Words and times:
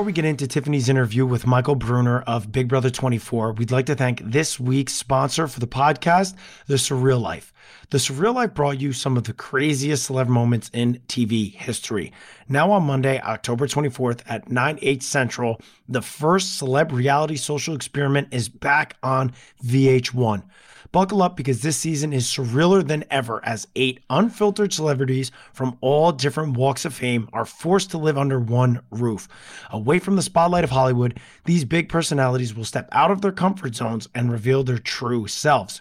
Before 0.00 0.06
we 0.06 0.12
get 0.12 0.24
into 0.24 0.46
Tiffany's 0.46 0.88
interview 0.88 1.26
with 1.26 1.46
Michael 1.46 1.74
Bruner 1.74 2.22
of 2.22 2.50
Big 2.50 2.68
Brother 2.68 2.88
24, 2.88 3.52
we'd 3.52 3.70
like 3.70 3.84
to 3.84 3.94
thank 3.94 4.22
this 4.24 4.58
week's 4.58 4.94
sponsor 4.94 5.46
for 5.46 5.60
the 5.60 5.66
podcast, 5.66 6.34
The 6.68 6.76
Surreal 6.76 7.20
Life. 7.20 7.52
The 7.90 7.98
Surreal 7.98 8.34
Life 8.34 8.54
brought 8.54 8.80
you 8.80 8.94
some 8.94 9.18
of 9.18 9.24
the 9.24 9.34
craziest 9.34 10.08
celeb 10.08 10.26
moments 10.26 10.70
in 10.72 11.02
TV 11.06 11.52
history. 11.52 12.14
Now 12.48 12.70
on 12.70 12.84
Monday, 12.84 13.20
October 13.20 13.66
24th 13.66 14.22
at 14.26 14.50
9, 14.50 14.78
8 14.80 15.02
Central, 15.02 15.60
the 15.86 16.00
first 16.00 16.58
celeb 16.58 16.92
reality 16.92 17.36
social 17.36 17.74
experiment 17.74 18.28
is 18.30 18.48
back 18.48 18.96
on 19.02 19.34
VH1. 19.62 20.44
Buckle 20.92 21.22
up 21.22 21.36
because 21.36 21.62
this 21.62 21.76
season 21.76 22.12
is 22.12 22.26
surrealer 22.26 22.84
than 22.86 23.04
ever 23.10 23.44
as 23.44 23.68
eight 23.76 24.00
unfiltered 24.10 24.72
celebrities 24.72 25.30
from 25.52 25.78
all 25.80 26.10
different 26.10 26.56
walks 26.56 26.84
of 26.84 26.92
fame 26.92 27.28
are 27.32 27.44
forced 27.44 27.92
to 27.92 27.98
live 27.98 28.18
under 28.18 28.40
one 28.40 28.80
roof. 28.90 29.28
Away 29.70 30.00
from 30.00 30.16
the 30.16 30.22
spotlight 30.22 30.64
of 30.64 30.70
Hollywood, 30.70 31.20
these 31.44 31.64
big 31.64 31.88
personalities 31.88 32.56
will 32.56 32.64
step 32.64 32.88
out 32.90 33.12
of 33.12 33.20
their 33.20 33.30
comfort 33.30 33.76
zones 33.76 34.08
and 34.16 34.32
reveal 34.32 34.64
their 34.64 34.78
true 34.78 35.28
selves. 35.28 35.80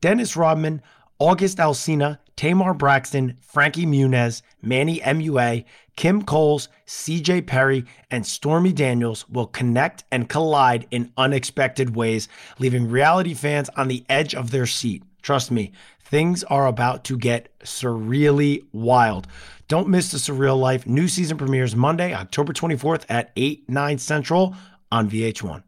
Dennis 0.00 0.36
Rodman, 0.36 0.82
August 1.20 1.58
Alsina, 1.58 2.18
Tamar 2.36 2.74
Braxton, 2.74 3.36
Frankie 3.40 3.86
Muniz, 3.86 4.42
Manny 4.60 5.00
MUA, 5.00 5.64
Kim 5.96 6.22
Coles, 6.22 6.68
CJ 6.86 7.46
Perry, 7.46 7.84
and 8.10 8.26
Stormy 8.26 8.72
Daniels 8.72 9.28
will 9.28 9.46
connect 9.46 10.04
and 10.10 10.28
collide 10.28 10.86
in 10.90 11.12
unexpected 11.16 11.94
ways, 11.94 12.28
leaving 12.58 12.90
reality 12.90 13.34
fans 13.34 13.68
on 13.76 13.88
the 13.88 14.04
edge 14.08 14.34
of 14.34 14.50
their 14.50 14.66
seat. 14.66 15.04
Trust 15.22 15.50
me, 15.50 15.72
things 16.04 16.44
are 16.44 16.66
about 16.66 17.04
to 17.04 17.16
get 17.16 17.56
surreally 17.60 18.64
wild. 18.72 19.26
Don't 19.68 19.88
miss 19.88 20.10
the 20.10 20.18
Surreal 20.18 20.58
Life. 20.58 20.86
New 20.86 21.08
season 21.08 21.38
premieres 21.38 21.74
Monday, 21.74 22.12
October 22.12 22.52
24th 22.52 23.04
at 23.08 23.30
8, 23.36 23.68
9 23.68 23.98
Central 23.98 24.54
on 24.92 25.08
VH1. 25.08 25.62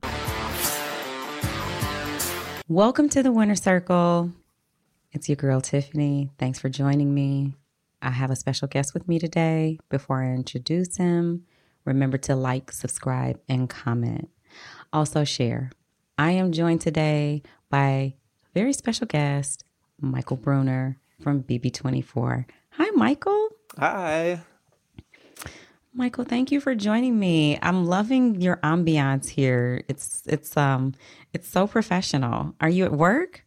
Welcome 2.69 3.09
to 3.11 3.23
the 3.23 3.33
Winner 3.33 3.55
Circle. 3.55 4.33
It's 5.17 5.31
your 5.31 5.37
girl, 5.37 5.63
Tiffany. 5.63 6.29
Thanks 6.39 6.59
for 6.59 6.69
joining 6.69 7.15
me. 7.15 7.55
I 8.03 8.11
have 8.11 8.31
a 8.31 8.37
special 8.37 8.69
guest 8.69 8.93
with 8.93 9.09
me 9.09 9.19
today. 9.19 9.79
Before 9.89 10.23
I 10.23 10.35
introduce 10.35 10.99
him, 10.99 11.47
remember 11.87 12.19
to 12.19 12.37
like, 12.37 12.71
subscribe, 12.71 13.41
and 13.49 13.67
comment. 13.67 14.29
Also, 14.93 15.25
share. 15.25 15.71
I 16.19 16.33
am 16.33 16.53
joined 16.53 16.83
today 16.83 17.43
by 17.71 17.89
a 17.89 18.15
very 18.53 18.75
special 18.75 19.07
guest, 19.07 19.65
Michael 19.99 20.37
Bruner 20.37 20.99
from 21.23 21.43
BB24. 21.45 22.45
Hi, 22.73 22.91
Michael. 22.91 23.49
Hi. 23.79 24.43
Michael, 25.95 26.25
thank 26.25 26.53
you 26.53 26.61
for 26.61 26.75
joining 26.75 27.19
me. 27.19 27.59
I'm 27.63 27.87
loving 27.87 28.39
your 28.43 28.57
ambiance 28.59 29.31
here. 29.31 29.83
It's 29.89 30.25
it's 30.27 30.59
um 30.59 30.93
it's 31.33 31.49
so 31.49 31.67
professional. 31.67 32.55
Are 32.61 32.69
you 32.69 32.85
at 32.85 32.93
work? 32.93 33.46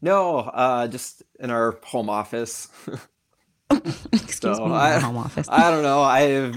No, 0.00 0.38
uh, 0.38 0.88
just 0.88 1.22
in 1.40 1.50
our 1.50 1.78
home 1.84 2.08
office. 2.10 2.68
Excuse 3.70 4.56
So, 4.58 4.66
me, 4.68 4.74
I- 4.74 4.98
home 5.00 5.16
office. 5.16 5.48
I 5.50 5.70
don't 5.70 5.82
know. 5.82 6.00
I 6.02 6.52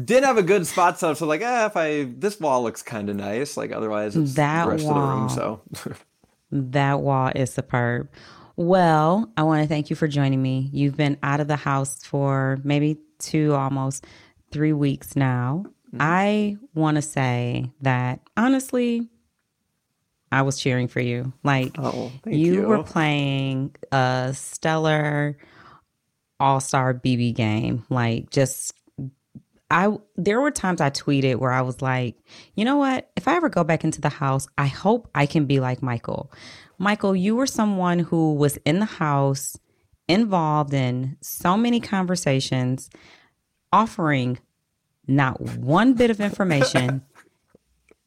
didn't 0.00 0.24
have 0.24 0.38
a 0.38 0.42
good 0.42 0.66
spot 0.66 0.98
set 0.98 1.10
up, 1.10 1.16
so 1.16 1.26
like, 1.26 1.40
eh, 1.40 1.66
if 1.66 1.76
I 1.76 2.04
this 2.04 2.38
wall 2.38 2.62
looks 2.62 2.82
kind 2.82 3.10
of 3.10 3.16
nice. 3.16 3.56
Like 3.56 3.72
otherwise, 3.72 4.16
it's 4.16 4.34
That 4.34 4.64
the 4.66 4.70
rest 4.70 4.84
wall. 4.84 4.96
of 4.96 5.02
the 5.02 5.14
room. 5.16 5.28
So 5.30 5.94
That 6.52 7.00
wall 7.00 7.32
is 7.34 7.52
superb. 7.52 8.08
Well, 8.56 9.32
I 9.36 9.42
want 9.42 9.62
to 9.62 9.68
thank 9.68 9.90
you 9.90 9.96
for 9.96 10.06
joining 10.06 10.40
me. 10.40 10.70
You've 10.72 10.96
been 10.96 11.18
out 11.24 11.40
of 11.40 11.48
the 11.48 11.56
house 11.56 12.04
for 12.04 12.60
maybe 12.62 12.98
two, 13.18 13.52
almost 13.54 14.06
three 14.52 14.72
weeks 14.72 15.16
now. 15.16 15.64
I 15.98 16.56
want 16.74 16.96
to 16.96 17.02
say 17.02 17.70
that 17.82 18.20
honestly, 18.36 19.08
I 20.34 20.42
was 20.42 20.58
cheering 20.58 20.88
for 20.88 21.00
you. 21.00 21.32
Like, 21.42 21.72
Oh, 21.78 22.10
you, 22.26 22.54
you. 22.54 22.62
were 22.62 22.82
playing 22.82 23.74
a 23.92 24.32
stellar 24.34 25.36
all 26.40 26.60
star 26.60 26.92
BB 26.94 27.34
game. 27.34 27.84
Like, 27.88 28.30
just 28.30 28.74
I 29.70 29.96
there 30.16 30.40
were 30.40 30.50
times 30.50 30.80
I 30.80 30.90
tweeted 30.90 31.36
where 31.36 31.52
I 31.52 31.62
was 31.62 31.80
like, 31.80 32.16
you 32.54 32.64
know 32.64 32.76
what? 32.76 33.10
If 33.16 33.28
I 33.28 33.36
ever 33.36 33.48
go 33.48 33.64
back 33.64 33.84
into 33.84 34.00
the 34.00 34.08
house, 34.08 34.46
I 34.58 34.66
hope 34.66 35.08
I 35.14 35.26
can 35.26 35.46
be 35.46 35.60
like 35.60 35.82
Michael. 35.82 36.30
Michael, 36.78 37.14
you 37.14 37.36
were 37.36 37.46
someone 37.46 38.00
who 38.00 38.34
was 38.34 38.56
in 38.64 38.80
the 38.80 38.84
house, 38.86 39.56
involved 40.08 40.74
in 40.74 41.16
so 41.22 41.56
many 41.56 41.80
conversations, 41.80 42.90
offering 43.72 44.38
not 45.06 45.40
one 45.40 45.94
bit 45.94 46.10
of 46.10 46.20
information. 46.20 47.02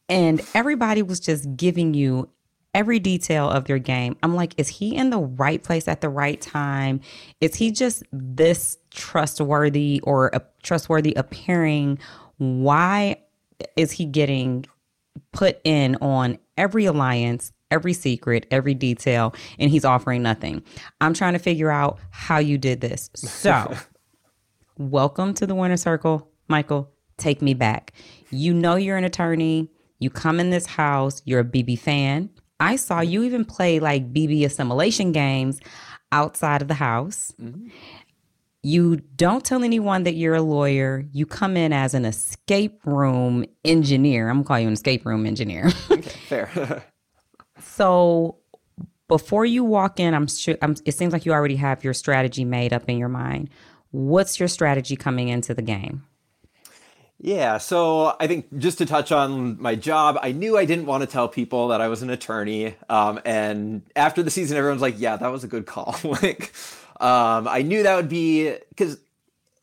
and 0.09 0.41
everybody 0.53 1.01
was 1.01 1.19
just 1.19 1.55
giving 1.55 1.93
you 1.93 2.29
every 2.73 2.99
detail 2.99 3.49
of 3.49 3.67
your 3.67 3.79
game. 3.79 4.15
I'm 4.21 4.35
like, 4.35 4.53
is 4.57 4.67
he 4.67 4.95
in 4.95 5.09
the 5.09 5.19
right 5.19 5.61
place 5.63 5.87
at 5.87 6.01
the 6.01 6.09
right 6.09 6.39
time? 6.39 7.01
Is 7.41 7.55
he 7.55 7.71
just 7.71 8.03
this 8.11 8.77
trustworthy 8.91 9.99
or 10.03 10.31
trustworthy 10.61 11.13
appearing? 11.15 11.99
Why 12.37 13.17
is 13.75 13.91
he 13.91 14.05
getting 14.05 14.65
put 15.31 15.59
in 15.63 15.95
on 15.95 16.37
every 16.55 16.85
alliance, 16.85 17.51
every 17.71 17.93
secret, 17.93 18.45
every 18.51 18.75
detail, 18.75 19.33
and 19.57 19.71
he's 19.71 19.83
offering 19.83 20.21
nothing? 20.21 20.61
I'm 21.01 21.15
trying 21.15 21.33
to 21.33 21.39
figure 21.39 21.71
out 21.71 21.99
how 22.11 22.37
you 22.37 22.59
did 22.59 22.81
this. 22.81 23.09
So, 23.15 23.75
welcome 24.77 25.33
to 25.35 25.47
the 25.47 25.55
winner 25.55 25.77
circle, 25.77 26.29
Michael. 26.47 26.91
Take 27.17 27.41
me 27.41 27.55
back. 27.55 27.93
You 28.29 28.53
know 28.53 28.75
you're 28.75 28.97
an 28.97 29.03
attorney. 29.03 29.71
You 29.99 30.09
come 30.09 30.39
in 30.39 30.49
this 30.49 30.65
house. 30.65 31.21
You're 31.25 31.41
a 31.41 31.45
BB 31.45 31.79
fan. 31.79 32.29
I 32.59 32.75
saw 32.75 33.01
you 33.01 33.23
even 33.23 33.45
play 33.45 33.79
like 33.79 34.13
BB 34.13 34.43
assimilation 34.45 35.11
games 35.11 35.59
outside 36.11 36.61
of 36.61 36.67
the 36.67 36.73
house. 36.73 37.33
Mm-hmm. 37.41 37.67
You 38.63 38.97
don't 39.15 39.45
tell 39.45 39.63
anyone 39.63 40.03
that 40.03 40.15
you're 40.15 40.35
a 40.35 40.41
lawyer. 40.41 41.05
You 41.13 41.25
come 41.25 41.55
in 41.55 41.71
as 41.71 41.93
an 41.93 42.05
escape 42.05 42.81
room 42.85 43.45
engineer. 43.63 44.29
I'm 44.29 44.37
gonna 44.37 44.45
call 44.45 44.59
you 44.59 44.67
an 44.67 44.73
escape 44.73 45.05
room 45.05 45.25
engineer. 45.25 45.71
okay, 45.91 46.01
fair. 46.01 46.83
so 47.61 48.37
before 49.07 49.45
you 49.45 49.63
walk 49.63 49.99
in, 49.99 50.13
I'm 50.13 50.27
sure 50.27 50.57
I'm, 50.61 50.75
it 50.85 50.93
seems 50.93 51.13
like 51.13 51.25
you 51.25 51.31
already 51.31 51.55
have 51.55 51.83
your 51.83 51.93
strategy 51.93 52.43
made 52.43 52.73
up 52.73 52.89
in 52.89 52.97
your 52.97 53.09
mind. 53.09 53.49
What's 53.91 54.39
your 54.39 54.49
strategy 54.49 54.95
coming 54.95 55.29
into 55.29 55.53
the 55.53 55.61
game? 55.61 56.03
Yeah, 57.19 57.57
so 57.57 58.15
I 58.19 58.27
think 58.27 58.55
just 58.59 58.77
to 58.77 58.85
touch 58.85 59.11
on 59.11 59.59
my 59.59 59.73
job, 59.73 60.19
I 60.21 60.31
knew 60.33 60.55
I 60.55 60.65
didn't 60.65 60.85
want 60.85 61.01
to 61.01 61.07
tell 61.07 61.27
people 61.27 61.69
that 61.69 61.81
I 61.81 61.87
was 61.87 62.03
an 62.03 62.11
attorney. 62.11 62.75
Um, 62.89 63.19
and 63.25 63.81
after 63.95 64.21
the 64.21 64.29
season, 64.29 64.55
everyone's 64.55 64.83
like, 64.83 64.95
"Yeah, 64.99 65.15
that 65.17 65.29
was 65.29 65.43
a 65.43 65.47
good 65.47 65.65
call." 65.65 65.95
like, 66.03 66.53
um, 66.99 67.47
I 67.47 67.63
knew 67.63 67.81
that 67.83 67.95
would 67.95 68.09
be 68.09 68.55
because 68.69 68.99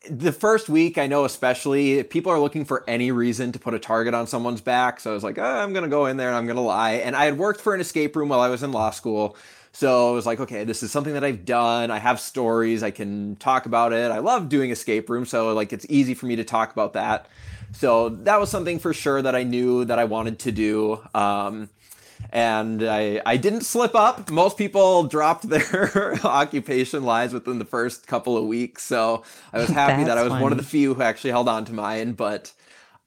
the 0.09 0.33
first 0.33 0.69
week, 0.69 0.97
I 0.97 1.07
know 1.07 1.25
especially, 1.25 2.03
people 2.03 2.31
are 2.31 2.39
looking 2.39 2.65
for 2.65 2.83
any 2.89 3.11
reason 3.11 3.51
to 3.53 3.59
put 3.59 3.73
a 3.73 3.79
target 3.79 4.13
on 4.13 4.27
someone's 4.27 4.61
back. 4.61 4.99
So 4.99 5.11
I 5.11 5.13
was 5.13 5.23
like, 5.23 5.37
oh, 5.37 5.43
I'm 5.43 5.73
gonna 5.73 5.87
go 5.87 6.07
in 6.07 6.17
there 6.17 6.27
and 6.27 6.37
I'm 6.37 6.47
gonna 6.47 6.61
lie. 6.61 6.93
And 6.93 7.15
I 7.15 7.25
had 7.25 7.37
worked 7.37 7.61
for 7.61 7.73
an 7.73 7.81
escape 7.81 8.15
room 8.17 8.29
while 8.29 8.41
I 8.41 8.49
was 8.49 8.63
in 8.63 8.73
law 8.73 8.91
school. 8.91 9.37
So 9.75 10.09
I 10.09 10.11
was 10.13 10.25
like, 10.25 10.39
okay, 10.39 10.63
this 10.63 10.83
is 10.83 10.91
something 10.93 11.15
that 11.15 11.25
I've 11.25 11.43
done. 11.43 11.91
I 11.91 11.99
have 11.99 12.21
stories. 12.21 12.81
I 12.81 12.91
can 12.91 13.35
talk 13.35 13.65
about 13.65 13.91
it. 13.91 14.09
I 14.09 14.19
love 14.19 14.47
doing 14.47 14.71
escape 14.71 15.09
rooms. 15.09 15.29
So 15.29 15.53
like 15.53 15.73
it's 15.73 15.85
easy 15.89 16.13
for 16.13 16.27
me 16.27 16.37
to 16.37 16.45
talk 16.45 16.71
about 16.71 16.93
that. 16.93 17.27
So 17.73 18.07
that 18.07 18.39
was 18.39 18.49
something 18.49 18.79
for 18.79 18.93
sure 18.93 19.21
that 19.21 19.35
I 19.35 19.43
knew 19.43 19.83
that 19.83 19.99
I 19.99 20.05
wanted 20.05 20.39
to 20.39 20.53
do. 20.53 21.01
Um, 21.13 21.69
and 22.29 22.87
I, 22.87 23.21
I 23.25 23.35
didn't 23.35 23.63
slip 23.63 23.95
up. 23.95 24.31
Most 24.31 24.57
people 24.57 25.03
dropped 25.03 25.49
their 25.49 26.15
occupation 26.23 27.03
lies 27.03 27.33
within 27.33 27.59
the 27.59 27.65
first 27.65 28.07
couple 28.07 28.37
of 28.37 28.45
weeks. 28.45 28.81
So 28.81 29.23
I 29.51 29.57
was 29.57 29.67
happy 29.81 30.05
that 30.05 30.17
I 30.17 30.23
was 30.23 30.31
one 30.31 30.53
of 30.53 30.57
the 30.57 30.63
few 30.63 30.93
who 30.93 31.01
actually 31.01 31.31
held 31.31 31.49
on 31.49 31.65
to 31.65 31.73
mine. 31.73 32.13
But 32.13 32.53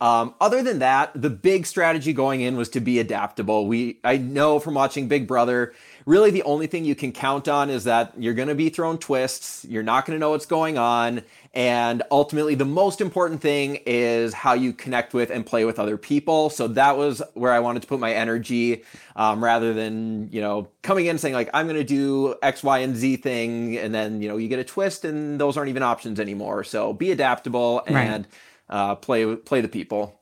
um, 0.03 0.35
other 0.41 0.63
than 0.63 0.81
that, 0.81 1.11
the 1.15 1.31
big 1.31 1.65
strategy 1.65 2.13
going 2.13 2.43
in 2.43 2.57
was 2.57 2.69
to 2.71 2.81
be 2.81 2.99
adaptable. 2.99 3.67
We 3.67 3.99
I 4.05 4.17
know 4.17 4.61
from 4.61 4.75
watching 4.75 5.09
Big 5.09 5.27
Brother, 5.27 5.73
really 6.07 6.31
the 6.31 6.43
only 6.45 6.67
thing 6.67 6.85
you 6.85 6.95
can 6.95 7.13
count 7.13 7.49
on 7.49 7.71
is 7.71 7.85
that 7.85 8.13
you're 8.19 8.35
going 8.35 8.49
to 8.49 8.55
be 8.55 8.69
thrown 8.69 8.99
twists. 8.99 9.65
You're 9.69 9.83
not 9.83 10.07
going 10.07 10.17
to 10.17 10.21
know 10.21 10.31
what's 10.31 10.47
going 10.47 10.79
on. 10.79 11.23
And 11.55 12.03
ultimately, 12.11 12.55
the 12.55 12.65
most 12.65 13.01
important 13.01 13.41
thing 13.41 13.81
is 13.87 14.33
how 14.33 14.53
you 14.53 14.73
connect 14.73 15.15
with 15.15 15.31
and 15.31 15.45
play 15.45 15.65
with 15.65 15.79
other 15.79 15.97
people. 15.97 16.51
So 16.51 16.69
that 16.69 16.97
was 16.97 17.23
where 17.35 17.53
I 17.53 17.61
wanted 17.61 17.83
to 17.83 17.89
put 17.89 17.99
my 18.01 18.13
energy 18.13 18.85
um, 19.17 19.43
rather 19.43 19.73
than, 19.75 20.31
you 20.31 20.41
know, 20.41 20.69
coming 20.83 21.07
in 21.07 21.19
saying, 21.19 21.35
like, 21.35 21.51
I'm 21.55 21.67
going 21.67 21.79
to 21.79 21.85
do 21.85 22.37
X, 22.43 22.63
Y, 22.63 22.79
and 22.79 22.95
Z 22.97 23.17
thing. 23.17 23.77
And 23.79 23.95
then, 23.95 24.23
you 24.23 24.29
know, 24.29 24.37
you 24.37 24.49
get 24.49 24.59
a 24.59 24.65
twist 24.65 25.05
and 25.05 25.41
those 25.41 25.57
aren't 25.57 25.71
even 25.71 25.83
options 25.83 26.21
anymore. 26.21 26.65
So 26.65 26.93
be 26.93 27.11
adaptable 27.11 27.83
Right. 27.89 28.05
and 28.07 28.29
uh, 28.69 28.95
play, 28.97 29.35
play 29.37 29.61
the 29.61 29.69
people. 29.69 30.18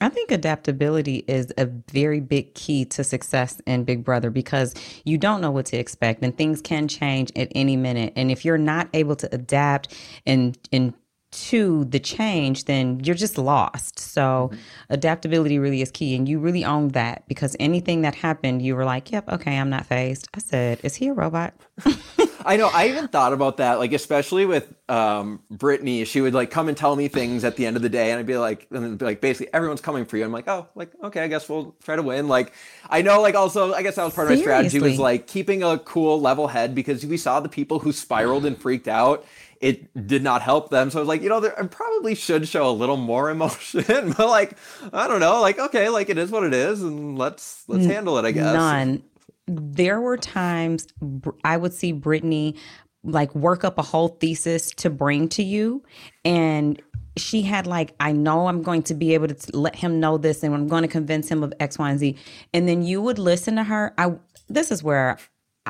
I 0.00 0.08
think 0.08 0.30
adaptability 0.30 1.24
is 1.28 1.52
a 1.58 1.66
very 1.66 2.20
big 2.20 2.54
key 2.54 2.84
to 2.86 3.04
success 3.04 3.60
in 3.66 3.84
Big 3.84 4.02
Brother 4.02 4.30
because 4.30 4.74
you 5.04 5.18
don't 5.18 5.40
know 5.40 5.50
what 5.50 5.66
to 5.66 5.76
expect 5.76 6.22
and 6.22 6.36
things 6.36 6.62
can 6.62 6.88
change 6.88 7.30
at 7.36 7.48
any 7.54 7.76
minute. 7.76 8.14
And 8.16 8.30
if 8.30 8.44
you're 8.44 8.58
not 8.58 8.88
able 8.94 9.16
to 9.16 9.34
adapt 9.34 9.94
and 10.26 10.56
and 10.72 10.94
to 11.30 11.84
the 11.84 12.00
change, 12.00 12.64
then 12.64 13.00
you're 13.00 13.14
just 13.14 13.38
lost. 13.38 13.98
So 13.98 14.50
mm-hmm. 14.52 14.60
adaptability 14.90 15.58
really 15.58 15.82
is 15.82 15.90
key. 15.90 16.16
And 16.16 16.28
you 16.28 16.38
really 16.38 16.64
own 16.64 16.88
that 16.88 17.26
because 17.28 17.56
anything 17.60 18.02
that 18.02 18.14
happened, 18.14 18.62
you 18.62 18.74
were 18.74 18.84
like, 18.84 19.12
yep, 19.12 19.28
okay, 19.28 19.58
I'm 19.58 19.70
not 19.70 19.86
phased. 19.86 20.28
I 20.34 20.38
said, 20.38 20.80
is 20.82 20.96
he 20.96 21.08
a 21.08 21.12
robot? 21.12 21.54
I 22.44 22.56
know. 22.56 22.70
I 22.72 22.88
even 22.88 23.08
thought 23.08 23.32
about 23.32 23.58
that, 23.58 23.78
like 23.78 23.92
especially 23.92 24.46
with 24.46 24.72
um, 24.88 25.42
Brittany. 25.50 26.04
She 26.04 26.20
would 26.20 26.34
like 26.34 26.50
come 26.50 26.68
and 26.68 26.76
tell 26.76 26.96
me 26.96 27.08
things 27.08 27.44
at 27.44 27.56
the 27.56 27.66
end 27.66 27.76
of 27.76 27.82
the 27.82 27.88
day, 27.88 28.10
and 28.10 28.18
I'd 28.18 28.26
be 28.26 28.36
like, 28.36 28.66
and 28.70 28.98
be 28.98 29.04
like, 29.04 29.20
basically, 29.20 29.52
everyone's 29.52 29.80
coming 29.80 30.04
for 30.04 30.16
you. 30.16 30.24
I'm 30.24 30.32
like, 30.32 30.48
oh, 30.48 30.66
like 30.74 30.90
okay, 31.04 31.22
I 31.22 31.28
guess 31.28 31.48
we'll 31.48 31.74
try 31.82 31.96
to 31.96 32.02
win. 32.02 32.28
Like, 32.28 32.52
I 32.88 33.02
know, 33.02 33.20
like 33.20 33.34
also, 33.34 33.74
I 33.74 33.82
guess 33.82 33.96
that 33.96 34.04
was 34.04 34.14
part 34.14 34.28
Seriously? 34.28 34.44
of 34.44 34.48
my 34.48 34.68
strategy 34.68 34.80
was 34.80 34.98
like 34.98 35.26
keeping 35.26 35.62
a 35.62 35.78
cool, 35.78 36.20
level 36.20 36.48
head 36.48 36.74
because 36.74 37.04
we 37.04 37.16
saw 37.16 37.40
the 37.40 37.48
people 37.48 37.78
who 37.78 37.92
spiraled 37.92 38.46
and 38.46 38.58
freaked 38.58 38.88
out. 38.88 39.24
It 39.60 40.06
did 40.06 40.22
not 40.22 40.40
help 40.40 40.70
them, 40.70 40.90
so 40.90 40.98
I 40.98 41.02
was 41.02 41.08
like, 41.08 41.22
you 41.22 41.28
know, 41.28 41.44
I 41.44 41.66
probably 41.66 42.14
should 42.14 42.48
show 42.48 42.68
a 42.68 42.72
little 42.72 42.96
more 42.96 43.30
emotion, 43.36 43.84
but 44.12 44.28
like, 44.28 44.56
I 44.92 45.06
don't 45.06 45.20
know, 45.20 45.40
like 45.40 45.58
okay, 45.58 45.88
like 45.88 46.08
it 46.08 46.18
is 46.18 46.30
what 46.30 46.44
it 46.44 46.54
is, 46.54 46.82
and 46.82 47.18
let's 47.18 47.64
let's 47.68 47.86
handle 47.86 48.18
it. 48.18 48.24
I 48.24 48.32
guess. 48.32 48.54
none. 48.54 49.02
There 49.46 50.00
were 50.00 50.16
times 50.16 50.86
I 51.44 51.56
would 51.56 51.74
see 51.74 51.92
Brittany 51.92 52.56
like 53.02 53.34
work 53.34 53.64
up 53.64 53.78
a 53.78 53.82
whole 53.82 54.08
thesis 54.08 54.70
to 54.70 54.90
bring 54.90 55.26
to 55.26 55.42
you 55.42 55.82
and 56.24 56.80
she 57.16 57.42
had 57.42 57.66
like 57.66 57.94
i 57.98 58.12
know 58.12 58.46
i'm 58.46 58.62
going 58.62 58.82
to 58.82 58.94
be 58.94 59.14
able 59.14 59.26
to 59.26 59.56
let 59.56 59.74
him 59.74 60.00
know 60.00 60.18
this 60.18 60.42
and 60.42 60.54
i'm 60.54 60.68
going 60.68 60.82
to 60.82 60.88
convince 60.88 61.28
him 61.28 61.42
of 61.42 61.52
x 61.60 61.78
y 61.78 61.90
and 61.90 61.98
z. 61.98 62.16
And 62.52 62.68
then 62.68 62.82
you 62.82 63.00
would 63.00 63.18
listen 63.18 63.56
to 63.56 63.64
her. 63.64 63.94
I 63.98 64.12
this 64.48 64.70
is 64.70 64.82
where 64.82 65.18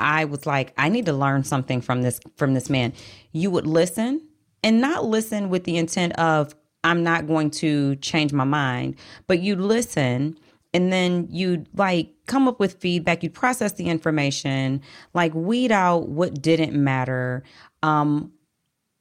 i 0.01 0.25
was 0.25 0.47
like 0.47 0.73
i 0.79 0.89
need 0.89 1.07
to 1.07 1.13
learn 1.13 1.45
something 1.45 1.81
from 1.81 2.03
this 2.03 2.21
from 2.37 2.55
this 2.55 2.71
man. 2.71 2.93
You 3.33 3.51
would 3.51 3.67
listen 3.67 4.27
and 4.63 4.81
not 4.81 5.05
listen 5.05 5.51
with 5.51 5.65
the 5.65 5.77
intent 5.77 6.19
of 6.19 6.55
i'm 6.85 7.03
not 7.03 7.27
going 7.27 7.51
to 7.51 7.97
change 7.97 8.33
my 8.33 8.45
mind 8.45 8.97
but 9.27 9.41
you 9.41 9.57
listen 9.57 10.39
and 10.73 10.93
then 10.93 11.27
you'd 11.31 11.67
like 11.77 12.15
come 12.27 12.47
up 12.47 12.61
with 12.61 12.75
feedback. 12.75 13.25
You'd 13.25 13.35
process 13.35 13.73
the 13.73 13.89
information 13.89 14.83
like 15.15 15.35
weed 15.35 15.73
out 15.73 16.09
what 16.09 16.41
didn't 16.41 16.73
matter 16.73 17.43
um 17.83 18.33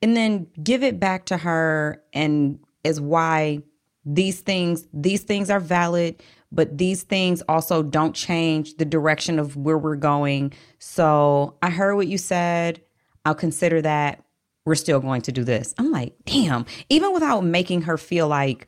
and 0.01 0.15
then 0.15 0.47
give 0.63 0.83
it 0.83 0.99
back 0.99 1.25
to 1.25 1.37
her 1.37 2.01
and 2.13 2.59
is 2.83 2.99
why 3.01 3.61
these 4.05 4.41
things 4.41 4.87
these 4.93 5.21
things 5.23 5.49
are 5.49 5.59
valid 5.59 6.21
but 6.51 6.77
these 6.77 7.03
things 7.03 7.41
also 7.47 7.83
don't 7.83 8.15
change 8.15 8.75
the 8.75 8.85
direction 8.85 9.39
of 9.39 9.55
where 9.55 9.77
we're 9.77 9.95
going. 9.95 10.53
So 10.79 11.57
i 11.61 11.69
heard 11.69 11.95
what 11.95 12.07
you 12.07 12.17
said. 12.17 12.81
I'll 13.25 13.35
consider 13.35 13.81
that. 13.81 14.23
We're 14.65 14.75
still 14.75 14.99
going 14.99 15.21
to 15.23 15.31
do 15.31 15.43
this. 15.43 15.73
I'm 15.77 15.91
like 15.91 16.13
damn. 16.25 16.65
Even 16.89 17.13
without 17.13 17.43
making 17.43 17.83
her 17.83 17.97
feel 17.97 18.27
like 18.27 18.67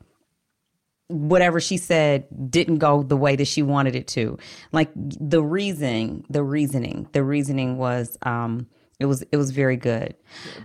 whatever 1.08 1.60
she 1.60 1.78
said 1.78 2.26
didn't 2.50 2.78
go 2.78 3.04
the 3.04 3.18
way 3.18 3.36
that 3.36 3.46
she 3.46 3.62
wanted 3.62 3.96
it 3.96 4.08
to. 4.08 4.38
Like 4.72 4.90
the 4.96 5.44
reasoning, 5.44 6.26
the 6.30 6.44
reasoning, 6.44 7.08
the 7.12 7.24
reasoning 7.24 7.78
was 7.78 8.18
um 8.22 8.68
it 9.02 9.06
was 9.06 9.24
it 9.32 9.38
was 9.38 9.52
very 9.52 9.78
good. 9.78 10.16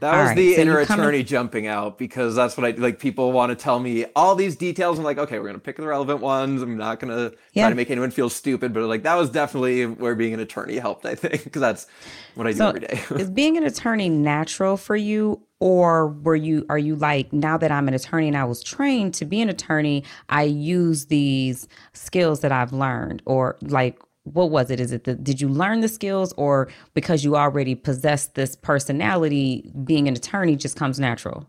That 0.01 0.15
all 0.15 0.21
was 0.21 0.29
right, 0.29 0.37
the 0.37 0.55
so 0.55 0.61
inner 0.61 0.79
attorney 0.79 1.21
in... 1.21 1.27
jumping 1.27 1.67
out 1.67 1.97
because 1.97 2.35
that's 2.35 2.57
what 2.57 2.67
I 2.67 2.71
like. 2.79 2.99
People 2.99 3.33
want 3.33 3.51
to 3.51 3.57
tell 3.57 3.79
me 3.79 4.05
all 4.15 4.35
these 4.35 4.57
details. 4.57 4.99
I'm 4.99 5.05
like, 5.05 5.19
okay, 5.19 5.39
we're 5.39 5.47
gonna 5.47 5.59
pick 5.59 5.77
the 5.77 5.87
relevant 5.87 6.21
ones. 6.21 6.61
I'm 6.63 6.77
not 6.77 7.01
gonna 7.01 7.33
yeah. 7.53 7.65
try 7.65 7.71
to 7.71 7.75
make 7.75 7.91
anyone 7.91 8.11
feel 8.11 8.29
stupid, 8.29 8.75
but 8.75 8.83
like 8.83 9.05
that 9.05 9.15
was 9.15 9.31
definitely 9.31 9.87
where 9.87 10.15
being 10.15 10.35
an 10.35 10.41
attorney 10.41 10.77
helped. 10.77 11.07
I 11.07 11.15
think 11.15 11.45
because 11.45 11.61
that's 11.61 11.87
what 12.35 12.47
I 12.47 12.53
do 12.53 12.59
so 12.59 12.69
every 12.69 12.81
day. 12.81 13.03
is 13.19 13.31
being 13.31 13.57
an 13.57 13.65
attorney 13.65 14.09
natural 14.09 14.77
for 14.77 14.97
you, 14.97 15.41
or 15.59 16.09
were 16.09 16.37
you 16.37 16.67
are 16.69 16.79
you 16.79 16.97
like 16.97 17.33
now 17.33 17.57
that 17.57 17.73
I'm 17.73 17.89
an 17.89 17.95
attorney 17.95 18.29
and 18.29 18.37
I 18.37 18.45
was 18.45 18.63
trained 18.63 19.15
to 19.15 19.25
be 19.25 19.41
an 19.41 19.49
attorney, 19.49 20.05
I 20.29 20.43
use 20.43 21.07
these 21.07 21.69
skills 21.95 22.41
that 22.41 22.53
I've 22.53 22.73
learned, 22.73 23.23
or 23.25 23.57
like 23.63 23.99
what 24.33 24.51
was 24.51 24.71
it? 24.71 24.81
Is 24.81 24.93
it 24.93 25.05
the, 25.05 25.15
did 25.15 25.41
you 25.41 25.49
learn 25.49 25.81
the 25.81 25.89
skills 25.89 26.33
or 26.37 26.69
because 26.95 27.25
you 27.25 27.37
already 27.37 27.75
possess 27.75 28.27
this 28.27 28.57
personality, 28.57 29.71
being 29.85 30.09
an 30.09 30.15
attorney 30.15 30.57
just 30.57 30.77
comes 30.77 30.99
natural? 30.99 31.49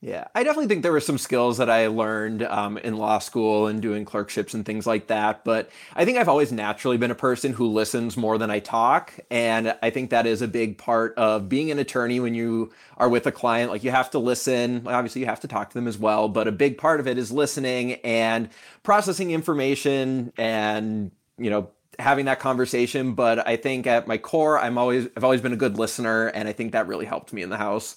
Yeah, 0.00 0.28
I 0.32 0.44
definitely 0.44 0.68
think 0.68 0.84
there 0.84 0.92
were 0.92 1.00
some 1.00 1.18
skills 1.18 1.58
that 1.58 1.68
I 1.68 1.88
learned 1.88 2.44
um, 2.44 2.78
in 2.78 2.96
law 2.96 3.18
school 3.18 3.66
and 3.66 3.82
doing 3.82 4.04
clerkships 4.04 4.54
and 4.54 4.64
things 4.64 4.86
like 4.86 5.08
that. 5.08 5.42
But 5.42 5.70
I 5.96 6.04
think 6.04 6.18
I've 6.18 6.28
always 6.28 6.52
naturally 6.52 6.98
been 6.98 7.10
a 7.10 7.16
person 7.16 7.52
who 7.52 7.66
listens 7.66 8.16
more 8.16 8.38
than 8.38 8.48
I 8.48 8.60
talk. 8.60 9.12
And 9.28 9.76
I 9.82 9.90
think 9.90 10.10
that 10.10 10.24
is 10.24 10.40
a 10.40 10.46
big 10.46 10.78
part 10.78 11.14
of 11.16 11.48
being 11.48 11.72
an 11.72 11.80
attorney 11.80 12.20
when 12.20 12.32
you 12.32 12.70
are 12.96 13.08
with 13.08 13.26
a 13.26 13.32
client. 13.32 13.72
Like 13.72 13.82
you 13.82 13.90
have 13.90 14.08
to 14.12 14.20
listen. 14.20 14.86
Obviously, 14.86 15.22
you 15.22 15.26
have 15.26 15.40
to 15.40 15.48
talk 15.48 15.70
to 15.70 15.74
them 15.74 15.88
as 15.88 15.98
well. 15.98 16.28
But 16.28 16.46
a 16.46 16.52
big 16.52 16.78
part 16.78 17.00
of 17.00 17.08
it 17.08 17.18
is 17.18 17.32
listening 17.32 17.94
and 18.04 18.50
processing 18.84 19.32
information 19.32 20.32
and, 20.38 21.10
you 21.38 21.50
know, 21.50 21.70
having 21.98 22.26
that 22.26 22.38
conversation 22.38 23.14
but 23.14 23.46
i 23.46 23.56
think 23.56 23.86
at 23.86 24.06
my 24.06 24.16
core 24.16 24.58
i'm 24.58 24.78
always 24.78 25.08
i've 25.16 25.24
always 25.24 25.40
been 25.40 25.52
a 25.52 25.56
good 25.56 25.78
listener 25.78 26.28
and 26.28 26.48
i 26.48 26.52
think 26.52 26.72
that 26.72 26.86
really 26.86 27.06
helped 27.06 27.32
me 27.32 27.42
in 27.42 27.50
the 27.50 27.56
house. 27.56 27.96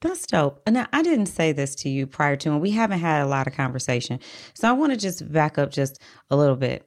That's 0.00 0.26
dope. 0.26 0.60
And 0.66 0.86
i 0.92 1.02
didn't 1.02 1.26
say 1.26 1.52
this 1.52 1.74
to 1.76 1.88
you 1.88 2.06
prior 2.06 2.36
to 2.36 2.50
and 2.50 2.60
we 2.60 2.72
haven't 2.72 2.98
had 2.98 3.22
a 3.22 3.26
lot 3.26 3.46
of 3.46 3.54
conversation. 3.54 4.20
So 4.54 4.68
i 4.68 4.72
want 4.72 4.92
to 4.92 4.98
just 4.98 5.30
back 5.32 5.56
up 5.58 5.70
just 5.70 6.00
a 6.30 6.36
little 6.36 6.56
bit. 6.56 6.86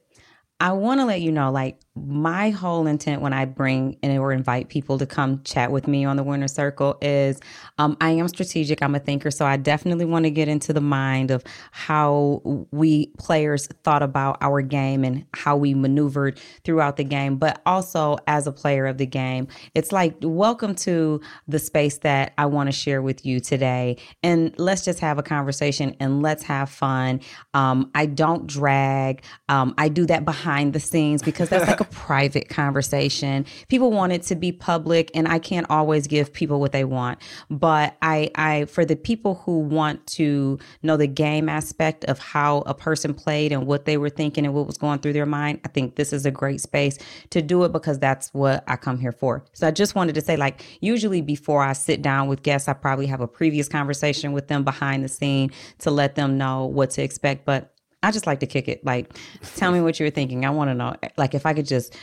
I 0.60 0.72
want 0.72 1.00
to 1.00 1.04
let 1.04 1.20
you 1.20 1.32
know 1.32 1.50
like 1.50 1.78
my 2.06 2.50
whole 2.50 2.86
intent 2.86 3.22
when 3.22 3.32
I 3.32 3.44
bring 3.44 3.96
and 4.02 4.18
or 4.18 4.32
invite 4.32 4.68
people 4.68 4.98
to 4.98 5.06
come 5.06 5.42
chat 5.42 5.70
with 5.70 5.88
me 5.88 6.04
on 6.04 6.16
the 6.16 6.22
winner 6.22 6.48
circle 6.48 6.96
is 7.00 7.40
um, 7.78 7.96
I 8.00 8.10
am 8.10 8.28
strategic. 8.28 8.82
I'm 8.82 8.94
a 8.94 8.98
thinker, 8.98 9.30
so 9.30 9.46
I 9.46 9.56
definitely 9.56 10.04
want 10.04 10.24
to 10.24 10.30
get 10.30 10.48
into 10.48 10.72
the 10.72 10.80
mind 10.80 11.30
of 11.30 11.44
how 11.70 12.42
we 12.70 13.06
players 13.18 13.68
thought 13.84 14.02
about 14.02 14.38
our 14.40 14.60
game 14.62 15.04
and 15.04 15.24
how 15.34 15.56
we 15.56 15.74
maneuvered 15.74 16.40
throughout 16.64 16.96
the 16.96 17.04
game. 17.04 17.36
But 17.36 17.60
also 17.66 18.16
as 18.26 18.46
a 18.46 18.52
player 18.52 18.86
of 18.86 18.98
the 18.98 19.06
game, 19.06 19.48
it's 19.74 19.92
like 19.92 20.16
welcome 20.22 20.74
to 20.76 21.20
the 21.46 21.58
space 21.58 21.98
that 21.98 22.34
I 22.38 22.46
want 22.46 22.68
to 22.68 22.72
share 22.72 23.02
with 23.02 23.24
you 23.24 23.40
today, 23.40 23.96
and 24.22 24.54
let's 24.58 24.84
just 24.84 25.00
have 25.00 25.18
a 25.18 25.22
conversation 25.22 25.96
and 26.00 26.22
let's 26.22 26.42
have 26.44 26.70
fun. 26.70 27.20
Um, 27.54 27.90
I 27.94 28.06
don't 28.06 28.46
drag. 28.46 29.22
Um, 29.48 29.74
I 29.78 29.88
do 29.88 30.06
that 30.06 30.24
behind 30.24 30.72
the 30.72 30.80
scenes 30.80 31.22
because 31.22 31.48
that's 31.48 31.66
like 31.66 31.80
a 31.80 31.84
private 31.90 32.48
conversation. 32.48 33.44
People 33.68 33.90
want 33.90 34.12
it 34.12 34.22
to 34.22 34.34
be 34.34 34.52
public 34.52 35.10
and 35.14 35.28
I 35.28 35.38
can't 35.38 35.66
always 35.70 36.06
give 36.06 36.32
people 36.32 36.60
what 36.60 36.72
they 36.72 36.84
want. 36.84 37.18
But 37.50 37.96
I 38.02 38.30
I 38.34 38.64
for 38.66 38.84
the 38.84 38.96
people 38.96 39.34
who 39.34 39.60
want 39.60 40.06
to 40.08 40.58
know 40.82 40.96
the 40.96 41.06
game 41.06 41.48
aspect 41.48 42.04
of 42.04 42.18
how 42.18 42.58
a 42.66 42.74
person 42.74 43.14
played 43.14 43.52
and 43.52 43.66
what 43.66 43.84
they 43.84 43.96
were 43.96 44.10
thinking 44.10 44.44
and 44.44 44.54
what 44.54 44.66
was 44.66 44.78
going 44.78 45.00
through 45.00 45.12
their 45.12 45.26
mind, 45.26 45.60
I 45.64 45.68
think 45.68 45.96
this 45.96 46.12
is 46.12 46.26
a 46.26 46.30
great 46.30 46.60
space 46.60 46.98
to 47.30 47.42
do 47.42 47.64
it 47.64 47.72
because 47.72 47.98
that's 47.98 48.32
what 48.34 48.64
I 48.66 48.76
come 48.76 48.98
here 48.98 49.12
for. 49.12 49.44
So 49.52 49.66
I 49.66 49.70
just 49.70 49.94
wanted 49.94 50.14
to 50.14 50.20
say 50.20 50.36
like 50.36 50.64
usually 50.80 51.20
before 51.20 51.62
I 51.62 51.72
sit 51.72 52.02
down 52.02 52.28
with 52.28 52.42
guests, 52.42 52.68
I 52.68 52.72
probably 52.72 53.06
have 53.06 53.20
a 53.20 53.28
previous 53.28 53.68
conversation 53.68 54.32
with 54.32 54.48
them 54.48 54.64
behind 54.64 55.04
the 55.04 55.08
scene 55.08 55.50
to 55.80 55.90
let 55.90 56.14
them 56.14 56.38
know 56.38 56.66
what 56.66 56.90
to 56.90 57.02
expect, 57.02 57.44
but 57.44 57.74
I 58.02 58.10
just 58.10 58.26
like 58.26 58.40
to 58.40 58.46
kick 58.46 58.68
it. 58.68 58.84
Like, 58.84 59.12
tell 59.56 59.72
me 59.72 59.80
what 59.80 59.98
you're 59.98 60.10
thinking. 60.10 60.44
I 60.44 60.50
want 60.50 60.70
to 60.70 60.74
know. 60.74 60.96
Like, 61.16 61.34
if 61.34 61.46
I 61.46 61.54
could 61.54 61.66
just 61.66 61.96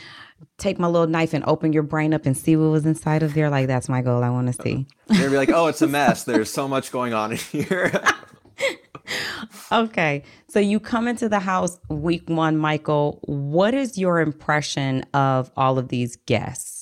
take 0.58 0.78
my 0.78 0.86
little 0.86 1.06
knife 1.06 1.32
and 1.32 1.44
open 1.46 1.72
your 1.72 1.82
brain 1.82 2.12
up 2.14 2.26
and 2.26 2.36
see 2.36 2.56
what 2.56 2.66
was 2.66 2.86
inside 2.86 3.22
of 3.22 3.34
there, 3.34 3.50
like 3.50 3.66
that's 3.66 3.88
my 3.88 4.02
goal. 4.02 4.22
I 4.22 4.30
want 4.30 4.54
to 4.54 4.62
see. 4.62 4.86
You're 5.08 5.18
gonna 5.18 5.30
be 5.30 5.36
like, 5.36 5.50
oh, 5.50 5.66
it's 5.66 5.82
a 5.82 5.86
mess. 5.86 6.24
There's 6.24 6.50
so 6.50 6.68
much 6.68 6.92
going 6.92 7.14
on 7.14 7.32
in 7.32 7.38
here. 7.38 7.92
okay, 9.72 10.22
so 10.48 10.58
you 10.58 10.80
come 10.80 11.08
into 11.08 11.28
the 11.28 11.40
house 11.40 11.78
week 11.88 12.28
one, 12.28 12.56
Michael. 12.56 13.20
What 13.22 13.74
is 13.74 13.98
your 13.98 14.20
impression 14.20 15.04
of 15.14 15.50
all 15.56 15.78
of 15.78 15.88
these 15.88 16.16
guests? 16.16 16.75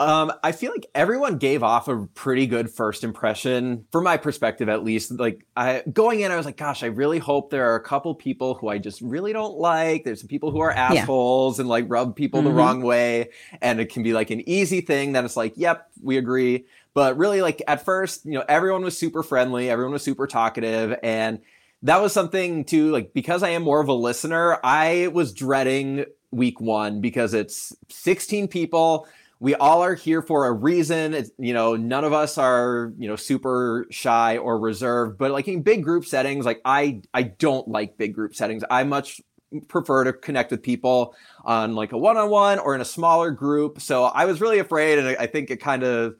Um, 0.00 0.32
I 0.44 0.52
feel 0.52 0.70
like 0.70 0.86
everyone 0.94 1.38
gave 1.38 1.64
off 1.64 1.88
a 1.88 2.06
pretty 2.14 2.46
good 2.46 2.70
first 2.70 3.02
impression, 3.02 3.84
from 3.90 4.04
my 4.04 4.16
perspective 4.16 4.68
at 4.68 4.84
least. 4.84 5.10
Like 5.10 5.44
I 5.56 5.82
going 5.92 6.20
in, 6.20 6.30
I 6.30 6.36
was 6.36 6.46
like, 6.46 6.56
gosh, 6.56 6.84
I 6.84 6.86
really 6.86 7.18
hope 7.18 7.50
there 7.50 7.72
are 7.72 7.74
a 7.74 7.82
couple 7.82 8.14
people 8.14 8.54
who 8.54 8.68
I 8.68 8.78
just 8.78 9.00
really 9.00 9.32
don't 9.32 9.58
like. 9.58 10.04
There's 10.04 10.20
some 10.20 10.28
people 10.28 10.52
who 10.52 10.60
are 10.60 10.70
assholes 10.70 11.58
yeah. 11.58 11.62
and 11.62 11.68
like 11.68 11.86
rub 11.88 12.14
people 12.14 12.40
mm-hmm. 12.40 12.48
the 12.48 12.54
wrong 12.54 12.82
way. 12.82 13.30
And 13.60 13.80
it 13.80 13.86
can 13.92 14.04
be 14.04 14.12
like 14.12 14.30
an 14.30 14.48
easy 14.48 14.82
thing 14.82 15.12
that 15.12 15.24
it's 15.24 15.36
like, 15.36 15.54
yep, 15.56 15.90
we 16.00 16.16
agree. 16.16 16.66
But 16.94 17.16
really, 17.16 17.42
like 17.42 17.60
at 17.66 17.84
first, 17.84 18.24
you 18.24 18.32
know, 18.32 18.44
everyone 18.48 18.84
was 18.84 18.96
super 18.96 19.24
friendly, 19.24 19.68
everyone 19.68 19.92
was 19.92 20.04
super 20.04 20.28
talkative, 20.28 20.96
and 21.02 21.40
that 21.82 22.00
was 22.00 22.12
something 22.12 22.64
too, 22.64 22.90
like 22.90 23.12
because 23.12 23.42
I 23.42 23.50
am 23.50 23.62
more 23.62 23.80
of 23.80 23.88
a 23.88 23.94
listener, 23.94 24.58
I 24.62 25.08
was 25.12 25.32
dreading 25.32 26.06
week 26.30 26.60
one 26.60 27.00
because 27.00 27.34
it's 27.34 27.74
16 27.88 28.48
people 28.48 29.06
we 29.40 29.54
all 29.54 29.82
are 29.82 29.94
here 29.94 30.22
for 30.22 30.46
a 30.46 30.52
reason. 30.52 31.14
It's, 31.14 31.30
you 31.38 31.54
know, 31.54 31.76
none 31.76 32.04
of 32.04 32.12
us 32.12 32.38
are, 32.38 32.92
you 32.98 33.08
know, 33.08 33.16
super 33.16 33.86
shy 33.90 34.36
or 34.36 34.58
reserved, 34.58 35.18
but 35.18 35.30
like 35.30 35.46
in 35.46 35.62
big 35.62 35.84
group 35.84 36.04
settings, 36.04 36.44
like 36.44 36.60
I, 36.64 37.02
I 37.14 37.22
don't 37.22 37.68
like 37.68 37.96
big 37.96 38.14
group 38.14 38.34
settings. 38.34 38.64
I 38.70 38.84
much 38.84 39.20
prefer 39.68 40.04
to 40.04 40.12
connect 40.12 40.50
with 40.50 40.62
people 40.62 41.14
on 41.44 41.74
like 41.74 41.92
a 41.92 41.98
one-on-one 41.98 42.58
or 42.58 42.74
in 42.74 42.80
a 42.80 42.84
smaller 42.84 43.30
group. 43.30 43.80
So 43.80 44.04
I 44.04 44.24
was 44.24 44.40
really 44.40 44.58
afraid. 44.58 44.98
And 44.98 45.16
I 45.18 45.26
think 45.26 45.50
it 45.50 45.58
kind 45.58 45.84
of 45.84 46.16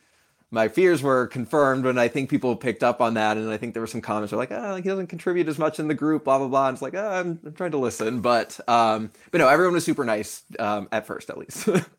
my 0.50 0.68
fears 0.68 1.02
were 1.02 1.26
confirmed 1.26 1.84
when 1.84 1.98
I 1.98 2.08
think 2.08 2.30
people 2.30 2.56
picked 2.56 2.82
up 2.82 3.02
on 3.02 3.14
that, 3.14 3.36
and 3.36 3.50
I 3.50 3.58
think 3.58 3.74
there 3.74 3.82
were 3.82 3.86
some 3.86 4.00
comments 4.00 4.32
were 4.32 4.38
like, 4.38 4.50
"Oh, 4.50 4.76
he 4.76 4.82
doesn't 4.82 5.08
contribute 5.08 5.46
as 5.46 5.58
much 5.58 5.78
in 5.78 5.88
the 5.88 5.94
group," 5.94 6.24
blah 6.24 6.38
blah 6.38 6.48
blah. 6.48 6.68
And 6.68 6.74
it's 6.74 6.80
like, 6.80 6.94
oh, 6.94 7.06
I'm, 7.06 7.38
I'm 7.44 7.52
trying 7.52 7.72
to 7.72 7.78
listen, 7.78 8.22
but 8.22 8.58
um, 8.66 9.10
but 9.30 9.38
no, 9.38 9.48
everyone 9.48 9.74
was 9.74 9.84
super 9.84 10.06
nice 10.06 10.42
um, 10.58 10.88
at 10.90 11.06
first, 11.06 11.28
at 11.28 11.36
least. 11.36 11.68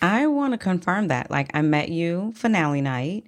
I 0.00 0.26
want 0.26 0.52
to 0.52 0.58
confirm 0.58 1.08
that. 1.08 1.30
Like, 1.30 1.50
I 1.54 1.62
met 1.62 1.88
you 1.88 2.32
finale 2.36 2.80
night, 2.80 3.24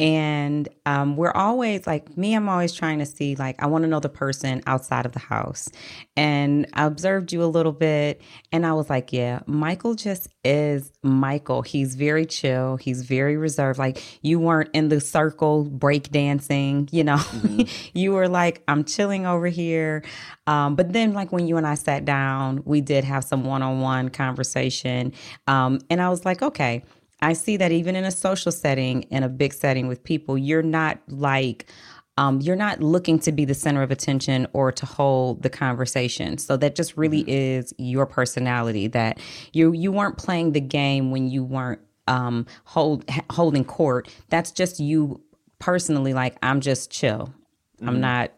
and 0.00 0.66
um, 0.86 1.14
we're 1.14 1.30
always 1.32 1.86
like 1.86 2.16
me 2.16 2.34
i'm 2.34 2.48
always 2.48 2.72
trying 2.72 2.98
to 2.98 3.06
see 3.06 3.36
like 3.36 3.62
i 3.62 3.66
want 3.66 3.82
to 3.82 3.88
know 3.88 4.00
the 4.00 4.08
person 4.08 4.62
outside 4.66 5.04
of 5.06 5.12
the 5.12 5.18
house. 5.18 5.68
And 6.16 6.66
i 6.72 6.86
observed 6.86 7.32
you 7.32 7.44
a 7.44 7.46
little 7.46 7.72
bit 7.72 8.22
and 8.50 8.66
i 8.66 8.72
was 8.72 8.88
like 8.88 9.12
yeah 9.12 9.40
michael 9.46 9.94
just 9.94 10.28
is 10.42 10.90
michael. 11.02 11.60
He's 11.60 11.96
very 11.96 12.24
chill. 12.24 12.76
He's 12.76 13.02
very 13.02 13.36
reserved. 13.36 13.78
Like 13.78 14.02
you 14.22 14.40
weren't 14.40 14.70
in 14.72 14.88
the 14.88 15.00
circle 15.00 15.64
break 15.64 16.10
dancing 16.10 16.88
you 16.90 17.04
know? 17.04 17.16
Mm-hmm. 17.16 17.62
you 17.98 18.12
were 18.12 18.28
like 18.28 18.62
i'm 18.66 18.84
chilling 18.84 19.26
over 19.26 19.48
here. 19.48 20.02
Um, 20.46 20.74
but 20.74 20.92
then 20.92 21.12
like 21.12 21.30
when 21.30 21.46
you 21.46 21.58
and 21.58 21.66
i 21.66 21.74
sat 21.74 22.06
down 22.06 22.62
we 22.64 22.80
did 22.80 23.04
have 23.04 23.22
some 23.22 23.44
one-on-one 23.44 24.08
conversation. 24.08 25.12
Um, 25.46 25.80
and 25.90 26.00
i 26.00 26.08
was 26.08 26.24
like 26.24 26.40
okay 26.40 26.82
I 27.22 27.34
see 27.34 27.56
that 27.58 27.72
even 27.72 27.96
in 27.96 28.04
a 28.04 28.10
social 28.10 28.52
setting, 28.52 29.02
in 29.04 29.22
a 29.22 29.28
big 29.28 29.52
setting 29.52 29.88
with 29.88 30.02
people, 30.02 30.38
you're 30.38 30.62
not 30.62 30.98
like, 31.08 31.70
um, 32.16 32.40
you're 32.40 32.56
not 32.56 32.80
looking 32.80 33.18
to 33.20 33.32
be 33.32 33.44
the 33.44 33.54
center 33.54 33.82
of 33.82 33.90
attention 33.90 34.46
or 34.52 34.72
to 34.72 34.86
hold 34.86 35.42
the 35.42 35.50
conversation. 35.50 36.38
So 36.38 36.56
that 36.56 36.74
just 36.74 36.96
really 36.96 37.22
mm-hmm. 37.22 37.30
is 37.30 37.74
your 37.78 38.06
personality. 38.06 38.88
That 38.88 39.18
you 39.52 39.72
you 39.72 39.92
weren't 39.92 40.18
playing 40.18 40.52
the 40.52 40.60
game 40.60 41.10
when 41.10 41.30
you 41.30 41.44
weren't 41.44 41.80
um, 42.08 42.46
hold 42.64 43.04
holding 43.30 43.64
court. 43.64 44.08
That's 44.28 44.50
just 44.50 44.80
you 44.80 45.22
personally. 45.58 46.12
Like 46.12 46.36
I'm 46.42 46.60
just 46.60 46.90
chill. 46.90 47.32
Mm-hmm. 47.78 47.88
I'm 47.88 48.00
not. 48.00 48.32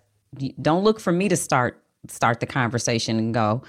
Don't 0.61 0.85
look 0.85 1.01
for 1.01 1.13
me 1.13 1.29
to 1.29 1.37
start 1.37 1.83
start 2.09 2.41
the 2.41 2.47
conversation 2.47 3.19
and 3.19 3.35
go. 3.35 3.63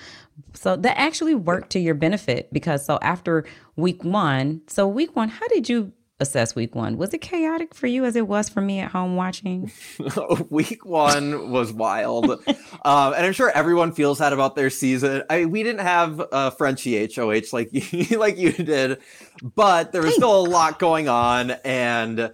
So 0.54 0.76
that 0.76 1.00
actually 1.00 1.36
worked 1.36 1.72
to 1.72 1.80
your 1.80 1.96
benefit 1.96 2.52
because 2.52 2.86
so 2.86 3.00
after 3.02 3.46
week 3.76 4.04
one, 4.04 4.62
so 4.68 4.88
week 4.88 5.16
one, 5.16 5.30
how 5.30 5.48
did 5.48 5.70
you 5.70 5.94
assess 6.20 6.56
week 6.56 6.74
one? 6.74 6.98
Was 6.98 7.14
it 7.14 7.20
chaotic 7.22 7.76
for 7.76 7.88
you 7.88 8.06
as 8.06 8.16
it 8.16 8.28
was 8.28 8.50
for 8.50 8.62
me 8.62 8.80
at 8.80 8.92
home 8.92 9.16
watching? 9.16 9.72
week 10.50 10.86
one 10.86 11.52
was 11.52 11.72
wild. 11.72 12.30
um, 12.30 12.40
and 12.86 13.26
I'm 13.26 13.34
sure 13.34 13.52
everyone 13.52 13.92
feels 13.92 14.18
that 14.20 14.34
about 14.34 14.56
their 14.56 14.72
season. 14.72 15.24
I 15.30 15.46
we 15.46 15.62
didn't 15.62 15.82
have 15.82 16.26
a 16.32 16.52
Frenchie 16.52 17.08
HOH 17.14 17.42
like 17.52 17.70
you, 17.72 18.18
like 18.18 18.38
you 18.38 18.52
did, 18.52 19.00
but 19.44 19.92
there 19.92 20.02
was 20.02 20.16
still 20.16 20.40
a 20.40 20.48
lot 20.48 20.80
going 20.80 21.08
on 21.08 21.52
and 21.64 22.32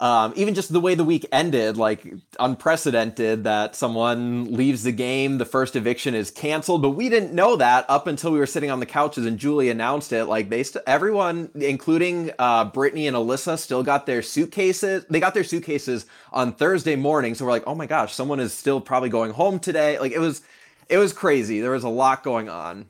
um, 0.00 0.32
even 0.34 0.54
just 0.54 0.72
the 0.72 0.80
way 0.80 0.94
the 0.94 1.04
week 1.04 1.26
ended, 1.30 1.76
like 1.76 2.06
unprecedented 2.38 3.44
that 3.44 3.76
someone 3.76 4.50
leaves 4.54 4.82
the 4.82 4.92
game, 4.92 5.36
the 5.36 5.44
first 5.44 5.76
eviction 5.76 6.14
is 6.14 6.30
canceled. 6.30 6.80
But 6.80 6.90
we 6.90 7.10
didn't 7.10 7.34
know 7.34 7.56
that 7.56 7.84
up 7.86 8.06
until 8.06 8.32
we 8.32 8.38
were 8.38 8.46
sitting 8.46 8.70
on 8.70 8.80
the 8.80 8.86
couches 8.86 9.26
and 9.26 9.38
Julie 9.38 9.68
announced 9.68 10.14
it. 10.14 10.24
Like 10.24 10.48
they, 10.48 10.62
st- 10.62 10.82
everyone, 10.86 11.50
including 11.54 12.30
uh, 12.38 12.64
Brittany 12.64 13.08
and 13.08 13.16
Alyssa, 13.16 13.58
still 13.58 13.82
got 13.82 14.06
their 14.06 14.22
suitcases. 14.22 15.04
They 15.10 15.20
got 15.20 15.34
their 15.34 15.44
suitcases 15.44 16.06
on 16.32 16.54
Thursday 16.54 16.96
morning. 16.96 17.34
So 17.34 17.44
we're 17.44 17.52
like, 17.52 17.66
oh 17.66 17.74
my 17.74 17.86
gosh, 17.86 18.14
someone 18.14 18.40
is 18.40 18.54
still 18.54 18.80
probably 18.80 19.10
going 19.10 19.32
home 19.32 19.58
today. 19.58 19.98
Like 19.98 20.12
it 20.12 20.18
was, 20.18 20.40
it 20.88 20.96
was 20.96 21.12
crazy. 21.12 21.60
There 21.60 21.72
was 21.72 21.84
a 21.84 21.90
lot 21.90 22.22
going 22.22 22.48
on. 22.48 22.86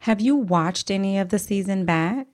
Have 0.00 0.22
you 0.22 0.34
watched 0.34 0.90
any 0.90 1.18
of 1.18 1.28
the 1.28 1.38
season 1.38 1.84
back? 1.84 2.26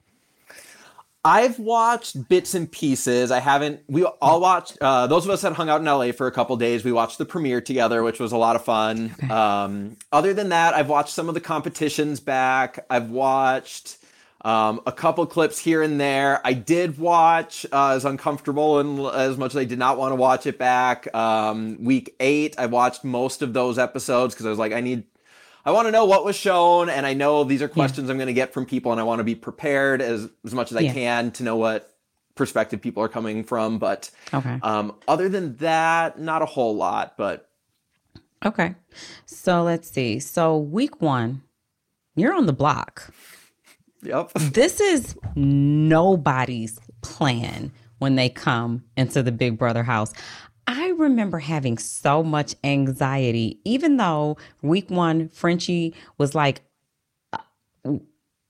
I've 1.23 1.59
watched 1.59 2.27
bits 2.29 2.55
and 2.55 2.71
pieces. 2.71 3.29
I 3.29 3.39
haven't. 3.39 3.81
We 3.87 4.05
all 4.05 4.41
watched. 4.41 4.77
Uh, 4.81 5.05
those 5.05 5.25
of 5.25 5.31
us 5.31 5.41
that 5.41 5.53
hung 5.53 5.69
out 5.69 5.79
in 5.79 5.85
LA 5.85 6.11
for 6.11 6.25
a 6.25 6.31
couple 6.31 6.57
days, 6.57 6.83
we 6.83 6.91
watched 6.91 7.19
the 7.19 7.25
premiere 7.25 7.61
together, 7.61 8.01
which 8.01 8.19
was 8.19 8.31
a 8.31 8.37
lot 8.37 8.55
of 8.55 8.65
fun. 8.65 9.13
Okay. 9.13 9.31
Um, 9.31 9.97
other 10.11 10.33
than 10.33 10.49
that, 10.49 10.73
I've 10.73 10.89
watched 10.89 11.13
some 11.13 11.27
of 11.27 11.35
the 11.35 11.41
competitions 11.41 12.19
back. 12.19 12.85
I've 12.89 13.11
watched 13.11 13.97
um, 14.43 14.81
a 14.87 14.91
couple 14.91 15.25
clips 15.27 15.59
here 15.59 15.83
and 15.83 16.01
there. 16.01 16.41
I 16.43 16.53
did 16.53 16.97
watch 16.97 17.65
uh, 17.71 17.89
as 17.89 18.05
uncomfortable 18.05 18.79
and 18.79 18.99
as 19.15 19.37
much 19.37 19.51
as 19.51 19.57
I 19.57 19.65
did 19.65 19.77
not 19.77 19.99
want 19.99 20.11
to 20.11 20.15
watch 20.15 20.47
it 20.47 20.57
back. 20.57 21.13
Um, 21.13 21.83
week 21.83 22.15
eight, 22.19 22.55
I 22.57 22.65
watched 22.65 23.03
most 23.03 23.43
of 23.43 23.53
those 23.53 23.77
episodes 23.77 24.33
because 24.33 24.47
I 24.47 24.49
was 24.49 24.59
like, 24.59 24.73
I 24.73 24.81
need 24.81 25.03
I 25.65 25.71
want 25.71 25.87
to 25.87 25.91
know 25.91 26.05
what 26.05 26.25
was 26.25 26.35
shown, 26.35 26.89
and 26.89 27.05
I 27.05 27.13
know 27.13 27.43
these 27.43 27.61
are 27.61 27.67
questions 27.67 28.07
yeah. 28.07 28.11
I'm 28.11 28.17
going 28.17 28.27
to 28.27 28.33
get 28.33 28.53
from 28.53 28.65
people, 28.65 28.91
and 28.91 28.99
I 28.99 29.03
want 29.03 29.19
to 29.19 29.23
be 29.23 29.35
prepared 29.35 30.01
as 30.01 30.29
as 30.45 30.53
much 30.53 30.71
as 30.71 30.77
I 30.77 30.81
yeah. 30.81 30.93
can 30.93 31.31
to 31.31 31.43
know 31.43 31.55
what 31.55 31.95
perspective 32.35 32.81
people 32.81 33.03
are 33.03 33.09
coming 33.09 33.43
from. 33.43 33.77
But 33.77 34.09
okay. 34.33 34.59
um, 34.63 34.95
other 35.07 35.29
than 35.29 35.55
that, 35.57 36.19
not 36.19 36.41
a 36.41 36.45
whole 36.45 36.75
lot. 36.75 37.15
But 37.17 37.49
okay, 38.45 38.75
so 39.25 39.63
let's 39.63 39.89
see. 39.89 40.19
So 40.19 40.57
week 40.57 41.01
one, 41.01 41.43
you're 42.15 42.33
on 42.33 42.45
the 42.45 42.53
block. 42.53 43.13
Yep. 44.03 44.31
this 44.53 44.79
is 44.79 45.15
nobody's 45.35 46.79
plan 47.01 47.71
when 47.99 48.15
they 48.15 48.29
come 48.29 48.83
into 48.97 49.21
the 49.21 49.31
Big 49.31 49.59
Brother 49.59 49.83
house. 49.83 50.11
I 50.67 50.89
remember 50.89 51.39
having 51.39 51.77
so 51.77 52.23
much 52.23 52.55
anxiety, 52.63 53.59
even 53.65 53.97
though 53.97 54.37
week 54.61 54.89
one, 54.89 55.29
Frenchie 55.29 55.93
was 56.17 56.33
like 56.35 56.61
a, 57.33 57.39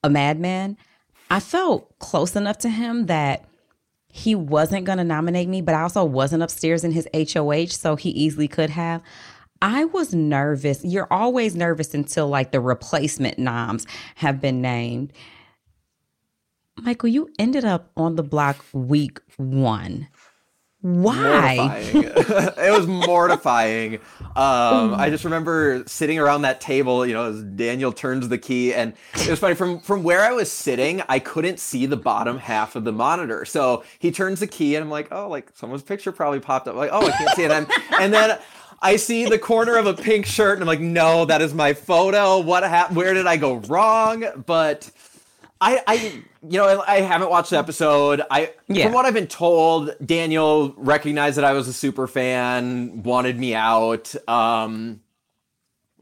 a 0.04 0.10
madman. 0.10 0.78
I 1.30 1.40
felt 1.40 1.98
close 2.00 2.36
enough 2.36 2.58
to 2.60 2.70
him 2.70 3.06
that 3.06 3.46
he 4.10 4.36
wasn't 4.36 4.86
going 4.86 4.98
to 4.98 5.04
nominate 5.04 5.48
me, 5.48 5.62
but 5.62 5.74
I 5.74 5.82
also 5.82 6.04
wasn't 6.04 6.44
upstairs 6.44 6.84
in 6.84 6.92
his 6.92 7.08
HOH, 7.14 7.68
so 7.68 7.96
he 7.96 8.10
easily 8.10 8.48
could 8.48 8.70
have. 8.70 9.02
I 9.62 9.86
was 9.86 10.14
nervous. 10.14 10.84
You're 10.84 11.12
always 11.12 11.56
nervous 11.56 11.94
until 11.94 12.28
like 12.28 12.52
the 12.52 12.60
replacement 12.60 13.38
noms 13.40 13.86
have 14.16 14.42
been 14.42 14.62
named. 14.62 15.14
Michael, 16.82 17.10
you 17.10 17.30
ended 17.38 17.64
up 17.64 17.92
on 17.96 18.16
the 18.16 18.24
block 18.24 18.66
week 18.74 19.20
one. 19.38 20.08
Why? 20.82 21.80
it 21.94 22.72
was 22.72 22.88
mortifying. 22.88 23.96
Um, 24.36 24.96
I 24.96 25.10
just 25.12 25.24
remember 25.24 25.84
sitting 25.86 26.18
around 26.18 26.42
that 26.42 26.60
table, 26.60 27.06
you 27.06 27.14
know, 27.14 27.30
as 27.30 27.44
Daniel 27.44 27.92
turns 27.92 28.30
the 28.30 28.40
key, 28.40 28.74
and 28.74 28.94
it 29.14 29.30
was 29.30 29.38
funny. 29.38 29.54
From 29.54 29.80
from 29.80 30.02
where 30.02 30.22
I 30.22 30.32
was 30.32 30.52
sitting, 30.52 31.04
I 31.08 31.20
couldn't 31.20 31.60
see 31.60 31.86
the 31.86 31.98
bottom 31.98 32.40
half 32.40 32.76
of 32.76 32.84
the 32.84 32.92
monitor. 32.92 33.46
So 33.46 33.84
he 34.00 34.12
turns 34.12 34.40
the 34.40 34.48
key, 34.48 34.76
and 34.76 34.84
I'm 34.84 34.90
like, 34.90 35.10
oh, 35.12 35.30
like 35.30 35.52
someone's 35.54 35.84
picture 35.84 36.12
probably 36.12 36.40
popped 36.40 36.68
up. 36.68 36.74
I'm 36.74 36.80
like, 36.80 36.92
oh, 36.92 37.06
I 37.06 37.12
can't 37.12 37.36
see 37.36 37.44
it. 37.44 37.52
And, 37.52 37.68
and 38.00 38.12
then 38.12 38.40
I 38.82 38.96
see 38.96 39.26
the 39.26 39.38
corner 39.38 39.76
of 39.76 39.86
a 39.86 39.94
pink 39.94 40.26
shirt, 40.26 40.54
and 40.54 40.64
I'm 40.64 40.68
like, 40.68 40.80
no, 40.80 41.26
that 41.26 41.44
is 41.44 41.54
my 41.54 41.74
photo. 41.74 42.40
What 42.40 42.64
happened? 42.64 42.98
Where 42.98 43.14
did 43.14 43.28
I 43.28 43.38
go 43.38 43.58
wrong? 43.58 44.26
But 44.48 44.90
I, 45.64 45.84
I, 45.86 46.24
you 46.42 46.58
know, 46.58 46.84
I 46.88 47.02
haven't 47.02 47.30
watched 47.30 47.52
the 47.52 47.60
episode. 47.60 48.24
I, 48.32 48.54
yeah. 48.68 48.86
from 48.86 48.94
what 48.94 49.06
I've 49.06 49.14
been 49.14 49.28
told, 49.28 49.96
Daniel 50.04 50.74
recognized 50.76 51.38
that 51.38 51.46
I 51.46 51.54
was 51.54 51.68
a 51.68 51.74
super 51.74 52.08
fan, 52.08 53.04
wanted 53.04 53.40
me 53.40 53.54
out. 53.54 54.14
Um, 54.28 55.02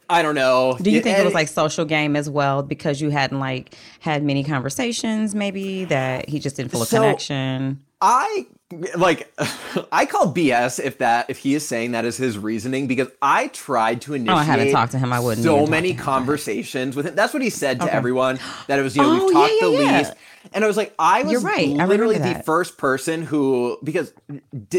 I 0.10 0.22
don't 0.22 0.34
know. 0.34 0.78
Do 0.82 0.90
you 0.90 1.02
think 1.02 1.18
it, 1.18 1.22
it 1.22 1.26
was 1.26 1.34
like 1.34 1.50
social 1.50 1.84
game 1.84 2.16
as 2.16 2.30
well 2.30 2.64
because 2.64 3.02
you 3.02 3.10
hadn't 3.10 3.40
like 3.40 3.76
had 4.00 4.24
many 4.24 4.46
conversations, 4.46 5.36
maybe 5.36 5.86
that 5.86 6.30
he 6.30 6.40
just 6.40 6.56
didn't 6.56 6.72
feel 6.72 6.82
a 6.82 6.86
so 6.86 7.02
connection? 7.02 7.84
I 8.02 8.48
like 8.96 9.32
I 9.92 10.06
call 10.06 10.34
BS 10.34 10.84
if 10.84 11.00
that 11.00 11.30
if 11.30 11.40
he 11.40 11.56
is 11.56 11.68
saying 11.68 11.92
that 11.92 12.06
is 12.06 12.18
his 12.18 12.38
reasoning 12.38 12.88
because 12.88 13.10
I 13.22 13.48
tried 13.48 14.02
to 14.04 14.14
initiate. 14.14 14.36
Oh, 14.36 14.40
I 14.40 14.44
had 14.44 14.58
to 14.58 14.72
talk 14.72 14.92
to 14.92 15.00
him. 15.00 15.12
I 15.12 15.20
wouldn't. 15.20 15.44
So 15.44 15.66
many 15.66 15.94
conversations 15.94 16.96
with 16.96 17.08
him. 17.08 17.16
That's 17.16 17.34
what 17.34 17.42
he 17.42 17.50
said 17.50 17.80
to 17.80 17.88
okay. 17.88 17.96
everyone. 17.96 18.40
That 18.68 18.80
it 18.80 18.84
was 18.84 18.96
you 18.96 19.02
know 19.02 19.22
oh, 19.22 19.26
we've 19.26 19.34
talked 19.34 19.54
yeah, 19.62 19.68
yeah, 19.68 19.78
the 19.78 19.84
yeah. 19.84 19.98
least. 19.98 20.14
And 20.54 20.64
I 20.64 20.68
was 20.68 20.78
like, 20.78 20.94
I 20.98 21.24
was 21.24 21.34
You're 21.34 21.42
right. 21.42 21.68
literally 21.68 22.18
the 22.18 22.42
first 22.46 22.78
person 22.78 23.24
who, 23.24 23.78
because 23.84 24.14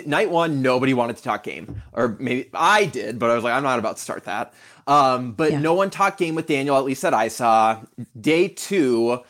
night 0.07 0.31
one, 0.31 0.63
nobody 0.63 0.95
wanted 0.95 1.19
to 1.19 1.23
talk 1.23 1.45
game. 1.45 1.83
Or 1.93 2.17
maybe 2.19 2.49
I 2.55 2.87
did, 2.87 3.19
but 3.19 3.31
I 3.31 3.35
was 3.35 3.45
like, 3.45 3.53
I'm 3.53 3.63
not 3.63 3.79
about 3.79 3.97
to 3.97 4.03
start 4.03 4.25
that. 4.25 4.55
Um, 4.87 5.33
but 5.33 5.53
no 5.53 5.75
one 5.75 5.91
talked 5.91 6.19
game 6.19 6.35
with 6.35 6.47
Daniel, 6.47 6.77
at 6.77 6.85
least 6.85 7.03
that 7.03 7.13
I 7.13 7.29
saw. 7.29 7.79
Day 8.19 8.49
two, 8.49 9.21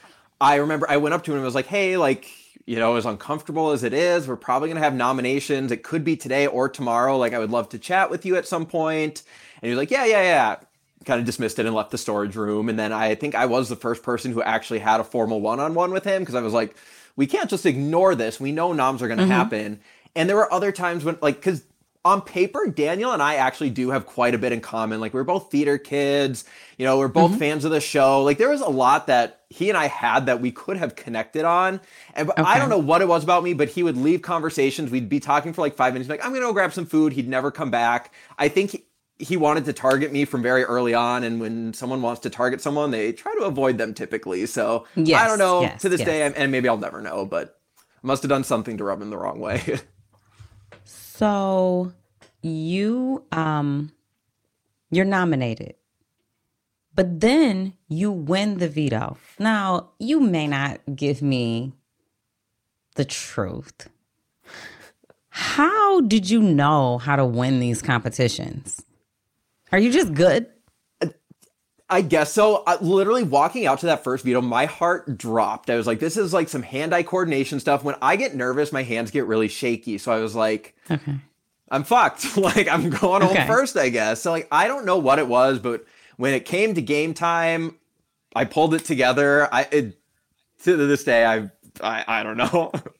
I 0.40 0.56
remember 0.56 0.88
I 0.88 0.98
went 0.98 1.14
up 1.14 1.24
to 1.24 1.32
him 1.32 1.38
and 1.38 1.44
was 1.44 1.54
like, 1.54 1.66
hey, 1.66 1.96
like, 1.96 2.30
you 2.66 2.76
know, 2.76 2.96
as 2.96 3.06
uncomfortable 3.06 3.70
as 3.70 3.82
it 3.82 3.92
is, 3.92 4.28
we're 4.28 4.36
probably 4.36 4.68
going 4.68 4.76
to 4.76 4.82
have 4.82 4.94
nominations. 4.94 5.72
It 5.72 5.82
could 5.82 6.04
be 6.04 6.16
today 6.16 6.46
or 6.46 6.68
tomorrow. 6.68 7.16
Like, 7.16 7.32
I 7.32 7.38
would 7.38 7.50
love 7.50 7.68
to 7.70 7.78
chat 7.78 8.10
with 8.10 8.24
you 8.24 8.36
at 8.36 8.46
some 8.46 8.66
point. 8.66 9.22
And 9.60 9.68
he 9.68 9.70
was 9.70 9.78
like, 9.78 9.90
yeah, 9.90 10.04
yeah, 10.04 10.22
yeah. 10.22 10.56
Kind 11.04 11.18
of 11.20 11.26
dismissed 11.26 11.58
it 11.58 11.66
and 11.66 11.74
left 11.74 11.90
the 11.90 11.98
storage 11.98 12.36
room. 12.36 12.68
And 12.68 12.78
then 12.78 12.92
I 12.92 13.14
think 13.14 13.34
I 13.34 13.46
was 13.46 13.68
the 13.68 13.76
first 13.76 14.02
person 14.02 14.32
who 14.32 14.42
actually 14.42 14.80
had 14.80 15.00
a 15.00 15.04
formal 15.04 15.40
one 15.40 15.58
on 15.58 15.74
one 15.74 15.92
with 15.92 16.04
him 16.04 16.22
because 16.22 16.34
I 16.34 16.42
was 16.42 16.52
like, 16.52 16.76
we 17.16 17.26
can't 17.26 17.50
just 17.50 17.66
ignore 17.66 18.14
this. 18.14 18.38
We 18.38 18.52
know 18.52 18.72
noms 18.72 19.02
are 19.02 19.08
going 19.08 19.18
to 19.18 19.24
mm-hmm. 19.24 19.32
happen. 19.32 19.80
And 20.14 20.28
there 20.28 20.36
were 20.36 20.52
other 20.52 20.72
times 20.72 21.04
when, 21.04 21.18
like, 21.22 21.36
because 21.36 21.62
on 22.04 22.22
paper, 22.22 22.66
Daniel 22.66 23.12
and 23.12 23.22
I 23.22 23.34
actually 23.34 23.68
do 23.68 23.90
have 23.90 24.06
quite 24.06 24.34
a 24.34 24.38
bit 24.38 24.52
in 24.52 24.60
common. 24.60 25.00
Like 25.00 25.12
we're 25.12 25.24
both 25.24 25.50
theater 25.50 25.76
kids, 25.76 26.44
you 26.78 26.86
know, 26.86 26.98
we're 26.98 27.08
both 27.08 27.32
mm-hmm. 27.32 27.40
fans 27.40 27.64
of 27.66 27.72
the 27.72 27.80
show. 27.80 28.22
Like 28.22 28.38
there 28.38 28.48
was 28.48 28.62
a 28.62 28.68
lot 28.68 29.06
that 29.08 29.42
he 29.50 29.68
and 29.68 29.76
I 29.76 29.88
had 29.88 30.26
that 30.26 30.40
we 30.40 30.50
could 30.50 30.78
have 30.78 30.96
connected 30.96 31.44
on. 31.44 31.80
And 32.14 32.30
okay. 32.30 32.42
I 32.42 32.58
don't 32.58 32.70
know 32.70 32.78
what 32.78 33.02
it 33.02 33.08
was 33.08 33.22
about 33.22 33.44
me, 33.44 33.52
but 33.52 33.68
he 33.68 33.82
would 33.82 33.98
leave 33.98 34.22
conversations. 34.22 34.90
We'd 34.90 35.10
be 35.10 35.20
talking 35.20 35.52
for 35.52 35.60
like 35.60 35.76
five 35.76 35.92
minutes, 35.92 36.08
like, 36.08 36.24
I'm 36.24 36.32
gonna 36.32 36.46
go 36.46 36.54
grab 36.54 36.72
some 36.72 36.86
food. 36.86 37.12
He'd 37.12 37.28
never 37.28 37.50
come 37.50 37.70
back. 37.70 38.14
I 38.38 38.48
think 38.48 38.70
he, 38.70 38.84
he 39.18 39.36
wanted 39.36 39.66
to 39.66 39.74
target 39.74 40.10
me 40.10 40.24
from 40.24 40.42
very 40.42 40.64
early 40.64 40.94
on. 40.94 41.22
And 41.22 41.38
when 41.38 41.74
someone 41.74 42.00
wants 42.00 42.22
to 42.22 42.30
target 42.30 42.62
someone, 42.62 42.92
they 42.92 43.12
try 43.12 43.34
to 43.34 43.44
avoid 43.44 43.76
them 43.76 43.92
typically. 43.92 44.46
So 44.46 44.86
yes, 44.96 45.20
I 45.20 45.28
don't 45.28 45.38
know 45.38 45.60
yes, 45.62 45.82
to 45.82 45.90
this 45.90 46.00
yes. 46.00 46.06
day, 46.06 46.22
and 46.22 46.50
maybe 46.50 46.66
I'll 46.66 46.78
never 46.78 47.02
know, 47.02 47.26
but 47.26 47.60
must 48.02 48.22
have 48.22 48.30
done 48.30 48.44
something 48.44 48.78
to 48.78 48.84
rub 48.84 49.02
him 49.02 49.10
the 49.10 49.18
wrong 49.18 49.38
way. 49.38 49.80
So 51.20 51.92
you 52.40 53.26
um 53.30 53.92
you're 54.90 55.04
nominated. 55.04 55.74
But 56.94 57.20
then 57.20 57.74
you 57.88 58.10
win 58.10 58.56
the 58.56 58.70
veto. 58.70 59.18
Now, 59.38 59.90
you 59.98 60.20
may 60.20 60.46
not 60.46 60.80
give 60.96 61.20
me 61.20 61.74
the 62.94 63.04
truth. 63.04 63.90
How 65.28 66.00
did 66.00 66.30
you 66.30 66.40
know 66.40 66.96
how 66.96 67.16
to 67.16 67.26
win 67.26 67.60
these 67.60 67.82
competitions? 67.82 68.82
Are 69.72 69.78
you 69.78 69.92
just 69.92 70.14
good? 70.14 70.46
I 71.90 72.02
guess 72.02 72.32
so. 72.32 72.62
Uh, 72.66 72.78
literally 72.80 73.24
walking 73.24 73.66
out 73.66 73.80
to 73.80 73.86
that 73.86 74.04
first 74.04 74.24
veto, 74.24 74.40
my 74.40 74.66
heart 74.66 75.18
dropped. 75.18 75.68
I 75.68 75.76
was 75.76 75.86
like, 75.86 75.98
this 75.98 76.16
is 76.16 76.32
like 76.32 76.48
some 76.48 76.62
hand 76.62 76.94
eye 76.94 77.02
coordination 77.02 77.58
stuff. 77.60 77.82
When 77.82 77.96
I 78.00 78.16
get 78.16 78.34
nervous, 78.34 78.72
my 78.72 78.84
hands 78.84 79.10
get 79.10 79.26
really 79.26 79.48
shaky. 79.48 79.98
So 79.98 80.12
I 80.12 80.20
was 80.20 80.34
like, 80.34 80.76
okay. 80.90 81.16
I'm 81.70 81.84
fucked. 81.84 82.36
like, 82.36 82.68
I'm 82.68 82.90
going 82.90 83.22
okay. 83.22 83.40
home 83.40 83.46
first, 83.46 83.76
I 83.76 83.88
guess. 83.88 84.22
So, 84.22 84.30
like, 84.30 84.48
I 84.50 84.68
don't 84.68 84.84
know 84.86 84.98
what 84.98 85.18
it 85.18 85.28
was, 85.28 85.58
but 85.58 85.84
when 86.16 86.34
it 86.34 86.44
came 86.44 86.74
to 86.74 86.82
game 86.82 87.14
time, 87.14 87.76
I 88.34 88.44
pulled 88.44 88.74
it 88.74 88.84
together. 88.84 89.52
I, 89.52 89.66
it, 89.70 89.98
to 90.64 90.76
this 90.76 91.04
day, 91.04 91.24
I, 91.24 91.50
I, 91.82 92.04
I 92.06 92.22
don't 92.22 92.36
know. 92.36 92.72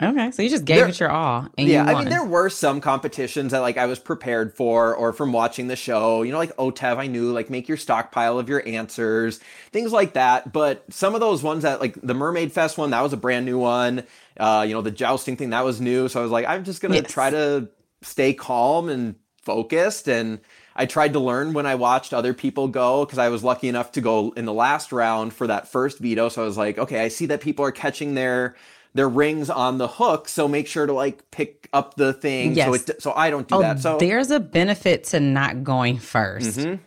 Okay, 0.00 0.30
so 0.30 0.42
you 0.42 0.48
just 0.48 0.64
gave 0.64 0.76
there, 0.76 0.88
it 0.88 1.00
your 1.00 1.10
all. 1.10 1.48
yeah, 1.56 1.82
I 1.82 1.98
mean, 1.98 2.08
there 2.08 2.24
were 2.24 2.48
some 2.50 2.80
competitions 2.80 3.50
that 3.50 3.58
like 3.58 3.76
I 3.76 3.86
was 3.86 3.98
prepared 3.98 4.54
for, 4.54 4.94
or 4.94 5.12
from 5.12 5.32
watching 5.32 5.66
the 5.66 5.74
show. 5.74 6.22
You 6.22 6.30
know, 6.30 6.38
like 6.38 6.54
OTEV, 6.56 6.98
I 6.98 7.08
knew 7.08 7.32
like 7.32 7.50
make 7.50 7.66
your 7.66 7.76
stockpile 7.76 8.38
of 8.38 8.48
your 8.48 8.66
answers, 8.66 9.40
things 9.72 9.90
like 9.90 10.12
that. 10.12 10.52
But 10.52 10.84
some 10.90 11.16
of 11.16 11.20
those 11.20 11.42
ones 11.42 11.64
that 11.64 11.80
like 11.80 11.98
the 12.00 12.14
Mermaid 12.14 12.52
Fest 12.52 12.78
one, 12.78 12.90
that 12.90 13.00
was 13.00 13.12
a 13.12 13.16
brand 13.16 13.44
new 13.44 13.58
one. 13.58 14.04
Uh, 14.38 14.64
you 14.68 14.72
know, 14.72 14.82
the 14.82 14.92
jousting 14.92 15.36
thing 15.36 15.50
that 15.50 15.64
was 15.64 15.80
new. 15.80 16.08
So 16.08 16.20
I 16.20 16.22
was 16.22 16.30
like, 16.30 16.46
I'm 16.46 16.62
just 16.62 16.80
gonna 16.80 16.96
yes. 16.96 17.10
try 17.10 17.30
to 17.30 17.68
stay 18.02 18.34
calm 18.34 18.88
and 18.88 19.16
focused 19.42 20.08
and. 20.08 20.38
I 20.80 20.86
tried 20.86 21.14
to 21.14 21.18
learn 21.18 21.54
when 21.54 21.66
I 21.66 21.74
watched 21.74 22.14
other 22.14 22.32
people 22.32 22.68
go 22.68 23.04
because 23.04 23.18
I 23.18 23.30
was 23.30 23.42
lucky 23.42 23.68
enough 23.68 23.90
to 23.92 24.00
go 24.00 24.32
in 24.36 24.44
the 24.44 24.52
last 24.52 24.92
round 24.92 25.32
for 25.32 25.48
that 25.48 25.66
first 25.66 25.98
veto. 25.98 26.28
So 26.28 26.40
I 26.40 26.44
was 26.44 26.56
like, 26.56 26.78
okay, 26.78 27.00
I 27.00 27.08
see 27.08 27.26
that 27.26 27.40
people 27.40 27.64
are 27.64 27.72
catching 27.72 28.14
their 28.14 28.54
their 28.94 29.08
rings 29.08 29.50
on 29.50 29.78
the 29.78 29.88
hook, 29.88 30.28
so 30.28 30.48
make 30.48 30.66
sure 30.66 30.86
to 30.86 30.92
like 30.92 31.30
pick 31.30 31.68
up 31.72 31.94
the 31.94 32.12
thing. 32.12 32.54
Yes. 32.54 32.66
So 32.66 32.74
it, 32.74 33.02
so 33.02 33.12
I 33.12 33.30
don't 33.30 33.46
do 33.46 33.56
oh, 33.56 33.60
that. 33.60 33.80
So 33.80 33.98
there's 33.98 34.30
a 34.30 34.40
benefit 34.40 35.04
to 35.04 35.20
not 35.20 35.64
going 35.64 35.98
1st 35.98 36.58
mm-hmm. 36.58 36.82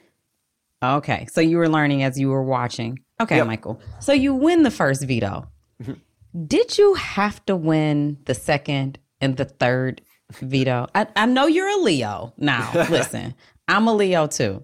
Okay, 0.83 1.27
so 1.31 1.41
you 1.41 1.57
were 1.57 1.69
learning 1.69 2.01
as 2.01 2.19
you 2.19 2.29
were 2.29 2.43
watching. 2.43 2.99
Okay, 3.21 3.37
yep. 3.37 3.45
Michael. 3.45 3.79
So 3.99 4.13
you 4.13 4.33
win 4.33 4.63
the 4.63 4.71
first 4.71 5.03
veto. 5.03 5.47
Mm-hmm. 5.81 6.45
Did 6.47 6.77
you 6.77 6.95
have 6.95 7.45
to 7.45 7.55
win 7.55 8.17
the 8.25 8.33
second 8.33 8.97
and 9.19 9.37
the 9.37 9.45
third 9.45 10.01
veto? 10.31 10.87
I, 10.95 11.07
I 11.15 11.27
know 11.27 11.45
you're 11.45 11.69
a 11.69 11.77
Leo. 11.77 12.33
Now, 12.37 12.71
listen, 12.89 13.35
I'm 13.67 13.87
a 13.87 13.93
Leo 13.93 14.25
too. 14.25 14.63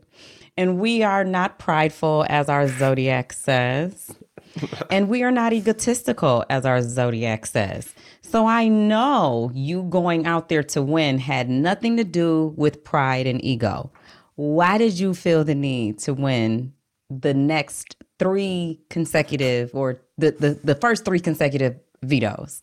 And 0.58 0.80
we 0.80 1.04
are 1.04 1.24
not 1.24 1.60
prideful 1.60 2.26
as 2.30 2.50
our 2.50 2.68
zodiac 2.68 3.32
says 3.32 4.18
and 4.90 5.10
we 5.10 5.24
are 5.24 5.32
not 5.32 5.54
egotistical, 5.54 6.46
as 6.50 6.66
our 6.66 6.82
zodiac 6.82 7.46
says. 7.46 7.94
So 8.22 8.46
I 8.46 8.68
know 8.68 9.52
you 9.54 9.84
going 9.84 10.26
out 10.26 10.50
there 10.50 10.64
to 10.64 10.82
win 10.82 11.18
had 11.18 11.50
nothing 11.50 11.98
to 11.98 12.04
do 12.04 12.54
with 12.58 12.84
pride 12.84 13.28
and 13.28 13.44
ego. 13.44 13.92
Why 14.36 14.78
did 14.78 15.00
you 15.00 15.14
feel 15.14 15.44
the 15.44 15.56
need 15.56 16.00
to 16.00 16.14
win 16.14 16.74
the 17.10 17.34
next 17.34 17.96
three 18.20 18.82
consecutive 18.90 19.72
or 19.74 20.02
the, 20.18 20.32
the, 20.32 20.60
the 20.64 20.76
first 20.76 21.06
three 21.06 21.20
consecutive 21.20 21.80
vetoes? 22.04 22.62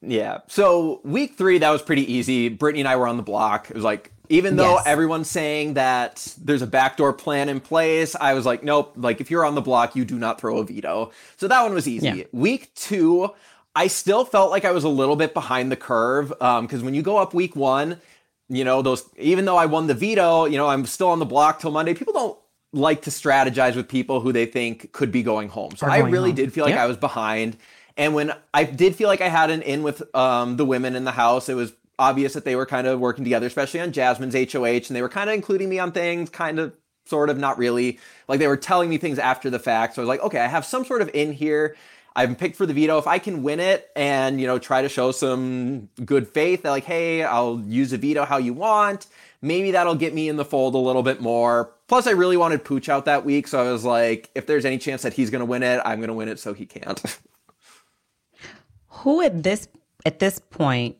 Yeah. 0.00 0.38
So 0.48 1.00
week 1.04 1.36
three, 1.36 1.58
that 1.58 1.70
was 1.70 1.82
pretty 1.82 2.10
easy. 2.12 2.48
Brittany 2.48 2.80
and 2.80 2.88
I 2.88 2.96
were 2.96 3.06
on 3.06 3.16
the 3.16 3.22
block. 3.22 3.70
It 3.70 3.76
was 3.76 3.84
like 3.84 4.13
even 4.28 4.56
though 4.56 4.74
yes. 4.74 4.86
everyone's 4.86 5.28
saying 5.28 5.74
that 5.74 6.34
there's 6.40 6.62
a 6.62 6.66
backdoor 6.66 7.12
plan 7.12 7.48
in 7.48 7.60
place, 7.60 8.16
I 8.18 8.34
was 8.34 8.46
like, 8.46 8.62
nope, 8.62 8.94
like 8.96 9.20
if 9.20 9.30
you're 9.30 9.44
on 9.44 9.54
the 9.54 9.60
block, 9.60 9.94
you 9.94 10.04
do 10.04 10.18
not 10.18 10.40
throw 10.40 10.58
a 10.58 10.64
veto. 10.64 11.12
So 11.36 11.48
that 11.48 11.62
one 11.62 11.74
was 11.74 11.86
easy. 11.86 12.08
Yeah. 12.08 12.24
Week 12.32 12.74
two, 12.74 13.30
I 13.74 13.88
still 13.88 14.24
felt 14.24 14.50
like 14.50 14.64
I 14.64 14.70
was 14.70 14.84
a 14.84 14.88
little 14.88 15.16
bit 15.16 15.34
behind 15.34 15.70
the 15.70 15.76
curve 15.76 16.28
because 16.28 16.80
um, 16.80 16.84
when 16.84 16.94
you 16.94 17.02
go 17.02 17.18
up 17.18 17.34
week 17.34 17.54
one, 17.54 18.00
you 18.48 18.64
know, 18.64 18.82
those, 18.82 19.08
even 19.18 19.44
though 19.44 19.56
I 19.56 19.66
won 19.66 19.86
the 19.86 19.94
veto, 19.94 20.44
you 20.46 20.56
know, 20.56 20.68
I'm 20.68 20.86
still 20.86 21.08
on 21.08 21.18
the 21.18 21.26
block 21.26 21.60
till 21.60 21.70
Monday. 21.70 21.94
People 21.94 22.12
don't 22.12 22.38
like 22.72 23.02
to 23.02 23.10
strategize 23.10 23.76
with 23.76 23.88
people 23.88 24.20
who 24.20 24.32
they 24.32 24.46
think 24.46 24.92
could 24.92 25.12
be 25.12 25.22
going 25.22 25.48
home. 25.48 25.76
So 25.76 25.86
I 25.86 25.98
really 25.98 26.30
home. 26.30 26.36
did 26.36 26.52
feel 26.52 26.64
like 26.64 26.74
I 26.74 26.86
was 26.86 26.96
behind. 26.96 27.56
And 27.96 28.14
when 28.14 28.32
I 28.52 28.64
did 28.64 28.96
feel 28.96 29.08
like 29.08 29.20
I 29.20 29.28
had 29.28 29.50
an 29.50 29.62
in 29.62 29.82
with 29.82 30.02
um, 30.14 30.56
the 30.56 30.64
women 30.64 30.96
in 30.96 31.04
the 31.04 31.12
house, 31.12 31.48
it 31.48 31.54
was 31.54 31.72
obvious 31.98 32.32
that 32.34 32.44
they 32.44 32.56
were 32.56 32.66
kind 32.66 32.86
of 32.86 33.00
working 33.00 33.24
together, 33.24 33.46
especially 33.46 33.80
on 33.80 33.92
Jasmine's 33.92 34.34
HOH, 34.34 34.88
and 34.88 34.96
they 34.96 35.02
were 35.02 35.08
kind 35.08 35.30
of 35.30 35.34
including 35.34 35.68
me 35.68 35.78
on 35.78 35.92
things, 35.92 36.30
kind 36.30 36.58
of, 36.58 36.76
sort 37.06 37.30
of, 37.30 37.38
not 37.38 37.58
really. 37.58 37.98
Like 38.28 38.38
they 38.38 38.48
were 38.48 38.56
telling 38.56 38.90
me 38.90 38.98
things 38.98 39.18
after 39.18 39.50
the 39.50 39.58
fact. 39.58 39.94
So 39.94 40.02
I 40.02 40.04
was 40.04 40.08
like, 40.08 40.20
okay, 40.20 40.40
I 40.40 40.46
have 40.46 40.64
some 40.64 40.84
sort 40.84 41.02
of 41.02 41.10
in 41.14 41.32
here. 41.32 41.76
I'm 42.16 42.36
picked 42.36 42.56
for 42.56 42.66
the 42.66 42.74
veto. 42.74 42.98
If 42.98 43.06
I 43.06 43.18
can 43.18 43.42
win 43.42 43.58
it 43.58 43.90
and, 43.96 44.40
you 44.40 44.46
know, 44.46 44.58
try 44.58 44.82
to 44.82 44.88
show 44.88 45.10
some 45.10 45.88
good 46.04 46.28
faith, 46.28 46.64
like, 46.64 46.84
hey, 46.84 47.24
I'll 47.24 47.60
use 47.66 47.92
a 47.92 47.98
veto 47.98 48.24
how 48.24 48.38
you 48.38 48.54
want. 48.54 49.06
Maybe 49.42 49.72
that'll 49.72 49.96
get 49.96 50.14
me 50.14 50.28
in 50.28 50.36
the 50.36 50.44
fold 50.44 50.74
a 50.74 50.78
little 50.78 51.02
bit 51.02 51.20
more. 51.20 51.72
Plus, 51.88 52.06
I 52.06 52.12
really 52.12 52.36
wanted 52.36 52.64
Pooch 52.64 52.88
out 52.88 53.04
that 53.06 53.24
week, 53.24 53.48
so 53.48 53.60
I 53.60 53.70
was 53.70 53.84
like, 53.84 54.30
if 54.34 54.46
there's 54.46 54.64
any 54.64 54.78
chance 54.78 55.02
that 55.02 55.12
he's 55.12 55.28
going 55.28 55.40
to 55.40 55.46
win 55.46 55.62
it, 55.62 55.82
I'm 55.84 55.98
going 55.98 56.08
to 56.08 56.14
win 56.14 56.28
it 56.28 56.38
so 56.38 56.54
he 56.54 56.66
can't. 56.66 57.02
Who 58.88 59.20
at 59.20 59.42
this 59.42 59.68
at 60.06 60.18
this 60.18 60.38
point 60.38 60.96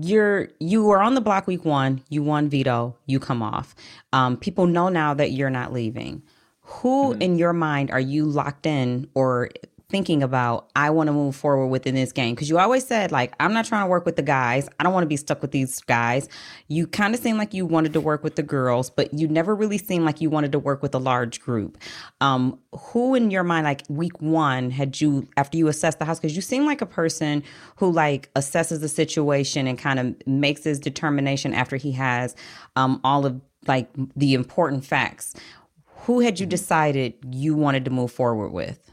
you're 0.00 0.48
you 0.58 0.84
were 0.84 1.00
on 1.00 1.14
the 1.14 1.20
block 1.20 1.46
week 1.46 1.64
one 1.64 2.02
you 2.08 2.22
won 2.22 2.48
veto 2.48 2.96
you 3.06 3.18
come 3.20 3.42
off 3.42 3.74
um, 4.12 4.36
people 4.36 4.66
know 4.66 4.88
now 4.88 5.12
that 5.12 5.32
you're 5.32 5.50
not 5.50 5.72
leaving 5.72 6.22
who 6.60 7.12
mm-hmm. 7.12 7.22
in 7.22 7.38
your 7.38 7.52
mind 7.52 7.90
are 7.90 8.00
you 8.00 8.24
locked 8.24 8.66
in 8.66 9.08
or 9.14 9.50
thinking 9.92 10.22
about 10.22 10.70
I 10.74 10.88
want 10.90 11.08
to 11.08 11.12
move 11.12 11.36
forward 11.36 11.68
within 11.68 11.94
this 11.94 12.10
game? 12.10 12.34
Because 12.34 12.48
you 12.48 12.58
always 12.58 12.84
said 12.84 13.12
like 13.12 13.34
I'm 13.38 13.52
not 13.52 13.66
trying 13.66 13.84
to 13.84 13.88
work 13.88 14.06
with 14.06 14.16
the 14.16 14.22
guys. 14.22 14.68
I 14.80 14.82
don't 14.82 14.94
want 14.94 15.04
to 15.04 15.08
be 15.08 15.18
stuck 15.18 15.42
with 15.42 15.52
these 15.52 15.80
guys. 15.82 16.28
You 16.68 16.86
kind 16.86 17.14
of 17.14 17.20
seemed 17.20 17.38
like 17.38 17.52
you 17.52 17.66
wanted 17.66 17.92
to 17.92 18.00
work 18.00 18.24
with 18.24 18.36
the 18.36 18.42
girls, 18.42 18.88
but 18.88 19.12
you 19.12 19.28
never 19.28 19.54
really 19.54 19.78
seemed 19.78 20.06
like 20.06 20.20
you 20.22 20.30
wanted 20.30 20.50
to 20.52 20.58
work 20.58 20.82
with 20.82 20.94
a 20.94 20.98
large 20.98 21.40
group. 21.40 21.76
Um, 22.22 22.58
who 22.72 23.14
in 23.14 23.30
your 23.30 23.44
mind, 23.44 23.64
like 23.64 23.82
week 23.90 24.20
one, 24.20 24.70
had 24.70 25.00
you 25.00 25.28
after 25.36 25.58
you 25.58 25.68
assessed 25.68 25.98
the 25.98 26.06
house? 26.06 26.18
Because 26.18 26.34
you 26.34 26.42
seem 26.42 26.64
like 26.64 26.80
a 26.80 26.86
person 26.86 27.42
who 27.76 27.92
like 27.92 28.32
assesses 28.34 28.80
the 28.80 28.88
situation 28.88 29.66
and 29.66 29.78
kind 29.78 30.00
of 30.00 30.26
makes 30.26 30.64
his 30.64 30.80
determination 30.80 31.52
after 31.52 31.76
he 31.76 31.92
has 31.92 32.34
um, 32.76 32.98
all 33.04 33.26
of 33.26 33.40
like 33.68 33.90
the 34.16 34.32
important 34.34 34.84
facts. 34.84 35.34
Who 36.06 36.20
had 36.20 36.40
you 36.40 36.46
decided 36.46 37.14
you 37.30 37.54
wanted 37.54 37.84
to 37.84 37.90
move 37.90 38.10
forward 38.10 38.48
with? 38.48 38.91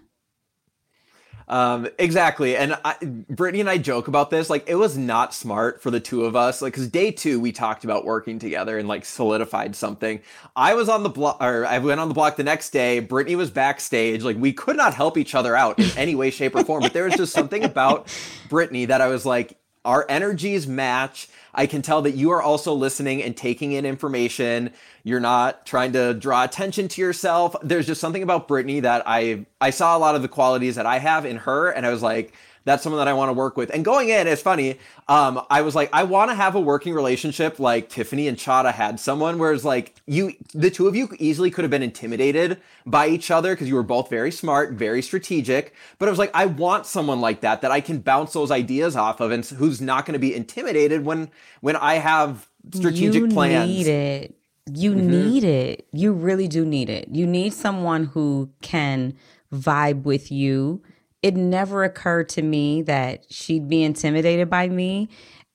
Um, 1.49 1.89
exactly. 1.97 2.55
And 2.55 2.77
I, 2.85 2.95
Brittany 3.03 3.59
and 3.59 3.69
I 3.69 3.79
joke 3.79 4.07
about 4.07 4.29
this. 4.29 4.51
Like, 4.51 4.69
it 4.69 4.75
was 4.75 4.97
not 4.97 5.33
smart 5.33 5.81
for 5.81 5.89
the 5.89 5.99
two 5.99 6.25
of 6.25 6.35
us. 6.35 6.61
Like, 6.61 6.73
because 6.73 6.87
day 6.87 7.11
two, 7.11 7.39
we 7.39 7.51
talked 7.51 7.83
about 7.83 8.05
working 8.05 8.37
together 8.37 8.77
and 8.77 8.87
like 8.87 9.03
solidified 9.03 9.75
something. 9.75 10.21
I 10.55 10.75
was 10.75 10.89
on 10.89 11.01
the 11.01 11.09
block, 11.09 11.37
or 11.41 11.65
I 11.65 11.79
went 11.79 11.99
on 11.99 12.07
the 12.07 12.13
block 12.13 12.35
the 12.35 12.43
next 12.43 12.69
day. 12.69 12.99
Brittany 12.99 13.35
was 13.35 13.49
backstage. 13.49 14.23
Like, 14.23 14.37
we 14.37 14.53
could 14.53 14.77
not 14.77 14.93
help 14.93 15.17
each 15.17 15.33
other 15.33 15.55
out 15.55 15.79
in 15.79 15.89
any 15.97 16.13
way, 16.13 16.29
shape, 16.29 16.55
or 16.55 16.63
form. 16.63 16.83
But 16.83 16.93
there 16.93 17.05
was 17.05 17.15
just 17.15 17.33
something 17.33 17.63
about 17.63 18.07
Brittany 18.47 18.85
that 18.85 19.01
I 19.01 19.07
was 19.07 19.25
like, 19.25 19.58
our 19.85 20.05
energies 20.09 20.67
match. 20.67 21.29
I 21.53 21.65
can 21.65 21.81
tell 21.81 22.01
that 22.03 22.11
you 22.11 22.31
are 22.31 22.41
also 22.41 22.73
listening 22.73 23.23
and 23.23 23.35
taking 23.35 23.71
in 23.71 23.85
information. 23.85 24.71
You're 25.03 25.19
not 25.19 25.65
trying 25.65 25.93
to 25.93 26.13
draw 26.13 26.43
attention 26.43 26.87
to 26.89 27.01
yourself. 27.01 27.55
There's 27.63 27.87
just 27.87 28.01
something 28.01 28.23
about 28.23 28.47
Brittany 28.47 28.81
that 28.81 29.03
I 29.05 29.45
I 29.61 29.69
saw 29.69 29.97
a 29.97 29.99
lot 29.99 30.15
of 30.15 30.21
the 30.21 30.27
qualities 30.27 30.75
that 30.75 30.85
I 30.85 30.99
have 30.99 31.25
in 31.25 31.37
her, 31.37 31.69
and 31.69 31.85
I 31.85 31.91
was 31.91 32.01
like, 32.01 32.33
that's 32.65 32.83
someone 32.83 32.99
that 32.99 33.07
I 33.07 33.13
want 33.13 33.29
to 33.29 33.33
work 33.33 33.57
with. 33.57 33.69
And 33.69 33.83
going 33.83 34.09
in, 34.09 34.27
it's 34.27 34.41
funny. 34.41 34.79
Um, 35.07 35.41
I 35.49 35.61
was 35.61 35.75
like, 35.75 35.89
I 35.93 36.03
want 36.03 36.31
to 36.31 36.35
have 36.35 36.55
a 36.55 36.59
working 36.59 36.93
relationship 36.93 37.59
like 37.59 37.89
Tiffany 37.89 38.27
and 38.27 38.37
Chada 38.37 38.73
had 38.73 38.99
someone, 38.99 39.39
whereas 39.39 39.65
like 39.65 39.95
you, 40.05 40.33
the 40.53 40.69
two 40.69 40.87
of 40.87 40.95
you 40.95 41.09
easily 41.19 41.51
could 41.51 41.63
have 41.63 41.71
been 41.71 41.83
intimidated 41.83 42.59
by 42.85 43.07
each 43.07 43.31
other 43.31 43.53
because 43.53 43.67
you 43.67 43.75
were 43.75 43.83
both 43.83 44.09
very 44.09 44.31
smart, 44.31 44.73
very 44.73 45.01
strategic. 45.01 45.73
But 45.97 46.07
I 46.07 46.11
was 46.11 46.19
like, 46.19 46.31
I 46.33 46.45
want 46.45 46.85
someone 46.85 47.21
like 47.21 47.41
that 47.41 47.61
that 47.61 47.71
I 47.71 47.81
can 47.81 47.99
bounce 47.99 48.33
those 48.33 48.51
ideas 48.51 48.95
off 48.95 49.19
of, 49.19 49.31
and 49.31 49.45
who's 49.45 49.81
not 49.81 50.05
going 50.05 50.13
to 50.13 50.19
be 50.19 50.35
intimidated 50.35 51.05
when 51.05 51.31
when 51.61 51.75
I 51.75 51.95
have 51.95 52.47
strategic 52.73 53.21
plans. 53.21 53.31
you 53.31 53.33
plans. 53.33 53.69
Need 53.69 53.87
it. 53.87 54.35
You 54.73 54.91
mm-hmm. 54.91 55.09
need 55.09 55.43
it. 55.43 55.87
You 55.91 56.13
really 56.13 56.47
do 56.47 56.65
need 56.65 56.89
it. 56.89 57.07
You 57.11 57.25
need 57.25 57.53
someone 57.53 58.05
who 58.05 58.51
can 58.61 59.15
vibe 59.53 60.03
with 60.03 60.31
you. 60.31 60.81
It 61.21 61.35
never 61.35 61.83
occurred 61.83 62.29
to 62.29 62.41
me 62.41 62.81
that 62.83 63.25
she'd 63.31 63.67
be 63.67 63.83
intimidated 63.83 64.49
by 64.49 64.69
me 64.69 65.09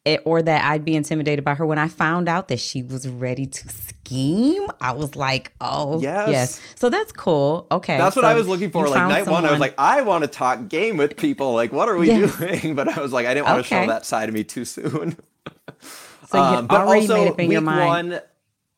it, 0.04 0.20
or 0.24 0.42
that 0.42 0.64
I'd 0.64 0.84
be 0.84 0.94
intimidated 0.94 1.44
by 1.44 1.54
her. 1.54 1.64
When 1.64 1.78
I 1.78 1.88
found 1.88 2.28
out 2.28 2.48
that 2.48 2.60
she 2.60 2.82
was 2.82 3.08
ready 3.08 3.46
to 3.46 3.68
scheme, 3.68 4.66
I 4.80 4.92
was 4.92 5.16
like, 5.16 5.52
oh, 5.60 6.00
yes. 6.00 6.28
yes. 6.28 6.60
So 6.74 6.90
that's 6.90 7.10
cool. 7.10 7.66
Okay. 7.72 7.96
That's 7.96 8.14
what 8.14 8.22
so 8.22 8.28
I 8.28 8.34
was 8.34 8.46
looking 8.46 8.70
for. 8.70 8.86
Like 8.86 9.08
night 9.08 9.24
someone... 9.24 9.44
one, 9.44 9.48
I 9.48 9.52
was 9.52 9.60
like, 9.60 9.74
I 9.78 10.02
want 10.02 10.22
to 10.22 10.28
talk 10.28 10.68
game 10.68 10.98
with 10.98 11.16
people. 11.16 11.54
Like, 11.54 11.72
what 11.72 11.88
are 11.88 11.96
we 11.96 12.08
yes. 12.08 12.36
doing? 12.36 12.74
But 12.74 12.88
I 12.88 13.00
was 13.00 13.12
like, 13.12 13.26
I 13.26 13.34
didn't 13.34 13.46
want 13.46 13.60
okay. 13.60 13.76
to 13.76 13.82
show 13.84 13.86
that 13.86 14.04
side 14.04 14.28
of 14.28 14.34
me 14.34 14.44
too 14.44 14.64
soon. 14.64 15.16
so 15.80 16.38
you 16.38 16.40
um, 16.40 16.66
but 16.66 16.82
already 16.82 17.02
also, 17.02 17.14
made 17.14 17.28
up 17.28 17.40
in 17.40 17.50
your 17.50 17.60
mind. 17.60 18.10
One, 18.10 18.20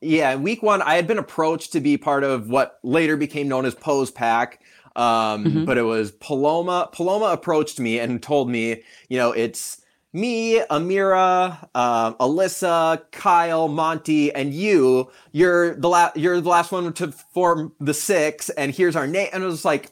yeah, 0.01 0.35
week 0.35 0.61
one, 0.61 0.81
I 0.81 0.95
had 0.95 1.07
been 1.07 1.17
approached 1.17 1.73
to 1.73 1.81
be 1.81 1.97
part 1.97 2.23
of 2.23 2.49
what 2.49 2.79
later 2.83 3.17
became 3.17 3.47
known 3.47 3.65
as 3.65 3.73
Pose 3.73 4.11
Pack. 4.11 4.61
Um, 4.97 5.45
mm-hmm. 5.45 5.65
But 5.65 5.77
it 5.77 5.83
was 5.83 6.11
Paloma. 6.11 6.89
Paloma 6.91 7.27
approached 7.27 7.79
me 7.79 7.99
and 7.99 8.21
told 8.21 8.49
me, 8.49 8.83
you 9.07 9.17
know, 9.17 9.31
it's 9.31 9.81
me, 10.11 10.59
Ameerah, 10.71 11.69
um, 11.75 12.15
Alyssa, 12.15 13.03
Kyle, 13.11 13.67
Monte, 13.67 14.33
and 14.33 14.53
you. 14.53 15.11
You're 15.31 15.75
the 15.75 15.87
last. 15.87 16.17
You're 16.17 16.41
the 16.41 16.49
last 16.49 16.71
one 16.71 16.91
to 16.93 17.11
form 17.11 17.73
the 17.79 17.93
six, 17.93 18.49
and 18.49 18.73
here's 18.73 18.95
our 18.95 19.07
name. 19.07 19.29
And 19.31 19.43
it 19.43 19.45
was 19.45 19.63
like, 19.63 19.91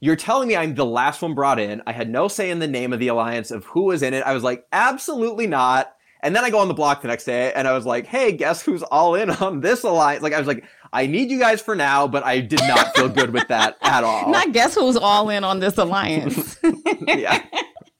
you're 0.00 0.16
telling 0.16 0.48
me 0.48 0.56
I'm 0.56 0.74
the 0.74 0.86
last 0.86 1.22
one 1.22 1.34
brought 1.34 1.60
in. 1.60 1.82
I 1.86 1.92
had 1.92 2.10
no 2.10 2.26
say 2.26 2.50
in 2.50 2.58
the 2.58 2.66
name 2.66 2.92
of 2.92 2.98
the 2.98 3.08
alliance 3.08 3.50
of 3.50 3.64
who 3.66 3.84
was 3.84 4.02
in 4.02 4.14
it. 4.14 4.24
I 4.24 4.32
was 4.32 4.42
like, 4.42 4.66
absolutely 4.72 5.46
not. 5.46 5.94
And 6.22 6.36
then 6.36 6.44
I 6.44 6.50
go 6.50 6.58
on 6.58 6.68
the 6.68 6.74
block 6.74 7.02
the 7.02 7.08
next 7.08 7.24
day, 7.24 7.52
and 7.52 7.66
I 7.66 7.72
was 7.72 7.84
like, 7.84 8.06
hey, 8.06 8.32
guess 8.32 8.62
who's 8.62 8.82
all 8.84 9.16
in 9.16 9.30
on 9.30 9.60
this 9.60 9.82
alliance? 9.82 10.22
Like 10.22 10.32
I 10.32 10.38
was 10.38 10.46
like, 10.46 10.64
I 10.92 11.06
need 11.06 11.30
you 11.30 11.38
guys 11.38 11.60
for 11.60 11.74
now, 11.74 12.06
but 12.06 12.24
I 12.24 12.40
did 12.40 12.60
not 12.60 12.94
feel 12.94 13.08
good 13.08 13.32
with 13.32 13.48
that 13.48 13.76
at 13.82 14.04
all. 14.04 14.30
Not 14.30 14.52
guess 14.52 14.74
who's 14.74 14.96
all 14.96 15.30
in 15.30 15.42
on 15.42 15.58
this 15.58 15.78
alliance. 15.78 16.58
yeah. 17.06 17.42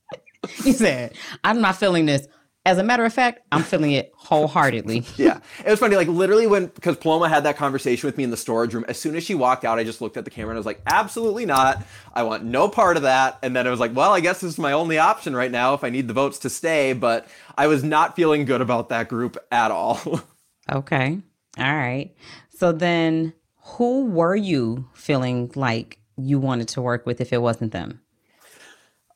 he 0.62 0.72
said, 0.72 1.14
I'm 1.42 1.60
not 1.60 1.76
feeling 1.76 2.06
this. 2.06 2.26
As 2.64 2.78
a 2.78 2.84
matter 2.84 3.04
of 3.04 3.12
fact, 3.12 3.40
I'm 3.50 3.64
feeling 3.64 3.90
it 3.90 4.12
wholeheartedly. 4.14 5.04
yeah. 5.16 5.40
It 5.64 5.70
was 5.70 5.80
funny. 5.80 5.96
Like, 5.96 6.06
literally, 6.06 6.46
when, 6.46 6.66
because 6.66 6.96
Paloma 6.96 7.28
had 7.28 7.42
that 7.42 7.56
conversation 7.56 8.06
with 8.06 8.16
me 8.16 8.22
in 8.22 8.30
the 8.30 8.36
storage 8.36 8.72
room, 8.72 8.84
as 8.86 8.98
soon 9.00 9.16
as 9.16 9.24
she 9.24 9.34
walked 9.34 9.64
out, 9.64 9.80
I 9.80 9.84
just 9.84 10.00
looked 10.00 10.16
at 10.16 10.24
the 10.24 10.30
camera 10.30 10.50
and 10.50 10.58
I 10.58 10.60
was 10.60 10.66
like, 10.66 10.80
absolutely 10.86 11.44
not. 11.44 11.84
I 12.12 12.22
want 12.22 12.44
no 12.44 12.68
part 12.68 12.96
of 12.96 13.02
that. 13.02 13.38
And 13.42 13.56
then 13.56 13.66
I 13.66 13.70
was 13.70 13.80
like, 13.80 13.96
well, 13.96 14.12
I 14.12 14.20
guess 14.20 14.40
this 14.40 14.52
is 14.52 14.58
my 14.58 14.70
only 14.70 14.96
option 14.96 15.34
right 15.34 15.50
now 15.50 15.74
if 15.74 15.82
I 15.82 15.90
need 15.90 16.06
the 16.06 16.14
votes 16.14 16.38
to 16.40 16.50
stay. 16.50 16.92
But 16.92 17.26
I 17.58 17.66
was 17.66 17.82
not 17.82 18.14
feeling 18.14 18.44
good 18.44 18.60
about 18.60 18.90
that 18.90 19.08
group 19.08 19.36
at 19.50 19.72
all. 19.72 20.00
okay. 20.70 21.18
All 21.58 21.76
right. 21.76 22.14
So 22.50 22.70
then, 22.70 23.32
who 23.56 24.06
were 24.06 24.36
you 24.36 24.88
feeling 24.94 25.50
like 25.56 25.98
you 26.16 26.38
wanted 26.38 26.68
to 26.68 26.82
work 26.82 27.06
with 27.06 27.20
if 27.20 27.32
it 27.32 27.42
wasn't 27.42 27.72
them? 27.72 28.00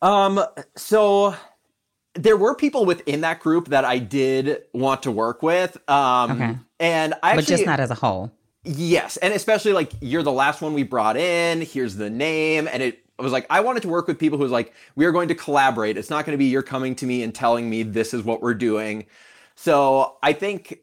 Um, 0.03 0.45
so 0.77 1.37
there 2.17 2.37
were 2.37 2.55
people 2.55 2.85
within 2.85 3.21
that 3.23 3.41
group 3.41 3.69
that 3.69 3.85
I 3.85 3.99
did 3.99 4.63
want 4.73 5.03
to 5.05 5.11
work 5.11 5.43
with. 5.43 5.77
Um, 5.89 6.33
okay. 6.33 6.59
and 6.81 7.15
I 7.23 7.33
actually, 7.33 7.37
but 7.37 7.47
just 7.47 7.67
not 7.67 7.81
as 7.81 7.91
a 7.91 7.95
whole. 7.95 8.33
Yes, 8.65 9.17
and 9.19 9.33
especially 9.33 9.73
like 9.73 9.93
you're 10.01 10.23
the 10.23 10.33
last 10.33 10.61
one 10.61 10.75
we 10.75 10.83
brought 10.83 11.17
in. 11.17 11.61
Here's 11.61 11.97
the 11.97 12.11
name, 12.11 12.69
and 12.71 12.83
it 12.83 13.05
was 13.19 13.33
like 13.33 13.47
I 13.49 13.61
wanted 13.61 13.83
to 13.83 13.89
work 13.89 14.09
with 14.09 14.19
people 14.19 14.39
who 14.39 14.43
was 14.43 14.53
like 14.53 14.75
we 14.97 15.05
are 15.05 15.13
going 15.13 15.29
to 15.29 15.35
collaborate. 15.35 15.97
It's 15.97 16.11
not 16.11 16.27
going 16.27 16.35
to 16.35 16.39
be 16.39 16.47
you're 16.47 16.63
coming 16.63 16.95
to 16.97 17.07
me 17.07 17.23
and 17.23 17.35
telling 17.35 17.71
me 17.71 17.83
this 17.83 18.13
is 18.13 18.23
what 18.23 18.43
we're 18.43 18.55
doing. 18.55 19.07
So 19.55 20.17
I 20.23 20.33
think 20.33 20.81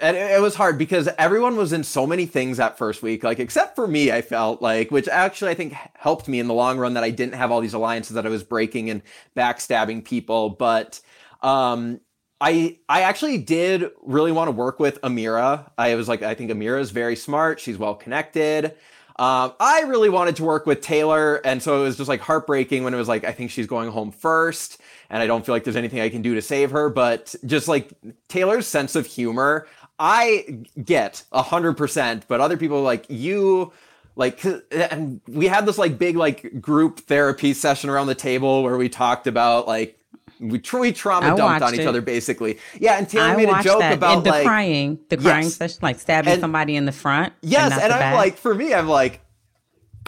and 0.00 0.16
it 0.16 0.40
was 0.40 0.54
hard 0.54 0.78
because 0.78 1.08
everyone 1.18 1.56
was 1.56 1.72
in 1.72 1.82
so 1.82 2.06
many 2.06 2.26
things 2.26 2.56
that 2.56 2.78
first 2.78 3.02
week 3.02 3.22
like 3.24 3.38
except 3.38 3.74
for 3.74 3.86
me 3.86 4.12
i 4.12 4.22
felt 4.22 4.62
like 4.62 4.90
which 4.90 5.08
actually 5.08 5.50
i 5.50 5.54
think 5.54 5.74
helped 5.94 6.28
me 6.28 6.38
in 6.38 6.46
the 6.46 6.54
long 6.54 6.78
run 6.78 6.94
that 6.94 7.04
i 7.04 7.10
didn't 7.10 7.34
have 7.34 7.50
all 7.50 7.60
these 7.60 7.74
alliances 7.74 8.14
that 8.14 8.24
i 8.24 8.28
was 8.28 8.42
breaking 8.42 8.90
and 8.90 9.02
backstabbing 9.36 10.04
people 10.04 10.50
but 10.50 11.00
um 11.42 12.00
I 12.42 12.78
I 12.88 13.02
actually 13.02 13.38
did 13.38 13.88
really 14.02 14.32
want 14.32 14.48
to 14.48 14.52
work 14.52 14.80
with 14.80 15.00
Ameerah. 15.02 15.70
I 15.78 15.94
was 15.94 16.08
like, 16.08 16.22
I 16.22 16.34
think 16.34 16.50
Ameerah 16.50 16.80
is 16.80 16.90
very 16.90 17.14
smart. 17.14 17.60
She's 17.60 17.78
well 17.78 17.94
connected. 17.94 18.74
Um, 19.16 19.52
I 19.60 19.82
really 19.82 20.08
wanted 20.08 20.34
to 20.36 20.44
work 20.44 20.66
with 20.66 20.80
Taylor, 20.80 21.36
and 21.44 21.62
so 21.62 21.78
it 21.80 21.84
was 21.84 21.96
just 21.96 22.08
like 22.08 22.20
heartbreaking 22.20 22.82
when 22.82 22.94
it 22.94 22.96
was 22.96 23.06
like, 23.06 23.22
I 23.22 23.30
think 23.30 23.52
she's 23.52 23.68
going 23.68 23.90
home 23.92 24.10
first 24.10 24.80
and 25.12 25.22
I 25.22 25.26
don't 25.26 25.44
feel 25.46 25.54
like 25.54 25.62
there's 25.62 25.76
anything 25.76 26.00
I 26.00 26.08
can 26.08 26.22
do 26.22 26.34
to 26.34 26.42
save 26.42 26.72
her. 26.72 26.88
But 26.88 27.34
just 27.46 27.68
like 27.68 27.92
Taylor's 28.28 28.66
sense 28.66 28.96
of 28.96 29.06
humor, 29.06 29.68
I 29.98 30.64
get 30.82 31.22
a 31.30 31.42
hundred 31.42 31.74
percent, 31.74 32.24
but 32.26 32.40
other 32.40 32.56
people 32.56 32.82
like 32.82 33.04
you 33.08 33.72
like 34.16 34.44
and 34.72 35.20
we 35.28 35.46
had 35.46 35.66
this 35.66 35.78
like 35.78 35.98
big 35.98 36.16
like 36.16 36.60
group 36.60 37.00
therapy 37.00 37.54
session 37.54 37.90
around 37.90 38.08
the 38.08 38.14
table 38.14 38.62
where 38.62 38.76
we 38.76 38.88
talked 38.88 39.26
about 39.26 39.68
like 39.68 39.98
we, 40.40 40.60
we 40.72 40.92
trauma 40.92 41.36
dumped 41.36 41.62
on 41.62 41.74
each 41.74 41.80
it. 41.80 41.86
other 41.86 42.00
basically. 42.00 42.58
Yeah, 42.80 42.98
and 42.98 43.08
Taylor 43.08 43.26
I 43.26 43.36
made 43.36 43.48
a 43.48 43.62
joke 43.62 43.80
that. 43.80 43.92
about 43.92 44.18
and 44.18 44.26
the 44.26 44.30
like 44.30 44.46
crying, 44.46 44.98
the 45.08 45.18
crying 45.18 45.44
yes. 45.44 45.54
session, 45.54 45.78
like 45.82 46.00
stabbing 46.00 46.32
and, 46.32 46.40
somebody 46.40 46.74
in 46.74 46.86
the 46.86 46.92
front. 46.92 47.32
Yes, 47.42 47.72
and, 47.72 47.82
and 47.82 47.92
I'm 47.92 48.14
like, 48.14 48.38
for 48.38 48.54
me, 48.54 48.74
I'm 48.74 48.88
like, 48.88 49.20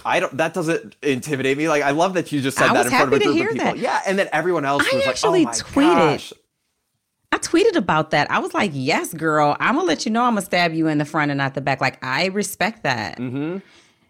I 0.05 0.21
don't. 0.21 0.37
That 0.37 0.55
doesn't 0.55 0.97
intimidate 1.03 1.59
me. 1.59 1.69
Like 1.69 1.83
I 1.83 1.91
love 1.91 2.15
that 2.15 2.33
you 2.33 2.41
just 2.41 2.57
said 2.57 2.71
I 2.71 2.75
that 2.75 2.87
in 2.87 2.91
front 2.91 3.13
of 3.13 3.21
a 3.21 3.25
group 3.25 3.35
of 3.35 3.53
people. 3.53 3.65
That. 3.65 3.79
Yeah, 3.79 4.03
and 4.07 4.19
then 4.19 4.29
everyone 4.33 4.65
else 4.65 4.83
I 4.91 4.97
was 4.97 5.07
actually 5.07 5.45
like, 5.45 5.57
"Oh 5.57 5.81
my 5.81 5.85
tweeted. 5.85 5.95
gosh." 5.95 6.33
I 7.33 7.39
tweeted 7.39 7.77
about 7.77 8.11
that. 8.11 8.31
I 8.31 8.39
was 8.39 8.55
like, 8.55 8.71
"Yes, 8.75 9.13
girl. 9.13 9.57
I'm 9.61 9.75
gonna 9.75 9.87
let 9.87 10.05
you 10.05 10.13
know. 10.13 10.23
I'm 10.23 10.35
gonna 10.35 10.43
stab 10.43 10.73
you 10.73 10.87
in 10.89 10.99
the 10.99 11.05
front 11.05 11.31
and 11.31 11.39
not 11.39 11.55
the 11.55 11.61
back. 11.61 11.81
Like 11.81 12.05
I 12.05 12.27
respect 12.27 12.83
that." 12.85 13.19
Mm-hmm. 13.19 13.59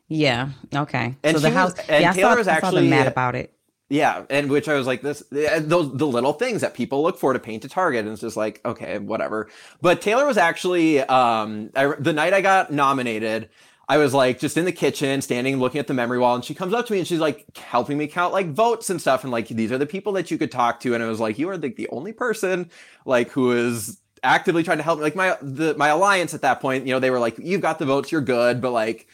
Yeah. 0.09 0.51
Okay. 0.75 1.17
And 1.23 1.37
so 1.37 1.41
the 1.41 1.51
house. 1.51 1.77
Was, 1.77 1.87
and 1.89 2.03
yeah, 2.03 2.13
Taylor 2.13 2.29
I 2.29 2.33
saw, 2.33 2.39
was 2.39 2.49
actually 2.49 2.89
mad 2.89 3.07
about 3.07 3.35
it. 3.35 3.55
Yeah, 3.91 4.25
and 4.31 4.51
which 4.51 4.69
I 4.69 4.75
was 4.75 4.87
like, 4.87 5.03
this 5.03 5.23
those 5.31 5.93
the 5.97 6.07
little 6.07 6.33
things 6.33 6.63
that 6.63 6.75
people 6.75 7.03
look 7.03 7.19
for 7.19 7.33
to 7.33 7.39
paint 7.39 7.65
a 7.65 7.69
target, 7.69 8.01
and 8.01 8.13
it's 8.13 8.21
just 8.23 8.37
like, 8.37 8.61
okay, 8.65 8.99
whatever. 8.99 9.49
But 9.83 10.01
Taylor 10.01 10.27
was 10.27 10.39
actually 10.39 11.01
um, 11.01 11.71
I, 11.77 11.95
the 11.99 12.13
night 12.13 12.33
I 12.33 12.41
got 12.41 12.73
nominated. 12.73 13.51
I 13.89 13.99
was 13.99 14.15
like 14.15 14.39
just 14.39 14.57
in 14.57 14.65
the 14.65 14.73
kitchen, 14.73 15.21
standing 15.21 15.59
looking 15.59 15.79
at 15.79 15.87
the 15.87 15.95
memory 15.95 16.19
wall, 16.19 16.35
and 16.35 16.45
she 16.45 16.55
comes 16.55 16.73
up 16.73 16.87
to 16.87 16.93
me 16.93 17.01
and 17.01 17.09
she's 17.09 17.21
like 17.21 17.45
helping 17.57 17.99
me 17.99 18.07
count 18.07 18.33
like 18.33 18.53
votes 18.53 18.91
and 18.91 19.01
stuff, 19.01 19.25
and 19.25 19.33
like 19.33 19.49
these 19.49 19.73
are 19.73 19.79
the 19.79 19.87
people 19.87 20.13
that 20.15 20.31
you 20.31 20.39
could 20.39 20.51
talk 20.51 20.81
to, 20.81 20.95
and 20.95 21.03
I 21.03 21.09
was 21.09 21.21
like 21.21 21.39
you 21.39 21.49
are 21.51 21.59
the, 21.59 21.69
the 21.69 21.89
only 21.89 22.13
person 22.13 22.71
like 23.05 23.31
who 23.31 23.53
is 23.53 24.01
actively 24.23 24.63
trying 24.63 24.79
to 24.79 24.85
help 24.85 24.99
me. 24.99 25.05
Like 25.05 25.17
my 25.17 25.37
the 25.43 25.75
my 25.75 25.89
alliance 25.89 26.35
at 26.35 26.43
that 26.43 26.61
point, 26.61 26.87
you 26.87 26.93
know, 26.93 27.01
they 27.01 27.11
were 27.11 27.19
like, 27.19 27.39
you've 27.39 27.61
got 27.61 27.79
the 27.79 27.87
votes, 27.87 28.11
you're 28.11 28.21
good, 28.21 28.61
but 28.61 28.71
like 28.71 29.07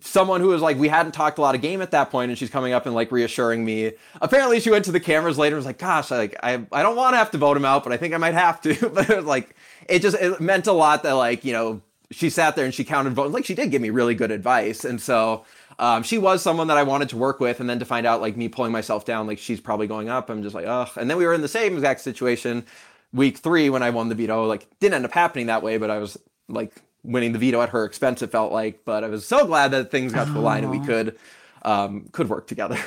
someone 0.00 0.40
who 0.40 0.48
was 0.48 0.62
like 0.62 0.78
we 0.78 0.88
hadn't 0.88 1.12
talked 1.12 1.36
a 1.36 1.42
lot 1.42 1.54
of 1.54 1.60
game 1.60 1.82
at 1.82 1.90
that 1.90 2.10
point 2.10 2.30
and 2.30 2.38
she's 2.38 2.48
coming 2.48 2.72
up 2.72 2.86
and 2.86 2.94
like 2.94 3.12
reassuring 3.12 3.62
me 3.66 3.92
apparently 4.22 4.58
she 4.58 4.70
went 4.70 4.82
to 4.82 4.92
the 4.92 5.00
cameras 5.00 5.36
later 5.36 5.56
and 5.56 5.58
was 5.58 5.66
like 5.66 5.76
gosh 5.76 6.10
like 6.10 6.34
i, 6.42 6.54
I 6.72 6.82
don't 6.82 6.96
want 6.96 7.12
to 7.12 7.18
have 7.18 7.30
to 7.32 7.38
vote 7.38 7.54
him 7.54 7.66
out 7.66 7.84
but 7.84 7.92
i 7.92 7.98
think 7.98 8.14
i 8.14 8.16
might 8.16 8.32
have 8.32 8.62
to 8.62 8.88
but 8.94 9.10
it 9.10 9.16
was 9.16 9.26
like 9.26 9.54
it 9.86 10.00
just 10.00 10.16
it 10.16 10.40
meant 10.40 10.66
a 10.68 10.72
lot 10.72 11.02
that 11.02 11.12
like 11.12 11.44
you 11.44 11.52
know 11.52 11.82
she 12.14 12.30
sat 12.30 12.56
there 12.56 12.64
and 12.64 12.74
she 12.74 12.84
counted 12.84 13.14
votes. 13.14 13.32
Like 13.32 13.44
she 13.44 13.54
did 13.54 13.70
give 13.70 13.82
me 13.82 13.90
really 13.90 14.14
good 14.14 14.30
advice, 14.30 14.84
and 14.84 15.00
so 15.00 15.44
um, 15.78 16.02
she 16.02 16.18
was 16.18 16.42
someone 16.42 16.68
that 16.68 16.76
I 16.76 16.82
wanted 16.82 17.08
to 17.10 17.16
work 17.16 17.40
with. 17.40 17.60
And 17.60 17.68
then 17.68 17.78
to 17.78 17.84
find 17.84 18.06
out 18.06 18.20
like 18.20 18.36
me 18.36 18.48
pulling 18.48 18.72
myself 18.72 19.04
down, 19.04 19.26
like 19.26 19.38
she's 19.38 19.60
probably 19.60 19.86
going 19.86 20.08
up. 20.08 20.30
I'm 20.30 20.42
just 20.42 20.54
like, 20.54 20.66
ugh. 20.66 20.90
And 20.96 21.10
then 21.10 21.16
we 21.16 21.26
were 21.26 21.34
in 21.34 21.42
the 21.42 21.48
same 21.48 21.74
exact 21.74 22.00
situation 22.00 22.64
week 23.12 23.38
three 23.38 23.70
when 23.70 23.82
I 23.82 23.90
won 23.90 24.08
the 24.08 24.14
veto. 24.14 24.46
Like 24.46 24.66
didn't 24.80 24.94
end 24.94 25.04
up 25.04 25.12
happening 25.12 25.46
that 25.46 25.62
way, 25.62 25.78
but 25.78 25.90
I 25.90 25.98
was 25.98 26.18
like 26.48 26.72
winning 27.02 27.32
the 27.32 27.38
veto 27.38 27.60
at 27.60 27.70
her 27.70 27.84
expense. 27.84 28.22
It 28.22 28.30
felt 28.30 28.52
like, 28.52 28.84
but 28.84 29.04
I 29.04 29.08
was 29.08 29.26
so 29.26 29.46
glad 29.46 29.72
that 29.72 29.90
things 29.90 30.12
got 30.12 30.26
to 30.26 30.32
the 30.32 30.40
line 30.40 30.64
and 30.64 30.70
we 30.70 30.84
could 30.84 31.16
um, 31.62 32.08
could 32.12 32.28
work 32.28 32.46
together. 32.46 32.78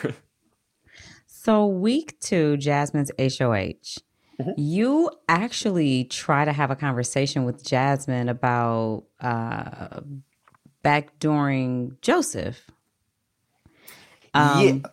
so 1.28 1.66
week 1.66 2.20
two, 2.20 2.58
Jasmine's 2.58 3.12
HOH. 3.20 4.02
Mm-hmm. 4.40 4.52
You 4.58 5.12
actually 5.28 6.06
try 6.06 6.46
to 6.46 6.54
have 6.54 6.70
a 6.70 6.76
conversation 6.76 7.44
with 7.44 7.64
Jasmine 7.64 8.30
about 8.30 9.06
uh, 9.20 10.02
backdooring 10.86 12.00
Joseph. 12.02 12.70
Um, 14.34 14.84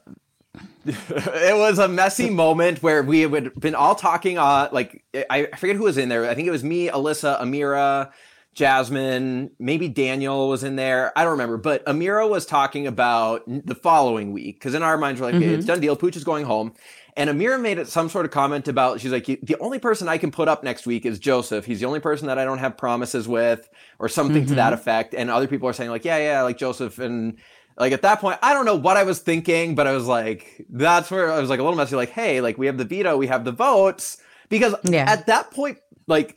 yeah. 0.87 0.92
it 0.94 1.57
was 1.57 1.78
a 1.78 1.88
messy 1.88 2.30
moment 2.30 2.83
where 2.83 3.02
we 3.02 3.20
had 3.20 3.54
been 3.59 3.74
all 3.74 3.94
talking. 3.94 4.38
Uh, 4.38 4.68
like 4.72 5.04
I 5.28 5.46
forget 5.57 5.76
who 5.76 5.85
was 5.85 5.98
in 5.98 6.09
there. 6.09 6.28
I 6.28 6.35
think 6.35 6.48
it 6.48 6.50
was 6.50 6.64
me, 6.64 6.88
Alyssa, 6.88 7.40
Ameerah, 7.40 8.12
Jasmine, 8.54 9.50
maybe 9.59 9.88
Daniel 9.88 10.48
was 10.48 10.62
in 10.62 10.76
there. 10.76 11.12
I 11.16 11.22
don't 11.22 11.33
remember, 11.33 11.57
but 11.57 11.85
Ameerah 11.87 12.28
was 12.28 12.46
talking 12.46 12.87
about 12.87 13.42
the 13.46 13.74
following 13.74 14.33
week 14.33 14.57
because 14.57 14.74
in 14.74 14.83
our 14.83 14.96
minds 14.96 15.20
we're 15.20 15.26
like, 15.28 15.37
mm-hmm. 15.37 15.54
it's 15.54 15.66
done 15.66 15.80
deal. 15.80 15.96
Pooch 15.96 16.16
is 16.16 16.24
going 16.24 16.44
home, 16.44 16.72
and 17.16 17.31
Ameerah 17.31 17.61
made 17.61 17.87
some 17.87 18.09
sort 18.09 18.24
of 18.24 18.33
comment 18.33 18.66
about, 18.66 19.00
she's 19.00 19.12
like, 19.12 19.27
the 19.27 19.57
only 19.61 19.79
person 19.79 20.09
I 20.09 20.18
can 20.18 20.31
put 20.31 20.48
up 20.48 20.64
next 20.64 20.87
week 20.87 21.07
is 21.07 21.18
Joseph. 21.18 21.64
He's 21.64 21.81
the 21.81 21.87
only 21.87 22.00
person 22.00 22.27
that 22.27 22.38
I 22.38 22.44
don't 22.44 22.59
have 22.59 22.77
promises 22.77 23.29
with, 23.29 23.68
or 23.98 24.09
something 24.09 24.42
mm-hmm. 24.42 24.48
to 24.48 24.55
that 24.57 24.72
mm-hmm. 24.72 24.81
effect. 24.81 25.14
And 25.14 25.31
other 25.31 25.46
people 25.46 25.68
are 25.68 25.72
saying, 25.72 25.90
like, 25.90 26.05
yeah, 26.05 26.18
yeah, 26.18 26.42
like 26.42 26.59
Joseph. 26.59 26.98
And 26.98 27.38
like 27.79 27.92
at 27.92 28.03
that 28.03 28.20
point, 28.20 28.38
I 28.42 28.53
don't 28.53 28.64
know 28.64 28.77
what 28.77 28.96
I 28.96 29.05
was 29.05 29.20
thinking, 29.20 29.74
but 29.74 29.87
I 29.87 29.92
was 29.92 30.07
like, 30.07 30.66
that's 30.68 31.11
where 31.11 31.31
I 31.31 31.40
was 31.40 31.50
like 31.50 31.61
a 31.61 31.62
little 31.62 31.77
messy, 31.77 31.96
like, 31.96 32.11
hey, 32.11 32.40
like 32.40 32.59
we 32.59 32.66
have 32.66 32.79
the 32.79 32.85
veto, 32.85 33.16
we 33.16 33.29
have 33.29 33.44
the 33.44 33.53
votes. 33.53 34.18
Because 34.48 34.74
yeah. 34.85 35.05
at 35.09 35.27
that 35.27 35.50
point, 35.50 35.79
like, 36.07 36.37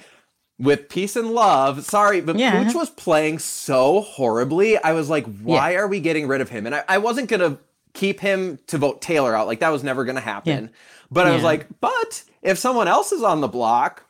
with 0.60 0.90
peace 0.90 1.16
and 1.16 1.32
love. 1.32 1.84
Sorry, 1.84 2.22
but 2.22 2.38
Yeah. 2.38 2.64
Pooch 2.64 2.74
was 2.74 2.90
playing 2.90 3.40
so 3.40 4.02
horribly. 4.02 4.78
I 4.78 4.94
was 4.94 5.10
like, 5.10 5.26
why 5.42 5.76
are 5.76 5.88
we 5.88 6.00
getting 6.00 6.28
rid 6.28 6.42
of 6.42 6.50
him? 6.50 6.66
And 6.66 6.74
I, 6.74 6.84
I 6.88 6.98
wasn't 6.98 7.30
gonna 7.30 7.60
keep 7.98 8.20
him 8.20 8.60
to 8.68 8.78
vote 8.78 9.02
Taylor 9.02 9.36
out. 9.36 9.48
Like 9.48 9.60
that 9.60 9.70
was 9.70 9.84
never 9.84 10.06
gonna 10.06 10.22
happen. 10.22 10.72
But 11.12 11.28
I 11.28 11.34
was 11.34 11.44
like, 11.44 11.68
but 11.82 12.24
if 12.42 12.58
someone 12.58 12.88
else 12.88 13.12
is 13.12 13.24
on 13.24 13.42
the 13.42 13.48
block, 13.48 14.04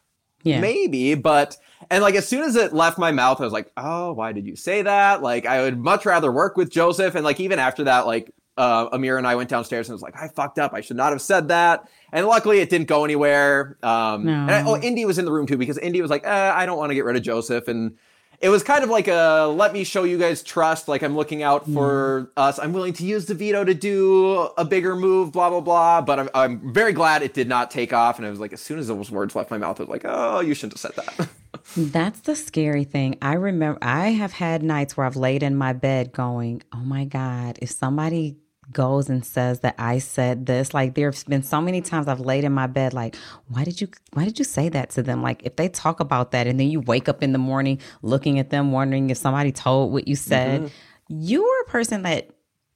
Yeah. 0.43 0.59
maybe. 0.59 1.15
But 1.15 1.57
and 1.89 2.01
like 2.03 2.15
as 2.15 2.27
soon 2.27 2.43
as 2.43 2.55
it 2.55 2.73
left 2.73 2.97
my 2.97 3.11
mouth, 3.11 3.39
I 3.39 3.43
was 3.43 3.53
like, 3.53 3.71
oh, 3.77 4.13
why 4.13 4.31
did 4.31 4.45
you 4.45 4.55
say 4.55 4.81
that? 4.81 5.21
Like 5.21 5.45
I 5.45 5.61
would 5.61 5.77
much 5.79 6.05
rather 6.05 6.31
work 6.31 6.57
with 6.57 6.69
Joseph. 6.71 7.15
And 7.15 7.23
like 7.23 7.39
even 7.39 7.59
after 7.59 7.83
that, 7.85 8.05
like 8.07 8.31
uh, 8.57 8.89
Amir 8.91 9.19
and 9.19 9.27
I 9.27 9.35
went 9.35 9.49
downstairs 9.49 9.87
and 9.87 9.93
was 9.93 10.01
like, 10.01 10.15
I 10.19 10.29
fucked 10.29 10.57
up. 10.57 10.73
I 10.73 10.81
should 10.81 10.97
not 10.97 11.11
have 11.11 11.21
said 11.21 11.49
that. 11.49 11.87
And 12.11 12.25
luckily, 12.25 12.59
it 12.59 12.71
didn't 12.71 12.87
go 12.87 13.05
anywhere. 13.05 13.77
Um, 13.83 14.27
and 14.27 14.49
I, 14.51 14.63
oh, 14.65 14.75
Indy 14.77 15.05
was 15.05 15.19
in 15.19 15.25
the 15.25 15.31
room 15.31 15.45
too 15.45 15.57
because 15.57 15.77
Indy 15.77 16.01
was 16.01 16.09
like, 16.09 16.25
eh, 16.25 16.51
I 16.55 16.65
don't 16.65 16.77
want 16.79 16.89
to 16.89 16.95
get 16.95 17.05
rid 17.05 17.15
of 17.15 17.21
Joseph. 17.21 17.67
And 17.67 17.97
it 18.39 18.49
was 18.49 18.61
kind 18.61 18.83
of 18.83 18.89
like 18.89 19.07
a 19.07 19.51
let 19.53 19.73
me 19.73 19.83
show 19.83 20.03
you 20.03 20.17
guys 20.17 20.43
trust. 20.43 20.87
Like 20.87 21.01
I'm 21.01 21.15
looking 21.15 21.41
out 21.41 21.63
hmm. 21.63 21.73
for 21.73 22.31
us. 22.37 22.59
I'm 22.59 22.71
willing 22.71 22.93
to 22.93 23.05
use 23.05 23.25
the 23.25 23.33
veto 23.33 23.63
to 23.63 23.73
do 23.73 24.49
a 24.57 24.65
bigger 24.65 24.95
move. 24.95 25.31
Blah 25.31 25.49
blah 25.49 25.61
blah. 25.61 26.01
But 26.01 26.19
I'm 26.19 26.29
I'm 26.33 26.73
very 26.73 26.93
glad 26.93 27.23
it 27.23 27.33
did 27.33 27.47
not 27.47 27.71
take 27.71 27.93
off. 27.93 28.17
And 28.17 28.27
I 28.27 28.29
was 28.29 28.39
like, 28.39 28.53
as 28.53 28.61
soon 28.61 28.79
as 28.79 28.87
those 28.87 29.09
words 29.09 29.35
left 29.35 29.49
my 29.49 29.57
mouth, 29.57 29.79
I 29.79 29.83
was 29.83 29.89
like, 29.89 30.05
oh, 30.05 30.41
you 30.41 30.53
shouldn't 30.53 30.79
have 30.79 30.93
said 30.93 31.03
that. 31.03 31.29
That's 31.75 32.19
the 32.21 32.35
scary 32.35 32.83
thing. 32.83 33.17
I 33.21 33.33
remember 33.33 33.79
I 33.81 34.09
have 34.09 34.33
had 34.33 34.61
nights 34.61 34.95
where 34.95 35.05
I've 35.05 35.15
laid 35.15 35.43
in 35.43 35.55
my 35.55 35.73
bed 35.73 36.11
going, 36.11 36.61
"Oh 36.73 36.77
my 36.77 37.05
god, 37.05 37.57
if 37.61 37.71
somebody 37.71 38.37
goes 38.71 39.09
and 39.09 39.25
says 39.25 39.61
that 39.61 39.75
I 39.77 39.99
said 39.99 40.45
this, 40.45 40.73
like 40.73 40.95
there's 40.95 41.23
been 41.23 41.43
so 41.43 41.61
many 41.61 41.81
times 41.81 42.07
I've 42.07 42.19
laid 42.19 42.43
in 42.43 42.51
my 42.51 42.67
bed 42.67 42.93
like, 42.93 43.15
why 43.47 43.63
did 43.63 43.79
you 43.81 43.87
why 44.13 44.25
did 44.25 44.39
you 44.39 44.45
say 44.45 44.69
that 44.69 44.89
to 44.91 45.03
them? 45.03 45.21
Like 45.21 45.43
if 45.43 45.55
they 45.55 45.69
talk 45.69 45.99
about 45.99 46.31
that 46.31 46.47
and 46.47 46.59
then 46.59 46.69
you 46.69 46.81
wake 46.81 47.07
up 47.07 47.23
in 47.23 47.31
the 47.31 47.37
morning 47.39 47.79
looking 48.01 48.39
at 48.39 48.49
them 48.49 48.71
wondering 48.71 49.09
if 49.09 49.17
somebody 49.17 49.51
told 49.51 49.91
what 49.93 50.07
you 50.07 50.15
said, 50.15 50.71
you 51.07 51.43
were 51.43 51.61
a 51.67 51.71
person 51.71 52.01
that 52.03 52.29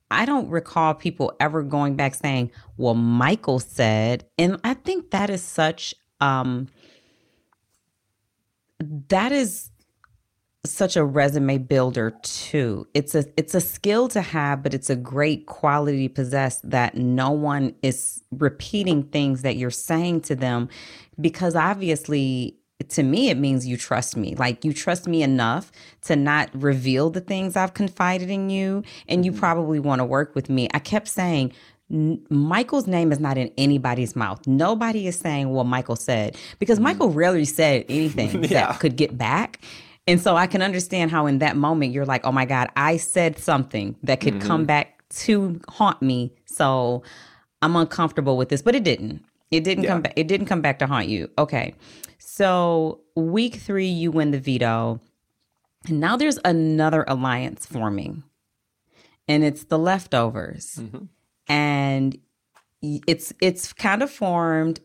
I 0.10 0.26
don't 0.26 0.50
recall 0.50 0.94
people 0.94 1.34
ever 1.40 1.64
going 1.64 1.96
back 1.96 2.16
saying, 2.16 2.52
"Well, 2.78 2.96
Michael 2.96 3.60
said," 3.60 4.26
and 4.38 4.60
I 4.64 4.74
think 4.74 5.12
that 5.12 5.30
is 5.30 5.42
such 5.42 5.96
um 6.20 6.68
that 9.10 9.32
is 9.32 9.71
such 10.64 10.96
a 10.96 11.04
resume 11.04 11.58
builder 11.58 12.12
too. 12.22 12.88
It's 12.94 13.16
a 13.16 13.26
it's 13.36 13.56
a 13.56 13.62
skill 13.62 14.08
to 14.10 14.22
have, 14.22 14.62
but 14.62 14.74
it's 14.74 14.90
a 14.90 14.96
great 14.96 15.48
quality 15.48 16.08
to 16.08 16.14
possess 16.14 16.60
that 16.62 16.96
no 16.96 17.32
one 17.32 17.74
is 17.82 18.24
repeating 18.32 19.04
things 19.04 19.42
that 19.42 19.56
you're 19.56 19.72
saying 19.72 20.22
to 20.22 20.36
them 20.36 20.70
because 21.20 21.56
obviously 21.56 22.58
to 22.90 23.04
me 23.04 23.30
it 23.30 23.38
means 23.38 23.66
you 23.66 23.76
trust 23.76 24.16
me. 24.16 24.36
Like 24.36 24.64
you 24.64 24.72
trust 24.72 25.08
me 25.08 25.24
enough 25.24 25.72
to 26.04 26.16
not 26.16 26.50
reveal 26.54 27.10
the 27.10 27.22
things 27.22 27.56
I've 27.56 27.74
confided 27.74 28.30
in 28.30 28.52
you 28.52 28.84
and 29.08 29.26
you 29.26 29.32
mm-hmm. 29.32 29.40
probably 29.40 29.80
want 29.80 30.00
to 30.00 30.06
work 30.06 30.36
with 30.36 30.50
me. 30.50 30.68
I 30.74 30.80
kept 30.80 31.08
saying 31.08 31.54
Michael's 31.90 32.88
name 32.88 33.12
is 33.12 33.20
not 33.20 33.38
in 33.38 33.52
anybody's 33.58 34.16
mouth. 34.16 34.46
Nobody 34.48 35.08
is 35.08 35.20
saying, 35.20 35.50
what 35.50 35.66
Michael 35.66 35.98
said, 35.98 36.38
because 36.58 36.78
mm-hmm. 36.78 36.86
Michael 36.86 37.10
rarely 37.10 37.46
said 37.46 37.86
anything 37.90 38.44
Yeah. 38.44 38.68
that 38.68 38.80
could 38.80 38.96
get 38.96 39.18
back. 39.18 39.60
And 40.08 40.20
so 40.20 40.36
I 40.36 40.48
can 40.48 40.62
understand 40.62 41.12
how 41.12 41.28
in 41.28 41.40
that 41.40 41.56
moment 41.56 41.94
you're 41.94 42.06
like, 42.06 42.26
oh 42.26 42.32
my 42.32 42.46
God, 42.46 42.70
I 42.76 42.98
said 42.98 43.38
something 43.38 43.96
that 44.04 44.20
could 44.20 44.36
mm-hmm. 44.36 44.48
come 44.48 44.66
back 44.66 45.04
to 45.10 45.62
haunt 45.70 46.02
me. 46.02 46.34
So 46.46 47.04
I'm 47.62 47.76
uncomfortable 47.76 48.38
with 48.38 48.50
this, 48.50 48.62
but 48.62 48.76
it 48.76 48.84
didn't. 48.84 49.24
It 49.52 49.64
didn't 49.64 49.86
come 49.86 50.02
back. 50.02 50.14
It 50.16 50.28
didn't 50.28 50.48
come 50.48 50.62
back 50.62 50.80
to 50.80 50.88
haunt 50.88 51.08
you. 51.08 51.30
Okay. 51.38 51.76
So 52.18 53.02
week 53.16 53.56
three, 53.56 53.88
you 53.88 54.12
win 54.12 54.32
the 54.32 54.40
veto. 54.40 55.00
And 55.88 56.00
now 56.00 56.16
there's 56.16 56.40
another 56.46 57.04
alliance 57.08 57.66
forming. 57.66 58.24
And 59.28 59.44
it's 59.44 59.66
the 59.66 59.78
leftovers 59.78 60.76
mm-hmm. 60.80 61.06
and 61.48 62.18
it's 62.82 63.32
it's 63.40 63.72
kind 63.74 64.02
of 64.02 64.10
formed 64.12 64.80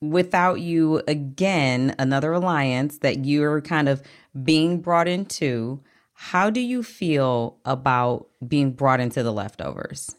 without 0.00 0.60
you 0.60 1.02
again 1.06 1.94
another 1.98 2.32
alliance 2.32 2.98
that 2.98 3.24
you're 3.24 3.60
kind 3.60 3.88
of 3.88 4.02
being 4.44 4.80
brought 4.80 5.08
into 5.08 5.80
how 6.14 6.50
do 6.50 6.60
you 6.60 6.82
feel 6.82 7.58
about 7.64 8.26
being 8.46 8.72
brought 8.72 9.00
into 9.00 9.22
the 9.22 9.32
leftovers 9.32 10.14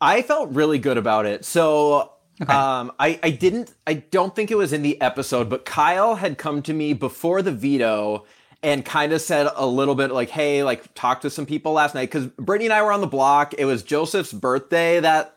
I 0.00 0.22
felt 0.22 0.50
really 0.50 0.78
good 0.78 0.98
about 0.98 1.26
it. 1.26 1.44
So 1.44 2.12
um, 2.48 2.92
I, 2.98 3.18
I 3.22 3.30
didn't, 3.30 3.72
I 3.86 3.94
don't 3.94 4.34
think 4.34 4.50
it 4.50 4.56
was 4.56 4.72
in 4.72 4.82
the 4.82 5.00
episode, 5.00 5.48
but 5.48 5.64
Kyle 5.64 6.16
had 6.16 6.38
come 6.38 6.62
to 6.62 6.74
me 6.74 6.92
before 6.92 7.42
the 7.42 7.52
veto 7.52 8.24
and 8.62 8.84
kind 8.84 9.12
of 9.12 9.20
said 9.20 9.48
a 9.54 9.66
little 9.66 9.94
bit 9.94 10.10
like, 10.10 10.30
hey, 10.30 10.62
like 10.62 10.92
talk 10.94 11.22
to 11.22 11.30
some 11.30 11.46
people 11.46 11.72
last 11.72 11.94
night. 11.94 12.10
Cause 12.10 12.26
Brittany 12.26 12.66
and 12.66 12.74
I 12.74 12.82
were 12.82 12.92
on 12.92 13.00
the 13.00 13.06
block. 13.06 13.54
It 13.56 13.64
was 13.64 13.82
Joseph's 13.82 14.32
birthday 14.32 15.00
that 15.00 15.35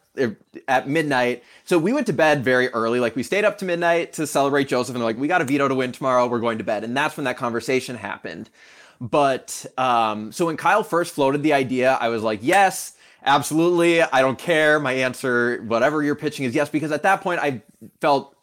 at 0.68 0.88
midnight. 0.88 1.44
So 1.66 1.78
we 1.78 1.94
went 1.94 2.08
to 2.08 2.14
bed 2.14 2.44
very 2.44 2.70
early. 2.70 3.00
Like 3.00 3.16
we 3.16 3.24
stayed 3.24 3.46
up 3.46 3.58
to 3.60 3.66
midnight 3.66 4.14
to 4.14 4.28
celebrate 4.28 4.68
Joseph 4.68 4.96
and 4.96 5.02
they're 5.02 5.08
like, 5.08 5.18
we 5.18 5.28
got 5.28 5.42
a 5.42 5.46
veto 5.46 5.68
to 5.68 5.76
win 5.76 5.92
tomorrow. 5.92 6.28
We're 6.28 6.40
going 6.40 6.58
to 6.58 6.64
bed. 6.64 6.84
And 6.84 6.96
that's 6.98 7.16
when 7.16 7.24
that 7.26 7.38
conversation 7.38 7.96
happened. 7.96 8.50
But 9.00 9.66
um, 9.78 10.32
so 10.32 10.48
when 10.48 10.58
Kyle 10.58 10.84
first 10.84 11.14
floated 11.14 11.42
the 11.44 11.54
idea, 11.54 11.94
I 12.02 12.10
was 12.10 12.22
like, 12.22 12.40
yes, 12.42 12.96
absolutely. 13.24 14.02
I 14.02 14.22
don't 14.22 14.38
care. 14.38 14.80
My 14.80 14.94
answer, 14.94 15.64
whatever 15.64 16.04
you're 16.04 16.16
pitching, 16.16 16.46
is 16.46 16.54
yes. 16.54 16.70
Because 16.70 16.92
at 16.92 17.04
that 17.04 17.22
point, 17.22 17.40
I 17.40 17.62
felt, 18.02 18.36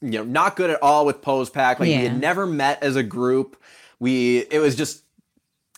you 0.00 0.12
know, 0.12 0.24
not 0.24 0.56
good 0.56 0.70
at 0.70 0.82
all 0.82 1.04
with 1.04 1.20
Pose 1.20 1.50
Pack. 1.50 1.80
Like 1.80 1.88
we 1.88 1.92
had 1.92 2.18
never 2.18 2.46
met 2.46 2.82
as 2.82 2.96
a 2.96 3.02
group. 3.02 3.60
We, 3.98 4.38
it 4.50 4.60
was 4.60 4.74
just, 4.74 5.02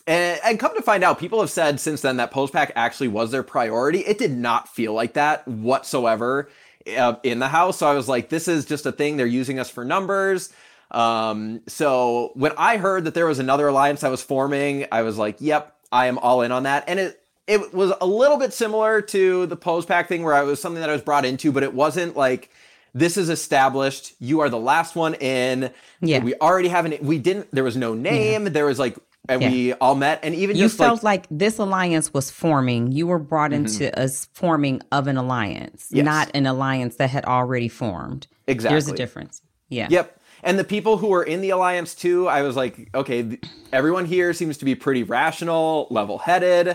and, 0.07 0.39
and 0.43 0.59
come 0.59 0.75
to 0.75 0.81
find 0.81 1.03
out, 1.03 1.19
people 1.19 1.39
have 1.39 1.49
said 1.49 1.79
since 1.79 2.01
then 2.01 2.17
that 2.17 2.31
Pose 2.31 2.51
Pack 2.51 2.71
actually 2.75 3.07
was 3.07 3.31
their 3.31 3.43
priority. 3.43 3.99
It 3.99 4.17
did 4.17 4.31
not 4.31 4.67
feel 4.67 4.93
like 4.93 5.13
that 5.13 5.47
whatsoever 5.47 6.49
uh, 6.97 7.15
in 7.23 7.39
the 7.39 7.47
house. 7.47 7.77
So 7.77 7.87
I 7.87 7.93
was 7.93 8.09
like, 8.09 8.29
this 8.29 8.47
is 8.47 8.65
just 8.65 8.85
a 8.85 8.91
thing. 8.91 9.17
They're 9.17 9.25
using 9.25 9.59
us 9.59 9.69
for 9.69 9.85
numbers. 9.85 10.51
Um, 10.91 11.61
so 11.67 12.31
when 12.35 12.51
I 12.57 12.77
heard 12.77 13.05
that 13.05 13.13
there 13.13 13.25
was 13.25 13.39
another 13.39 13.67
alliance 13.67 14.01
that 14.01 14.11
was 14.11 14.21
forming, 14.21 14.85
I 14.91 15.01
was 15.01 15.17
like, 15.17 15.37
yep, 15.39 15.75
I 15.91 16.07
am 16.07 16.17
all 16.19 16.41
in 16.41 16.51
on 16.51 16.63
that. 16.63 16.83
And 16.87 16.99
it, 16.99 17.19
it 17.47 17.73
was 17.73 17.93
a 17.99 18.05
little 18.05 18.37
bit 18.37 18.53
similar 18.53 19.01
to 19.01 19.45
the 19.47 19.55
pose 19.55 19.85
pack 19.85 20.07
thing 20.07 20.23
where 20.23 20.33
I 20.33 20.43
was 20.43 20.61
something 20.61 20.81
that 20.81 20.89
I 20.89 20.93
was 20.93 21.01
brought 21.01 21.25
into, 21.25 21.51
but 21.51 21.63
it 21.63 21.73
wasn't 21.73 22.15
like 22.15 22.51
this 22.93 23.17
is 23.17 23.29
established. 23.29 24.13
You 24.19 24.41
are 24.41 24.49
the 24.49 24.59
last 24.59 24.95
one 24.95 25.15
in. 25.15 25.71
Yeah. 25.99 26.19
We 26.19 26.35
already 26.35 26.69
have 26.69 26.85
an, 26.85 26.97
we 27.01 27.17
didn't, 27.17 27.49
there 27.51 27.63
was 27.63 27.75
no 27.75 27.93
name. 27.93 28.45
There 28.45 28.65
was 28.65 28.77
like, 28.77 28.97
and 29.29 29.41
Yeah. 29.41 29.49
we 29.49 29.73
all 29.73 29.95
met 29.95 30.19
and 30.23 30.35
even 30.35 30.55
you 30.57 30.67
felt 30.69 31.03
like, 31.03 31.21
like, 31.21 31.27
this 31.31 31.57
alliance 31.57 32.13
was 32.13 32.29
forming 32.29 32.91
you 32.91 33.07
were 33.07 33.19
brought 33.19 33.53
into 33.53 33.89
a 34.01 34.07
forming 34.33 34.81
of 34.91 35.07
an 35.07 35.17
alliance 35.17 35.87
Yes. 35.91 36.05
not 36.05 36.31
an 36.33 36.45
alliance 36.45 36.95
that 36.97 37.09
had 37.09 37.25
already 37.25 37.69
formed 37.69 38.27
Exactly. 38.47 38.73
there's 38.73 38.87
a 38.89 38.95
difference 38.95 39.41
yeah 39.69 39.87
Yep. 39.89 40.19
And 40.45 40.59
the 40.59 40.65
people 40.65 40.97
who 40.97 41.07
were 41.07 41.23
in 41.23 41.39
the 41.39 41.51
alliance 41.51 41.95
too, 41.95 42.27
I 42.27 42.41
was 42.41 42.57
like, 42.57 42.89
okay, 42.93 43.23
th- 43.23 43.41
everyone 43.71 44.03
here 44.03 44.33
seems 44.33 44.57
to 44.57 44.65
be 44.65 44.75
pretty 44.75 45.01
rational, 45.03 45.87
level-headed, 45.89 46.67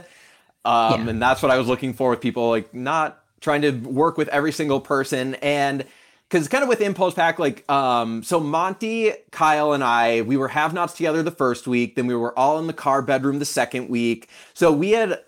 um, 0.64 1.04
Yeah. 1.04 1.10
and 1.10 1.20
that's 1.20 1.42
what 1.42 1.50
I 1.50 1.58
was 1.58 1.66
looking 1.66 1.92
for 1.92 2.08
with 2.08 2.22
people 2.22 2.48
like 2.48 2.72
not 2.72 3.20
trying 3.42 3.60
to 3.60 3.72
work 3.72 4.16
with 4.16 4.28
every 4.28 4.52
single 4.52 4.80
person 4.80 5.34
and 5.42 5.84
because 6.28 6.48
kind 6.48 6.62
of 6.62 6.68
with 6.68 6.80
impulse 6.80 7.14
pack 7.14 7.38
like 7.38 7.68
um 7.70 8.22
so 8.22 8.38
monte 8.40 9.12
kyle 9.30 9.72
and 9.72 9.82
i 9.82 10.20
we 10.22 10.36
were 10.36 10.48
have 10.48 10.74
nots 10.74 10.94
together 10.94 11.22
the 11.22 11.30
first 11.30 11.66
week 11.66 11.96
then 11.96 12.06
we 12.06 12.14
were 12.14 12.36
all 12.38 12.58
in 12.58 12.66
the 12.66 12.72
car 12.72 13.02
bedroom 13.02 13.38
the 13.38 13.44
second 13.44 13.88
week 13.88 14.28
so 14.54 14.72
we 14.72 14.90
had 14.90 15.20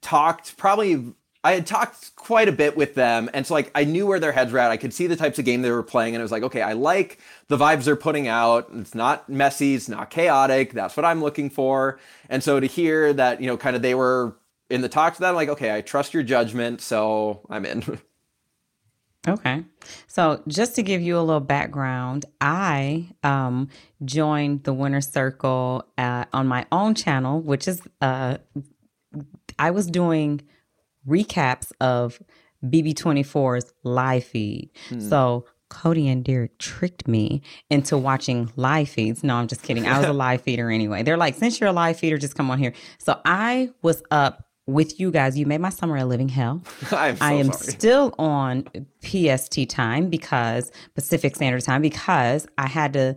talked 0.00 0.56
probably 0.56 1.12
I 1.44 1.52
had 1.52 1.66
talked 1.66 2.16
quite 2.16 2.48
a 2.48 2.52
bit 2.52 2.76
with 2.76 2.94
them, 2.94 3.30
and 3.32 3.46
so 3.46 3.54
like 3.54 3.70
I 3.74 3.84
knew 3.84 4.06
where 4.06 4.18
their 4.18 4.32
heads 4.32 4.52
were 4.52 4.58
at. 4.58 4.70
I 4.72 4.76
could 4.76 4.92
see 4.92 5.06
the 5.06 5.16
types 5.16 5.38
of 5.38 5.44
game 5.44 5.62
they 5.62 5.70
were 5.70 5.84
playing, 5.84 6.14
and 6.14 6.20
I 6.20 6.24
was 6.24 6.32
like, 6.32 6.42
okay, 6.42 6.62
I 6.62 6.72
like 6.72 7.18
the 7.46 7.56
vibes 7.56 7.84
they're 7.84 7.96
putting 7.96 8.26
out. 8.26 8.68
It's 8.74 8.94
not 8.94 9.28
messy, 9.28 9.74
it's 9.74 9.88
not 9.88 10.10
chaotic. 10.10 10.72
That's 10.72 10.96
what 10.96 11.06
I'm 11.06 11.22
looking 11.22 11.48
for. 11.48 12.00
And 12.28 12.42
so 12.42 12.58
to 12.58 12.66
hear 12.66 13.12
that, 13.12 13.40
you 13.40 13.46
know, 13.46 13.56
kind 13.56 13.76
of 13.76 13.82
they 13.82 13.94
were 13.94 14.36
in 14.68 14.80
the 14.80 14.88
talks 14.88 15.18
that, 15.18 15.28
I'm 15.28 15.36
like, 15.36 15.48
okay, 15.48 15.74
I 15.74 15.80
trust 15.80 16.12
your 16.12 16.24
judgment, 16.24 16.80
so 16.80 17.46
I'm 17.48 17.64
in. 17.64 18.00
Okay. 19.26 19.64
So 20.06 20.42
just 20.46 20.74
to 20.76 20.82
give 20.82 21.02
you 21.02 21.18
a 21.18 21.20
little 21.20 21.40
background, 21.40 22.24
I 22.40 23.08
um, 23.22 23.68
joined 24.04 24.64
the 24.64 24.72
Winner 24.72 25.00
Circle 25.00 25.84
uh, 25.98 26.24
on 26.32 26.46
my 26.46 26.66
own 26.72 26.94
channel, 26.94 27.40
which 27.40 27.66
is 27.68 27.82
uh, 28.00 28.38
I 29.58 29.70
was 29.70 29.86
doing 29.86 30.40
recaps 31.06 31.72
of 31.80 32.20
BB24's 32.64 33.72
live 33.82 34.24
feed. 34.24 34.70
So 35.00 35.46
Cody 35.68 36.08
and 36.08 36.24
Derrick 36.24 36.58
tricked 36.58 37.06
me 37.06 37.42
into 37.70 37.98
watching 37.98 38.50
live 38.56 38.88
feeds. 38.88 39.22
No, 39.22 39.36
I'm 39.36 39.48
just 39.48 39.62
kidding. 39.62 39.86
I 39.86 39.98
was 39.98 40.08
a 40.08 40.12
live 40.26 40.42
feeder 40.42 40.70
anyway. 40.70 41.02
They're 41.02 41.16
like, 41.16 41.34
since 41.34 41.60
you're 41.60 41.68
a 41.68 41.72
live 41.72 41.98
feeder, 41.98 42.18
just 42.18 42.34
come 42.34 42.50
on 42.50 42.58
here. 42.58 42.72
So 42.98 43.20
I 43.24 43.70
was 43.82 44.02
up 44.10 44.47
with 44.68 45.00
you 45.00 45.10
guys. 45.10 45.36
You 45.36 45.46
made 45.46 45.60
my 45.60 45.70
summer 45.70 45.96
a 45.96 46.04
living 46.04 46.28
hell. 46.28 46.62
I'm 46.92 47.16
so 47.16 47.24
I 47.24 47.32
am 47.32 47.52
sorry. 47.52 47.72
still 47.72 48.14
on 48.18 48.68
PST 49.02 49.68
time 49.68 50.10
because 50.10 50.70
Pacific 50.94 51.34
Standard 51.34 51.64
Time 51.64 51.82
because 51.82 52.46
I 52.58 52.68
had 52.68 52.92
to 52.92 53.16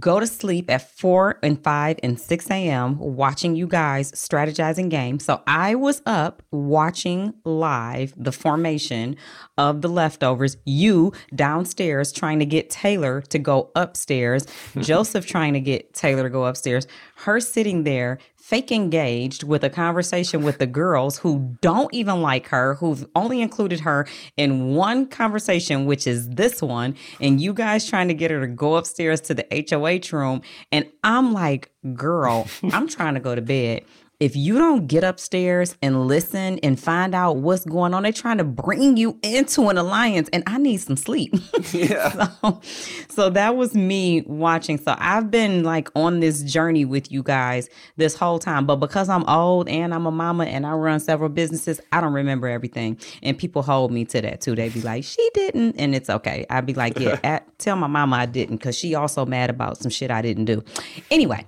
go 0.00 0.18
to 0.18 0.26
sleep 0.26 0.68
at 0.70 0.90
4 0.98 1.38
and 1.42 1.62
5 1.62 2.00
and 2.02 2.18
6 2.18 2.50
a.m. 2.50 2.98
watching 2.98 3.54
you 3.54 3.68
guys 3.68 4.10
strategizing 4.10 4.88
games. 4.88 5.24
So 5.24 5.40
I 5.46 5.76
was 5.76 6.02
up 6.04 6.42
watching 6.50 7.34
live 7.44 8.12
the 8.16 8.32
formation 8.32 9.14
of 9.56 9.82
the 9.82 9.88
leftovers. 9.88 10.56
You 10.64 11.12
downstairs 11.32 12.10
trying 12.10 12.40
to 12.40 12.46
get 12.46 12.70
Taylor 12.70 13.20
to 13.22 13.38
go 13.38 13.70
upstairs. 13.76 14.46
Joseph 14.78 15.26
trying 15.26 15.52
to 15.52 15.60
get 15.60 15.94
Taylor 15.94 16.24
to 16.24 16.30
go 16.30 16.46
upstairs. 16.46 16.88
Her 17.14 17.38
sitting 17.38 17.84
there 17.84 18.18
fake 18.48 18.72
engaged 18.72 19.42
with 19.42 19.62
a 19.62 19.68
conversation 19.68 20.42
with 20.42 20.56
the 20.56 20.66
girls 20.66 21.18
who 21.18 21.54
don't 21.60 21.92
even 21.92 22.22
like 22.22 22.46
her, 22.46 22.76
who've 22.76 23.06
only 23.14 23.42
included 23.42 23.78
her 23.78 24.08
in 24.38 24.74
one 24.74 25.06
conversation, 25.06 25.84
which 25.84 26.06
is 26.06 26.30
this 26.30 26.62
one, 26.62 26.96
and 27.20 27.42
you 27.42 27.52
guys 27.52 27.86
trying 27.86 28.08
to 28.08 28.14
get 28.14 28.30
her 28.30 28.40
to 28.40 28.46
go 28.46 28.76
upstairs 28.76 29.20
to 29.20 29.34
the 29.34 29.46
HOH 29.70 30.16
room. 30.16 30.40
And 30.72 30.90
I'm 31.04 31.34
like, 31.34 31.70
girl, 31.92 32.48
I'm 32.72 32.88
trying 32.88 33.12
to 33.12 33.20
go 33.20 33.34
to 33.34 33.42
bed 33.42 33.84
if 34.20 34.34
you 34.34 34.58
don't 34.58 34.88
get 34.88 35.04
upstairs 35.04 35.76
and 35.80 36.08
listen 36.08 36.58
and 36.64 36.78
find 36.78 37.14
out 37.14 37.36
what's 37.36 37.64
going 37.64 37.94
on, 37.94 38.02
they're 38.02 38.12
trying 38.12 38.38
to 38.38 38.44
bring 38.44 38.96
you 38.96 39.16
into 39.22 39.68
an 39.68 39.78
alliance, 39.78 40.28
and 40.32 40.42
I 40.46 40.58
need 40.58 40.78
some 40.78 40.96
sleep. 40.96 41.34
Yeah. 41.72 42.30
so, 42.40 42.60
so 43.08 43.30
that 43.30 43.56
was 43.56 43.74
me 43.74 44.22
watching. 44.22 44.78
So 44.78 44.96
I've 44.98 45.30
been 45.30 45.62
like 45.62 45.88
on 45.94 46.20
this 46.20 46.42
journey 46.42 46.84
with 46.84 47.12
you 47.12 47.22
guys 47.22 47.68
this 47.96 48.16
whole 48.16 48.38
time, 48.38 48.66
but 48.66 48.76
because 48.76 49.08
I'm 49.08 49.24
old 49.28 49.68
and 49.68 49.94
I'm 49.94 50.06
a 50.06 50.10
mama 50.10 50.44
and 50.44 50.66
I 50.66 50.72
run 50.72 50.98
several 50.98 51.28
businesses, 51.28 51.80
I 51.92 52.00
don't 52.00 52.12
remember 52.14 52.48
everything. 52.48 52.98
And 53.22 53.38
people 53.38 53.62
hold 53.62 53.92
me 53.92 54.04
to 54.06 54.20
that 54.22 54.40
too. 54.40 54.54
They 54.56 54.70
be 54.70 54.80
like, 54.80 55.04
"She 55.04 55.30
didn't," 55.34 55.76
and 55.78 55.94
it's 55.94 56.10
okay. 56.10 56.46
I'd 56.50 56.66
be 56.66 56.74
like, 56.74 56.98
"Yeah, 56.98 57.20
at, 57.24 57.46
tell 57.58 57.76
my 57.76 57.86
mama 57.86 58.16
I 58.16 58.26
didn't," 58.26 58.56
because 58.56 58.76
she 58.76 58.94
also 58.94 59.24
mad 59.24 59.50
about 59.50 59.78
some 59.78 59.90
shit 59.90 60.10
I 60.10 60.22
didn't 60.22 60.46
do. 60.46 60.64
Anyway. 61.10 61.44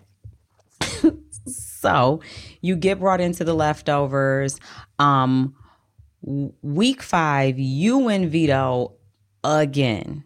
So 1.81 2.21
you 2.61 2.77
get 2.77 2.99
brought 3.01 3.21
into 3.23 3.43
the 3.45 3.55
leftovers. 3.55 4.59
Um, 4.99 5.55
week 6.23 7.03
five, 7.03 7.59
you 7.59 7.99
win 7.99 8.29
veto 8.29 8.93
again. 9.43 10.25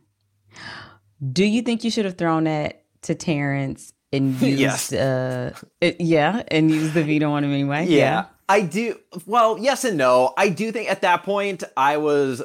Do 1.32 1.44
you 1.44 1.62
think 1.62 1.84
you 1.84 1.90
should 1.90 2.04
have 2.04 2.18
thrown 2.18 2.44
that 2.44 2.82
to 3.02 3.14
Terrance 3.14 3.92
and 4.12 4.32
used, 4.42 4.58
Yes. 4.60 4.92
uh, 4.92 5.54
it, 5.80 6.00
yeah, 6.00 6.42
and 6.48 6.70
used 6.70 6.94
the 6.94 7.04
veto 7.04 7.30
on 7.30 7.44
him 7.44 7.52
anyway? 7.52 7.86
Yeah. 7.86 8.26
I 8.48 8.60
do. 8.62 8.98
Well, 9.24 9.56
yes 9.58 9.84
and 9.84 9.96
no. 9.96 10.34
I 10.36 10.48
do 10.50 10.70
think 10.72 10.90
at 10.90 11.00
that 11.02 11.22
point 11.22 11.62
I 11.76 11.96
was. 11.96 12.42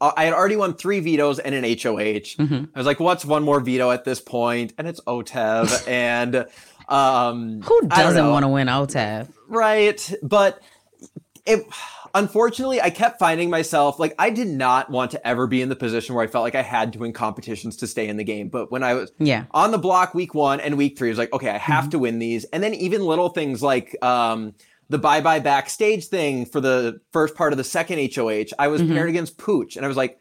uh, 0.00 0.12
I 0.16 0.24
had 0.26 0.32
already 0.32 0.54
won 0.56 0.74
three 0.74 1.00
vetoes 1.00 1.40
and 1.40 1.54
an 1.56 1.64
HOH. 1.64 2.36
Mhm. 2.38 2.68
I 2.72 2.78
was 2.78 2.86
like, 2.86 3.00
"What's 3.00 3.24
one 3.24 3.42
more 3.42 3.58
veto 3.58 3.90
at 3.90 4.04
this 4.04 4.20
point?" 4.20 4.74
And 4.78 4.86
it's 4.86 5.00
OTEV. 5.00 5.88
and 5.88 6.46
um, 6.92 7.62
Who 7.62 7.88
doesn't 7.88 8.28
want 8.30 8.44
to 8.44 8.48
win 8.48 8.68
OTEV? 8.68 9.28
right? 9.48 10.14
But 10.22 10.60
it. 11.46 11.64
Unfortunately, 12.14 12.78
I 12.78 12.90
kept 12.90 13.18
finding 13.18 13.48
myself 13.48 13.98
like 13.98 14.14
I 14.18 14.28
did 14.28 14.46
not 14.46 14.90
want 14.90 15.12
to 15.12 15.26
ever 15.26 15.46
be 15.46 15.62
in 15.62 15.70
the 15.70 15.76
position 15.76 16.14
where 16.14 16.22
I 16.22 16.26
felt 16.26 16.42
like 16.42 16.54
I 16.54 16.60
had 16.60 16.92
to 16.92 16.98
win 16.98 17.14
competitions 17.14 17.76
to 17.78 17.86
stay 17.86 18.06
in 18.06 18.18
the 18.18 18.22
game. 18.24 18.48
But 18.50 18.70
when 18.70 18.82
I 18.82 18.92
was 18.92 19.10
Yeah. 19.18 19.44
on 19.52 19.70
the 19.70 19.78
block 19.78 20.12
week 20.14 20.34
one 20.34 20.60
and 20.60 20.76
week 20.76 20.98
three, 20.98 21.08
I 21.08 21.12
was 21.12 21.16
like, 21.18 21.32
okay, 21.32 21.48
I 21.48 21.56
have 21.56 21.88
to 21.90 21.98
win 21.98 22.18
these. 22.18 22.44
And 22.52 22.62
then 22.62 22.74
even 22.74 23.00
little 23.06 23.30
things 23.30 23.62
like 23.62 23.96
um, 24.04 24.52
the 24.90 24.98
bye 24.98 25.22
bye 25.22 25.38
backstage 25.38 26.04
thing 26.08 26.44
for 26.44 26.60
the 26.60 27.00
first 27.14 27.34
part 27.34 27.54
of 27.54 27.56
the 27.56 27.64
second 27.64 27.98
HOH, 28.14 28.48
I 28.58 28.68
was 28.68 28.82
paired 28.82 29.08
against 29.08 29.38
Pooch. 29.38 29.76
And 29.76 29.84
I 29.86 29.88
was 29.88 29.96
like, 29.96 30.18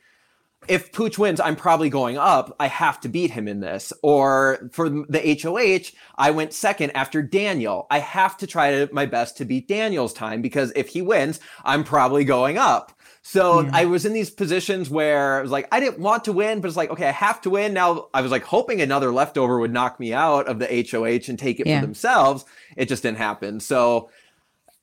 if 0.67 0.91
Pooch 0.91 1.17
wins, 1.17 1.39
I'm 1.39 1.55
probably 1.55 1.89
going 1.89 2.17
up. 2.17 2.55
I 2.59 2.67
have 2.67 2.99
to 3.01 3.09
beat 3.09 3.31
him 3.31 3.47
in 3.47 3.59
this. 3.61 3.91
Or 4.03 4.69
for 4.71 4.89
the 4.89 5.39
HOH, 5.41 5.95
I 6.17 6.31
went 6.31 6.53
second 6.53 6.91
after 6.91 7.21
Daniel. 7.21 7.87
I 7.89 7.99
have 7.99 8.37
to 8.37 8.47
try 8.47 8.71
to, 8.71 8.89
my 8.93 9.05
best 9.05 9.37
to 9.37 9.45
beat 9.45 9.67
Daniel's 9.67 10.13
time 10.13 10.41
because 10.41 10.71
if 10.75 10.89
he 10.89 11.01
wins, 11.01 11.39
I'm 11.63 11.83
probably 11.83 12.23
going 12.25 12.57
up. 12.57 12.91
So 13.23 13.61
Yeah. 13.61 13.71
I 13.73 13.85
was 13.85 14.05
in 14.05 14.13
these 14.13 14.29
positions 14.29 14.89
where 14.89 15.39
I 15.39 15.41
was 15.41 15.51
like, 15.51 15.67
I 15.71 15.79
didn't 15.79 15.99
want 15.99 16.23
to 16.25 16.33
win, 16.33 16.59
but 16.61 16.67
it's 16.67 16.77
like, 16.77 16.89
okay, 16.91 17.07
I 17.07 17.11
have 17.11 17.41
to 17.41 17.49
win. 17.51 17.73
Now 17.73 18.07
I 18.13 18.21
was 18.21 18.31
like 18.31 18.43
hoping 18.43 18.81
another 18.81 19.11
leftover 19.11 19.59
would 19.59 19.71
knock 19.73 19.99
me 19.99 20.13
out 20.13 20.47
of 20.47 20.59
the 20.59 20.65
HOH 20.89 21.27
and 21.29 21.37
take 21.37 21.59
it 21.59 21.67
Yeah. 21.67 21.79
for 21.79 21.85
themselves. 21.85 22.45
It 22.75 22.87
just 22.87 23.03
didn't 23.03 23.17
happen. 23.19 23.59
So 23.59 24.09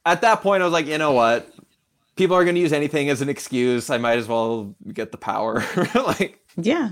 at 0.07 0.21
that 0.23 0.41
point, 0.43 0.63
I 0.63 0.67
was 0.67 0.73
like, 0.73 0.87
you 0.87 0.99
know 0.99 1.13
what? 1.13 1.49
People 2.19 2.37
are 2.37 2.45
going 2.45 2.57
to 2.57 2.61
use 2.61 2.73
anything 2.73 3.09
as 3.09 3.23
an 3.23 3.29
excuse. 3.29 3.89
I 3.89 3.97
might 3.99 4.19
as 4.19 4.29
well 4.29 4.75
get 4.93 5.13
the 5.13 5.19
power. 5.19 5.65
like, 5.95 6.45
Yeah. 6.57 6.91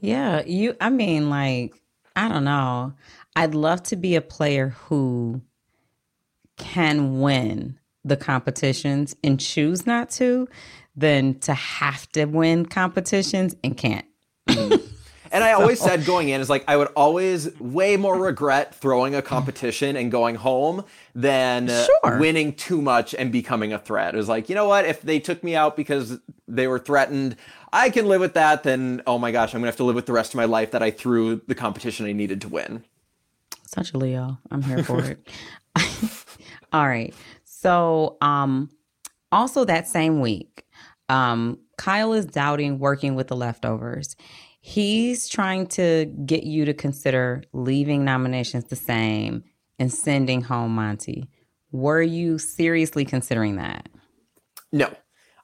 Yeah. 0.00 0.42
You, 0.44 0.74
I 0.80 0.90
mean, 0.90 1.30
like, 1.30 1.74
I 2.16 2.28
don't 2.28 2.44
know. 2.44 2.94
I'd 3.36 3.54
love 3.54 3.82
to 3.84 3.96
be 3.96 4.16
a 4.16 4.20
player 4.20 4.70
who 4.70 5.42
can 6.56 7.20
win 7.20 7.78
the 8.04 8.16
competitions 8.16 9.14
and 9.22 9.38
choose 9.38 9.86
not 9.86 10.10
to 10.10 10.48
than 10.96 11.38
to 11.40 11.54
have 11.54 12.08
to 12.12 12.24
win 12.24 12.66
competitions 12.66 13.54
and 13.62 13.76
can't. 13.76 14.06
Mm. 14.48 14.82
and 15.32 15.44
I 15.44 15.52
always 15.52 15.80
said 15.80 16.04
going 16.04 16.28
in 16.28 16.40
is 16.40 16.50
like 16.50 16.64
I 16.68 16.76
would 16.76 16.88
always 16.88 17.58
way 17.60 17.96
more 17.96 18.18
regret 18.18 18.74
throwing 18.74 19.14
a 19.14 19.22
competition 19.22 19.96
and 19.96 20.10
going 20.10 20.34
home 20.34 20.84
than 21.14 21.68
Sure. 21.68 22.18
winning 22.18 22.54
too 22.54 22.80
much 22.80 23.14
and 23.14 23.30
becoming 23.30 23.72
a 23.72 23.78
threat. 23.78 24.14
It 24.14 24.16
was 24.16 24.28
like, 24.28 24.48
you 24.48 24.54
know 24.54 24.66
what? 24.66 24.86
If 24.86 25.02
they 25.02 25.20
took 25.20 25.44
me 25.44 25.54
out 25.54 25.76
because 25.76 26.18
they 26.48 26.66
were 26.66 26.78
threatened, 26.78 27.36
I 27.72 27.90
can 27.90 28.06
live 28.06 28.20
with 28.20 28.34
that. 28.34 28.62
Then, 28.62 29.02
oh 29.06 29.18
my 29.18 29.30
gosh, 29.32 29.54
I'm 29.54 29.60
gonna 29.60 29.68
have 29.68 29.76
to 29.76 29.84
live 29.84 29.94
with 29.96 30.06
the 30.06 30.12
rest 30.12 30.32
of 30.32 30.36
my 30.38 30.46
life 30.46 30.70
that 30.70 30.82
I 30.82 30.90
threw 30.90 31.42
the 31.46 31.54
competition 31.54 32.06
I 32.06 32.12
needed 32.12 32.40
to 32.42 32.48
win. 32.48 32.84
Such 33.66 33.92
a 33.92 33.98
Leo. 33.98 34.38
I'm 34.50 34.62
here 34.62 34.82
for 34.84 35.02
it. 35.04 35.28
All 36.72 36.86
right. 36.86 37.14
So, 37.44 38.16
um, 38.20 38.70
also 39.30 39.64
that 39.64 39.88
same 39.88 40.20
week, 40.20 40.64
um, 41.08 41.58
Kyle 41.78 42.12
is 42.12 42.26
doubting 42.26 42.78
working 42.78 43.14
with 43.14 43.28
the 43.28 43.36
leftovers. 43.36 44.16
He's 44.60 45.28
trying 45.28 45.66
to 45.68 46.06
get 46.24 46.44
you 46.44 46.64
to 46.64 46.74
consider 46.74 47.42
leaving 47.52 48.04
nominations 48.04 48.64
the 48.64 48.76
same 48.76 49.42
and 49.82 49.92
sending 49.92 50.42
home 50.42 50.76
Monte. 50.76 51.28
Were 51.72 52.00
you 52.00 52.38
seriously 52.38 53.04
considering 53.04 53.56
that? 53.56 53.88
No. 54.70 54.94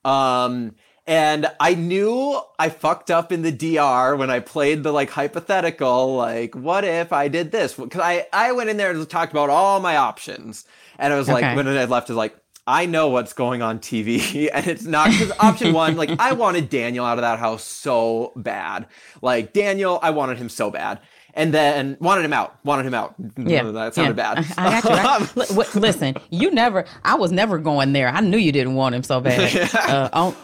Um, 0.05 0.77
and 1.09 1.51
I 1.59 1.75
knew 1.75 2.41
I 2.57 2.69
fucked 2.69 3.11
up 3.11 3.33
in 3.33 3.43
the 3.43 3.51
DR 3.51 4.15
when 4.15 4.31
I 4.31 4.39
played 4.39 4.85
the 4.85 4.93
like 4.93 5.11
hypothetical, 5.11 6.15
like, 6.15 6.55
what 6.55 6.85
if 6.85 7.13
I 7.13 7.27
did 7.27 7.51
this? 7.51 7.75
Because 7.75 8.01
I, 8.01 8.29
I 8.33 8.53
went 8.53 8.71
in 8.71 8.77
there 8.77 8.93
and 8.93 9.11
talked 9.11 9.33
about 9.33 9.51
all 9.51 9.81
my 9.81 9.97
options. 9.97 10.65
And 11.01 11.13
I 11.13 11.17
was 11.17 11.29
like, 11.29 11.57
when 11.57 11.67
I 11.67 11.85
left, 11.87 12.09
I 12.09 12.13
was 12.13 12.17
like, 12.17 12.37
I 12.65 12.87
know 12.87 13.09
what's 13.09 13.33
going 13.33 13.61
on 13.61 13.81
TV. 13.81 14.51
And 14.55 14.69
it's 14.69 14.85
not 14.85 15.11
because 15.11 15.33
option 15.41 15.73
one, 15.73 15.97
like, 15.97 16.11
I 16.21 16.33
wanted 16.35 16.69
Daniel 16.69 17.05
out 17.05 17.19
of 17.19 17.23
that 17.23 17.41
house 17.41 17.65
so 17.65 18.33
bad. 18.37 18.87
Like, 19.21 19.53
Daniel, 19.53 19.99
I 20.01 20.11
wanted 20.11 20.39
him 20.39 20.49
so 20.49 20.71
bad. 20.71 21.01
And 21.39 21.55
then 21.55 21.97
wanted 22.01 22.25
him 22.25 22.33
out, 22.33 22.59
wanted 22.65 22.85
him 22.85 22.95
out. 22.95 23.15
Yeah, 23.37 23.63
That 23.63 23.95
sounded 23.95 24.17
yeah. 24.19 24.35
bad. 24.35 24.45
I, 24.59 24.83
I 24.87 25.19
you. 25.47 25.65
Listen, 25.81 26.17
you 26.31 26.51
never. 26.51 26.85
I 27.05 27.15
was 27.15 27.31
never 27.33 27.59
going 27.59 27.93
there. 27.93 28.09
I 28.09 28.21
knew 28.21 28.37
you 28.37 28.51
didn't 28.53 28.75
want 28.75 28.95
him 28.97 29.03
so 29.05 29.21
bad. 29.21 29.71
Uh, 29.89 30.09
oh, 30.13 30.37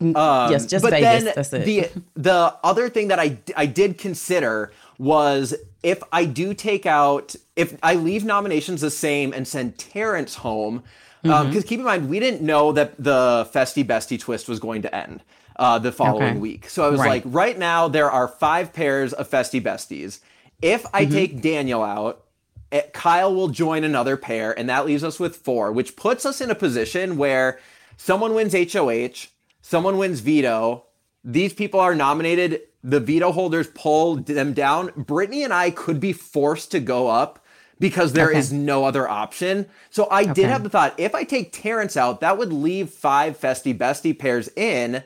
Um, 0.00 0.50
yes, 0.50 0.64
just 0.66 0.82
but 0.82 0.92
Vegas. 0.92 1.24
then 1.24 1.32
That's 1.36 1.52
it. 1.52 1.64
the 1.66 1.90
the 2.16 2.56
other 2.64 2.88
thing 2.88 3.08
that 3.08 3.18
I 3.20 3.36
I 3.54 3.66
did 3.66 3.98
consider 3.98 4.72
was 4.98 5.54
if 5.82 6.02
I 6.10 6.24
do 6.24 6.54
take 6.54 6.86
out 6.86 7.36
if 7.54 7.76
I 7.82 7.94
leave 7.94 8.24
nominations 8.24 8.80
the 8.80 8.90
same 8.90 9.34
and 9.34 9.46
send 9.46 9.76
Terrance 9.78 10.36
home 10.36 10.82
because 11.22 11.44
Mm-hmm. 11.48 11.68
keep 11.68 11.78
in 11.80 11.84
mind 11.84 12.08
we 12.08 12.18
didn't 12.18 12.40
know 12.40 12.72
that 12.72 12.94
the 12.98 13.46
Festie 13.52 13.84
Bestie 13.84 14.18
twist 14.18 14.48
was 14.48 14.58
going 14.58 14.80
to 14.82 14.94
end 14.94 15.20
uh, 15.56 15.78
the 15.78 15.92
following 15.92 16.30
Okay. 16.36 16.38
week. 16.38 16.70
So 16.70 16.82
I 16.82 16.88
was 16.88 16.98
Right. 17.00 17.22
like, 17.22 17.22
right 17.26 17.58
now 17.58 17.86
there 17.88 18.10
are 18.10 18.26
five 18.26 18.72
pairs 18.72 19.12
of 19.12 19.28
Festie 19.28 19.60
Besties. 19.62 20.20
If 20.62 20.86
I 20.92 21.04
Mm-hmm. 21.04 21.14
take 21.14 21.40
Daniel 21.40 21.82
out, 21.82 22.24
eh, 22.72 22.82
Kyle 22.92 23.34
will 23.34 23.48
join 23.48 23.84
another 23.84 24.16
pair, 24.16 24.56
and 24.58 24.68
that 24.68 24.86
leaves 24.86 25.04
us 25.04 25.18
with 25.18 25.36
four, 25.36 25.72
which 25.72 25.96
puts 25.96 26.26
us 26.26 26.40
in 26.40 26.50
a 26.50 26.54
position 26.54 27.16
where 27.16 27.58
someone 27.96 28.34
wins 28.34 28.54
HOH, 28.54 29.28
someone 29.62 29.98
wins 29.98 30.20
veto. 30.20 30.84
These 31.24 31.52
people 31.54 31.80
are 31.80 31.94
nominated. 31.94 32.62
The 32.82 33.00
veto 33.00 33.32
holders 33.32 33.68
pull 33.74 34.16
them 34.16 34.54
down. 34.54 34.90
Brittany 34.96 35.44
and 35.44 35.52
I 35.52 35.70
could 35.70 36.00
be 36.00 36.12
forced 36.12 36.70
to 36.72 36.80
go 36.80 37.08
up 37.08 37.44
because 37.78 38.12
there 38.12 38.30
is 38.30 38.50
Okay. 38.50 38.56
no 38.56 38.84
other 38.84 39.08
option. 39.08 39.66
So 39.90 40.08
I 40.10 40.22
Okay. 40.22 40.32
did 40.32 40.48
have 40.50 40.62
the 40.62 40.70
thought 40.70 40.94
if 40.98 41.14
I 41.14 41.24
take 41.24 41.52
Terrance 41.52 41.96
out, 41.96 42.20
that 42.20 42.38
would 42.38 42.52
leave 42.52 42.90
five 42.90 43.38
Festie 43.38 43.76
Bestie 43.76 44.18
pairs 44.18 44.48
in. 44.56 45.02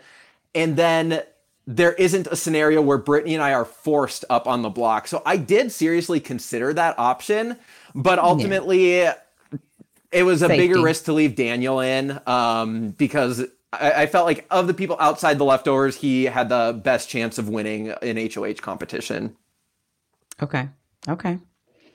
And 0.55 0.77
then 0.77 1.23
there 1.67 1.93
isn't 1.95 2.27
a 2.27 2.37
scenario 2.37 2.83
where 2.83 2.99
Brittany 2.99 3.35
and 3.35 3.43
I 3.43 3.53
are 3.55 3.65
forced 3.65 4.25
up 4.29 4.47
on 4.47 4.63
the 4.63 4.69
block. 4.69 5.09
So 5.09 5.23
I 5.25 5.37
did 5.37 5.73
seriously 5.73 6.21
consider 6.21 6.73
that 6.75 6.99
option, 6.99 7.57
but 7.95 8.19
ultimately 8.19 9.09
it 10.13 10.23
was 10.23 10.43
a 10.43 10.49
bigger 10.49 10.81
risk 10.81 11.05
to 11.07 11.13
leave 11.13 11.35
Daniel 11.35 11.81
in 11.81 12.21
um, 12.27 12.91
because 12.91 13.45
I, 13.73 13.93
I 14.03 14.07
felt 14.07 14.27
like 14.27 14.47
of 14.51 14.67
the 14.67 14.75
people 14.75 14.97
outside 15.01 15.39
the 15.39 15.45
leftovers, 15.45 15.97
he 15.97 16.25
had 16.25 16.49
the 16.49 16.79
best 16.83 17.09
chance 17.09 17.39
of 17.39 17.49
winning 17.49 17.91
an 17.91 18.17
HOH 18.17 18.61
competition. 18.61 19.37
Okay. 20.43 20.69
Okay. 21.09 21.39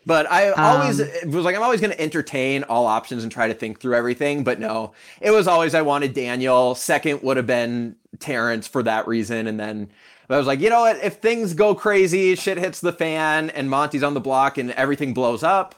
But 0.06 0.32
I 0.32 0.50
always 0.52 1.02
Um, 1.02 1.08
was 1.32 1.46
like 1.46 1.56
I'm 1.56 1.62
always 1.62 1.82
going 1.82 1.92
to 1.92 2.02
entertain 2.02 2.64
all 2.64 2.88
options 2.88 3.24
and 3.24 3.32
try 3.32 3.48
to 3.48 3.54
think 3.54 3.80
through 3.80 3.96
everything. 3.96 4.44
But 4.44 4.60
no, 4.60 4.94
it 5.22 5.32
was 5.32 5.48
always 5.48 5.76
I 5.76 5.82
wanted 5.82 6.14
Daniel. 6.14 6.74
Second 6.76 7.22
would 7.22 7.38
have 7.38 7.48
been 7.48 7.96
Terrance 8.20 8.68
for 8.68 8.82
that 8.84 9.08
reason, 9.08 9.46
and 9.48 9.60
then 9.60 9.90
I 10.30 10.38
was 10.38 10.48
like, 10.48 10.60
you 10.60 10.70
know 10.70 10.82
what? 10.82 10.98
If 11.04 11.16
things 11.16 11.54
go 11.54 11.74
crazy, 11.76 12.36
shit 12.36 12.58
hits 12.58 12.80
the 12.82 12.94
fan, 12.94 13.50
and 13.52 13.70
Monte's 13.70 14.04
on 14.04 14.14
the 14.14 14.20
block, 14.20 14.58
and 14.58 14.72
everything 14.72 15.14
blows 15.14 15.42
up, 15.44 15.76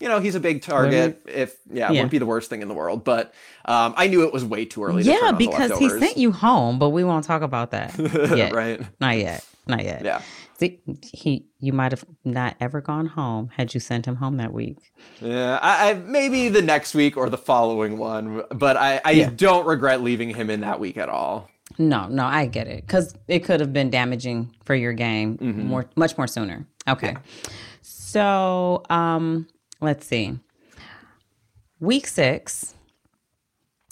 you 0.00 0.08
know, 0.08 0.20
he's 0.20 0.34
a 0.34 0.40
big 0.40 0.60
target. 0.62 1.22
If 1.26 1.56
yeah, 1.70 1.86
it 1.88 1.92
wouldn't 1.92 2.10
be 2.10 2.18
the 2.18 2.26
worst 2.26 2.50
thing 2.50 2.60
in 2.62 2.68
the 2.68 2.74
world. 2.74 3.04
But 3.04 3.32
um, 3.64 3.94
I 3.96 4.06
knew 4.08 4.24
it 4.26 4.32
was 4.32 4.44
way 4.44 4.64
too 4.66 4.84
early. 4.84 5.02
Yeah, 5.02 5.32
because 5.32 5.76
he 5.78 5.88
sent 5.88 6.16
you 6.18 6.30
home, 6.32 6.78
but 6.78 6.90
we 6.90 7.04
won't 7.04 7.24
talk 7.24 7.42
about 7.42 7.70
that 7.72 7.98
yet. 8.36 8.52
right. 8.52 8.80
Not 9.00 9.16
yet. 9.18 9.44
Not 9.66 9.82
yet. 9.82 10.04
Yeah. 10.04 10.20
See, 10.58 10.80
he 11.12 11.44
you 11.60 11.72
might 11.74 11.92
have 11.92 12.04
not 12.24 12.56
ever 12.60 12.80
gone 12.80 13.06
home 13.06 13.50
had 13.56 13.74
you 13.74 13.80
sent 13.80 14.06
him 14.06 14.16
home 14.16 14.38
that 14.38 14.52
week. 14.54 14.78
Yeah, 15.20 15.58
I, 15.60 15.90
I 15.90 15.94
maybe 15.94 16.48
the 16.48 16.62
next 16.62 16.94
week 16.94 17.16
or 17.18 17.28
the 17.28 17.36
following 17.38 17.98
one, 17.98 18.42
but 18.54 18.76
I, 18.78 19.00
I 19.04 19.10
Yeah. 19.12 19.30
don't 19.36 19.66
regret 19.66 20.02
leaving 20.02 20.30
him 20.34 20.48
in 20.48 20.60
that 20.62 20.80
week 20.80 20.96
at 20.96 21.08
all. 21.10 21.50
No, 21.78 22.08
no, 22.08 22.24
I 22.24 22.46
get 22.46 22.68
it 22.68 22.86
because 22.86 23.14
it 23.28 23.40
could 23.40 23.60
have 23.60 23.72
been 23.74 23.90
damaging 23.90 24.54
for 24.64 24.74
your 24.74 24.92
game 24.94 25.36
Mm-hmm. 25.36 25.66
more, 25.66 25.86
much 25.96 26.16
more 26.16 26.26
sooner. 26.26 26.66
Okay, 26.88 27.16
so 27.82 28.82
um, 28.88 29.46
let's 29.80 30.06
see. 30.06 30.38
Week 31.80 32.06
six, 32.06 32.74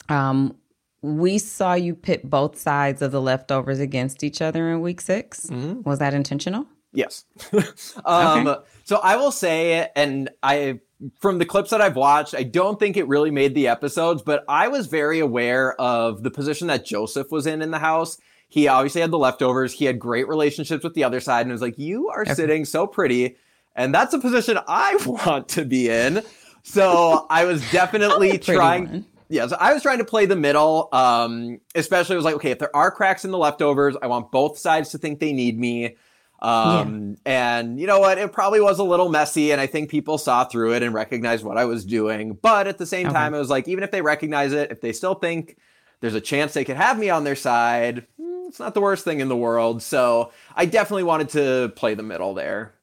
um, 0.09 0.57
we 1.05 1.37
saw 1.37 1.75
you 1.75 1.95
pit 1.95 2.29
both 2.29 2.59
sides 2.59 3.03
of 3.03 3.13
the 3.13 3.21
leftovers 3.21 3.79
against 3.79 4.25
each 4.25 4.41
other 4.41 4.71
in 4.71 4.81
week 4.81 5.03
6 5.03 5.47
Mm-hmm. 5.51 5.83
Was 5.83 5.99
that 5.99 6.15
intentional? 6.15 6.65
Yes. 6.95 7.25
um, 8.07 8.47
Okay. 8.47 8.61
So 8.85 8.97
I 9.03 9.17
will 9.17 9.33
say, 9.33 9.91
and 9.95 10.31
I, 10.43 10.81
from 11.21 11.39
the 11.39 11.45
clips 11.45 11.71
that 11.71 11.81
I've 11.83 11.97
watched, 11.97 12.35
I 12.35 12.43
don't 12.43 12.79
think 12.79 12.97
it 12.97 13.07
really 13.09 13.31
made 13.31 13.55
the 13.55 13.69
episodes, 13.69 14.23
but 14.23 14.45
I 14.49 14.69
was 14.69 14.87
very 14.87 15.21
aware 15.21 15.79
of 15.81 16.23
the 16.23 16.31
position 16.31 16.69
that 16.69 16.87
Joseph 16.87 17.31
was 17.31 17.47
in 17.47 17.61
in 17.63 17.71
the 17.71 17.79
house. 17.79 18.17
He 18.49 18.69
obviously 18.69 19.01
had 19.03 19.11
the 19.11 19.19
leftovers. 19.19 19.73
He 19.73 19.85
had 19.85 19.99
great 19.99 20.29
relationships 20.29 20.85
with 20.85 20.95
the 20.95 21.05
other 21.05 21.21
side, 21.21 21.43
and 21.43 21.51
it 21.51 21.55
was 21.55 21.63
like, 21.63 21.79
you 21.79 22.09
are 22.09 22.25
sitting 22.25 22.65
so 22.65 22.87
pretty, 22.87 23.37
and 23.75 23.95
that's 23.95 24.15
a 24.15 24.19
position 24.19 24.59
I 24.67 24.97
want 25.07 25.49
to 25.51 25.65
be 25.65 25.91
in. 25.91 26.23
So 26.63 27.27
I 27.29 27.45
was 27.45 27.69
definitely 27.73 28.29
I'm 28.31 28.37
the 28.37 28.45
pretty 28.45 28.59
trying. 28.59 28.87
one. 28.87 29.07
Yeah, 29.35 29.49
so 29.49 29.57
I 29.59 29.73
was 29.73 29.83
trying 29.83 29.99
to 29.99 30.05
play 30.05 30.27
the 30.27 30.37
middle. 30.37 30.89
Um, 30.93 31.61
especially, 31.75 32.15
I 32.15 32.17
was 32.17 32.25
like, 32.25 32.37
okay, 32.37 32.53
if 32.53 32.61
there 32.61 32.75
are 32.75 32.93
cracks 32.93 33.25
in 33.25 33.33
the 33.33 33.39
leftovers, 33.39 33.97
I 34.01 34.07
want 34.07 34.31
both 34.31 34.59
sides 34.59 34.91
to 34.91 34.99
think 34.99 35.19
they 35.19 35.33
need 35.33 35.59
me. 35.59 35.97
Um, 36.41 37.17
and 37.27 37.81
you 37.81 37.89
know 37.89 37.99
what? 37.99 38.17
It 38.19 38.33
probably 38.33 38.61
was 38.61 38.79
a 38.79 38.85
little 38.85 39.09
messy, 39.09 39.51
and 39.51 39.61
I 39.61 39.67
think 39.67 39.91
people 39.91 40.19
saw 40.19 40.45
through 40.45 40.75
it 40.75 40.85
and 40.85 40.95
recognized 40.95 41.45
what 41.45 41.59
I 41.59 41.65
was 41.65 41.85
doing. 41.85 42.35
But 42.35 42.69
at 42.69 42.79
the 42.79 42.87
same 42.87 43.09
Okay. 43.09 43.15
time, 43.15 43.35
it 43.35 43.39
was 43.39 43.51
like, 43.51 43.67
even 43.67 43.83
if 43.83 43.91
they 43.91 44.03
recognize 44.03 44.53
it, 44.53 44.71
if 44.71 44.81
they 44.81 44.93
still 44.93 45.15
think 45.15 45.57
there's 46.01 46.15
a 46.15 46.21
chance 46.21 46.55
they 46.55 46.65
could 46.65 46.77
have 46.77 46.97
me 46.97 47.11
on 47.11 47.25
their 47.25 47.35
side, 47.35 48.07
mm, 48.21 48.49
it's 48.49 48.61
not 48.61 48.75
the 48.75 48.81
worst 48.81 49.05
thing 49.05 49.19
in 49.19 49.29
the 49.29 49.37
world. 49.37 49.83
So 49.83 50.33
I 50.55 50.67
definitely 50.67 51.05
wanted 51.05 51.31
to 51.31 51.73
play 51.75 51.95
the 51.95 52.03
middle 52.05 52.35
there. 52.35 52.75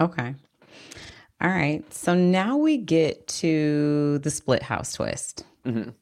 Okay. 0.00 0.34
All 1.40 1.50
right. 1.50 1.82
So 1.92 2.14
now 2.14 2.56
we 2.56 2.76
get 2.78 3.26
to 3.28 4.18
the 4.20 4.30
split 4.30 4.62
house 4.62 4.92
twist. 4.94 5.44
Mhm. 5.66 5.94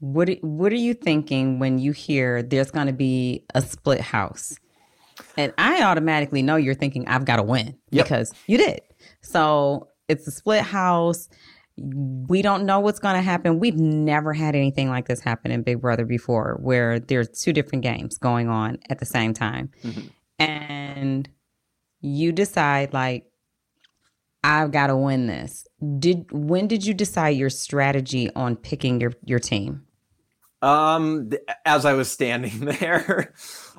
What 0.00 0.28
are- 0.28 0.34
What 0.42 0.72
are 0.72 0.76
you 0.76 0.94
thinking 0.94 1.58
when 1.58 1.78
you 1.78 1.92
hear 1.92 2.42
there's 2.42 2.70
going 2.70 2.88
to 2.88 2.92
be 2.92 3.44
a 3.54 3.62
split 3.62 4.00
house? 4.00 4.58
And 5.36 5.52
I 5.56 5.82
automatically 5.84 6.42
know 6.42 6.56
you're 6.56 6.74
thinking 6.74 7.06
I've 7.06 7.24
got 7.24 7.36
to 7.36 7.42
win 7.42 7.76
Yep. 7.90 8.04
because 8.04 8.32
you 8.46 8.58
did. 8.58 8.80
So 9.20 9.88
it's 10.08 10.26
a 10.26 10.30
split 10.32 10.62
house. 10.62 11.28
We 11.78 12.42
don't 12.42 12.66
know 12.66 12.80
what's 12.80 12.98
going 12.98 13.14
to 13.14 13.22
happen. 13.22 13.58
We've 13.60 13.76
never 13.78 14.32
had 14.34 14.54
anything 14.54 14.88
like 14.90 15.06
this 15.08 15.20
happen 15.20 15.50
in 15.52 15.62
Big 15.62 15.80
Brother 15.80 16.04
before, 16.04 16.58
where 16.60 16.98
there's 16.98 17.28
two 17.28 17.52
different 17.52 17.82
games 17.82 18.18
going 18.18 18.48
on 18.48 18.78
at 18.90 18.98
the 18.98 19.06
same 19.06 19.32
time, 19.32 19.70
Mhm. 19.82 20.10
and 20.38 21.28
you 22.00 22.32
decide 22.32 22.92
like 22.92 23.24
I've 24.44 24.72
got 24.72 24.88
to 24.88 24.96
win 24.96 25.26
this. 25.26 25.66
Did 25.98 26.26
when 26.32 26.66
did 26.66 26.84
you 26.84 26.94
decide 26.94 27.30
your 27.30 27.50
strategy 27.50 28.30
on 28.34 28.56
picking 28.56 29.00
your 29.00 29.12
your 29.24 29.38
team? 29.38 29.84
Um, 30.60 31.30
th- 31.30 31.42
as 31.64 31.84
I 31.84 31.94
was 31.94 32.08
standing 32.10 32.60
there, 32.80 33.34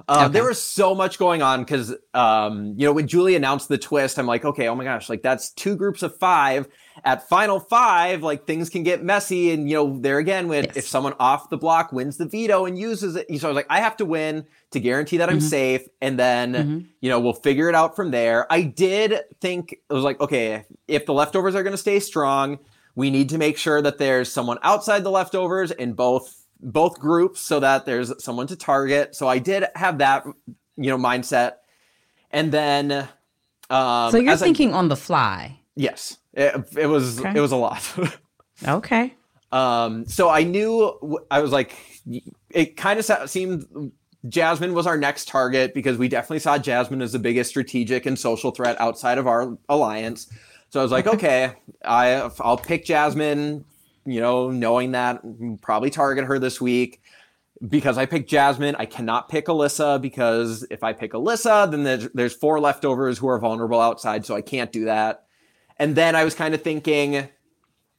uh, 0.08 0.26
Okay. 0.26 0.34
there 0.34 0.44
was 0.44 0.62
so 0.62 0.94
much 0.94 1.18
going 1.18 1.42
on 1.42 1.62
because, 1.62 1.96
um, 2.14 2.74
you 2.78 2.86
know, 2.86 2.92
when 2.92 3.08
Julie 3.08 3.36
announced 3.36 3.70
the 3.70 3.78
twist, 3.78 4.20
I'm 4.20 4.26
like, 4.28 4.44
okay, 4.44 4.68
oh 4.68 4.76
my 4.76 4.84
gosh, 4.84 5.08
like 5.08 5.22
that's 5.22 5.52
two 5.52 5.78
groups 5.78 6.04
of 6.04 6.18
five. 6.18 6.68
At 7.04 7.28
final 7.28 7.60
five, 7.60 8.22
like 8.24 8.46
things 8.46 8.70
can 8.70 8.84
get 8.84 9.04
messy, 9.04 9.52
and 9.52 9.70
you 9.70 9.76
know, 9.76 10.00
there 10.00 10.20
again, 10.20 10.48
with 10.48 10.66
Yes. 10.68 10.78
if 10.78 10.88
someone 10.88 11.14
off 11.20 11.50
the 11.50 11.58
block 11.58 11.92
wins 11.92 12.18
the 12.18 12.26
veto 12.26 12.66
and 12.66 12.78
uses 12.78 13.16
it, 13.16 13.28
so 13.40 13.48
I 13.48 13.52
was 13.52 13.56
like, 13.56 13.66
I 13.70 13.80
have 13.80 13.98
to 13.98 14.06
win 14.06 14.46
to 14.72 14.80
guarantee 14.80 15.18
that 15.18 15.30
I'm 15.30 15.40
Mhm. 15.40 15.50
safe, 15.50 15.88
and 16.02 16.20
then 16.20 16.54
Mhm. 16.54 16.86
you 17.02 17.10
know, 17.10 17.20
we'll 17.20 17.34
figure 17.34 17.68
it 17.70 17.76
out 17.76 17.96
from 17.96 18.12
there. 18.12 18.46
I 18.52 18.62
did 18.62 19.22
think 19.42 19.74
it 19.74 19.94
was 19.94 20.04
like, 20.04 20.20
okay, 20.22 20.66
if 20.88 21.06
the 21.06 21.14
leftovers 21.14 21.56
are 21.56 21.64
going 21.64 21.74
to 21.74 21.78
stay 21.78 22.00
strong, 22.00 22.60
we 22.96 23.10
need 23.10 23.30
to 23.30 23.38
make 23.40 23.58
sure 23.58 23.82
that 23.82 23.98
there's 23.98 24.32
someone 24.32 24.60
outside 24.62 25.04
the 25.04 25.12
leftovers 25.12 25.72
in 25.72 25.94
both 25.94 26.40
both 26.66 26.98
groups 27.00 27.42
so 27.42 27.60
that 27.60 27.86
there's 27.86 28.14
someone 28.24 28.48
to 28.48 28.56
target. 28.56 29.16
So 29.16 29.28
I 29.28 29.38
did 29.40 29.66
have 29.76 29.98
that, 29.98 30.24
you 30.78 30.90
know, 30.90 30.98
mindset. 30.98 31.56
And 32.32 32.52
then 32.54 33.10
um 33.70 34.12
so 34.12 34.18
you're 34.18 34.32
as 34.32 34.42
I- 34.42 34.46
thinking 34.46 34.74
on 34.74 34.88
the 34.88 34.96
fly. 34.96 35.60
yes. 35.76 36.18
It, 36.34 36.66
it 36.78 36.88
was 36.88 37.20
Okay. 37.20 37.34
it 37.36 37.42
was 37.42 37.52
a 37.52 37.58
lot. 37.58 37.84
Okay. 38.68 39.14
Um, 39.52 40.06
so 40.06 40.30
I 40.30 40.44
knew 40.44 41.20
I 41.30 41.42
was 41.42 41.52
like, 41.52 41.76
it 42.52 42.78
kind 42.78 43.00
of 43.00 43.30
seemed 43.30 43.92
Jasmine 44.30 44.74
was 44.74 44.88
our 44.88 44.96
next 44.98 45.28
target 45.28 45.74
because 45.74 45.98
we 45.98 46.08
definitely 46.08 46.40
saw 46.40 46.58
Jasmine 46.58 47.02
as 47.02 47.12
the 47.12 47.20
biggest 47.20 47.50
strategic 47.50 48.06
and 48.06 48.18
social 48.18 48.52
threat 48.52 48.80
outside 48.80 49.18
of 49.18 49.28
our 49.28 49.58
alliance. 49.68 50.28
So 50.70 50.80
I 50.80 50.84
was 50.84 50.92
like, 50.92 51.08
okay, 51.08 51.54
I 51.84 52.30
I'll 52.40 52.58
pick 52.58 52.86
Jasmine. 52.86 53.66
You 54.06 54.22
know, 54.22 54.50
knowing 54.52 54.92
that 54.92 55.22
probably 55.62 55.90
target 55.90 56.26
her 56.26 56.40
this 56.40 56.62
week 56.62 57.02
because 57.68 57.98
I 57.98 58.06
picked 58.06 58.30
Jasmine. 58.30 58.76
I 58.78 58.86
cannot 58.86 59.30
pick 59.30 59.48
Alyssa 59.48 60.02
because 60.02 60.66
if 60.70 60.84
I 60.84 60.94
pick 60.94 61.14
Alyssa, 61.14 61.70
then 61.72 61.84
there's, 61.84 62.10
there's 62.14 62.34
four 62.34 62.60
leftovers 62.60 63.18
who 63.18 63.28
are 63.28 63.40
vulnerable 63.40 63.80
outside, 63.80 64.26
so 64.26 64.36
I 64.36 64.42
can't 64.42 64.72
do 64.72 64.86
that. 64.86 65.26
And 65.78 65.96
then 65.96 66.16
I 66.16 66.24
was 66.24 66.36
kind 66.36 66.54
of 66.54 66.62
thinking, 66.62 67.28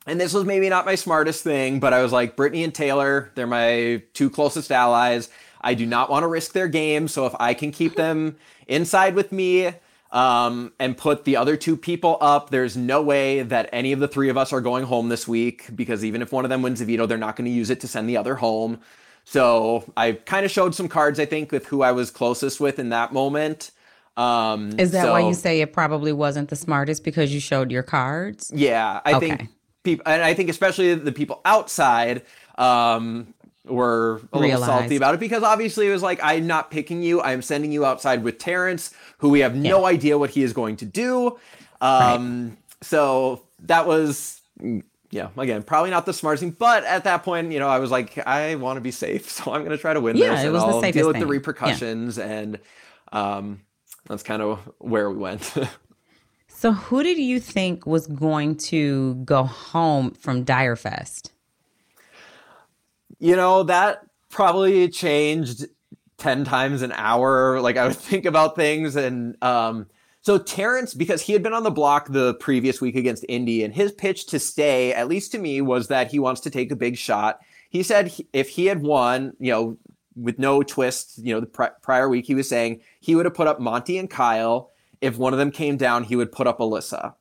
and 0.06 0.20
this 0.20 0.34
was 0.34 0.44
maybe 0.44 0.68
not 0.68 0.86
my 0.86 0.94
smartest 0.94 1.42
thing, 1.42 1.80
but 1.80 1.92
I 1.92 2.02
was 2.02 2.12
like, 2.12 2.36
Brittany 2.36 2.64
and 2.64 2.74
Taylor, 2.74 3.30
they're 3.34 3.46
my 3.46 4.02
two 4.12 4.30
closest 4.30 4.70
allies. 4.70 5.30
I 5.60 5.74
do 5.74 5.86
not 5.86 6.10
want 6.10 6.24
to 6.24 6.28
risk 6.28 6.52
their 6.52 6.68
game. 6.68 7.08
So 7.08 7.26
if 7.26 7.34
I 7.40 7.54
can 7.54 7.72
keep 7.72 7.94
them 7.96 8.36
inside 8.68 9.14
with 9.14 9.32
me 9.32 9.72
um, 10.12 10.72
and 10.78 10.96
put 10.96 11.24
the 11.24 11.36
other 11.36 11.56
two 11.56 11.76
people 11.76 12.18
up, 12.20 12.50
there's 12.50 12.76
no 12.76 13.02
way 13.02 13.42
that 13.42 13.70
any 13.72 13.92
of 13.92 14.00
the 14.00 14.08
three 14.08 14.28
of 14.28 14.36
us 14.36 14.52
are 14.52 14.60
going 14.60 14.84
home 14.84 15.08
this 15.08 15.26
week 15.26 15.74
because 15.74 16.04
even 16.04 16.22
if 16.22 16.32
one 16.32 16.44
of 16.44 16.50
them 16.50 16.62
wins 16.62 16.80
a 16.80 16.84
veto, 16.84 17.06
they're 17.06 17.18
not 17.18 17.36
going 17.36 17.46
to 17.46 17.50
use 17.50 17.70
it 17.70 17.80
to 17.80 17.88
send 17.88 18.08
the 18.08 18.16
other 18.16 18.36
home. 18.36 18.80
So 19.24 19.90
I 19.96 20.12
kind 20.12 20.44
of 20.44 20.50
showed 20.50 20.74
some 20.74 20.88
cards, 20.88 21.18
I 21.18 21.24
think, 21.24 21.50
with 21.50 21.66
who 21.66 21.82
I 21.82 21.92
was 21.92 22.10
closest 22.10 22.60
with 22.60 22.78
in 22.78 22.90
that 22.90 23.12
moment. 23.12 23.70
Um, 24.16 24.70
Is 24.78 24.92
that 24.92 25.10
why 25.10 25.20
you 25.20 25.34
say 25.34 25.60
it 25.60 25.72
probably 25.72 26.12
wasn't 26.12 26.48
the 26.48 26.56
smartest 26.56 27.04
because 27.04 27.34
you 27.34 27.40
showed 27.40 27.70
your 27.72 27.82
cards? 27.82 28.52
Yeah, 28.54 29.00
I 29.04 29.14
Okay. 29.14 29.26
think 29.28 29.48
people, 29.82 30.04
and 30.06 30.22
I 30.22 30.34
think 30.34 30.48
especially 30.50 30.94
the 30.94 31.12
people 31.12 31.40
outside 31.44 32.22
um, 32.56 33.34
were 33.64 34.20
a 34.32 34.38
little 34.38 34.62
salty 34.62 34.96
about 34.96 35.14
it 35.14 35.20
because 35.20 35.42
obviously 35.42 35.88
it 35.88 35.92
was 35.92 36.02
like, 36.02 36.20
I'm 36.22 36.46
not 36.46 36.70
picking 36.70 37.02
you. 37.02 37.20
I'm 37.22 37.42
sending 37.42 37.72
you 37.72 37.84
outside 37.84 38.22
with 38.22 38.38
Terrance, 38.38 38.92
who 39.18 39.30
we 39.30 39.40
have 39.40 39.56
no 39.56 39.84
idea 39.86 40.16
what 40.18 40.30
he 40.30 40.42
is 40.42 40.52
going 40.52 40.76
to 40.76 40.84
do. 40.84 41.38
Um, 41.80 42.56
So 42.82 43.42
that 43.60 43.86
was, 43.86 44.40
yeah, 45.10 45.28
again, 45.36 45.62
probably 45.62 45.90
not 45.90 46.06
the 46.06 46.12
smartest 46.12 46.42
thing, 46.42 46.50
but 46.50 46.84
at 46.84 47.04
that 47.04 47.22
point, 47.24 47.50
you 47.52 47.58
know, 47.58 47.68
I 47.68 47.78
was 47.78 47.90
like, 47.90 48.18
I 48.26 48.54
want 48.56 48.76
to 48.76 48.80
be 48.80 48.90
safe, 48.90 49.28
so 49.36 49.52
I'm 49.52 49.60
going 49.64 49.70
to 49.76 49.78
try 49.78 49.94
to 49.94 50.00
win 50.00 50.16
Yeah, 50.16 50.32
this, 50.32 50.44
it 50.44 50.46
and 50.46 50.54
the 50.56 50.60
I'll 50.60 50.82
deal 50.92 51.06
with 51.08 51.18
the 51.18 51.20
thing. 51.20 51.28
Yeah. 51.30 51.30
repercussions, 51.32 52.18
and 52.18 52.58
um, 53.12 53.60
that's 54.06 54.22
kind 54.22 54.42
of 54.42 54.58
where 54.78 55.10
we 55.10 55.16
went. 55.16 55.54
So 56.56 56.72
who 56.72 57.02
did 57.02 57.18
you 57.18 57.40
think 57.40 57.84
was 57.84 58.06
going 58.06 58.56
to 58.56 59.16
go 59.16 59.42
home 59.42 60.12
from 60.12 60.46
Dyrefest? 60.46 61.30
You 63.18 63.36
know, 63.36 63.64
that 63.64 64.06
probably 64.30 64.88
changed 64.88 65.66
10 66.16 66.44
times 66.44 66.80
an 66.80 66.92
hour. 66.92 67.60
Like 67.60 67.76
I 67.76 67.88
would 67.88 67.96
think 67.98 68.24
about 68.24 68.56
things 68.56 68.96
and 68.96 69.36
um 69.42 69.88
so 70.22 70.38
Terrance, 70.38 70.94
because 70.94 71.20
he 71.20 71.34
had 71.34 71.42
been 71.42 71.52
on 71.52 71.64
the 71.64 71.70
block 71.70 72.08
the 72.08 72.32
previous 72.36 72.80
week 72.80 72.96
against 72.96 73.26
Indy, 73.28 73.62
and 73.62 73.74
his 73.74 73.92
pitch 73.92 74.24
to 74.28 74.38
stay, 74.38 74.94
at 74.94 75.06
least 75.06 75.32
to 75.32 75.38
me, 75.38 75.60
was 75.60 75.88
that 75.88 76.10
he 76.10 76.18
wants 76.18 76.40
to 76.40 76.50
take 76.50 76.72
a 76.72 76.76
big 76.76 76.96
shot. 76.96 77.40
He 77.68 77.82
said 77.82 78.10
if 78.32 78.48
he 78.48 78.64
had 78.64 78.80
won, 78.80 79.34
you 79.38 79.52
know, 79.52 79.76
with 80.16 80.38
no 80.38 80.62
twist, 80.62 81.18
you 81.18 81.34
know, 81.34 81.40
the 81.40 81.46
pri- 81.46 81.70
prior 81.82 82.08
week, 82.08 82.26
he 82.26 82.34
was 82.34 82.48
saying 82.48 82.80
he 83.00 83.14
would 83.14 83.24
have 83.26 83.34
put 83.34 83.46
up 83.46 83.60
Monte 83.60 83.98
and 83.98 84.08
Kyle, 84.08 84.70
if 85.00 85.16
one 85.18 85.32
of 85.32 85.38
them 85.38 85.50
came 85.50 85.76
down, 85.76 86.04
he 86.04 86.16
would 86.16 86.30
put 86.32 86.46
up 86.46 86.58
Alyssa. 86.58 87.14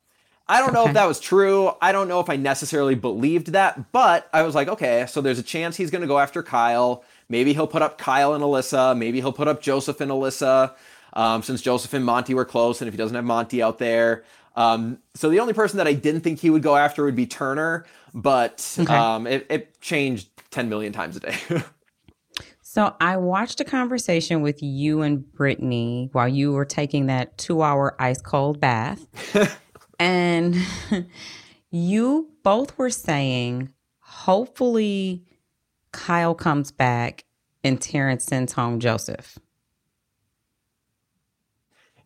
I 0.48 0.60
don't 0.60 0.74
know 0.74 0.82
Okay. 0.82 0.89
if 0.89 0.94
that 0.96 1.08
was 1.08 1.20
true. 1.22 1.72
I 1.82 1.91
don't 1.94 2.08
know 2.10 2.20
if 2.20 2.30
I 2.30 2.36
necessarily 2.36 2.96
believed 2.96 3.48
that, 3.54 3.91
but 3.94 4.30
I 4.34 4.44
was 4.44 4.54
like, 4.56 4.68
okay, 4.68 5.06
so 5.08 5.22
there's 5.22 5.39
a 5.39 5.44
chance 5.44 5.78
he's 5.78 5.89
going 5.89 6.02
to 6.02 6.08
go 6.08 6.20
after 6.20 6.44
Kyle. 6.44 7.04
Maybe 7.30 7.54
he'll 7.54 7.66
put 7.68 7.82
up 7.82 7.98
Kyle 7.98 8.34
and 8.34 8.44
Alyssa. 8.44 8.96
Maybe 8.98 9.22
he'll 9.22 9.32
put 9.34 9.48
up 9.48 9.62
Joseph 9.62 10.02
and 10.02 10.12
Alyssa, 10.12 10.74
um, 11.14 11.44
since 11.44 11.62
Joseph 11.62 11.94
and 11.94 12.04
Monte 12.06 12.34
were 12.34 12.46
close, 12.46 12.82
and 12.82 12.88
if 12.89 12.94
he 12.94 12.98
doesn't 12.98 13.16
have 13.16 13.24
Monty 13.26 13.64
out 13.64 13.80
there. 13.80 14.24
Um, 14.56 15.00
so 15.16 15.30
the 15.30 15.39
only 15.39 15.54
person 15.54 15.78
that 15.78 15.88
I 15.88 15.94
didn't 15.94 16.22
think 16.22 16.39
he 16.39 16.50
would 16.50 16.62
go 16.62 16.76
after 16.76 17.06
would 17.06 17.16
be 17.16 17.26
Turner, 17.26 17.86
but 18.14 18.76
Okay. 18.80 18.94
um, 18.96 19.26
it, 19.26 19.48
it 19.50 19.80
changed 19.82 20.28
10 20.52 20.70
million 20.70 20.91
times 20.94 21.16
a 21.16 21.20
day. 21.22 21.36
So 22.74 22.95
I 22.99 23.17
watched 23.17 23.59
a 23.59 23.63
conversation 23.63 24.41
with 24.41 24.63
you 24.63 25.03
and 25.03 25.32
Brittany 25.32 26.09
while 26.11 26.28
you 26.28 26.53
were 26.53 26.65
taking 26.65 27.05
that 27.05 27.38
two 27.38 27.61
hour 27.61 27.95
ice 27.99 28.19
cold 28.19 28.59
bath. 28.59 29.05
and 29.99 30.55
you 31.69 32.32
both 32.41 32.76
were 32.76 32.89
saying, 32.89 33.71
hopefully 33.99 35.24
Kyle 35.91 36.34
comes 36.34 36.71
back 36.71 37.26
and 37.63 37.80
Terrance 37.80 38.24
sends 38.24 38.53
home 38.53 38.80
Joseph. 38.80 39.38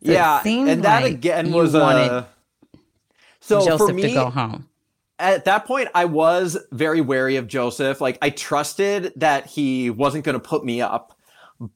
So 0.04 0.12
yeah, 0.12 0.42
and 0.44 0.84
that 0.84 1.02
like 1.02 1.14
again 1.14 1.50
was 1.50 1.72
wanted 1.72 2.12
a. 2.12 2.28
So 3.40 3.64
Joseph 3.64 3.88
for 3.88 3.94
me, 3.94 4.02
to 4.02 4.12
go 4.12 4.28
home. 4.28 4.68
At 5.18 5.44
that 5.46 5.66
point 5.66 5.88
I 5.94 6.04
was 6.04 6.56
very 6.70 7.00
wary 7.00 7.36
of 7.36 7.48
Joseph. 7.48 8.00
Like 8.00 8.18
I 8.22 8.30
trusted 8.30 9.12
that 9.16 9.46
he 9.46 9.90
wasn't 9.90 10.24
going 10.24 10.34
to 10.34 10.40
put 10.40 10.64
me 10.64 10.80
up. 10.80 11.18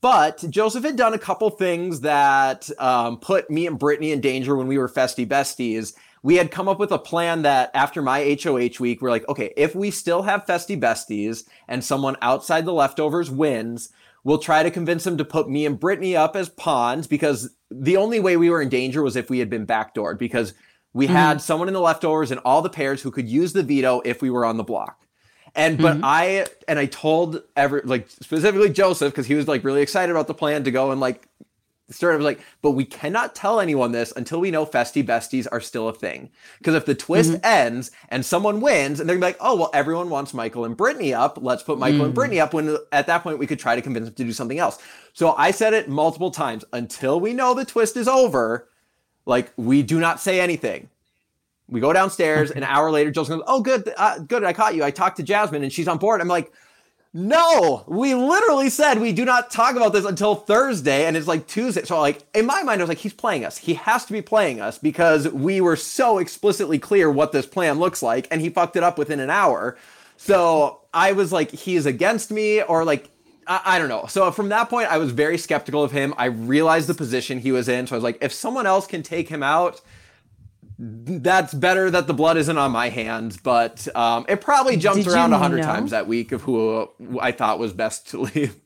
But 0.01 0.45
Joseph 0.49 0.85
had 0.85 0.97
done 0.97 1.13
a 1.13 1.19
couple 1.19 1.51
things 1.51 2.03
that 2.03 2.71
um, 2.79 3.19
put 3.19 3.51
me 3.51 3.67
and 3.67 3.79
Brittany 3.79 4.13
in 4.13 4.21
danger 4.21 4.55
when 4.55 4.69
we 4.69 4.79
were 4.79 4.89
festie 4.89 5.27
besties. 5.27 5.95
We 6.23 6.37
had 6.37 6.53
come 6.53 6.69
up 6.69 6.79
with 6.79 6.93
a 6.93 7.01
plan 7.01 7.43
that 7.43 7.73
after 7.75 8.01
my 8.01 8.39
HOH 8.41 8.79
week, 8.79 9.03
we're 9.03 9.11
like, 9.11 9.29
okay, 9.29 9.53
if 9.57 9.75
we 9.75 9.91
still 9.91 10.23
have 10.23 10.47
festie 10.47 10.81
besties 10.81 11.49
and 11.67 11.83
someone 11.83 12.17
outside 12.23 12.65
the 12.65 12.73
leftovers 12.73 13.29
wins, 13.29 13.89
we'll 14.23 14.39
try 14.39 14.63
to 14.63 14.71
convince 14.71 15.05
him 15.05 15.19
to 15.19 15.25
put 15.25 15.49
me 15.49 15.67
and 15.67 15.81
Brittany 15.81 16.15
up 16.15 16.37
as 16.37 16.49
pawns 16.49 17.09
because 17.09 17.51
the 17.73 17.97
only 17.97 18.21
way 18.21 18.37
we 18.37 18.51
were 18.51 18.63
in 18.63 18.69
danger 18.69 19.03
was 19.03 19.17
if 19.17 19.31
we 19.31 19.41
had 19.41 19.51
been 19.51 19.67
backdoored 19.67 20.19
because 20.19 20.55
we 20.93 21.07
mm-hmm. 21.07 21.15
had 21.15 21.41
someone 21.41 21.69
in 21.69 21.75
the 21.75 21.81
leftovers 21.81 22.31
and 22.31 22.41
all 22.45 22.63
the 22.63 22.71
pairs 22.71 23.03
who 23.03 23.11
could 23.11 23.29
use 23.29 23.53
the 23.53 23.63
veto 23.63 24.01
if 24.05 24.23
we 24.23 24.31
were 24.31 24.45
on 24.45 24.57
the 24.57 24.65
block. 24.65 24.99
And 25.55 25.77
but 25.79 25.97
mm-hmm. 25.97 26.05
I 26.05 26.47
and 26.67 26.79
I 26.79 26.87
told 26.87 27.43
every 27.57 27.83
like 27.83 28.09
specifically 28.09 28.71
Joseph 28.71 29.13
because 29.13 29.27
he 29.27 29.35
was 29.35 29.47
like 29.47 29.65
really 29.65 29.83
excited 29.83 30.11
about 30.11 30.27
the 30.27 30.35
plan 30.35 30.65
to 30.65 30.71
go 30.71 30.93
and 30.93 31.01
like 31.01 31.29
start. 31.91 32.15
I 32.15 32.17
was 32.17 32.25
like, 32.25 32.41
but 32.63 32.71
we 32.71 32.87
cannot 32.87 33.35
tell 33.35 33.61
anyone 33.61 33.93
this 33.93 34.15
until 34.17 34.41
we 34.41 34.51
know 34.51 34.65
festie 34.65 35.05
besties 35.05 35.47
are 35.53 35.61
still 35.61 35.89
a 35.89 35.93
thing. 35.93 36.31
Because 36.57 36.75
if 36.75 36.87
the 36.87 36.95
twist 36.95 37.33
mm-hmm. 37.33 37.45
ends 37.45 37.91
and 38.09 38.25
someone 38.25 38.63
wins, 38.63 38.99
and 38.99 39.07
they're 39.07 39.17
gonna 39.17 39.27
be 39.27 39.33
like, 39.33 39.43
oh 39.43 39.57
well, 39.57 39.71
everyone 39.75 40.09
wants 40.09 40.33
Michael 40.33 40.65
and 40.65 40.75
Brittany 40.75 41.13
up. 41.13 41.39
Let's 41.41 41.63
put 41.63 41.79
Michael 41.79 42.05
and 42.05 42.13
mm. 42.13 42.15
Brittany 42.15 42.41
up. 42.41 42.55
When 42.55 42.79
at 42.91 43.07
that 43.09 43.23
point 43.23 43.39
we 43.39 43.47
could 43.47 43.59
try 43.59 43.77
to 43.77 43.83
convince 43.83 44.07
them 44.07 44.15
to 44.15 44.25
do 44.25 44.33
something 44.33 44.59
else. 44.59 44.79
So 45.13 45.35
I 45.35 45.51
said 45.51 45.75
it 45.75 45.89
multiple 45.89 46.31
times 46.31 46.65
until 46.73 47.21
we 47.21 47.35
know 47.35 47.53
the 47.53 47.67
twist 47.67 47.99
is 47.99 48.09
over. 48.09 48.69
Like 49.27 49.53
we 49.57 49.83
do 49.83 50.01
not 50.01 50.21
say 50.21 50.41
anything. 50.41 50.89
We 51.69 51.81
go 51.81 51.93
downstairs. 51.93 52.51
An 52.51 52.65
hour 52.65 52.91
later, 52.91 53.11
Joseph 53.11 53.39
goes, 53.39 53.45
"Oh, 53.47 53.63
good, 53.63 53.93
uh, 53.97 54.19
good. 54.19 54.45
I 54.45 54.53
caught 54.53 54.75
you. 54.75 54.85
I 54.85 54.91
talked 54.91 55.17
to 55.19 55.23
Jasmine, 55.23 55.63
and 55.63 55.73
she's 55.73 55.89
on 55.89 55.99
board." 55.99 56.21
I'm 56.21 56.29
like, 56.29 56.53
"No, 57.15 57.85
we 57.87 58.15
literally 58.15 58.69
said 58.69 59.01
we 59.01 59.13
do 59.13 59.25
not 59.25 59.51
talk 59.51 59.75
about 59.77 59.93
this 59.93 60.05
until 60.05 60.35
Thursday, 60.35 61.07
and 61.07 61.17
it's 61.17 61.29
like 61.29 61.47
Tuesday." 61.47 61.85
So, 61.85 61.99
like 62.01 62.19
in 62.35 62.45
my 62.47 62.63
mind, 62.63 62.81
I 62.81 62.85
was 62.85 62.89
like, 62.89 62.99
"He's 62.99 63.15
playing 63.15 63.45
us. 63.45 63.57
He 63.59 63.75
has 63.75 64.05
to 64.07 64.13
be 64.13 64.21
playing 64.21 64.61
us 64.61 64.77
because 64.77 65.29
we 65.29 65.61
were 65.61 65.77
so 65.77 66.19
explicitly 66.19 66.79
clear 66.79 67.11
what 67.11 67.33
this 67.33 67.47
plan 67.47 67.79
looks 67.79 68.03
like, 68.03 68.29
and 68.31 68.41
he 68.41 68.51
fucked 68.51 68.77
it 68.77 68.83
up 68.83 68.99
within 68.99 69.21
an 69.21 69.31
hour." 69.31 69.79
So 70.19 70.81
I 70.93 71.13
was 71.13 71.33
like, 71.33 71.53
"He 71.53 71.77
is 71.77 71.87
against 71.87 72.31
me," 72.31 72.61
or 72.61 72.85
like. 72.85 73.09
I, 73.47 73.61
I 73.65 73.79
don't 73.79 73.89
know. 73.89 74.07
So 74.07 74.31
from 74.31 74.49
that 74.51 74.69
point, 74.71 74.89
I 74.89 74.99
was 74.99 75.13
very 75.13 75.39
skeptical 75.39 75.83
of 75.83 75.93
him. 75.93 76.15
I 76.17 76.27
realized 76.27 76.89
the 76.89 76.95
position 76.95 77.39
he 77.39 77.53
was 77.53 77.69
in. 77.69 77.87
So 77.87 77.95
I 77.95 77.99
was 77.99 78.05
like, 78.05 78.19
if 78.21 78.33
someone 78.33 78.67
else 78.67 78.87
can 78.87 79.03
take 79.03 79.29
him 79.29 79.43
out, 79.43 79.81
that's 80.79 81.55
better 81.55 81.91
that 81.91 82.07
the 82.07 82.15
blood 82.15 82.37
isn't 82.37 82.59
on 82.59 82.73
my 82.73 82.89
hands, 82.89 83.37
but 83.37 83.87
um, 83.97 84.25
it 84.29 84.41
probably 84.41 84.77
jumped 84.77 85.05
Did 85.05 85.13
around 85.13 85.33
a 85.33 85.39
hundred 85.39 85.59
know? 85.59 85.63
times 85.65 85.93
that 85.93 86.09
week 86.09 86.33
of 86.33 86.43
who 86.43 86.89
I 87.21 87.31
thought 87.31 87.59
was 87.59 87.73
best 87.73 88.09
to 88.11 88.21
leave. 88.35 88.57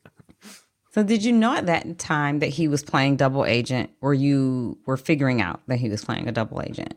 So 0.93 1.03
did 1.03 1.23
you 1.25 1.33
know 1.33 1.55
at 1.55 1.67
that 1.67 1.99
time 1.99 2.39
that 2.39 2.47
he 2.47 2.69
was 2.69 2.83
playing 2.83 3.17
double 3.17 3.45
agent 3.45 3.91
or 4.01 4.15
you 4.15 4.79
were 4.87 4.97
figuring 4.97 5.43
out 5.43 5.61
that 5.67 5.77
he 5.77 5.91
was 5.91 6.03
playing 6.03 6.27
a 6.27 6.33
double 6.33 6.63
agent? 6.63 6.95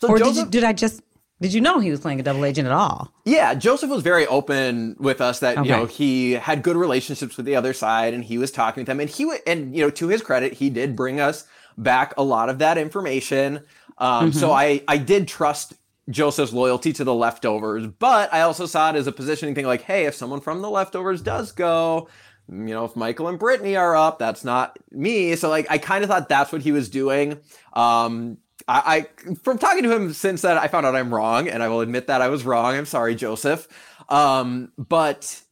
So 0.00 0.08
Or 0.08 0.18
did 0.18 0.34
you 0.34 0.46
did 0.46 0.64
I 0.64 0.72
just 0.72 1.02
did 1.42 1.52
you 1.52 1.60
know 1.60 1.78
he 1.80 1.90
was 1.90 2.00
playing 2.00 2.18
a 2.20 2.22
double 2.22 2.44
agent 2.44 2.66
at 2.66 2.72
all? 2.72 3.12
yeah, 3.26 3.52
Joseph 3.54 3.90
was 3.90 4.02
very 4.02 4.26
open 4.26 4.96
with 4.98 5.20
us 5.20 5.40
that 5.40 5.56
you 5.64 5.70
know 5.72 5.86
he 5.86 6.32
had 6.32 6.62
good 6.62 6.76
relationships 6.76 7.36
with 7.36 7.44
the 7.44 7.56
other 7.56 7.72
side, 7.74 8.14
and 8.14 8.24
he 8.24 8.38
was 8.38 8.50
talking 8.50 8.80
with 8.82 8.86
them, 8.86 9.00
and 9.00 9.10
he 9.10 9.24
w- 9.24 9.40
and 9.46 9.76
you 9.76 9.82
know 9.84 9.90
to 9.90 10.08
his 10.08 10.22
credit, 10.22 10.54
he 10.54 10.70
did 10.70 10.96
bring 10.96 11.20
us 11.20 11.44
back 11.76 12.14
a 12.16 12.22
lot 12.22 12.48
of 12.48 12.58
that 12.60 12.78
information. 12.78 13.60
Um, 13.98 14.32
So 14.32 14.52
I 14.52 14.82
I 14.88 14.96
did 14.96 15.28
trust 15.28 15.74
Joseph's 16.10 16.52
loyalty 16.52 16.92
to 16.94 17.04
the 17.04 17.14
leftovers, 17.14 17.86
but 17.86 18.32
I 18.32 18.40
also 18.40 18.66
saw 18.66 18.90
it 18.90 18.96
as 18.96 19.06
a 19.06 19.12
positioning 19.12 19.54
thing, 19.54 19.66
like, 19.66 19.82
hey, 19.82 20.06
if 20.06 20.14
someone 20.14 20.40
from 20.40 20.60
the 20.62 20.68
leftovers 20.70 21.22
does 21.22 21.52
go, 21.52 22.08
you 22.48 22.74
know, 22.74 22.84
if 22.84 22.96
Michael 22.96 23.28
and 23.28 23.38
Brittany 23.38 23.76
are 23.76 23.94
up, 23.94 24.18
that's 24.18 24.44
not 24.44 24.76
me. 24.90 25.36
So 25.36 25.48
like, 25.48 25.66
I 25.70 25.78
kind 25.78 26.02
of 26.02 26.10
thought 26.10 26.28
that's 26.28 26.50
what 26.52 26.62
he 26.62 26.72
was 26.72 26.88
doing. 26.90 27.38
Um, 27.72 28.38
I, 28.68 29.06
I 29.26 29.34
from 29.34 29.58
talking 29.58 29.82
to 29.84 29.94
him 29.94 30.12
since 30.12 30.42
then, 30.42 30.58
I 30.58 30.68
found 30.68 30.86
out 30.86 30.94
I'm 30.94 31.12
wrong, 31.12 31.48
and 31.48 31.62
I 31.62 31.68
will 31.68 31.80
admit 31.80 32.06
that 32.06 32.20
I 32.20 32.28
was 32.28 32.44
wrong. 32.44 32.74
I'm 32.76 32.86
sorry, 32.86 33.14
Joseph. 33.14 33.68
Um, 34.08 34.72
but 34.76 35.42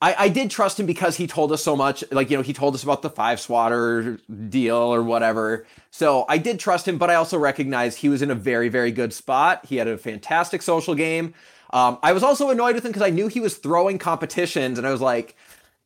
I, 0.00 0.14
I 0.18 0.28
did 0.28 0.50
trust 0.50 0.78
him 0.78 0.86
because 0.86 1.16
he 1.16 1.26
told 1.26 1.50
us 1.52 1.62
so 1.62 1.76
much. 1.76 2.04
Like, 2.10 2.30
you 2.30 2.36
know, 2.36 2.42
he 2.42 2.52
told 2.52 2.74
us 2.74 2.82
about 2.82 3.02
the 3.02 3.10
five 3.10 3.40
swatter 3.40 4.18
deal 4.48 4.76
or 4.76 5.02
whatever. 5.02 5.66
So 5.90 6.26
I 6.28 6.38
did 6.38 6.58
trust 6.60 6.86
him, 6.86 6.98
but 6.98 7.10
I 7.10 7.14
also 7.14 7.38
recognized 7.38 7.98
he 7.98 8.08
was 8.08 8.20
in 8.20 8.30
a 8.30 8.34
very, 8.34 8.68
very 8.68 8.92
good 8.92 9.12
spot. 9.12 9.64
He 9.64 9.76
had 9.76 9.88
a 9.88 9.96
fantastic 9.96 10.62
social 10.62 10.94
game. 10.94 11.34
Um, 11.70 11.98
I 12.02 12.12
was 12.12 12.22
also 12.22 12.50
annoyed 12.50 12.74
with 12.74 12.84
him 12.84 12.92
because 12.92 13.06
I 13.06 13.10
knew 13.10 13.28
he 13.28 13.40
was 13.40 13.56
throwing 13.56 13.98
competitions, 13.98 14.78
and 14.78 14.86
I 14.86 14.92
was 14.92 15.00
like, 15.00 15.36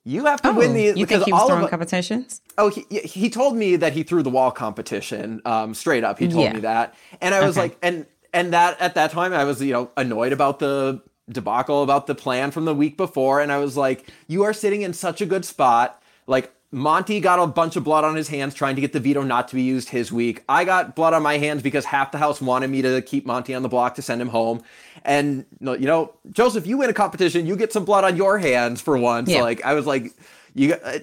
"You 0.08 0.24
have 0.24 0.40
to 0.42 0.52
win 0.52 0.72
these 0.72 0.94
Oh, 0.94 0.96
you 0.96 1.04
because 1.06 1.18
think 1.18 1.26
he 1.26 1.32
was 1.32 1.42
all 1.42 1.48
throwing 1.48 1.64
of 1.64 1.70
competitions? 1.70 2.40
Oh, 2.56 2.70
he, 2.70 2.84
he 3.00 3.28
told 3.30 3.56
me 3.56 3.76
that 3.76 3.92
he 3.92 4.02
threw 4.02 4.22
the 4.22 4.30
wall 4.30 4.50
competition. 4.50 5.42
Um, 5.44 5.74
straight 5.74 6.02
up, 6.02 6.18
he 6.18 6.28
told 6.28 6.44
Yeah. 6.46 6.54
me 6.54 6.60
that, 6.60 6.94
and 7.20 7.34
I 7.34 7.40
was 7.46 7.56
Okay. 7.56 7.68
like, 7.68 7.78
and 7.82 8.06
and 8.32 8.52
that 8.52 8.80
at 8.80 8.94
that 8.94 9.10
time, 9.10 9.32
I 9.32 9.44
was 9.44 9.60
you 9.62 9.72
know 9.72 9.90
annoyed 9.96 10.32
about 10.32 10.58
the 10.58 11.02
debacle 11.30 11.82
about 11.82 12.06
the 12.06 12.14
plan 12.14 12.50
from 12.50 12.64
the 12.64 12.74
week 12.74 12.96
before, 12.96 13.40
and 13.40 13.52
I 13.52 13.58
was 13.58 13.76
like, 13.76 14.10
you 14.26 14.42
are 14.44 14.52
sitting 14.54 14.80
in 14.82 14.92
such 14.94 15.20
a 15.20 15.26
good 15.26 15.44
spot. 15.44 16.02
Like 16.26 16.52
Monte 16.70 17.20
got 17.20 17.38
a 17.38 17.46
bunch 17.46 17.76
of 17.76 17.84
blood 17.84 18.04
on 18.04 18.14
his 18.14 18.28
hands 18.28 18.52
trying 18.54 18.74
to 18.74 18.80
get 18.82 18.92
the 18.92 19.00
veto 19.00 19.22
not 19.22 19.48
to 19.48 19.54
be 19.54 19.62
used 19.62 19.88
his 19.88 20.12
week. 20.12 20.44
I 20.48 20.64
got 20.64 20.94
blood 20.94 21.14
on 21.14 21.22
my 21.22 21.38
hands 21.38 21.62
because 21.62 21.86
half 21.86 22.12
the 22.12 22.18
house 22.18 22.42
wanted 22.42 22.68
me 22.68 22.82
to 22.82 23.00
keep 23.00 23.24
Monte 23.24 23.54
on 23.54 23.62
the 23.62 23.68
block 23.70 23.94
to 23.94 24.02
send 24.02 24.20
him 24.20 24.28
home. 24.28 24.62
And 25.02 25.46
you 25.60 25.78
know, 25.78 26.12
Joseph, 26.30 26.66
you 26.66 26.76
win 26.76 26.90
a 26.90 26.94
competition, 26.94 27.46
you 27.46 27.56
get 27.56 27.72
some 27.72 27.86
blood 27.86 28.04
on 28.04 28.16
your 28.16 28.38
hands 28.38 28.82
for 28.82 28.98
once. 28.98 29.30
Yeah. 29.30 29.42
Like 29.42 29.64
I 29.64 29.74
was 29.74 29.86
like, 29.86 30.12
you. 30.54 30.68
got- 30.70 30.84
uh, 30.84 30.98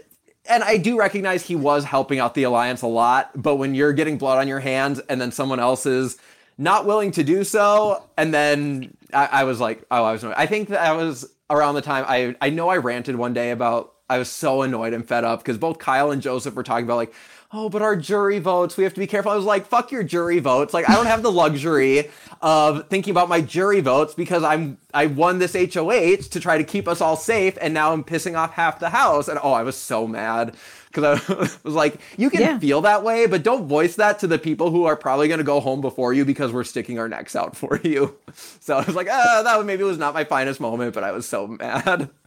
and 0.48 0.64
I 0.64 0.78
do 0.78 1.00
recognize 1.00 1.44
he 1.44 1.56
was 1.56 1.86
helping 1.86 2.20
out 2.20 2.36
the 2.36 2.44
alliance 2.44 2.84
a 2.84 2.88
lot, 2.88 3.32
but 3.34 3.56
when 3.56 3.74
you're 3.74 3.94
getting 3.94 4.20
blood 4.20 4.38
on 4.38 4.48
your 4.48 4.60
hands 4.60 5.00
and 5.10 5.20
then 5.20 5.32
someone 5.32 5.60
else 5.60 5.88
is 5.88 6.20
not 6.60 6.86
willing 6.86 7.10
to 7.14 7.24
do 7.24 7.44
so, 7.44 8.04
and 8.16 8.32
then 8.32 8.96
I, 9.12 9.26
I 9.26 9.44
was 9.46 9.60
like, 9.60 9.84
oh, 9.90 10.04
I 10.04 10.12
was. 10.12 10.24
I 10.24 10.46
think 10.46 10.70
that 10.70 10.96
was 10.96 11.28
around 11.50 11.74
the 11.74 11.82
time 11.82 12.06
I 12.08 12.36
I 12.42 12.52
know 12.52 12.70
I 12.70 12.78
ranted 12.78 13.16
one 13.16 13.34
day 13.34 13.50
about 13.50 13.95
I 14.10 14.18
was 14.20 14.30
so 14.30 14.62
annoyed 14.62 14.94
and 14.94 15.08
fed 15.08 15.24
up 15.24 15.40
because 15.40 15.58
both 15.58 15.80
Kyle 15.80 16.12
and 16.12 16.22
Joseph 16.22 16.54
were 16.56 16.64
talking 16.64 16.86
about 16.86 16.98
like. 16.98 17.14
Oh, 17.58 17.70
but 17.70 17.82
our 17.82 17.96
jury 17.96 18.40
votes, 18.40 18.76
we 18.76 18.84
have 18.84 18.94
to 18.96 19.00
be 19.00 19.08
careful. 19.08 19.32
I 19.32 19.36
was 19.36 19.46
like, 19.46 19.68
fuck 19.68 19.90
your 19.90 20.04
jury 20.04 20.40
votes. 20.40 20.74
Like, 20.74 20.90
I 20.90 20.96
don't 20.96 21.06
have 21.06 21.22
the 21.22 21.32
luxury 21.32 22.10
of 22.42 22.90
thinking 22.90 23.12
about 23.12 23.30
my 23.30 23.40
jury 23.40 23.80
votes 23.80 24.14
because 24.14 24.44
I'm 24.44 24.78
I 24.94 25.06
won 25.06 25.40
this 25.40 25.54
HOH 25.54 26.28
to 26.32 26.40
try 26.42 26.58
to 26.58 26.66
keep 26.66 26.86
us 26.88 27.00
all 27.00 27.16
safe, 27.16 27.58
and 27.62 27.74
now 27.74 27.94
I'm 27.94 28.04
pissing 28.04 28.36
off 28.38 28.52
half 28.54 28.80
the 28.80 28.90
house. 28.90 29.30
And 29.30 29.40
oh, 29.42 29.54
I 29.54 29.64
was 29.64 29.78
so 29.78 30.06
mad 30.06 30.56
because 30.92 31.22
I 31.30 31.34
was 31.64 31.76
like, 31.76 32.02
you 32.18 32.30
can 32.30 32.42
Yeah. 32.42 32.60
feel 32.60 32.82
that 32.82 33.04
way, 33.04 33.26
but 33.26 33.44
don't 33.44 33.68
voice 33.68 33.96
that 33.96 34.20
to 34.20 34.28
the 34.28 34.40
people 34.40 34.70
who 34.72 34.84
are 34.86 34.98
probably 34.98 35.28
going 35.30 35.38
to 35.38 35.46
go 35.46 35.62
home 35.62 35.80
before 35.80 36.14
you 36.14 36.26
because 36.26 36.52
we're 36.52 36.64
sticking 36.66 37.00
our 37.00 37.08
necks 37.08 37.36
out 37.38 37.56
for 37.56 37.80
you. 37.84 38.18
So 38.60 38.76
I 38.78 38.84
was 38.84 38.96
like, 38.96 39.08
ah, 39.10 39.42
that 39.46 39.66
maybe 39.66 39.84
was 39.84 40.00
not 40.00 40.14
my 40.16 40.26
finest 40.26 40.60
moment, 40.60 40.94
but 40.94 41.04
I 41.06 41.12
was 41.12 41.26
so 41.28 41.48
mad. 41.48 42.10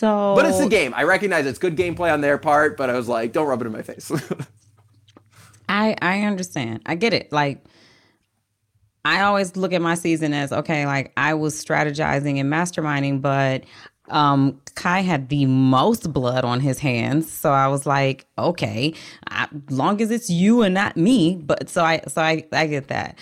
So 0.00 0.32
But 0.34 0.46
it's 0.46 0.58
a 0.60 0.66
game. 0.66 0.94
I 0.96 1.02
recognize 1.02 1.44
it's 1.44 1.58
good 1.58 1.76
gameplay 1.76 2.10
on 2.10 2.22
their 2.22 2.38
part, 2.38 2.78
but 2.78 2.88
I 2.88 2.94
was 2.94 3.06
like, 3.06 3.32
don't 3.32 3.46
rub 3.46 3.60
it 3.60 3.66
in 3.66 3.72
my 3.72 3.82
face. 3.82 4.10
I 5.68 5.94
I 6.00 6.22
understand. 6.22 6.80
I 6.86 6.94
get 6.94 7.12
it. 7.12 7.30
Like 7.30 7.62
I 9.04 9.20
always 9.20 9.56
look 9.56 9.74
at 9.74 9.82
my 9.82 9.94
season 9.96 10.32
as 10.32 10.52
okay, 10.52 10.86
like 10.86 11.12
I 11.18 11.34
was 11.34 11.54
strategizing 11.54 12.40
and 12.40 12.50
masterminding, 12.50 13.20
but 13.20 13.64
um, 14.08 14.58
Kai 14.74 15.00
had 15.00 15.28
the 15.28 15.44
most 15.44 16.10
blood 16.14 16.46
on 16.46 16.60
his 16.60 16.78
hands, 16.78 17.30
so 17.30 17.52
I 17.52 17.68
was 17.68 17.84
like, 17.84 18.24
okay, 18.38 18.94
I, 19.28 19.48
long 19.68 20.00
as 20.00 20.10
it's 20.10 20.30
you 20.30 20.62
and 20.62 20.72
not 20.72 20.96
me. 20.96 21.36
But 21.36 21.68
so 21.68 21.84
I, 21.84 22.00
so 22.08 22.22
I, 22.22 22.46
I 22.52 22.66
get 22.66 22.88
that. 22.88 23.18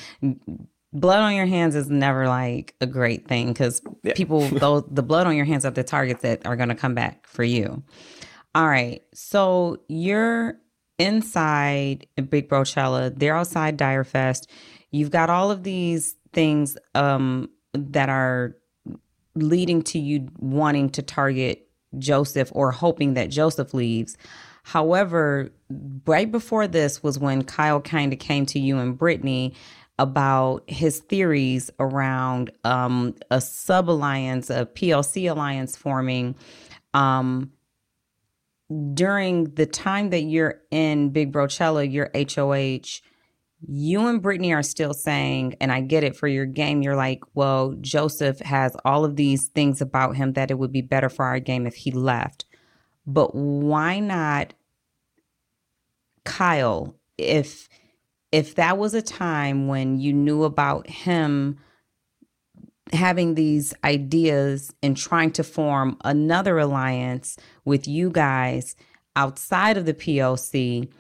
Blood 0.92 1.20
on 1.20 1.34
your 1.34 1.46
hands 1.46 1.74
is 1.74 1.90
never 1.90 2.26
like 2.28 2.74
a 2.80 2.86
great 2.86 3.28
thing 3.28 3.48
because 3.48 3.82
Yeah. 4.02 4.14
people, 4.14 4.40
those 4.48 4.84
the 4.90 5.02
blood 5.02 5.26
on 5.26 5.36
your 5.36 5.44
hands 5.44 5.64
are 5.64 5.70
the 5.70 5.84
targets 5.84 6.22
that 6.22 6.46
are 6.46 6.56
going 6.56 6.70
to 6.70 6.74
come 6.74 6.94
back 6.94 7.26
for 7.26 7.44
you. 7.44 7.82
All 8.54 8.66
right, 8.66 9.02
so 9.12 9.78
you're 9.88 10.58
inside 10.98 12.06
Big 12.28 12.48
Brochella. 12.48 13.16
They're 13.16 13.36
outside 13.36 13.76
Dire 13.76 14.04
Fest. 14.04 14.50
You've 14.90 15.10
got 15.10 15.30
all 15.30 15.50
of 15.50 15.62
these 15.62 16.16
things 16.32 16.76
um, 16.94 17.50
that 17.74 18.08
are 18.08 18.56
leading 19.34 19.82
to 19.82 19.98
you 19.98 20.28
wanting 20.38 20.90
to 20.90 21.02
target 21.02 21.68
Joseph 21.98 22.50
or 22.54 22.70
hoping 22.72 23.14
that 23.14 23.30
Joseph 23.30 23.72
leaves. 23.74 24.16
However, 24.64 25.50
right 26.06 26.30
before 26.30 26.66
this 26.66 27.02
was 27.02 27.18
when 27.18 27.44
Kyle 27.44 27.80
kind 27.80 28.12
of 28.12 28.18
came 28.18 28.44
to 28.46 28.58
you 28.58 28.78
and 28.78 28.98
Brittany 28.98 29.54
about 29.98 30.62
his 30.68 31.00
theories 31.00 31.70
around 31.80 32.50
um, 32.64 33.14
a 33.30 33.40
sub 33.40 33.90
alliance, 33.90 34.50
a 34.50 34.66
PLC 34.66 35.30
alliance 35.30 35.76
forming. 35.76 36.34
Um, 36.94 37.52
during 38.94 39.54
the 39.54 39.66
time 39.66 40.10
that 40.10 40.22
you're 40.22 40.60
in 40.70 41.10
Big 41.10 41.32
Brochella, 41.32 41.90
your 41.90 42.10
HOH, 42.14 43.00
you 43.66 44.06
and 44.06 44.22
Brittany 44.22 44.52
are 44.52 44.62
still 44.62 44.94
saying, 44.94 45.56
and 45.60 45.72
I 45.72 45.80
get 45.80 46.04
it 46.04 46.16
for 46.16 46.28
your 46.28 46.46
game, 46.46 46.82
you're 46.82 46.96
like, 46.96 47.20
well, 47.34 47.74
Joseph 47.80 48.38
has 48.40 48.76
all 48.84 49.04
of 49.04 49.16
these 49.16 49.48
things 49.48 49.80
about 49.80 50.16
him 50.16 50.34
that 50.34 50.50
it 50.50 50.58
would 50.58 50.72
be 50.72 50.82
better 50.82 51.08
for 51.08 51.24
our 51.24 51.40
game 51.40 51.66
if 51.66 51.74
he 51.74 51.90
left. 51.90 52.44
But 53.06 53.34
why 53.34 53.98
not 53.98 54.54
Kyle? 56.24 56.94
If 57.16 57.68
if 58.32 58.54
that 58.56 58.78
was 58.78 58.94
a 58.94 59.02
time 59.02 59.68
when 59.68 59.98
you 59.98 60.12
knew 60.12 60.44
about 60.44 60.88
him 60.88 61.58
having 62.92 63.34
these 63.34 63.74
ideas 63.84 64.72
and 64.82 64.96
trying 64.96 65.30
to 65.32 65.44
form 65.44 65.96
another 66.04 66.58
alliance 66.58 67.36
with 67.64 67.86
you 67.86 68.10
guys 68.10 68.76
outside 69.16 69.76
of 69.76 69.84
the 69.84 69.94
POC, 69.94 70.90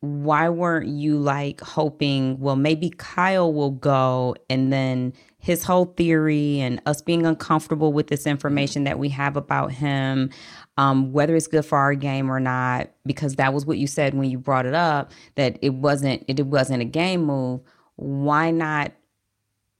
why 0.00 0.48
weren't 0.48 0.88
you 0.88 1.16
like 1.16 1.60
hoping, 1.60 2.38
well, 2.38 2.56
maybe 2.56 2.90
Kyle 2.90 3.52
will 3.52 3.70
go 3.70 4.34
and 4.50 4.72
then 4.72 5.12
his 5.38 5.64
whole 5.64 5.86
theory 5.86 6.60
and 6.60 6.80
us 6.86 7.02
being 7.02 7.26
uncomfortable 7.26 7.92
with 7.92 8.08
this 8.08 8.26
information 8.26 8.84
that 8.84 8.98
we 8.98 9.08
have 9.10 9.36
about 9.36 9.72
him, 9.72 10.30
um, 10.76 11.12
whether 11.12 11.36
it's 11.36 11.46
good 11.46 11.64
for 11.64 11.78
our 11.78 11.94
game 11.94 12.30
or 12.30 12.40
not, 12.40 12.90
because 13.06 13.36
that 13.36 13.54
was 13.54 13.64
what 13.66 13.78
you 13.78 13.86
said 13.86 14.14
when 14.14 14.30
you 14.30 14.38
brought 14.38 14.66
it 14.66 14.74
up 14.74 15.12
that 15.36 15.58
it 15.62 15.74
wasn't 15.74 16.24
it 16.28 16.44
wasn't 16.46 16.82
a 16.82 16.86
game 16.86 17.24
move. 17.24 17.60
Why 17.96 18.50
not 18.50 18.92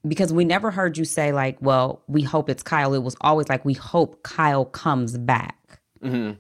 because 0.07 0.33
we 0.33 0.45
never 0.45 0.71
heard 0.71 0.99
you 0.99 1.05
say 1.05 1.33
like, 1.33 1.57
well, 1.61 2.03
we 2.07 2.23
hope 2.23 2.51
it's 2.51 2.63
Kyle. 2.63 2.93
It 2.95 3.03
was 3.03 3.17
always 3.23 3.49
like 3.49 3.65
we 3.65 3.73
hope 3.75 4.23
Kyle 4.23 4.67
comes 4.67 5.17
back. 5.17 5.81
hmm 6.03 6.33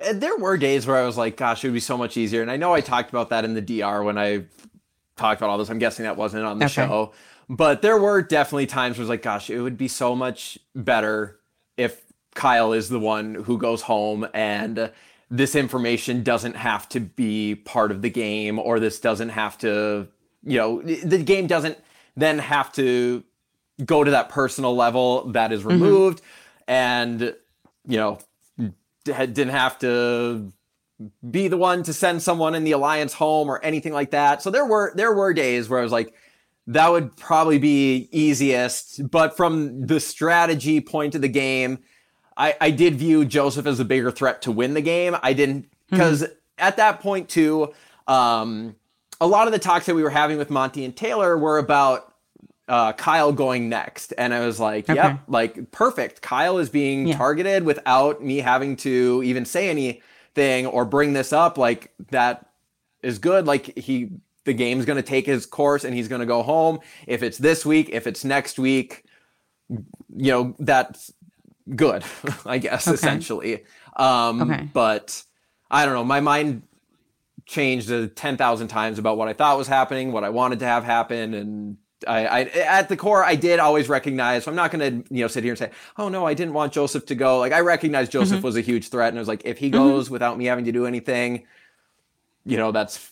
And 0.00 0.20
there 0.20 0.36
were 0.36 0.56
days 0.56 0.86
where 0.86 0.96
I 0.96 1.06
was 1.06 1.16
like, 1.16 1.36
gosh, 1.36 1.64
it 1.64 1.68
would 1.68 1.74
be 1.74 1.80
so 1.80 1.96
much 1.96 2.16
easier. 2.16 2.42
And 2.42 2.50
I 2.50 2.56
know 2.56 2.74
I 2.74 2.80
talked 2.80 3.10
about 3.10 3.30
that 3.30 3.44
in 3.44 3.54
the 3.54 3.60
DR 3.62 4.02
when 4.02 4.18
I 4.18 4.44
talked 5.16 5.40
about 5.40 5.50
all 5.50 5.58
this. 5.58 5.70
I'm 5.70 5.78
guessing 5.78 6.04
that 6.04 6.16
wasn't 6.16 6.44
on 6.44 6.58
the 6.58 6.64
Okay. 6.66 6.72
show. 6.72 7.12
But 7.48 7.82
there 7.82 7.98
were 7.98 8.20
definitely 8.22 8.66
times 8.66 8.96
where 8.96 9.02
I 9.02 9.04
was 9.04 9.08
like, 9.10 9.22
gosh, 9.22 9.48
it 9.48 9.60
would 9.60 9.76
be 9.78 9.86
so 9.88 10.16
much 10.16 10.58
better 10.74 11.38
if 11.76 12.02
Kyle 12.34 12.72
is 12.72 12.88
the 12.88 12.98
one 12.98 13.34
who 13.34 13.58
goes 13.58 13.82
home 13.82 14.26
and 14.34 14.90
this 15.30 15.54
information 15.54 16.22
doesn't 16.22 16.56
have 16.56 16.88
to 16.90 17.00
be 17.00 17.54
part 17.54 17.90
of 17.90 18.02
the 18.02 18.10
game 18.10 18.58
or 18.58 18.78
this 18.78 19.00
doesn't 19.00 19.30
have 19.30 19.56
to, 19.58 20.06
you 20.44 20.58
know, 20.58 20.82
the 20.82 21.22
game 21.22 21.46
doesn't 21.46 21.78
then 22.16 22.38
have 22.38 22.72
to 22.74 23.24
go 23.84 24.04
to 24.04 24.10
that 24.10 24.28
personal 24.28 24.76
level 24.76 25.28
that 25.32 25.52
is 25.52 25.60
mm-hmm. 25.60 25.70
removed 25.70 26.22
and, 26.68 27.20
you 27.86 27.96
know, 27.96 28.18
d- 28.58 28.72
didn't 29.04 29.48
have 29.48 29.78
to 29.78 30.52
be 31.28 31.48
the 31.48 31.56
one 31.56 31.82
to 31.82 31.92
send 31.92 32.22
someone 32.22 32.54
in 32.54 32.64
the 32.64 32.72
alliance 32.72 33.12
home 33.14 33.48
or 33.48 33.62
anything 33.64 33.92
like 33.92 34.10
that. 34.12 34.42
So 34.42 34.50
there 34.50 34.64
were 34.64 34.92
there 34.94 35.12
were 35.12 35.34
days 35.34 35.68
where 35.68 35.80
I 35.80 35.82
was 35.82 35.92
like, 35.92 36.14
that 36.66 36.90
would 36.90 37.16
probably 37.16 37.58
be 37.58 38.08
easiest. 38.12 39.10
But 39.10 39.36
from 39.36 39.86
the 39.86 40.00
strategy 40.00 40.80
point 40.80 41.14
of 41.14 41.22
the 41.22 41.28
game, 41.28 41.80
I, 42.36 42.54
I 42.60 42.70
did 42.70 42.96
view 42.96 43.24
Joseph 43.24 43.66
as 43.66 43.78
a 43.80 43.84
bigger 43.84 44.10
threat 44.10 44.42
to 44.42 44.52
win 44.52 44.74
the 44.74 44.80
game. 44.80 45.16
I 45.22 45.32
didn't 45.32 45.68
because 45.90 46.24
at 46.58 46.76
that 46.78 47.00
point 47.00 47.28
too, 47.28 47.72
um, 48.08 48.74
a 49.20 49.26
lot 49.26 49.46
of 49.46 49.52
the 49.52 49.58
talks 49.58 49.86
that 49.86 49.94
we 49.94 50.02
were 50.02 50.10
having 50.10 50.38
with 50.38 50.50
Monte 50.50 50.84
and 50.84 50.96
Taylor 50.96 51.38
were 51.38 51.58
about 51.58 52.12
uh, 52.66 52.92
Kyle 52.94 53.30
going 53.32 53.68
next, 53.68 54.12
and 54.16 54.32
I 54.34 54.44
was 54.44 54.58
like, 54.58 54.88
Okay. 54.88 54.94
"Yep, 54.94 55.20
like 55.28 55.70
perfect." 55.70 56.22
Kyle 56.22 56.58
is 56.58 56.70
being 56.70 57.06
Yeah. 57.08 57.16
targeted 57.18 57.62
without 57.64 58.22
me 58.24 58.38
having 58.38 58.76
to 58.78 59.22
even 59.24 59.44
say 59.44 59.68
anything 59.68 60.66
or 60.66 60.84
bring 60.86 61.12
this 61.12 61.32
up. 61.32 61.58
Like 61.58 61.92
that 62.10 62.46
is 63.02 63.18
good. 63.18 63.46
Like 63.46 63.76
he, 63.78 64.08
the 64.44 64.54
game's 64.54 64.86
going 64.86 64.96
to 64.96 65.02
take 65.02 65.26
his 65.26 65.44
course, 65.46 65.84
and 65.84 65.94
he's 65.94 66.08
going 66.08 66.20
to 66.20 66.26
go 66.26 66.42
home. 66.42 66.80
If 67.06 67.22
it's 67.22 67.36
this 67.38 67.66
week, 67.66 67.90
if 67.92 68.06
it's 68.06 68.24
next 68.24 68.58
week, 68.58 69.04
you 69.68 70.32
know 70.32 70.56
that's 70.58 71.12
good. 71.74 72.04
I 72.46 72.58
guess 72.58 72.86
Okay. 72.88 72.94
essentially. 72.94 73.64
Um, 73.96 74.50
Okay. 74.50 74.68
But 74.72 75.22
I 75.70 75.84
don't 75.84 75.94
know. 75.94 76.04
My 76.04 76.20
mind 76.20 76.62
changed 77.46 77.90
uh, 77.92 78.08
10,000 78.14 78.68
times 78.68 78.98
about 78.98 79.16
what 79.18 79.28
I 79.28 79.32
thought 79.34 79.58
was 79.58 79.68
happening, 79.68 80.12
what 80.12 80.24
I 80.24 80.30
wanted 80.30 80.60
to 80.60 80.66
have 80.66 80.84
happen. 80.84 81.34
And 81.34 81.76
I, 82.06 82.26
I, 82.26 82.40
at 82.42 82.88
the 82.88 82.96
core, 82.96 83.24
I 83.24 83.34
did 83.34 83.58
always 83.60 83.88
recognize, 83.88 84.44
so 84.44 84.50
I'm 84.50 84.56
not 84.56 84.70
going 84.70 85.02
to, 85.04 85.14
you 85.14 85.22
know, 85.22 85.28
sit 85.28 85.42
here 85.44 85.52
and 85.52 85.58
say, 85.58 85.70
oh 85.98 86.08
no, 86.08 86.26
I 86.26 86.34
didn't 86.34 86.54
want 86.54 86.72
Joseph 86.72 87.06
to 87.06 87.14
go. 87.14 87.38
Like 87.38 87.52
I 87.52 87.60
recognized 87.60 88.12
Joseph 88.12 88.42
was 88.42 88.56
a 88.56 88.60
huge 88.60 88.88
threat. 88.88 89.08
And 89.08 89.18
I 89.18 89.20
was 89.20 89.28
like, 89.28 89.42
if 89.44 89.58
he 89.58 89.70
goes 89.70 90.10
without 90.10 90.38
me 90.38 90.46
having 90.46 90.64
to 90.66 90.72
do 90.72 90.86
anything, 90.86 91.46
you 92.44 92.56
know, 92.56 92.72
that's 92.72 93.10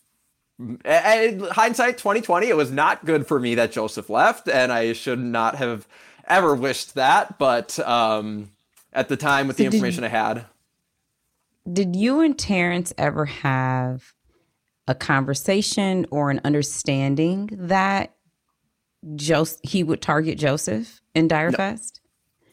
and 0.85 1.43
hindsight 1.43 1.99
2020, 1.99 2.49
it 2.49 2.57
was 2.57 2.71
not 2.71 3.05
good 3.05 3.27
for 3.27 3.41
me 3.41 3.55
that 3.57 3.73
Joseph 3.73 4.09
left. 4.11 4.49
And 4.49 4.71
I 4.73 4.93
should 4.93 5.19
not 5.19 5.57
have 5.57 5.89
ever 6.29 6.55
wished 6.55 6.95
that. 6.95 7.39
But, 7.39 7.79
um, 7.81 8.51
at 8.93 9.09
the 9.09 9.17
time 9.17 9.49
with 9.49 9.57
the 9.57 9.65
So 9.65 9.71
did 9.71 9.75
information 9.77 10.05
I 10.05 10.09
had, 10.09 10.45
Did 11.71 11.97
you 11.97 12.21
and 12.21 12.39
Terrance 12.39 12.93
ever 12.99 13.25
have 13.27 14.13
a 14.87 14.95
conversation 14.95 16.07
or 16.11 16.31
an 16.31 16.41
understanding 16.45 17.49
that 17.53 18.15
Joseph 19.17 19.61
he 19.63 19.83
would 19.83 20.03
target 20.03 20.39
Joseph 20.39 21.01
in 21.15 21.29
Dyrefest? 21.29 22.01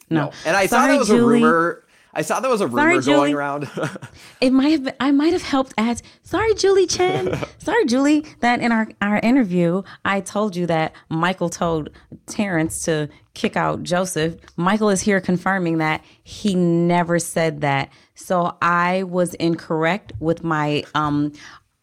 No. 0.08 0.30
And 0.44 0.56
I 0.56 0.66
Sorry, 0.66 0.92
that 0.92 0.98
was 0.98 1.08
Julie. 1.08 1.20
a 1.20 1.26
rumor. 1.26 1.84
I 2.12 2.22
saw 2.22 2.40
that 2.40 2.50
was 2.50 2.60
a 2.60 2.66
rumor 2.66 3.00
Sorry, 3.00 3.16
going 3.16 3.34
around. 3.34 3.70
It 4.40 4.52
might 4.52 4.70
have 4.70 4.84
been, 4.84 4.94
I 4.98 5.10
might 5.10 5.32
have 5.34 5.42
helped 5.42 5.74
add 5.76 6.00
sorry 6.22 6.54
Julie 6.54 6.86
Chen. 6.86 7.38
sorry 7.58 7.84
Julie 7.86 8.24
that 8.40 8.60
in 8.60 8.72
our 8.72 8.88
our 9.02 9.18
interview 9.18 9.82
I 10.04 10.20
told 10.20 10.56
you 10.56 10.66
that 10.66 10.94
Michael 11.10 11.50
told 11.50 11.90
Terrance 12.26 12.82
to 12.84 13.08
kick 13.34 13.54
out 13.54 13.82
Joseph. 13.82 14.36
Michael 14.56 14.88
is 14.88 15.02
here 15.02 15.20
confirming 15.20 15.78
that 15.78 16.02
he 16.22 16.54
never 16.54 17.18
said 17.18 17.60
that. 17.60 17.90
So 18.14 18.56
I 18.62 19.02
was 19.04 19.34
incorrect 19.34 20.12
with 20.20 20.42
my 20.42 20.84
um 20.94 21.32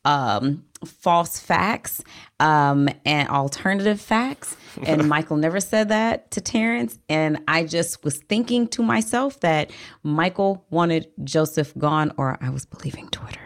um 0.04 0.64
false 0.84 1.40
facts 1.40 2.04
um 2.40 2.90
and 3.06 3.30
alternative 3.30 4.00
facts 4.00 4.56
and 4.84 5.08
Michael 5.10 5.38
never 5.38 5.60
said 5.60 5.90
that 5.90 6.30
to 6.32 6.42
Terrance 6.42 7.00
and 7.10 7.40
I 7.48 7.64
just 7.64 8.04
was 8.04 8.18
thinking 8.18 8.68
to 8.70 8.84
myself 8.84 9.40
that 9.42 9.72
Michael 10.04 10.66
wanted 10.70 11.08
Joseph 11.24 11.74
gone 11.78 12.12
or 12.18 12.38
I 12.42 12.50
was 12.50 12.66
believing 12.66 13.10
Twitter. 13.10 13.42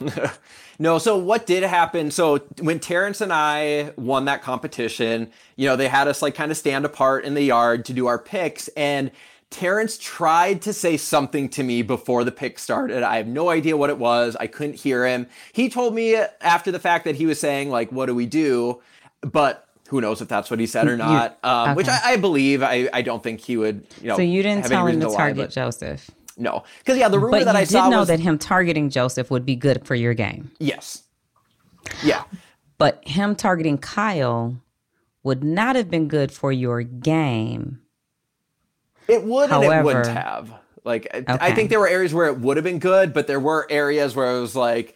no, 0.78 0.98
so 0.98 1.16
what 1.16 1.46
did 1.46 1.62
happen? 1.62 2.10
So 2.10 2.38
when 2.60 2.78
Terrance 2.78 3.20
and 3.20 3.32
I 3.32 3.92
won 3.96 4.26
that 4.26 4.42
competition, 4.42 5.30
you 5.56 5.66
know, 5.66 5.76
they 5.76 5.88
had 5.88 6.08
us 6.08 6.22
like 6.22 6.34
kind 6.34 6.50
of 6.50 6.56
stand 6.56 6.84
apart 6.84 7.24
in 7.24 7.34
the 7.34 7.42
yard 7.42 7.84
to 7.86 7.92
do 7.92 8.06
our 8.06 8.18
picks. 8.18 8.68
And 8.68 9.10
Terrance 9.50 9.96
tried 9.98 10.62
to 10.62 10.72
say 10.72 10.96
something 10.96 11.48
to 11.50 11.62
me 11.62 11.82
before 11.82 12.24
the 12.24 12.32
pick 12.32 12.58
started. 12.58 13.02
I 13.02 13.16
have 13.16 13.28
no 13.28 13.48
idea 13.48 13.76
what 13.76 13.90
it 13.90 13.98
was. 13.98 14.36
I 14.38 14.48
couldn't 14.48 14.74
hear 14.74 15.06
him. 15.06 15.28
He 15.52 15.68
told 15.68 15.94
me 15.94 16.16
after 16.40 16.72
the 16.72 16.80
fact 16.80 17.04
that 17.04 17.14
he 17.14 17.26
was 17.26 17.38
saying, 17.38 17.70
like, 17.70 17.92
what 17.92 18.06
do 18.06 18.14
we 18.14 18.26
do? 18.26 18.82
But 19.20 19.66
who 19.88 20.00
knows 20.00 20.20
if 20.20 20.28
that's 20.28 20.50
what 20.50 20.58
he 20.58 20.66
said 20.66 20.88
or 20.88 20.96
not, 20.96 21.38
um, 21.44 21.76
which. 21.76 21.88
I, 21.88 22.00
I 22.04 22.16
believe. 22.16 22.62
I, 22.62 22.88
I 22.92 23.02
don't 23.02 23.22
think 23.22 23.40
he 23.40 23.56
would, 23.56 23.86
you 24.00 24.08
know. 24.08 24.16
So 24.16 24.22
you 24.22 24.42
didn't 24.42 24.66
tell 24.66 24.86
him 24.86 25.00
to 25.00 25.08
lie, 25.08 25.16
target 25.16 25.50
Joseph. 25.50 26.10
No, 26.36 26.64
because 26.78 26.98
yeah, 26.98 27.08
the 27.08 27.18
rumor 27.18 27.38
But 27.38 27.44
that 27.44 27.54
you 27.54 27.60
I 27.60 27.64
did 27.64 27.90
know 27.90 28.00
was 28.00 28.08
that 28.08 28.20
him 28.20 28.38
targeting 28.38 28.90
Joseph 28.90 29.30
would 29.30 29.46
be 29.46 29.56
good 29.56 29.86
for 29.86 29.94
your 29.94 30.12
game. 30.12 30.50
yes, 30.58 31.04
yeah. 32.02 32.24
But 32.78 33.02
him 33.06 33.34
targeting 33.36 33.78
Kyle 33.78 34.60
would 35.22 35.42
not 35.42 35.76
have 35.76 35.88
been 35.88 36.08
good 36.08 36.30
for 36.30 36.52
your 36.52 36.82
game. 36.82 37.80
It 39.08 39.22
would 39.22 39.50
and 39.50 39.64
it 39.64 39.84
wouldn't 39.84 40.06
have. 40.06 40.52
Like 40.84 41.08
okay. 41.12 41.24
I 41.28 41.52
think 41.52 41.70
there 41.70 41.80
were 41.80 41.88
areas 41.88 42.14
where 42.14 42.26
it 42.26 42.38
would 42.38 42.56
have 42.56 42.64
been 42.64 42.78
good, 42.78 43.12
but 43.12 43.26
there 43.26 43.40
were 43.40 43.66
areas 43.68 44.14
where 44.14 44.36
it 44.36 44.40
was 44.40 44.54
like 44.54 44.94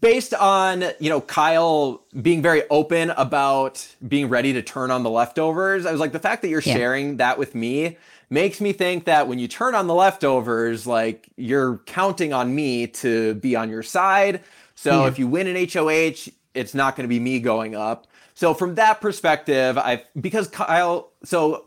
based 0.00 0.34
on 0.34 0.84
you 1.00 1.10
know 1.10 1.20
Kyle 1.20 2.04
being 2.20 2.42
very 2.42 2.62
open 2.68 3.10
about 3.10 3.86
being 4.06 4.28
ready 4.28 4.52
to 4.52 4.62
turn 4.62 4.90
on 4.90 5.02
the 5.02 5.10
leftovers. 5.10 5.84
I 5.84 5.92
was 5.92 6.00
like 6.00 6.12
the 6.12 6.20
fact 6.20 6.42
that 6.42 6.48
you're 6.48 6.62
yeah. 6.64 6.74
sharing 6.74 7.16
that 7.16 7.38
with 7.38 7.54
me 7.54 7.96
makes 8.30 8.60
me 8.60 8.72
think 8.72 9.04
that 9.04 9.28
when 9.28 9.38
you 9.38 9.48
turn 9.48 9.74
on 9.74 9.86
the 9.86 9.94
leftovers, 9.94 10.86
like 10.86 11.28
you're 11.36 11.78
counting 11.86 12.32
on 12.32 12.54
me 12.54 12.86
to 12.86 13.34
be 13.34 13.56
on 13.56 13.70
your 13.70 13.82
side. 13.82 14.42
So 14.74 15.02
yeah. 15.02 15.08
if 15.08 15.18
you 15.18 15.26
win 15.26 15.46
an 15.46 15.56
HOH, 15.56 16.30
it's 16.54 16.74
not 16.74 16.96
going 16.96 17.04
to 17.04 17.08
be 17.08 17.20
me 17.20 17.40
going 17.40 17.74
up. 17.74 18.06
So 18.34 18.52
from 18.52 18.74
that 18.74 19.00
perspective, 19.00 19.78
I 19.78 20.04
because 20.20 20.48
Kyle, 20.48 21.10
so 21.22 21.63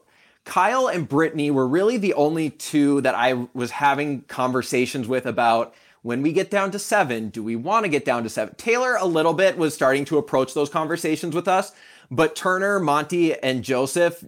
Kyle 0.47 0.87
and 0.87 1.09
Brittany 1.09 1.51
were 1.51 1.67
really 1.67 1.97
the 1.97 2.13
only 2.13 2.49
two 2.49 3.01
that 3.01 3.13
I 3.13 3.33
was 3.53 3.69
having 3.69 4.21
conversations 4.21 5.05
with 5.05 5.25
about 5.25 5.75
when 6.03 6.21
we 6.21 6.31
get 6.31 6.49
down 6.49 6.71
to 6.71 6.79
seven, 6.79 7.27
do 7.27 7.43
we 7.43 7.57
want 7.57 7.83
to 7.83 7.89
get 7.89 8.05
down 8.05 8.23
to 8.23 8.29
seven? 8.29 8.55
Taylor, 8.55 8.95
a 8.95 9.05
little 9.05 9.33
bit, 9.33 9.57
was 9.57 9.73
starting 9.73 10.05
to 10.05 10.17
approach 10.17 10.53
those 10.53 10.69
conversations 10.69 11.35
with 11.35 11.49
us, 11.49 11.73
but 12.09 12.33
Turner, 12.33 12.79
Monte, 12.79 13.37
and 13.39 13.61
Joseph, 13.61 14.23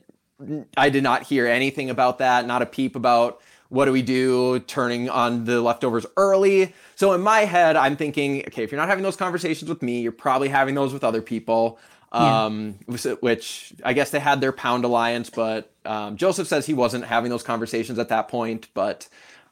I 0.76 0.90
did 0.90 1.04
not 1.04 1.24
hear 1.24 1.48
anything 1.48 1.90
about 1.90 2.18
that, 2.18 2.46
not 2.46 2.62
a 2.62 2.66
peep 2.66 2.98
about 2.98 3.40
what 3.70 3.86
do 3.86 3.94
we 3.94 4.02
do 4.02 4.60
turning 4.60 5.10
on 5.10 5.46
the 5.46 5.62
leftovers 5.62 6.06
early. 6.18 6.74
So 6.96 7.14
in 7.14 7.22
my 7.22 7.42
head, 7.42 7.78
I'm 7.78 7.96
thinking, 7.96 8.42
okay, 8.48 8.64
if 8.64 8.74
you're 8.74 8.82
not 8.82 8.90
having 8.90 9.04
those 9.04 9.16
conversations 9.16 9.70
with 9.70 9.82
me, 9.82 10.02
you're 10.02 10.12
probably 10.12 10.50
having 10.50 10.76
those 10.76 10.92
with 10.92 11.06
other 11.06 11.22
people. 11.22 11.80
Um, 12.12 12.80
yeah. 12.88 13.14
which 13.20 13.72
I 13.86 13.94
guess 13.94 14.10
they 14.10 14.20
had 14.20 14.42
their 14.42 14.52
pound 14.52 14.84
alliance, 14.84 15.30
but 15.30 15.72
um, 15.86 16.18
Joseph 16.18 16.48
says 16.48 16.66
he 16.66 16.74
wasn't 16.74 17.06
having 17.06 17.30
those 17.30 17.44
conversations 17.44 18.00
at 18.00 18.10
that 18.10 18.30
point. 18.30 18.68
But 18.74 19.08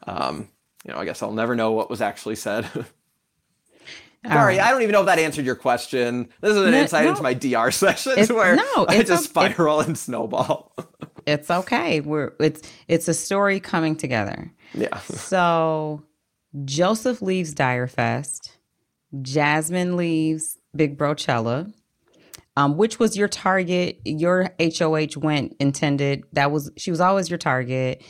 um, 0.08 0.50
you 0.84 0.94
know, 0.94 1.00
I 1.00 1.06
guess 1.06 1.22
I'll 1.22 1.32
never 1.32 1.56
know 1.56 1.74
what 1.74 1.90
was 1.90 2.02
actually 2.02 2.36
said. 2.36 2.68
Sorry. 4.26 4.60
I 4.60 4.72
don't 4.72 4.82
even 4.82 4.94
know 4.94 5.02
if 5.02 5.06
that 5.06 5.20
answered 5.20 5.46
your 5.46 5.56
question. 5.56 6.30
This 6.42 6.52
is 6.52 6.58
an 6.58 6.72
no, 6.72 6.82
insight 6.82 7.06
no. 7.06 7.12
into 7.12 7.22
my 7.22 7.34
DR 7.34 7.72
sessions 7.72 8.32
where 8.32 8.56
no, 8.56 8.86
I 8.88 9.04
just 9.04 9.26
spiral 9.26 9.80
and 9.80 9.98
snowball. 9.98 10.74
it's 11.26 11.50
okay. 11.50 12.02
We're 12.02 12.34
it's 12.40 12.62
it's 12.88 13.08
a 13.08 13.14
story 13.14 13.60
coming 13.60 13.96
together. 13.96 14.52
Yeah. 14.74 14.98
So 15.00 16.04
Joseph 16.66 17.22
leaves 17.22 17.54
Dyrefest. 17.54 18.52
Jasmine 19.22 19.96
leaves 19.96 20.58
Big 20.76 20.98
Brochella. 20.98 21.74
Um, 22.58 22.76
which 22.76 22.98
was 22.98 23.16
your 23.16 23.28
target? 23.28 24.02
Your 24.04 24.50
HOH 24.60 25.16
went 25.18 25.56
intended. 25.60 26.24
That 26.34 26.52
was 26.52 26.72
she 26.76 26.90
was 26.90 27.00
always 27.00 27.30
your 27.30 27.38
target. 27.38 28.04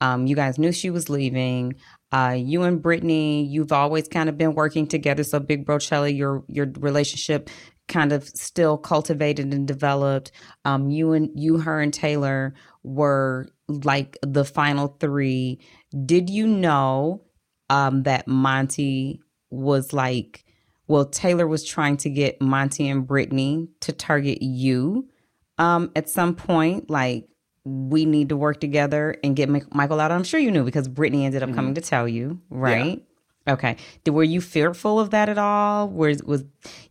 Um, 0.00 0.26
you 0.26 0.34
guys 0.34 0.58
knew 0.58 0.72
she 0.72 0.88
was 0.88 1.10
leaving. 1.10 1.74
Uh, 2.10 2.34
you 2.36 2.62
and 2.62 2.80
Brittany, 2.80 3.44
you've 3.44 3.72
always 3.72 4.08
kind 4.08 4.30
of 4.30 4.38
been 4.38 4.54
working 4.54 4.86
together. 4.86 5.22
So 5.22 5.38
Big 5.38 5.66
Brochella, 5.66 6.16
your 6.16 6.42
your 6.48 6.72
relationship 6.78 7.50
kind 7.88 8.12
of 8.12 8.26
still 8.26 8.78
cultivated 8.78 9.52
and 9.52 9.68
developed. 9.68 10.32
Um, 10.64 10.88
you 10.88 11.12
and 11.12 11.28
you, 11.34 11.58
her, 11.58 11.78
and 11.78 11.92
Taylor 11.92 12.54
were 12.82 13.48
like 13.68 14.16
the 14.22 14.46
final 14.46 14.96
three. 14.98 15.60
Did 16.06 16.30
you 16.30 16.46
know 16.46 17.24
um, 17.68 18.04
that 18.04 18.26
Monte 18.26 19.20
was 19.50 19.92
like? 19.92 20.42
Well, 20.90 21.04
Taylor 21.04 21.46
was 21.46 21.64
trying 21.64 21.98
to 21.98 22.10
get 22.10 22.42
Monte 22.42 22.88
and 22.88 23.06
Brittany 23.06 23.68
to 23.82 23.92
target 23.92 24.42
you 24.42 25.08
um, 25.56 25.92
at 25.94 26.08
some 26.08 26.34
point. 26.34 26.90
Like, 26.90 27.28
we 27.64 28.04
need 28.04 28.30
to 28.30 28.36
work 28.36 28.58
together 28.58 29.16
and 29.22 29.36
get 29.36 29.48
Michael 29.72 30.00
out. 30.00 30.10
I'm 30.10 30.24
sure 30.24 30.40
you 30.40 30.50
knew 30.50 30.64
because 30.64 30.88
Brittany 30.88 31.26
ended 31.26 31.44
up 31.44 31.50
mm-hmm. 31.50 31.54
coming 31.54 31.74
to 31.74 31.80
tell 31.80 32.08
you, 32.08 32.40
right? 32.50 33.04
Okay. 33.50 33.76
Were 34.06 34.22
you 34.22 34.40
fearful 34.40 35.00
of 35.00 35.10
that 35.10 35.28
at 35.28 35.38
all? 35.38 35.88
Was 35.88 36.22
was 36.22 36.44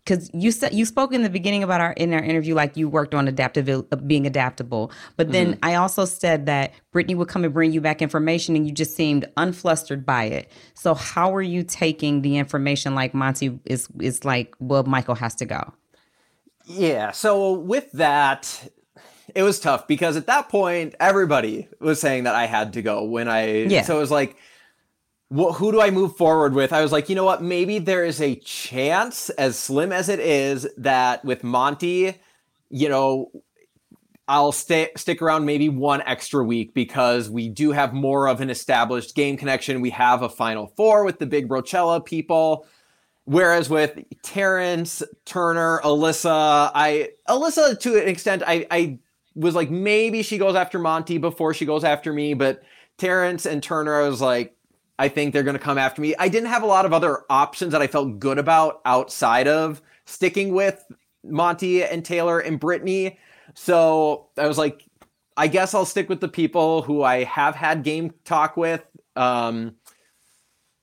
because 0.03 0.29
you 0.33 0.51
said 0.51 0.73
you 0.73 0.85
spoke 0.85 1.13
in 1.13 1.23
the 1.23 1.29
beginning 1.29 1.63
about 1.63 1.81
our 1.81 1.93
in 1.93 2.13
our 2.13 2.21
interview 2.21 2.53
like 2.53 2.75
you 2.75 2.89
worked 2.89 3.15
on 3.15 3.27
adaptability, 3.27 3.87
uh, 3.91 3.95
being 3.95 4.27
adaptable, 4.27 4.91
but 5.15 5.31
then 5.31 5.53
mm-hmm. 5.53 5.65
I 5.65 5.75
also 5.75 6.05
said 6.05 6.45
that 6.47 6.73
Brittany 6.91 7.15
would 7.15 7.27
come 7.27 7.43
and 7.43 7.53
bring 7.53 7.71
you 7.71 7.81
back 7.81 8.01
information, 8.01 8.55
and 8.55 8.67
you 8.67 8.73
just 8.73 8.95
seemed 8.95 9.25
unflustered 9.37 10.05
by 10.05 10.25
it. 10.25 10.51
So 10.73 10.93
how 10.93 11.33
are 11.33 11.41
you 11.41 11.63
taking 11.63 12.21
the 12.21 12.37
information? 12.37 12.95
Like 12.95 13.13
Monte 13.13 13.59
is 13.65 13.87
is 13.99 14.25
like, 14.25 14.53
well, 14.59 14.83
Michael 14.83 15.15
has 15.15 15.35
to 15.35 15.45
go. 15.45 15.73
Yeah. 16.65 17.11
So 17.11 17.53
with 17.53 17.91
that, 17.93 18.69
it 19.35 19.43
was 19.43 19.59
tough 19.59 19.87
because 19.87 20.17
at 20.17 20.27
that 20.27 20.49
point 20.49 20.95
everybody 20.99 21.67
was 21.79 21.99
saying 21.99 22.23
that 22.23 22.35
I 22.35 22.45
had 22.45 22.73
to 22.73 22.81
go 22.81 23.03
when 23.03 23.27
I 23.27 23.63
yeah. 23.63 23.83
so 23.83 23.97
it 23.97 23.99
was 23.99 24.11
like 24.11 24.35
well, 25.29 25.53
who 25.53 25.71
do 25.71 25.79
I 25.79 25.91
move 25.91 26.17
forward 26.17 26.55
with? 26.55 26.73
I 26.73 26.81
was 26.81 26.91
like, 26.91 27.07
you 27.07 27.15
know 27.15 27.25
what? 27.25 27.43
Maybe 27.43 27.77
there 27.77 28.03
is 28.03 28.19
a 28.19 28.35
chance, 28.35 29.29
as 29.31 29.59
slim 29.59 29.91
as 29.91 30.09
it 30.09 30.19
is, 30.19 30.67
that 30.77 31.23
with 31.23 31.43
Monte, 31.43 32.15
you 32.69 32.89
know, 32.89 33.31
I'll 34.27 34.51
stay 34.51 34.89
stick 34.95 35.21
around 35.21 35.45
maybe 35.45 35.69
one 35.69 36.03
extra 36.03 36.43
week 36.43 36.73
because 36.73 37.29
we 37.29 37.49
do 37.49 37.71
have 37.71 37.93
more 37.93 38.27
of 38.27 38.41
an 38.41 38.49
established 38.49 39.15
game 39.15 39.37
connection. 39.37 39.81
We 39.81 39.89
have 39.91 40.21
a 40.21 40.29
Final 40.29 40.67
Four 40.77 41.03
with 41.03 41.17
the 41.19 41.25
Big 41.25 41.47
Brochella 41.47 42.03
people. 42.03 42.67
Whereas 43.25 43.69
with 43.69 43.99
Terrance, 44.23 45.03
Turner, 45.25 45.81
Alyssa, 45.83 46.71
I 46.73 47.09
Alyssa 47.27 47.79
to 47.79 48.01
an 48.01 48.07
extent, 48.07 48.41
I 48.45 48.65
I 48.71 48.99
was 49.35 49.53
like 49.55 49.69
maybe 49.69 50.23
she 50.23 50.37
goes 50.39 50.55
after 50.55 50.79
Monty 50.79 51.17
before 51.19 51.53
she 51.53 51.65
goes 51.65 51.83
after 51.83 52.13
me, 52.13 52.33
but 52.33 52.63
Terrence 52.97 53.45
and 53.45 53.61
Turner, 53.61 53.99
I 53.99 54.09
was 54.09 54.21
like, 54.21 54.55
I 54.99 55.07
think 55.07 55.33
they're 55.33 55.43
going 55.43 55.57
to 55.57 55.63
come 55.63 55.77
after 55.77 56.01
me. 56.01 56.13
I 56.19 56.27
didn't 56.27 56.49
have 56.49 56.61
a 56.61 56.67
lot 56.67 56.85
of 56.85 56.91
other 56.91 57.23
options 57.29 57.71
that 57.71 57.81
I 57.81 57.87
felt 57.87 58.19
good 58.19 58.37
about 58.37 58.81
outside 58.83 59.47
of 59.47 59.81
sticking 60.05 60.53
with 60.53 60.83
Monte 61.23 61.83
and 61.83 62.03
Taylor 62.03 62.39
and 62.39 62.59
Brittany. 62.59 63.17
So 63.55 64.27
I 64.37 64.45
was 64.45 64.57
like, 64.57 64.83
I 65.37 65.47
guess 65.47 65.73
I'll 65.73 65.85
stick 65.85 66.09
with 66.09 66.19
the 66.19 66.27
people 66.27 66.81
who 66.81 67.01
I 67.01 67.23
have 67.23 67.55
had 67.55 67.83
game 67.83 68.13
talk 68.25 68.57
with. 68.57 68.85
Um, 69.15 69.75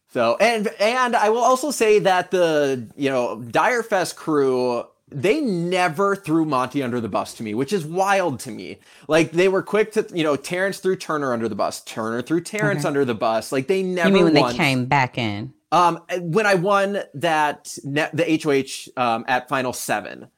so 0.08 0.38
and 0.40 0.68
and 0.80 1.14
I 1.14 1.28
will 1.28 1.44
also 1.44 1.70
say 1.70 1.98
that 1.98 2.30
the 2.30 2.88
you 2.96 3.10
know 3.10 3.36
Dyrefest 3.36 4.16
crew 4.16 4.86
they 5.08 5.40
never 5.40 6.16
threw 6.16 6.44
Monte 6.44 6.82
under 6.82 7.00
the 7.00 7.08
bus 7.08 7.34
to 7.34 7.42
me, 7.42 7.54
which 7.54 7.72
is 7.72 7.84
wild 7.84 8.40
to 8.40 8.50
me. 8.50 8.78
Like 9.06 9.30
they 9.30 9.48
were 9.48 9.62
quick 9.62 9.92
to, 9.92 10.06
you 10.12 10.24
know, 10.24 10.34
Terrance 10.36 10.78
threw 10.78 10.96
Turner 10.96 11.32
under 11.32 11.48
the 11.48 11.54
bus, 11.54 11.80
Turner 11.82 12.22
threw 12.22 12.40
Terrance 12.40 12.80
okay. 12.80 12.88
under 12.88 13.04
the 13.04 13.14
bus. 13.14 13.52
Like 13.52 13.68
they 13.68 13.82
never. 13.82 14.08
You 14.08 14.14
mean 14.14 14.24
when 14.24 14.34
once, 14.34 14.52
they 14.52 14.58
came 14.58 14.86
back 14.86 15.16
in? 15.16 15.52
Um, 15.70 16.02
when 16.20 16.46
I 16.46 16.54
won 16.54 16.98
that 17.14 17.76
the 17.84 18.40
HOH 18.42 19.00
um, 19.00 19.24
at 19.28 19.48
Final 19.48 19.72
Seven. 19.72 20.28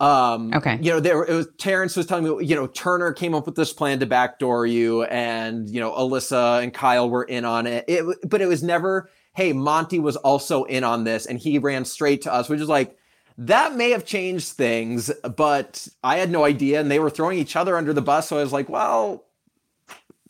Um, 0.00 0.52
okay. 0.52 0.78
You 0.82 0.90
know, 0.90 1.00
there 1.00 1.22
it 1.22 1.34
was 1.34 1.48
Terrance 1.58 1.96
was 1.96 2.06
telling 2.06 2.24
me, 2.24 2.44
you 2.44 2.54
know, 2.54 2.66
Turner 2.66 3.12
came 3.12 3.34
up 3.34 3.46
with 3.46 3.54
this 3.54 3.72
plan 3.72 4.00
to 4.00 4.06
backdoor 4.06 4.66
you, 4.66 5.04
and 5.04 5.68
you 5.68 5.80
know, 5.80 5.92
Alyssa 5.92 6.62
and 6.62 6.72
Kyle 6.72 7.08
were 7.08 7.24
in 7.24 7.44
on 7.44 7.66
it. 7.66 7.84
It, 7.88 8.28
but 8.28 8.40
it 8.40 8.46
was 8.46 8.62
never, 8.62 9.08
hey, 9.34 9.52
Monte 9.52 9.98
was 10.00 10.16
also 10.16 10.64
in 10.64 10.84
on 10.84 11.04
this, 11.04 11.26
and 11.26 11.38
he 11.38 11.58
ran 11.58 11.84
straight 11.84 12.22
to 12.22 12.32
us, 12.32 12.48
which 12.48 12.60
is 12.60 12.68
like 12.68 12.96
that 13.36 13.74
may 13.74 13.90
have 13.90 14.04
changed 14.04 14.52
things, 14.52 15.10
but 15.36 15.88
I 16.02 16.18
had 16.18 16.30
no 16.30 16.44
idea, 16.44 16.80
and 16.80 16.90
they 16.90 17.00
were 17.00 17.10
throwing 17.10 17.38
each 17.38 17.56
other 17.56 17.76
under 17.76 17.92
the 17.92 18.02
bus. 18.02 18.28
So 18.28 18.38
I 18.38 18.42
was 18.42 18.52
like, 18.52 18.68
well, 18.68 19.24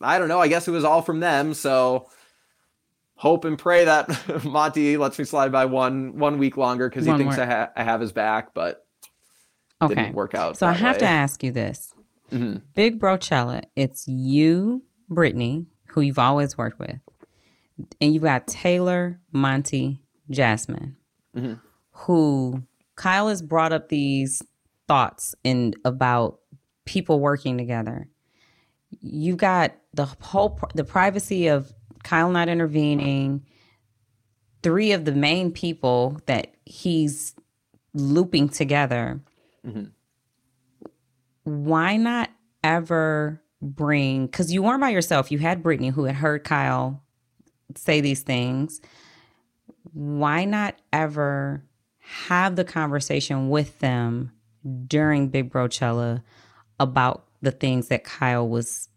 I 0.00 0.18
don't 0.18 0.28
know. 0.28 0.40
I 0.40 0.48
guess 0.48 0.66
it 0.68 0.72
was 0.72 0.84
all 0.84 1.02
from 1.02 1.20
them. 1.20 1.54
So 1.54 2.08
hope 3.16 3.44
and 3.44 3.58
pray 3.58 3.84
that 3.84 4.44
Monte 4.44 4.96
lets 4.96 5.18
me 5.18 5.24
slide 5.24 5.52
by 5.52 5.66
one 5.66 6.18
one 6.18 6.38
week 6.38 6.56
longer 6.56 6.88
because 6.88 7.06
he 7.06 7.16
thinks 7.16 7.38
I, 7.38 7.46
ha- 7.46 7.70
I, 7.76 7.82
have 7.84 8.00
his 8.00 8.12
back, 8.12 8.54
but 8.54 8.86
okay. 9.82 9.94
didn't 9.94 10.14
work 10.14 10.34
out. 10.34 10.56
So 10.56 10.66
I 10.66 10.72
have 10.72 10.96
way. 10.96 11.00
to 11.00 11.06
ask 11.06 11.42
you 11.42 11.52
this: 11.52 11.94
mm-hmm. 12.32 12.58
Big 12.74 13.00
Brochella, 13.00 13.64
it's 13.76 14.08
you, 14.08 14.82
Brittany, 15.08 15.66
who 15.88 16.00
you've 16.00 16.18
always 16.18 16.56
worked 16.56 16.78
with, 16.78 16.98
and 18.00 18.14
you've 18.14 18.22
got 18.22 18.46
Taylor, 18.46 19.20
Monte, 19.30 20.00
Jasmine, 20.30 20.96
mm-hmm. 21.36 21.54
who 21.92 22.62
Kyle 22.96 23.28
has 23.28 23.42
brought 23.42 23.72
up 23.72 23.88
these 23.88 24.42
thoughts 24.86 25.34
and 25.44 25.76
about 25.84 26.40
people 26.84 27.20
working 27.20 27.58
together. 27.58 28.08
You 29.00 29.36
got 29.36 29.74
the 29.92 30.06
whole 30.20 30.60
the 30.74 30.84
privacy 30.84 31.48
of 31.48 31.72
Kyle 32.02 32.30
not 32.30 32.48
intervening. 32.48 33.44
Three 34.62 34.92
of 34.92 35.04
the 35.04 35.12
main 35.12 35.50
people 35.50 36.20
that 36.26 36.54
he's 36.64 37.34
looping 37.92 38.48
together. 38.48 39.20
Mm-hmm. 39.66 39.84
Why 41.44 41.96
not 41.96 42.30
ever 42.62 43.42
bring? 43.60 44.26
Because 44.26 44.52
you 44.52 44.62
weren't 44.62 44.80
by 44.80 44.90
yourself. 44.90 45.30
You 45.30 45.38
had 45.38 45.62
Brittany, 45.62 45.90
who 45.90 46.04
had 46.04 46.16
heard 46.16 46.44
Kyle 46.44 47.02
say 47.76 48.00
these 48.00 48.22
things. 48.22 48.80
Why 49.92 50.44
not 50.44 50.76
ever 50.92 51.64
have 52.06 52.56
the 52.56 52.64
conversation 52.64 53.48
with 53.48 53.78
them 53.78 54.32
during 54.86 55.28
Big 55.28 55.50
Brochella 55.50 56.22
about 56.78 57.24
the 57.40 57.50
things 57.50 57.88
that 57.88 58.04
Kyle 58.04 58.48
was 58.48 58.88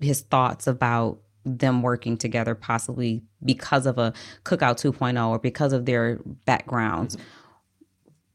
his 0.00 0.22
thoughts 0.22 0.66
about 0.66 1.18
them 1.44 1.82
working 1.82 2.16
together, 2.16 2.54
possibly 2.54 3.22
because 3.44 3.86
of 3.86 3.98
a 3.98 4.12
Cookout 4.44 4.80
2.0 4.80 5.28
or 5.28 5.38
because 5.38 5.72
of 5.72 5.84
their 5.84 6.18
backgrounds. 6.44 7.16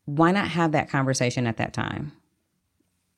Why 0.05 0.31
not 0.31 0.47
have 0.47 0.71
that 0.71 0.89
conversation 0.89 1.47
at 1.47 1.57
that 1.57 1.73
time? 1.73 2.11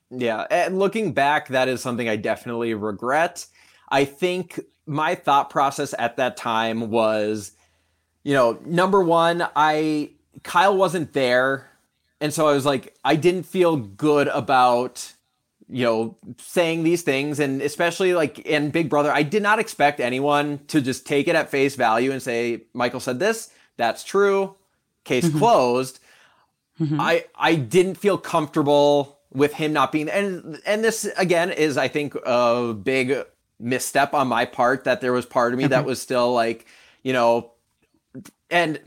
Yeah, 0.10 0.46
and 0.50 0.80
looking 0.80 1.14
back, 1.14 1.50
that 1.50 1.70
is 1.70 1.82
something 1.82 2.10
I 2.10 2.16
definitely 2.16 2.74
regret. 2.74 3.46
I 3.90 4.06
think 4.06 4.60
my 4.86 5.16
thought 5.16 5.50
process 5.50 5.94
at 5.98 6.18
that 6.18 6.38
time 6.38 6.90
was, 6.90 7.54
you 8.24 8.34
know, 8.34 8.60
number 8.66 9.02
one, 9.02 9.48
I 9.56 10.12
Kyle 10.44 10.76
wasn't 10.76 11.14
there, 11.14 11.70
and 12.20 12.34
so 12.34 12.48
I 12.48 12.54
was 12.54 12.66
like, 12.66 12.96
I 13.04 13.16
didn't 13.16 13.44
feel 13.44 13.78
good 13.78 14.28
about 14.28 15.14
you 15.72 15.86
know, 15.86 16.18
saying 16.38 16.84
these 16.84 17.02
things, 17.02 17.40
and 17.40 17.62
especially 17.62 18.14
like 18.14 18.40
in 18.40 18.72
Big 18.72 18.90
Brother, 18.90 19.10
I 19.10 19.24
did 19.24 19.42
not 19.42 19.58
expect 19.58 20.02
anyone 20.02 20.60
to 20.68 20.82
just 20.82 21.06
take 21.08 21.30
it 21.30 21.36
at 21.36 21.50
face 21.50 21.76
value 21.76 22.12
and 22.12 22.22
say, 22.22 22.64
Michael 22.74 23.00
said 23.00 23.20
this, 23.20 23.52
that's 23.78 24.04
true, 24.04 24.56
case 25.06 25.26
mm-hmm. 25.26 25.40
closed. 25.40 26.00
Mm-hmm. 26.80 27.00
I 27.00 27.26
I 27.36 27.56
didn't 27.56 27.96
feel 27.96 28.18
comfortable 28.18 29.20
with 29.34 29.54
him 29.54 29.72
not 29.72 29.94
being 29.94 30.10
and 30.10 30.60
and 30.66 30.84
this 30.84 31.06
again 31.16 31.52
is 31.52 31.78
I 31.78 31.88
think 31.88 32.16
a 32.26 32.74
big 32.74 33.24
misstep 33.60 34.14
on 34.14 34.28
my 34.28 34.44
part 34.44 34.84
that 34.84 35.00
there 35.00 35.14
was 35.14 35.26
part 35.26 35.54
of 35.54 35.60
me 35.60 35.68
that 35.68 35.86
was 35.86 36.02
still 36.02 36.34
like, 36.34 36.66
you 37.02 37.14
know, 37.14 37.52
and 38.50 38.80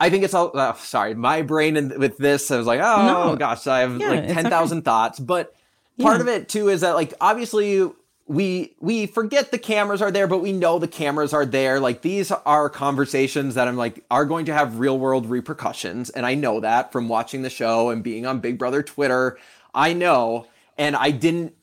I 0.00 0.10
think 0.10 0.24
it's 0.24 0.34
all 0.34 0.56
uh, 0.56 0.74
sorry, 0.74 1.14
my 1.14 1.42
brain 1.42 1.76
in, 1.76 1.98
with 1.98 2.18
this 2.18 2.50
I 2.50 2.56
was 2.56 2.66
like, 2.66 2.80
oh 2.80 3.30
no. 3.30 3.36
gosh, 3.36 3.66
I 3.66 3.80
have 3.80 4.00
yeah, 4.00 4.10
like 4.10 4.28
10,000 4.28 4.78
okay. 4.78 4.84
thoughts, 4.84 5.18
but 5.18 5.54
part 6.00 6.16
yeah. 6.16 6.22
of 6.22 6.28
it 6.28 6.48
too 6.48 6.68
is 6.68 6.82
that 6.82 6.94
like 6.94 7.14
obviously 7.20 7.90
we 8.28 8.74
we 8.78 9.06
forget 9.06 9.50
the 9.50 9.58
cameras 9.58 10.02
are 10.02 10.10
there 10.10 10.26
but 10.26 10.38
we 10.38 10.52
know 10.52 10.78
the 10.78 10.86
cameras 10.86 11.32
are 11.32 11.46
there 11.46 11.80
like 11.80 12.02
these 12.02 12.30
are 12.30 12.68
conversations 12.68 13.54
that 13.54 13.66
i'm 13.66 13.76
like 13.76 14.04
are 14.10 14.26
going 14.26 14.44
to 14.44 14.52
have 14.52 14.78
real 14.78 14.98
world 14.98 15.26
repercussions 15.26 16.10
and 16.10 16.26
i 16.26 16.34
know 16.34 16.60
that 16.60 16.92
from 16.92 17.08
watching 17.08 17.42
the 17.42 17.50
show 17.50 17.88
and 17.88 18.04
being 18.04 18.26
on 18.26 18.38
big 18.38 18.58
brother 18.58 18.82
twitter 18.82 19.38
i 19.74 19.94
know 19.94 20.46
and 20.76 20.94
i 20.94 21.10
didn't 21.10 21.54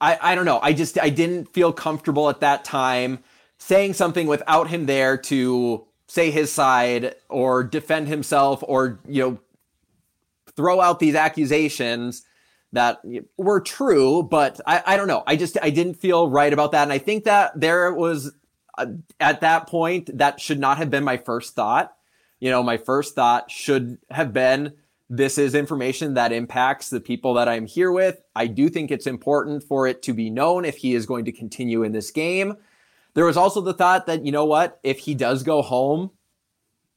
i 0.00 0.16
i 0.22 0.34
don't 0.34 0.44
know 0.44 0.60
i 0.62 0.72
just 0.72 0.98
i 1.00 1.10
didn't 1.10 1.52
feel 1.52 1.72
comfortable 1.72 2.30
at 2.30 2.40
that 2.40 2.64
time 2.64 3.18
saying 3.58 3.92
something 3.92 4.28
without 4.28 4.68
him 4.68 4.86
there 4.86 5.16
to 5.16 5.84
say 6.10 6.32
his 6.32 6.50
side 6.50 7.14
or 7.28 7.62
defend 7.62 8.08
himself 8.08 8.64
or 8.66 8.98
you 9.06 9.22
know 9.22 9.38
throw 10.56 10.80
out 10.80 10.98
these 10.98 11.14
accusations 11.14 12.24
that 12.72 13.00
were 13.36 13.60
true, 13.60 14.24
but 14.24 14.60
I, 14.66 14.82
I 14.84 14.96
don't 14.96 15.06
know. 15.06 15.22
I 15.26 15.36
just 15.36 15.56
I 15.62 15.70
didn't 15.70 15.94
feel 15.94 16.28
right 16.28 16.52
about 16.52 16.72
that, 16.72 16.82
and 16.82 16.92
I 16.92 16.98
think 16.98 17.24
that 17.24 17.52
there 17.58 17.94
was 17.94 18.32
uh, 18.76 18.86
at 19.20 19.40
that 19.42 19.68
point 19.68 20.10
that 20.18 20.40
should 20.40 20.58
not 20.58 20.78
have 20.78 20.90
been 20.90 21.04
my 21.04 21.16
first 21.16 21.54
thought. 21.54 21.94
You 22.40 22.50
know, 22.50 22.62
my 22.64 22.76
first 22.76 23.14
thought 23.14 23.48
should 23.48 23.98
have 24.10 24.32
been 24.32 24.72
this 25.08 25.38
is 25.38 25.54
information 25.54 26.14
that 26.14 26.32
impacts 26.32 26.90
the 26.90 27.00
people 27.00 27.34
that 27.34 27.48
I'm 27.48 27.66
here 27.66 27.92
with. 27.92 28.20
I 28.34 28.48
do 28.48 28.68
think 28.68 28.90
it's 28.90 29.06
important 29.06 29.62
for 29.62 29.86
it 29.86 30.02
to 30.02 30.12
be 30.12 30.28
known 30.28 30.64
if 30.64 30.78
he 30.78 30.94
is 30.94 31.06
going 31.06 31.24
to 31.26 31.32
continue 31.32 31.84
in 31.84 31.92
this 31.92 32.10
game. 32.10 32.56
There 33.14 33.24
was 33.24 33.36
also 33.36 33.60
the 33.60 33.74
thought 33.74 34.06
that, 34.06 34.24
you 34.24 34.32
know 34.32 34.44
what, 34.44 34.78
if 34.82 35.00
he 35.00 35.14
does 35.14 35.42
go 35.42 35.62
home, 35.62 36.10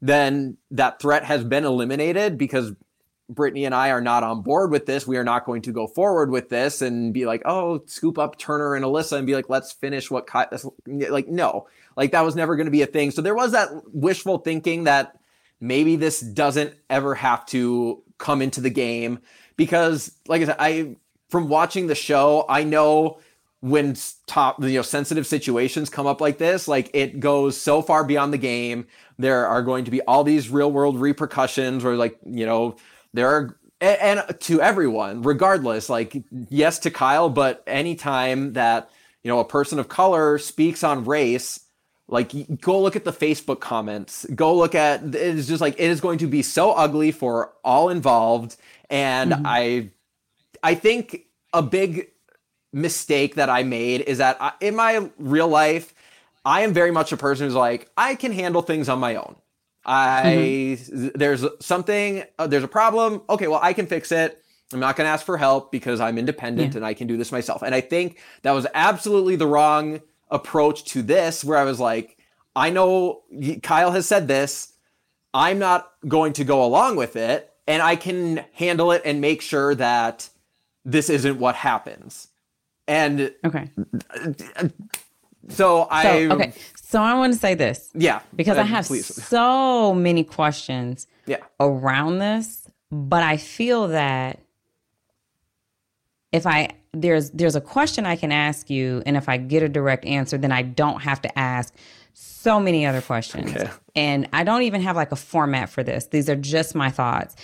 then 0.01 0.57
that 0.71 0.99
threat 0.99 1.23
has 1.23 1.43
been 1.43 1.65
eliminated 1.65 2.37
because 2.37 2.73
Brittany 3.29 3.65
and 3.65 3.73
I 3.73 3.89
are 3.89 4.01
not 4.01 4.23
on 4.23 4.41
board 4.41 4.71
with 4.71 4.85
this. 4.85 5.07
We 5.07 5.17
are 5.17 5.23
not 5.23 5.45
going 5.45 5.61
to 5.63 5.71
go 5.71 5.87
forward 5.87 6.29
with 6.29 6.49
this 6.49 6.81
and 6.81 7.13
be 7.13 7.25
like, 7.25 7.41
oh, 7.45 7.83
scoop 7.85 8.17
up 8.17 8.37
Turner 8.37 8.75
and 8.75 8.83
Alyssa 8.83 9.17
and 9.17 9.25
be 9.25 9.35
like, 9.35 9.49
let's 9.49 9.71
finish 9.71 10.11
what 10.11 10.29
Ky-. 10.29 11.07
like 11.09 11.27
no, 11.27 11.67
like 11.95 12.11
that 12.11 12.25
was 12.25 12.35
never 12.35 12.55
going 12.55 12.65
to 12.65 12.71
be 12.71 12.81
a 12.81 12.87
thing. 12.87 13.11
So 13.11 13.21
there 13.21 13.35
was 13.35 13.53
that 13.53 13.69
wishful 13.93 14.39
thinking 14.39 14.83
that 14.83 15.17
maybe 15.59 15.95
this 15.95 16.19
doesn't 16.19 16.75
ever 16.89 17.15
have 17.15 17.45
to 17.47 18.03
come 18.17 18.41
into 18.41 18.61
the 18.61 18.69
game 18.69 19.19
because, 19.55 20.11
like 20.27 20.41
I 20.41 20.45
said, 20.45 20.55
I 20.59 20.95
from 21.29 21.47
watching 21.47 21.87
the 21.87 21.95
show, 21.95 22.45
I 22.47 22.63
know 22.63 23.19
when 23.63 23.95
top 24.27 24.61
you 24.61 24.73
know 24.73 24.81
sensitive 24.81 25.25
situations 25.25 25.89
come 25.89 26.05
up 26.05 26.19
like 26.19 26.37
this 26.37 26.67
like 26.67 26.89
it 26.93 27.21
goes 27.21 27.55
so 27.55 27.81
far 27.81 28.03
beyond 28.03 28.33
the 28.33 28.37
game. 28.37 28.85
There 29.17 29.47
are 29.47 29.61
going 29.61 29.85
to 29.85 29.91
be 29.91 30.01
all 30.01 30.25
these 30.25 30.49
real 30.49 30.69
world 30.69 30.99
repercussions 30.99 31.81
where 31.81 31.95
like 31.95 32.19
you 32.25 32.45
know 32.45 32.75
there 33.13 33.29
are 33.29 33.57
and, 33.79 34.23
to 34.41 34.61
everyone, 34.61 35.21
regardless, 35.23 35.89
like 35.89 36.23
yes 36.49 36.79
to 36.79 36.91
Kyle, 36.91 37.29
but 37.29 37.63
anytime 37.65 38.53
that 38.53 38.89
you 39.23 39.29
know 39.29 39.39
a 39.39 39.45
person 39.45 39.79
of 39.79 39.87
color 39.87 40.37
speaks 40.39 40.83
on 40.83 41.05
race, 41.05 41.61
like 42.09 42.33
go 42.59 42.81
look 42.81 42.97
at 42.97 43.05
the 43.05 43.13
Facebook 43.13 43.61
comments, 43.61 44.25
go 44.35 44.55
look 44.55 44.75
at 44.75 45.03
it 45.03 45.15
is 45.15 45.47
just 45.47 45.61
like 45.61 45.75
it 45.75 45.89
is 45.89 46.01
going 46.01 46.17
to 46.17 46.27
be 46.27 46.41
so 46.41 46.73
ugly 46.73 47.13
for 47.13 47.53
all 47.63 47.87
involved, 47.87 48.57
and 48.89 49.31
mm-hmm. 49.31 49.45
I, 49.45 49.89
I 50.61 50.75
think 50.75 51.27
a 51.53 51.61
big 51.61 52.09
mistake 52.73 53.35
that 53.35 53.49
I 53.49 53.63
made 53.63 54.01
is 54.01 54.17
that 54.17 54.37
I, 54.41 54.53
in 54.59 54.75
my 54.75 55.09
real 55.17 55.47
life, 55.47 55.93
I 56.43 56.61
am 56.61 56.73
very 56.73 56.91
much 56.91 57.11
a 57.11 57.17
person 57.17 57.45
who's 57.45 57.55
like 57.55 57.89
I 57.95 58.15
can 58.15 58.31
handle 58.31 58.61
things 58.61 58.89
on 58.89 58.99
my 58.99 59.15
own. 59.15 59.35
I 59.85 60.77
mm-hmm. 60.79 61.09
there's 61.15 61.45
something 61.59 62.23
uh, 62.39 62.47
there's 62.47 62.63
a 62.63 62.69
problem. 62.69 63.21
Okay, 63.29 63.47
well 63.47 63.59
I 63.61 63.73
can 63.73 63.87
fix 63.87 64.11
it. 64.11 64.43
I'm 64.73 64.79
not 64.79 64.95
going 64.95 65.05
to 65.05 65.11
ask 65.11 65.25
for 65.25 65.37
help 65.37 65.71
because 65.71 65.99
I'm 65.99 66.17
independent 66.17 66.73
yeah. 66.73 66.77
and 66.77 66.85
I 66.85 66.95
can 66.95 67.05
do 67.05 67.15
this 67.15 67.31
myself. 67.31 67.61
And 67.61 67.75
I 67.75 67.81
think 67.81 68.17
that 68.41 68.53
was 68.53 68.65
absolutely 68.73 69.35
the 69.35 69.45
wrong 69.45 70.01
approach 70.31 70.83
to 70.85 71.03
this 71.03 71.43
where 71.43 71.57
I 71.57 71.63
was 71.63 71.79
like 71.79 72.17
I 72.55 72.69
know 72.69 73.23
Kyle 73.61 73.91
has 73.91 74.07
said 74.07 74.27
this. 74.27 74.73
I'm 75.33 75.57
not 75.59 75.91
going 76.07 76.33
to 76.33 76.43
go 76.43 76.63
along 76.63 76.95
with 76.95 77.15
it 77.15 77.51
and 77.67 77.81
I 77.81 77.95
can 77.95 78.45
handle 78.53 78.91
it 78.91 79.01
and 79.05 79.21
make 79.21 79.41
sure 79.41 79.73
that 79.75 80.29
this 80.85 81.09
isn't 81.09 81.39
what 81.39 81.55
happens. 81.55 82.27
And 82.87 83.33
okay. 83.45 83.69
So 85.49 85.87
I 85.89 86.03
so, 86.03 86.35
okay. 86.35 86.53
So 86.75 87.01
I 87.01 87.15
want 87.15 87.33
to 87.33 87.39
say 87.39 87.55
this. 87.55 87.89
Yeah. 87.95 88.21
Because 88.35 88.57
uh, 88.57 88.61
I 88.61 88.65
have 88.65 88.85
please. 88.85 89.05
so 89.05 89.93
many 89.93 90.23
questions 90.23 91.07
yeah. 91.25 91.37
around 91.59 92.19
this, 92.19 92.67
but 92.91 93.23
I 93.23 93.37
feel 93.37 93.89
that 93.89 94.39
if 96.31 96.45
I 96.45 96.69
there's 96.93 97.31
there's 97.31 97.55
a 97.55 97.61
question 97.61 98.05
I 98.05 98.15
can 98.15 98.31
ask 98.31 98.69
you 98.69 99.01
and 99.05 99.17
if 99.17 99.27
I 99.27 99.37
get 99.37 99.63
a 99.63 99.69
direct 99.69 100.05
answer, 100.05 100.37
then 100.37 100.51
I 100.51 100.61
don't 100.61 101.01
have 101.01 101.21
to 101.23 101.39
ask 101.39 101.73
so 102.13 102.59
many 102.59 102.85
other 102.85 103.01
questions. 103.01 103.55
Okay. 103.55 103.69
And 103.95 104.29
I 104.33 104.43
don't 104.43 104.63
even 104.63 104.81
have 104.81 104.95
like 104.95 105.11
a 105.11 105.15
format 105.15 105.69
for 105.69 105.83
this. 105.83 106.07
These 106.07 106.29
are 106.29 106.35
just 106.35 106.75
my 106.75 106.89
thoughts. 106.89 107.35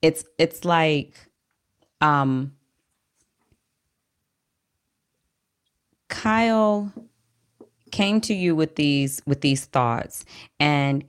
It's 0.00 0.24
it's 0.38 0.64
like 0.64 1.14
um 2.00 2.52
Kyle 6.12 6.92
came 7.90 8.20
to 8.20 8.34
you 8.34 8.54
with 8.54 8.76
these 8.76 9.22
with 9.26 9.40
these 9.40 9.64
thoughts 9.64 10.24
and 10.60 11.04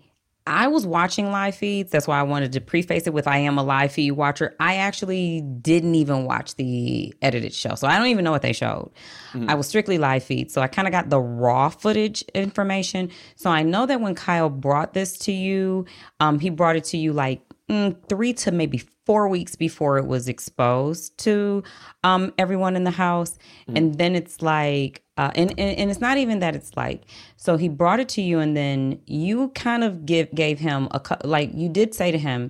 I 0.45 0.67
was 0.67 0.85
watching 0.85 1.31
live 1.31 1.55
feeds. 1.55 1.91
That's 1.91 2.07
why 2.07 2.19
I 2.19 2.23
wanted 2.23 2.53
to 2.53 2.61
preface 2.61 3.07
it 3.07 3.13
with 3.13 3.27
I 3.27 3.37
am 3.39 3.57
a 3.57 3.63
live 3.63 3.93
feed 3.93 4.11
watcher. 4.11 4.55
I 4.59 4.75
actually 4.75 5.41
didn't 5.41 5.95
even 5.95 6.25
watch 6.25 6.55
the 6.55 7.13
edited 7.21 7.53
show. 7.53 7.75
So 7.75 7.87
I 7.87 7.97
don't 7.97 8.07
even 8.07 8.25
know 8.25 8.31
what 8.31 8.41
they 8.41 8.51
showed. 8.51 8.91
Mm-hmm. 9.31 9.49
I 9.49 9.55
was 9.55 9.67
strictly 9.67 9.97
live 9.97 10.23
feed. 10.23 10.51
So 10.51 10.61
I 10.61 10.67
kind 10.67 10.85
of 10.87 10.91
got 10.91 11.09
the 11.09 11.19
raw 11.19 11.69
footage 11.69 12.23
information. 12.33 13.09
So 13.37 13.49
I 13.49 13.63
know 13.63 13.85
that 13.85 14.01
when 14.01 14.15
Kyle 14.15 14.49
brought 14.49 14.93
this 14.93 15.17
to 15.19 15.31
you, 15.31 15.85
um, 16.19 16.39
he 16.39 16.49
brought 16.49 16.75
it 16.75 16.83
to 16.85 16.97
you 16.97 17.13
like 17.13 17.41
three 18.09 18.33
to 18.33 18.51
maybe 18.51 18.81
four 19.05 19.27
weeks 19.27 19.55
before 19.55 19.97
it 19.97 20.07
was 20.07 20.27
exposed 20.27 21.17
to 21.19 21.63
um, 22.03 22.33
everyone 22.37 22.75
in 22.75 22.83
the 22.83 22.91
house. 22.91 23.37
Mm-hmm. 23.67 23.77
And 23.77 23.97
then 23.97 24.15
it's 24.15 24.41
like, 24.41 25.03
uh, 25.17 25.31
and, 25.35 25.51
and 25.51 25.77
and 25.77 25.91
it's 25.91 26.01
not 26.01 26.17
even 26.17 26.39
that 26.39 26.55
it's 26.55 26.75
like 26.75 27.03
so 27.35 27.55
he 27.55 27.69
brought 27.69 27.99
it 27.99 28.09
to 28.09 28.21
you 28.21 28.39
and 28.39 28.57
then 28.57 28.99
you 29.05 29.49
kind 29.49 29.83
of 29.83 30.05
give 30.05 30.33
gave 30.33 30.57
him 30.57 30.87
a 30.91 31.01
like 31.23 31.51
you 31.53 31.69
did 31.69 31.93
say 31.93 32.11
to 32.11 32.17
him 32.17 32.49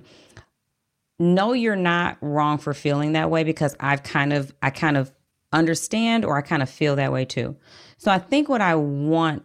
no 1.18 1.52
you're 1.52 1.76
not 1.76 2.16
wrong 2.22 2.56
for 2.56 2.72
feeling 2.72 3.12
that 3.12 3.30
way 3.30 3.44
because 3.44 3.76
I've 3.80 4.02
kind 4.02 4.32
of 4.32 4.54
I 4.62 4.70
kind 4.70 4.96
of 4.96 5.12
understand 5.52 6.24
or 6.24 6.38
I 6.38 6.40
kind 6.40 6.62
of 6.62 6.70
feel 6.70 6.96
that 6.96 7.12
way 7.12 7.26
too 7.26 7.54
so 7.98 8.10
I 8.10 8.18
think 8.18 8.48
what 8.48 8.62
I 8.62 8.76
want 8.76 9.44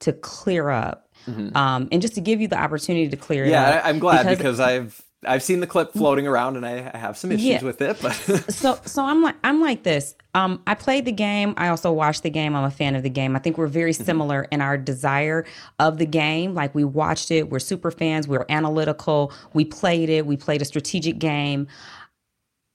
to 0.00 0.12
clear 0.12 0.70
up 0.70 1.08
mm-hmm. 1.26 1.56
um, 1.56 1.88
and 1.90 2.00
just 2.00 2.14
to 2.14 2.20
give 2.20 2.40
you 2.40 2.46
the 2.46 2.58
opportunity 2.58 3.08
to 3.08 3.16
clear 3.16 3.44
yeah, 3.44 3.50
it 3.50 3.78
up 3.78 3.84
yeah 3.84 3.90
I'm 3.90 3.98
glad 3.98 4.22
because, 4.22 4.38
because 4.38 4.60
I've 4.60 5.02
I've 5.26 5.42
seen 5.42 5.60
the 5.60 5.66
clip 5.66 5.92
floating 5.92 6.26
around 6.26 6.56
and 6.56 6.64
I, 6.64 6.90
I 6.94 6.96
have 6.96 7.18
some 7.18 7.30
issues 7.30 7.44
yeah. 7.44 7.62
with 7.62 7.82
it, 7.82 7.98
but 8.00 8.12
so 8.50 8.78
so 8.86 9.04
I'm 9.04 9.22
like 9.22 9.36
I'm 9.44 9.60
like 9.60 9.82
this. 9.82 10.14
Um, 10.34 10.62
I 10.66 10.74
played 10.74 11.04
the 11.04 11.12
game. 11.12 11.52
I 11.58 11.68
also 11.68 11.92
watched 11.92 12.22
the 12.22 12.30
game. 12.30 12.56
I'm 12.56 12.64
a 12.64 12.70
fan 12.70 12.94
of 12.94 13.02
the 13.02 13.10
game. 13.10 13.36
I 13.36 13.38
think 13.38 13.58
we're 13.58 13.66
very 13.66 13.92
mm-hmm. 13.92 14.04
similar 14.04 14.42
in 14.50 14.62
our 14.62 14.78
desire 14.78 15.44
of 15.78 15.98
the 15.98 16.06
game. 16.06 16.54
Like 16.54 16.74
we 16.74 16.84
watched 16.84 17.30
it. 17.30 17.50
We're 17.50 17.58
super 17.58 17.90
fans. 17.90 18.26
We're 18.26 18.46
analytical. 18.48 19.32
We 19.52 19.66
played 19.66 20.08
it. 20.08 20.24
We 20.24 20.38
played 20.38 20.62
a 20.62 20.64
strategic 20.64 21.18
game. 21.18 21.68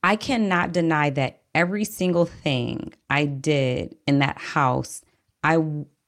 I 0.03 0.15
cannot 0.15 0.71
deny 0.71 1.09
that 1.11 1.41
every 1.55 1.83
single 1.83 2.25
thing 2.27 2.93
I 3.09 3.25
did 3.25 3.95
in 4.05 4.19
that 4.19 4.37
house, 4.37 5.01
I 5.43 5.57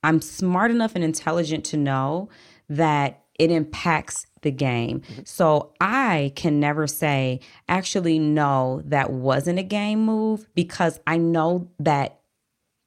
I'm 0.03 0.21
smart 0.21 0.69
enough 0.69 0.93
and 0.93 1.03
intelligent 1.03 1.65
to 1.65 1.77
know 1.77 2.29
that 2.69 3.23
it 3.39 3.49
impacts 3.49 4.26
the 4.41 4.51
game. 4.51 5.01
Mm-hmm. 5.01 5.21
So 5.25 5.73
I 5.79 6.31
can 6.35 6.59
never 6.59 6.87
say, 6.87 7.39
actually, 7.67 8.19
no, 8.19 8.81
that 8.85 9.11
wasn't 9.11 9.59
a 9.59 9.63
game 9.63 10.05
move 10.05 10.47
because 10.55 10.99
I 11.07 11.17
know 11.17 11.69
that 11.79 12.19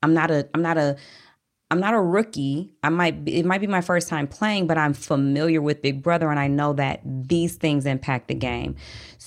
I'm 0.02 0.14
not 0.14 0.30
a 0.30 0.48
I'm 0.54 0.62
not 0.62 0.78
a 0.78 0.96
I'm 1.70 1.78
not 1.78 1.94
a 1.94 2.00
rookie. 2.00 2.74
I 2.82 2.88
might 2.88 3.24
be, 3.24 3.36
it 3.36 3.46
might 3.46 3.60
be 3.60 3.68
my 3.68 3.80
first 3.80 4.08
time 4.08 4.26
playing, 4.26 4.66
but 4.66 4.76
I'm 4.76 4.92
familiar 4.92 5.62
with 5.62 5.82
Big 5.82 6.02
Brother 6.02 6.28
and 6.28 6.40
I 6.40 6.48
know 6.48 6.72
that 6.72 7.00
these 7.04 7.56
things 7.56 7.86
impact 7.86 8.26
the 8.26 8.34
game. 8.34 8.74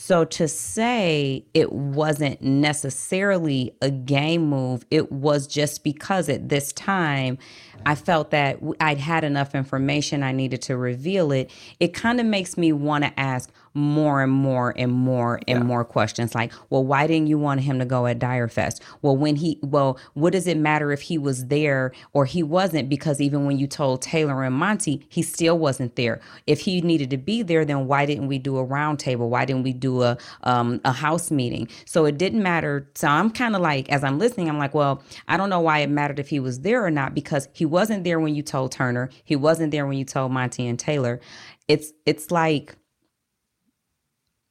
So 0.05 0.25
to 0.25 0.49
say 0.49 1.45
it 1.53 1.71
wasn't 1.71 2.41
necessarily 2.41 3.73
a 3.81 3.89
game 3.89 4.49
move, 4.49 4.85
it 4.91 5.13
was 5.13 5.47
just 5.47 5.81
because 5.81 6.27
at 6.27 6.49
this 6.49 6.73
time 6.73 7.37
I 7.85 7.95
felt 7.95 8.31
that 8.31 8.59
I'd 8.81 8.97
had 8.97 9.23
enough 9.23 9.55
information 9.55 10.21
I 10.21 10.33
needed 10.33 10.61
to 10.63 10.75
reveal 10.75 11.31
it. 11.31 11.49
It 11.79 11.93
kind 11.93 12.19
of 12.19 12.25
makes 12.25 12.57
me 12.57 12.73
want 12.73 13.05
to 13.05 13.17
ask 13.17 13.49
more 13.73 14.21
and 14.21 14.31
more 14.31 14.73
and 14.77 14.91
more 14.91 15.39
and 15.47 15.59
yeah. 15.59 15.63
more 15.63 15.83
questions 15.83 16.35
like, 16.35 16.51
well, 16.69 16.83
why 16.83 17.07
didn't 17.07 17.27
you 17.27 17.37
want 17.37 17.61
him 17.61 17.79
to 17.79 17.85
go 17.85 18.05
at 18.05 18.19
Dyrefest? 18.19 18.79
Well, 19.01 19.17
when 19.17 19.35
he, 19.35 19.59
well, 19.61 19.97
what 20.13 20.33
does 20.33 20.47
it 20.47 20.57
matter 20.57 20.91
if 20.91 21.01
he 21.01 21.17
was 21.17 21.47
there 21.47 21.91
or 22.13 22.25
he 22.25 22.43
wasn't? 22.43 22.89
Because 22.89 23.19
even 23.19 23.45
when 23.45 23.57
you 23.57 23.67
told 23.67 24.01
Taylor 24.01 24.43
and 24.43 24.55
Monte, 24.55 25.05
he 25.09 25.21
still 25.21 25.57
wasn't 25.57 25.95
there. 25.95 26.21
If 26.45 26.61
he 26.61 26.81
needed 26.81 27.09
to 27.11 27.17
be 27.17 27.41
there, 27.41 27.65
then 27.65 27.87
why 27.87 28.05
didn't 28.05 28.27
we 28.27 28.37
do 28.37 28.57
a 28.57 28.65
roundtable? 28.65 29.29
Why 29.29 29.45
didn't 29.45 29.63
we 29.63 29.73
do 29.73 30.03
a 30.03 30.17
um, 30.43 30.79
a 30.85 30.91
house 30.91 31.31
meeting? 31.31 31.67
So 31.85 32.05
it 32.05 32.17
didn't 32.17 32.43
matter. 32.43 32.87
So 32.95 33.07
I'm 33.07 33.29
kind 33.29 33.55
of 33.55 33.61
like, 33.61 33.89
as 33.89 34.03
I'm 34.03 34.19
listening, 34.19 34.49
I'm 34.49 34.59
like, 34.59 34.73
well, 34.73 35.03
I 35.27 35.37
don't 35.37 35.49
know 35.49 35.59
why 35.59 35.79
it 35.79 35.89
mattered 35.89 36.19
if 36.19 36.29
he 36.29 36.39
was 36.39 36.61
there 36.61 36.85
or 36.85 36.91
not 36.91 37.13
because 37.13 37.47
he 37.53 37.65
wasn't 37.65 38.03
there 38.03 38.19
when 38.19 38.35
you 38.35 38.43
told 38.43 38.71
Turner. 38.71 39.09
He 39.23 39.35
wasn't 39.35 39.71
there 39.71 39.87
when 39.87 39.97
you 39.97 40.05
told 40.05 40.31
Monte 40.31 40.65
and 40.67 40.77
Taylor. 40.77 41.19
It's 41.67 41.93
it's 42.05 42.29
like 42.29 42.75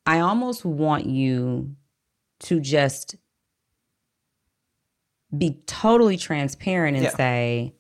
I 0.07 0.21
almost 0.21 0.65
want 0.65 1.07
you 1.07 1.77
to 2.41 2.61
just 2.61 3.17
be 5.37 5.63
totally 5.67 6.17
transparent 6.17 6.97
and 6.97 7.05
yeah. 7.05 7.17
say, 7.17 7.75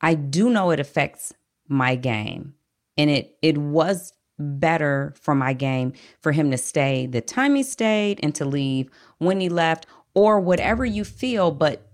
I 0.00 0.14
do 0.14 0.50
know 0.50 0.70
it 0.70 0.80
affects 0.80 1.32
my 1.68 1.94
game. 1.94 2.54
And 2.96 3.10
it 3.10 3.36
it 3.42 3.58
was 3.58 4.12
better 4.38 5.14
for 5.20 5.34
my 5.34 5.52
game 5.52 5.92
for 6.20 6.32
him 6.32 6.50
to 6.50 6.58
stay 6.58 7.06
the 7.06 7.20
time 7.20 7.54
he 7.54 7.62
stayed 7.62 8.20
and 8.22 8.34
to 8.36 8.44
leave 8.44 8.88
when 9.18 9.40
he 9.40 9.48
left, 9.48 9.86
or 10.14 10.40
whatever 10.40 10.84
you 10.84 11.04
feel, 11.04 11.50
but 11.50 11.92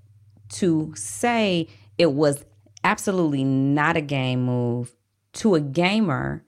to 0.48 0.94
say 0.94 1.68
it 1.98 2.12
was 2.12 2.44
absolutely 2.84 3.44
not 3.44 3.96
a 3.96 4.00
game 4.00 4.44
move 4.44 4.94
to 5.32 5.54
a 5.54 5.60
gamer 5.60 6.44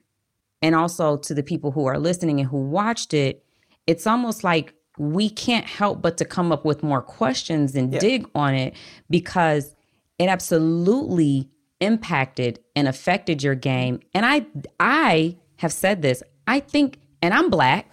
and 0.63 0.75
also 0.75 1.17
to 1.19 1.35
the 1.35 1.43
people 1.43 1.71
who 1.71 1.87
are 1.87 1.99
listening 1.99 2.41
and 2.41 2.49
who 2.49 2.59
watched 2.59 3.15
it, 3.15 3.45
it's 3.87 4.07
almost 4.07 4.43
like 4.45 4.75
we 4.99 5.29
can't 5.29 5.67
help 5.67 6.01
but 6.01 6.17
to 6.17 6.25
come 6.25 6.51
up 6.53 6.65
with 6.65 6.83
more 6.83 7.03
questions 7.03 7.75
and 7.75 7.93
yeah. 7.93 7.99
dig 7.99 8.29
on 8.35 8.55
it 8.55 8.75
because 9.11 9.75
it 10.19 10.29
absolutely 10.29 11.49
impacted 11.81 12.59
and 12.75 12.89
affected 12.89 13.43
your 13.43 13.55
game. 13.55 14.01
And 14.15 14.25
I 14.25 14.47
I 14.81 15.37
have 15.57 15.73
said 15.73 16.03
this. 16.03 16.23
I 16.47 16.61
think 16.61 16.99
and 17.21 17.35
I'm 17.35 17.51
black 17.51 17.91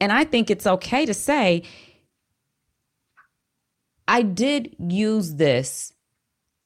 and 0.00 0.12
I 0.12 0.24
think 0.24 0.50
it's 0.50 0.66
okay 0.66 1.04
to 1.04 1.14
say 1.14 1.62
I 4.08 4.22
did 4.22 4.74
use 4.78 5.34
this 5.34 5.92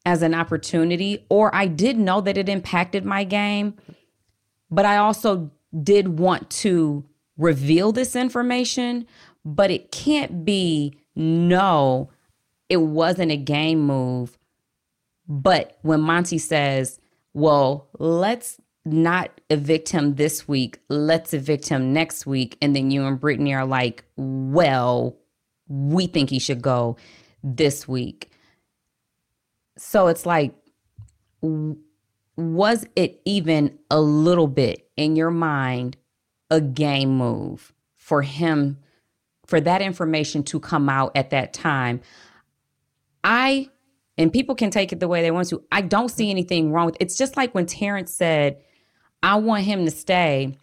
as 0.07 0.23
an 0.23 0.35
opportunity 0.35 1.27
or 1.29 1.55
I 1.55 1.67
did 1.67 1.99
know 1.99 2.21
that 2.21 2.39
it 2.39 2.49
impacted 2.49 3.05
my 3.05 3.25
game 3.25 3.75
but 4.71 4.85
I 4.85 4.97
also 4.97 5.51
did 5.83 6.19
want 6.19 6.51
to 6.51 7.05
reveal 7.37 7.93
this 7.93 8.15
information, 8.15 9.07
but 9.45 9.71
it 9.71 9.91
can't 9.91 10.45
be 10.45 10.95
no, 11.17 12.11
it 12.69 12.79
wasn't 12.79 13.33
a 13.33 13.37
game 13.37 13.81
move. 13.81 14.39
But 15.27 15.79
when 15.83 16.01
Monte 16.01 16.39
says, 16.39 17.01
well, 17.33 17.89
let's 17.99 18.61
not 18.85 19.41
evict 19.49 19.89
him 19.89 20.15
this 20.15 20.47
week, 20.47 20.79
let's 20.89 21.33
evict 21.33 21.69
him 21.69 21.93
next 21.93 22.27
week. 22.27 22.57
And 22.61 22.77
then 22.77 22.91
you 22.91 23.05
and 23.05 23.19
Brittany 23.19 23.55
are 23.55 23.65
like, 23.65 24.05
well, 24.17 25.17
we 25.67 26.07
think 26.07 26.31
he 26.31 26.39
should 26.39 26.63
go 26.63 26.97
this 27.43 27.89
week. 27.89 28.31
So 29.77 30.09
it's 30.09 30.27
like, 30.27 30.55
was 32.37 32.87
it 32.97 33.21
even 33.25 33.79
a 33.91 34.01
little 34.01 34.47
bit 34.47 34.89
in 34.97 35.17
your 35.17 35.31
mind 35.31 35.97
a 36.51 36.61
game 36.61 37.17
move 37.17 37.73
for 37.97 38.23
him 38.23 38.79
for 39.47 39.61
that 39.61 39.83
information 39.83 40.43
to 40.45 40.61
come 40.61 40.89
out 40.89 41.13
at 41.17 41.31
that 41.31 41.53
time? 41.53 42.01
I 43.23 43.69
and 44.17 44.33
people 44.33 44.55
can 44.55 44.71
take 44.71 44.93
it 44.93 45.01
the 45.01 45.09
way 45.09 45.23
they 45.23 45.31
want 45.33 45.49
to 45.49 45.65
i 45.73 45.81
don't 45.81 46.11
see 46.11 46.31
anything 46.31 46.71
wrong 46.71 46.87
with 46.87 46.95
it. 46.95 47.03
it's 47.03 47.17
just 47.19 47.37
like 47.37 47.53
when 47.53 47.67
terrance 47.67 48.13
said 48.13 48.57
i 49.25 49.35
want 49.35 49.65
him 49.65 49.85
to 49.85 49.91
stay 49.91 50.57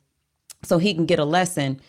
so 0.64 0.78
he 0.78 0.94
can 0.94 1.06
get 1.06 1.20
a 1.20 1.26
lesson. 1.26 1.80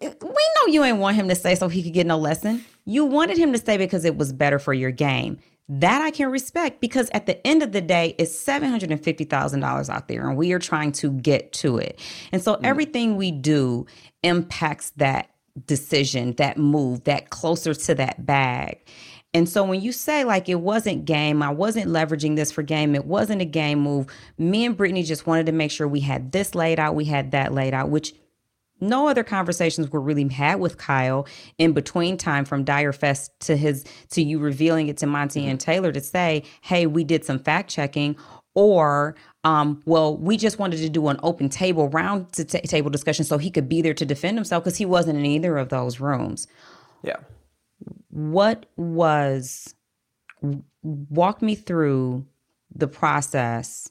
We 0.00 0.08
know 0.10 0.66
you 0.68 0.82
ain't 0.84 0.98
want 0.98 1.16
him 1.16 1.28
to 1.28 1.34
stay 1.34 1.54
so 1.54 1.68
he 1.68 1.82
could 1.82 1.92
get 1.92 2.06
no 2.06 2.16
lesson. 2.16 2.64
You 2.86 3.04
wanted 3.04 3.36
him 3.36 3.52
to 3.52 3.58
stay 3.58 3.76
because 3.76 4.04
it 4.04 4.16
was 4.16 4.32
better 4.32 4.58
for 4.58 4.72
your 4.72 4.90
game 4.90 5.38
that 5.72 6.02
I 6.02 6.10
can 6.10 6.30
respect 6.30 6.80
because 6.80 7.08
at 7.14 7.26
the 7.26 7.46
end 7.46 7.62
of 7.62 7.70
the 7.70 7.80
day, 7.80 8.16
it's 8.18 8.44
$750,000 8.44 9.88
out 9.88 10.08
there 10.08 10.28
and 10.28 10.36
we 10.36 10.52
are 10.52 10.58
trying 10.58 10.90
to 10.92 11.12
get 11.12 11.52
to 11.54 11.78
it. 11.78 12.00
And 12.32 12.42
so 12.42 12.56
mm. 12.56 12.60
everything 12.64 13.16
we 13.16 13.30
do 13.30 13.86
impacts 14.24 14.90
that 14.96 15.30
decision, 15.66 16.34
that 16.34 16.58
move, 16.58 17.04
that 17.04 17.30
closer 17.30 17.72
to 17.72 17.94
that 17.94 18.26
bag. 18.26 18.80
And 19.32 19.48
so 19.48 19.62
when 19.62 19.80
you 19.80 19.92
say 19.92 20.24
like 20.24 20.48
it 20.48 20.60
wasn't 20.60 21.04
game, 21.04 21.40
I 21.40 21.50
wasn't 21.50 21.86
leveraging 21.86 22.34
this 22.34 22.50
for 22.50 22.62
game, 22.62 22.96
it 22.96 23.04
wasn't 23.04 23.40
a 23.40 23.44
game 23.46 23.78
move. 23.78 24.08
Me 24.38 24.64
and 24.64 24.76
Brittany 24.76 25.04
just 25.04 25.28
wanted 25.28 25.46
to 25.46 25.52
make 25.52 25.70
sure 25.70 25.86
we 25.86 26.00
had 26.00 26.32
this 26.32 26.56
laid 26.56 26.80
out, 26.80 26.96
we 26.96 27.04
had 27.04 27.30
that 27.30 27.54
laid 27.54 27.74
out, 27.74 27.90
which 27.90 28.12
no 28.80 29.08
other 29.08 29.22
conversations 29.22 29.90
were 29.90 30.00
really 30.00 30.28
had 30.28 30.60
with 30.60 30.78
Kyle 30.78 31.26
in 31.58 31.72
between 31.72 32.16
time 32.16 32.44
from 32.44 32.64
Dyrefest 32.64 33.30
to 33.40 33.56
his 33.56 33.84
to 34.10 34.22
you 34.22 34.38
revealing 34.38 34.88
it 34.88 34.96
to 34.98 35.06
Monte 35.06 35.46
and 35.46 35.60
Taylor 35.60 35.92
to 35.92 36.00
say, 36.00 36.42
hey, 36.62 36.86
we 36.86 37.04
did 37.04 37.24
some 37.24 37.38
fact 37.38 37.70
checking, 37.70 38.16
or 38.54 39.14
um, 39.44 39.82
well, 39.86 40.16
we 40.16 40.36
just 40.36 40.58
wanted 40.58 40.78
to 40.78 40.88
do 40.88 41.08
an 41.08 41.18
open 41.22 41.48
table 41.48 41.88
round 41.88 42.32
to 42.34 42.44
t- 42.44 42.60
table 42.60 42.90
discussion 42.90 43.24
so 43.24 43.38
he 43.38 43.50
could 43.50 43.68
be 43.68 43.80
there 43.80 43.94
to 43.94 44.04
defend 44.04 44.36
himself 44.36 44.64
because 44.64 44.76
he 44.76 44.84
wasn't 44.84 45.18
in 45.18 45.24
either 45.24 45.56
of 45.56 45.68
those 45.70 46.00
rooms. 46.00 46.46
Yeah. 47.02 47.16
What 48.10 48.66
was 48.76 49.74
walk 50.82 51.42
me 51.42 51.54
through 51.54 52.26
the 52.74 52.88
process 52.88 53.90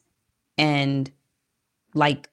and 0.58 1.12
like 1.94 2.30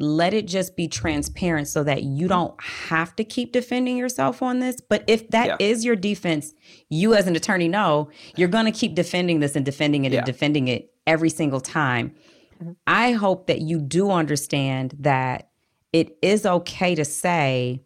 let 0.00 0.32
it 0.32 0.46
just 0.46 0.76
be 0.76 0.88
transparent 0.88 1.68
so 1.68 1.84
that 1.84 2.02
you 2.02 2.26
don't 2.26 2.60
have 2.62 3.14
to 3.16 3.24
keep 3.24 3.52
defending 3.52 3.96
yourself 3.96 4.42
on 4.42 4.60
this. 4.60 4.76
But 4.80 5.04
if 5.06 5.28
that 5.30 5.46
yeah. 5.46 5.56
is 5.60 5.84
your 5.84 5.96
defense, 5.96 6.54
you 6.88 7.14
as 7.14 7.26
an 7.26 7.36
attorney 7.36 7.68
know 7.68 8.10
you're 8.36 8.48
going 8.48 8.64
to 8.64 8.72
keep 8.72 8.94
defending 8.94 9.40
this 9.40 9.56
and 9.56 9.64
defending 9.64 10.04
it 10.04 10.12
yeah. 10.12 10.18
and 10.18 10.26
defending 10.26 10.68
it 10.68 10.92
every 11.06 11.30
single 11.30 11.60
time. 11.60 12.14
Mm-hmm. 12.62 12.72
I 12.86 13.12
hope 13.12 13.46
that 13.46 13.60
you 13.60 13.80
do 13.80 14.10
understand 14.10 14.94
that 15.00 15.50
it 15.92 16.16
is 16.22 16.46
okay 16.46 16.94
to 16.94 17.04
say 17.04 17.82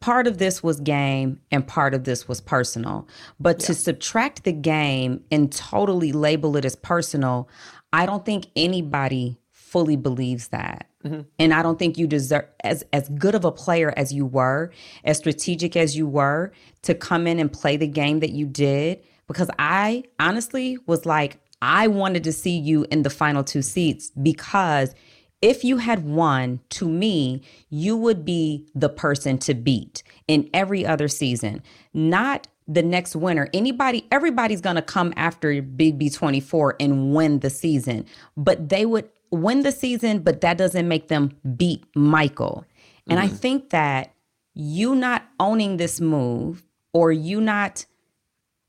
part 0.00 0.26
of 0.26 0.38
this 0.38 0.62
was 0.62 0.80
game 0.80 1.40
and 1.50 1.66
part 1.66 1.94
of 1.94 2.04
this 2.04 2.28
was 2.28 2.40
personal. 2.40 3.08
But 3.40 3.60
yeah. 3.60 3.66
to 3.66 3.74
subtract 3.74 4.44
the 4.44 4.52
game 4.52 5.24
and 5.30 5.50
totally 5.50 6.12
label 6.12 6.56
it 6.56 6.64
as 6.64 6.76
personal, 6.76 7.48
I 7.92 8.06
don't 8.06 8.24
think 8.24 8.46
anybody 8.56 9.38
fully 9.74 9.96
believes 9.96 10.48
that. 10.48 10.86
Mm-hmm. 11.04 11.22
And 11.40 11.52
I 11.52 11.60
don't 11.60 11.80
think 11.80 11.98
you 11.98 12.06
deserve 12.06 12.44
as 12.62 12.84
as 12.92 13.08
good 13.08 13.34
of 13.34 13.44
a 13.44 13.50
player 13.50 13.92
as 13.96 14.12
you 14.12 14.24
were, 14.24 14.70
as 15.02 15.18
strategic 15.18 15.74
as 15.74 15.96
you 15.96 16.06
were 16.06 16.52
to 16.82 16.94
come 16.94 17.26
in 17.26 17.40
and 17.40 17.52
play 17.52 17.76
the 17.76 17.88
game 17.88 18.20
that 18.20 18.30
you 18.30 18.46
did 18.46 19.02
because 19.26 19.50
I 19.58 20.04
honestly 20.20 20.78
was 20.86 21.04
like 21.06 21.40
I 21.60 21.88
wanted 21.88 22.22
to 22.22 22.32
see 22.32 22.56
you 22.56 22.86
in 22.92 23.02
the 23.02 23.10
final 23.10 23.42
two 23.42 23.62
seats 23.62 24.12
because 24.22 24.94
if 25.42 25.64
you 25.64 25.78
had 25.78 26.04
won, 26.04 26.60
to 26.70 26.88
me, 26.88 27.42
you 27.68 27.96
would 27.96 28.24
be 28.24 28.68
the 28.76 28.88
person 28.88 29.38
to 29.38 29.54
beat 29.54 30.04
in 30.28 30.48
every 30.54 30.86
other 30.86 31.08
season. 31.08 31.64
Not 31.92 32.46
the 32.68 32.82
next 32.82 33.14
winner. 33.16 33.48
Anybody, 33.52 34.06
everybody's 34.10 34.60
going 34.60 34.76
to 34.76 34.82
come 34.82 35.12
after 35.16 35.50
BB24 35.50 36.76
and 36.80 37.14
win 37.14 37.40
the 37.40 37.50
season, 37.50 38.06
but 38.36 38.68
they 38.70 38.86
would 38.86 39.08
win 39.34 39.62
the 39.62 39.72
season, 39.72 40.20
but 40.20 40.40
that 40.40 40.58
doesn't 40.58 40.88
make 40.88 41.08
them 41.08 41.36
beat 41.56 41.84
Michael. 41.94 42.64
And 43.08 43.18
mm-hmm. 43.18 43.34
I 43.34 43.36
think 43.36 43.70
that 43.70 44.14
you 44.54 44.94
not 44.94 45.24
owning 45.40 45.76
this 45.76 46.00
move 46.00 46.64
or 46.92 47.12
you 47.12 47.40
not 47.40 47.86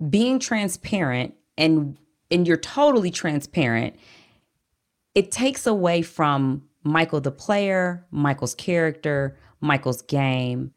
being 0.09 0.39
transparent 0.39 1.35
and 1.57 1.97
and 2.31 2.47
you're 2.47 2.57
totally 2.57 3.11
transparent, 3.11 3.95
it 5.13 5.31
takes 5.31 5.67
away 5.67 6.01
from 6.01 6.63
Michael 6.83 7.21
the 7.21 7.31
player, 7.31 8.05
Michael's 8.11 8.55
character, 8.55 9.37
Michael's 9.61 10.01
game. 10.01 10.73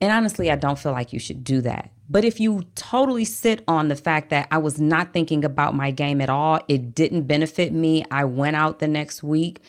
And 0.00 0.12
honestly, 0.12 0.50
I 0.50 0.56
don't 0.56 0.78
feel 0.78 0.92
like 0.92 1.12
you 1.12 1.18
should 1.18 1.44
do 1.44 1.60
that. 1.62 1.90
But 2.10 2.24
if 2.24 2.40
you 2.40 2.64
totally 2.74 3.24
sit 3.24 3.62
on 3.68 3.86
the 3.86 3.94
fact 3.94 4.30
that 4.30 4.48
I 4.50 4.58
was 4.58 4.80
not 4.80 5.12
thinking 5.12 5.44
about 5.44 5.76
my 5.76 5.92
game 5.92 6.20
at 6.20 6.28
all, 6.28 6.58
it 6.66 6.92
didn't 6.92 7.22
benefit 7.22 7.72
me, 7.72 8.04
I 8.10 8.24
went 8.24 8.56
out 8.56 8.80
the 8.80 8.88
next 8.88 9.22
week, 9.22 9.60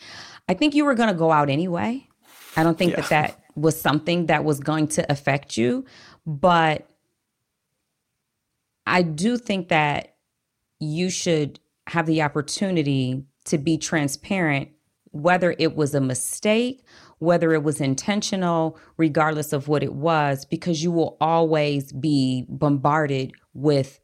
I 0.48 0.54
think 0.54 0.74
you 0.74 0.84
were 0.84 0.96
going 0.96 1.08
to 1.08 1.14
go 1.14 1.30
out 1.30 1.48
anyway. 1.48 2.08
I 2.56 2.64
don't 2.64 2.76
think 2.76 2.90
yeah. 2.90 3.02
that 3.02 3.08
that 3.10 3.40
was 3.54 3.80
something 3.80 4.26
that 4.26 4.44
was 4.44 4.58
going 4.58 4.88
to 4.88 5.10
affect 5.10 5.56
you. 5.56 5.84
But 6.26 6.88
I 8.86 9.02
do 9.02 9.38
think 9.38 9.68
that 9.68 10.16
you 10.80 11.10
should 11.10 11.60
have 11.86 12.06
the 12.06 12.22
opportunity 12.22 13.24
to 13.44 13.56
be 13.56 13.78
transparent, 13.78 14.70
whether 15.12 15.54
it 15.58 15.76
was 15.76 15.94
a 15.94 16.00
mistake, 16.00 16.84
whether 17.22 17.52
it 17.52 17.62
was 17.62 17.80
intentional, 17.80 18.76
regardless 18.96 19.52
of 19.52 19.68
what 19.68 19.84
it 19.84 19.94
was, 19.94 20.44
because 20.44 20.82
you 20.82 20.90
will 20.90 21.16
always 21.20 21.92
be 21.92 22.44
bombarded 22.48 23.32
with, 23.54 24.00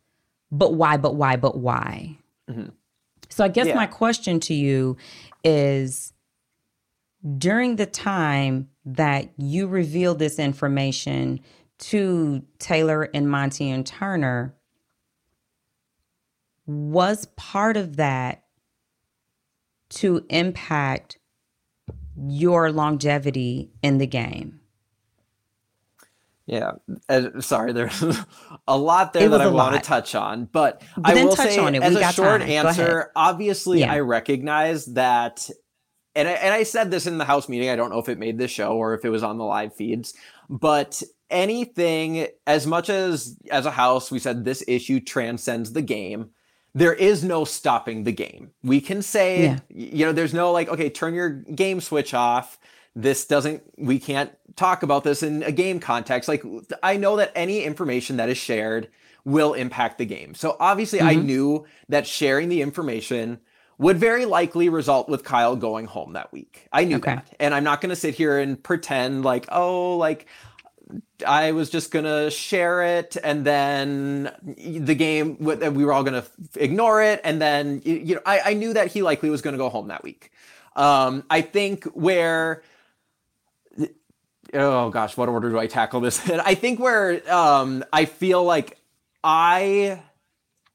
but 0.53 0.75
why, 0.75 0.97
but 0.97 1.17
why, 1.17 1.35
but 1.35 1.59
why? 1.59 2.17
Mm-hmm. 2.49 2.69
So 3.29 3.45
I 3.45 3.49
guess 3.49 3.67
yeah. 3.67 3.75
my 3.75 3.87
question 3.87 4.39
to 4.41 4.55
you 4.55 4.97
is 5.43 6.13
during 7.37 7.75
the 7.75 7.87
time 7.87 8.69
that 8.85 9.31
you 9.37 9.67
revealed 9.67 10.21
this 10.21 10.39
information 10.39 11.41
to 11.79 12.45
Taylor 12.61 13.11
and 13.13 13.29
Monte 13.29 13.69
and 13.69 13.85
Turner, 13.85 14.55
was 16.67 17.27
part 17.35 17.77
of 17.77 17.97
that 17.97 18.45
to 19.89 20.25
impact 20.31 21.18
your 22.27 22.73
longevity 22.73 23.71
in 23.83 23.99
the 23.99 24.07
game? 24.07 24.61
Yeah, 26.47 26.73
uh, 27.11 27.41
sorry, 27.41 27.75
there's 27.75 28.03
a 28.69 28.79
lot 28.79 29.13
there 29.13 29.29
that 29.29 29.41
I 29.43 29.49
want 29.49 29.75
to 29.75 29.83
touch 29.83 30.15
on, 30.15 30.47
but, 30.47 30.83
but 30.97 31.19
I 31.19 31.23
will 31.23 31.37
say, 31.37 31.59
as 31.59 31.95
a 31.95 32.13
short 32.13 32.41
time. 32.41 32.51
answer, 32.51 33.13
obviously, 33.15 33.81
yeah. 33.81 33.93
I 33.93 34.01
recognize 34.01 34.87
that, 34.87 35.51
and 36.15 36.27
I, 36.27 36.33
and 36.33 36.55
I 36.55 36.63
said 36.63 36.91
this 36.91 37.07
in 37.07 37.19
the 37.19 37.27
house 37.27 37.51
meeting. 37.51 37.69
I 37.69 37.77
don't 37.77 37.91
know 37.91 37.99
if 37.99 38.09
it 38.09 38.19
made 38.19 38.39
the 38.39 38.49
show 38.49 38.79
or 38.79 38.95
if 38.95 39.05
it 39.05 39.11
was 39.11 39.23
on 39.23 39.37
the 39.37 39.45
live 39.45 39.75
feeds, 39.75 40.15
but 40.49 41.03
anything 41.29 42.29
as 42.47 42.67
much 42.67 42.89
as 42.89 43.37
as 43.51 43.67
a 43.67 43.71
house, 43.71 44.11
we 44.11 44.19
said 44.19 44.47
this 44.47 44.65
issue 44.67 45.01
transcends 45.01 45.75
the 45.75 45.83
game 45.83 46.31
there 46.75 46.95
is 46.95 47.25
no 47.25 47.45
stopping 47.45 48.05
the 48.05 48.13
game. 48.13 48.53
We 48.63 48.81
can 48.81 49.03
say, 49.03 49.43
yeah. 49.45 49.59
you 49.69 50.07
know, 50.07 50.13
there's 50.13 50.35
no 50.35 50.53
like, 50.53 50.69
okay, 50.69 50.91
turn 50.91 51.15
your 51.15 51.31
game 51.31 51.81
switch 51.81 52.15
off. 52.15 52.59
This 52.95 53.27
doesn't, 53.27 53.63
we 53.77 53.99
can't 53.99 54.33
talk 54.57 54.83
about 54.83 55.05
this 55.05 55.23
in 55.23 55.43
a 55.43 55.53
game 55.53 55.81
context. 55.81 56.29
Like, 56.29 56.43
I 56.83 56.97
know 56.97 57.17
that 57.17 57.33
any 57.35 57.63
information 57.63 58.17
that 58.17 58.29
is 58.29 58.39
shared 58.39 58.89
will 59.25 59.55
impact 59.55 59.99
the 59.99 60.07
game. 60.07 60.35
So 60.35 60.57
obviously, 60.59 60.99
mm-hmm. 60.99 61.09
I 61.09 61.15
knew 61.15 61.67
that 61.89 62.07
sharing 62.07 62.49
the 62.49 62.63
information 62.63 63.41
would 63.79 63.97
very 63.97 64.25
likely 64.25 64.69
result 64.69 65.09
with 65.09 65.23
Kyle 65.23 65.55
going 65.55 65.87
home 65.87 66.15
that 66.15 66.33
week. 66.33 66.67
I 66.73 66.85
knew 66.85 66.97
okay. 66.97 67.17
that. 67.17 67.37
And 67.39 67.55
I'm 67.55 67.63
not 67.63 67.81
going 67.81 67.91
to 67.91 67.97
sit 67.97 68.15
here 68.15 68.39
and 68.39 68.61
pretend 68.61 69.25
like, 69.25 69.47
oh, 69.53 69.97
like 69.97 70.27
I 71.27 71.53
was 71.53 71.71
just 71.71 71.91
gonna 71.91 72.31
share 72.31 72.99
it, 72.99 73.17
and 73.23 73.45
then 73.45 74.31
the 74.43 74.95
game 74.95 75.37
we 75.39 75.85
were 75.85 75.93
all 75.93 76.05
gonna 76.05 76.25
ignore 76.55 77.03
it, 77.03 77.21
and 77.25 77.41
then 77.41 77.83
you 77.85 78.15
know 78.15 78.23
I, 78.25 78.41
I 78.47 78.55
knew 78.55 78.73
that 78.75 78.89
he 78.89 79.03
likely 79.03 79.31
was 79.31 79.43
gonna 79.43 79.59
go 79.59 79.69
home 79.69 79.89
that 79.89 80.03
week. 80.03 80.33
Um, 80.77 81.25
I 81.29 81.43
think 81.43 81.85
where 81.87 82.63
oh 84.55 84.91
gosh, 84.91 85.17
what 85.17 85.29
order 85.29 85.51
do 85.51 85.59
I 85.59 85.67
tackle 85.67 86.01
this 86.01 86.29
in? 86.29 86.41
I 86.41 86.55
think 86.55 86.81
where 86.81 87.23
um, 87.33 87.85
I 87.93 88.05
feel 88.05 88.45
like 88.45 88.79
I 89.23 90.01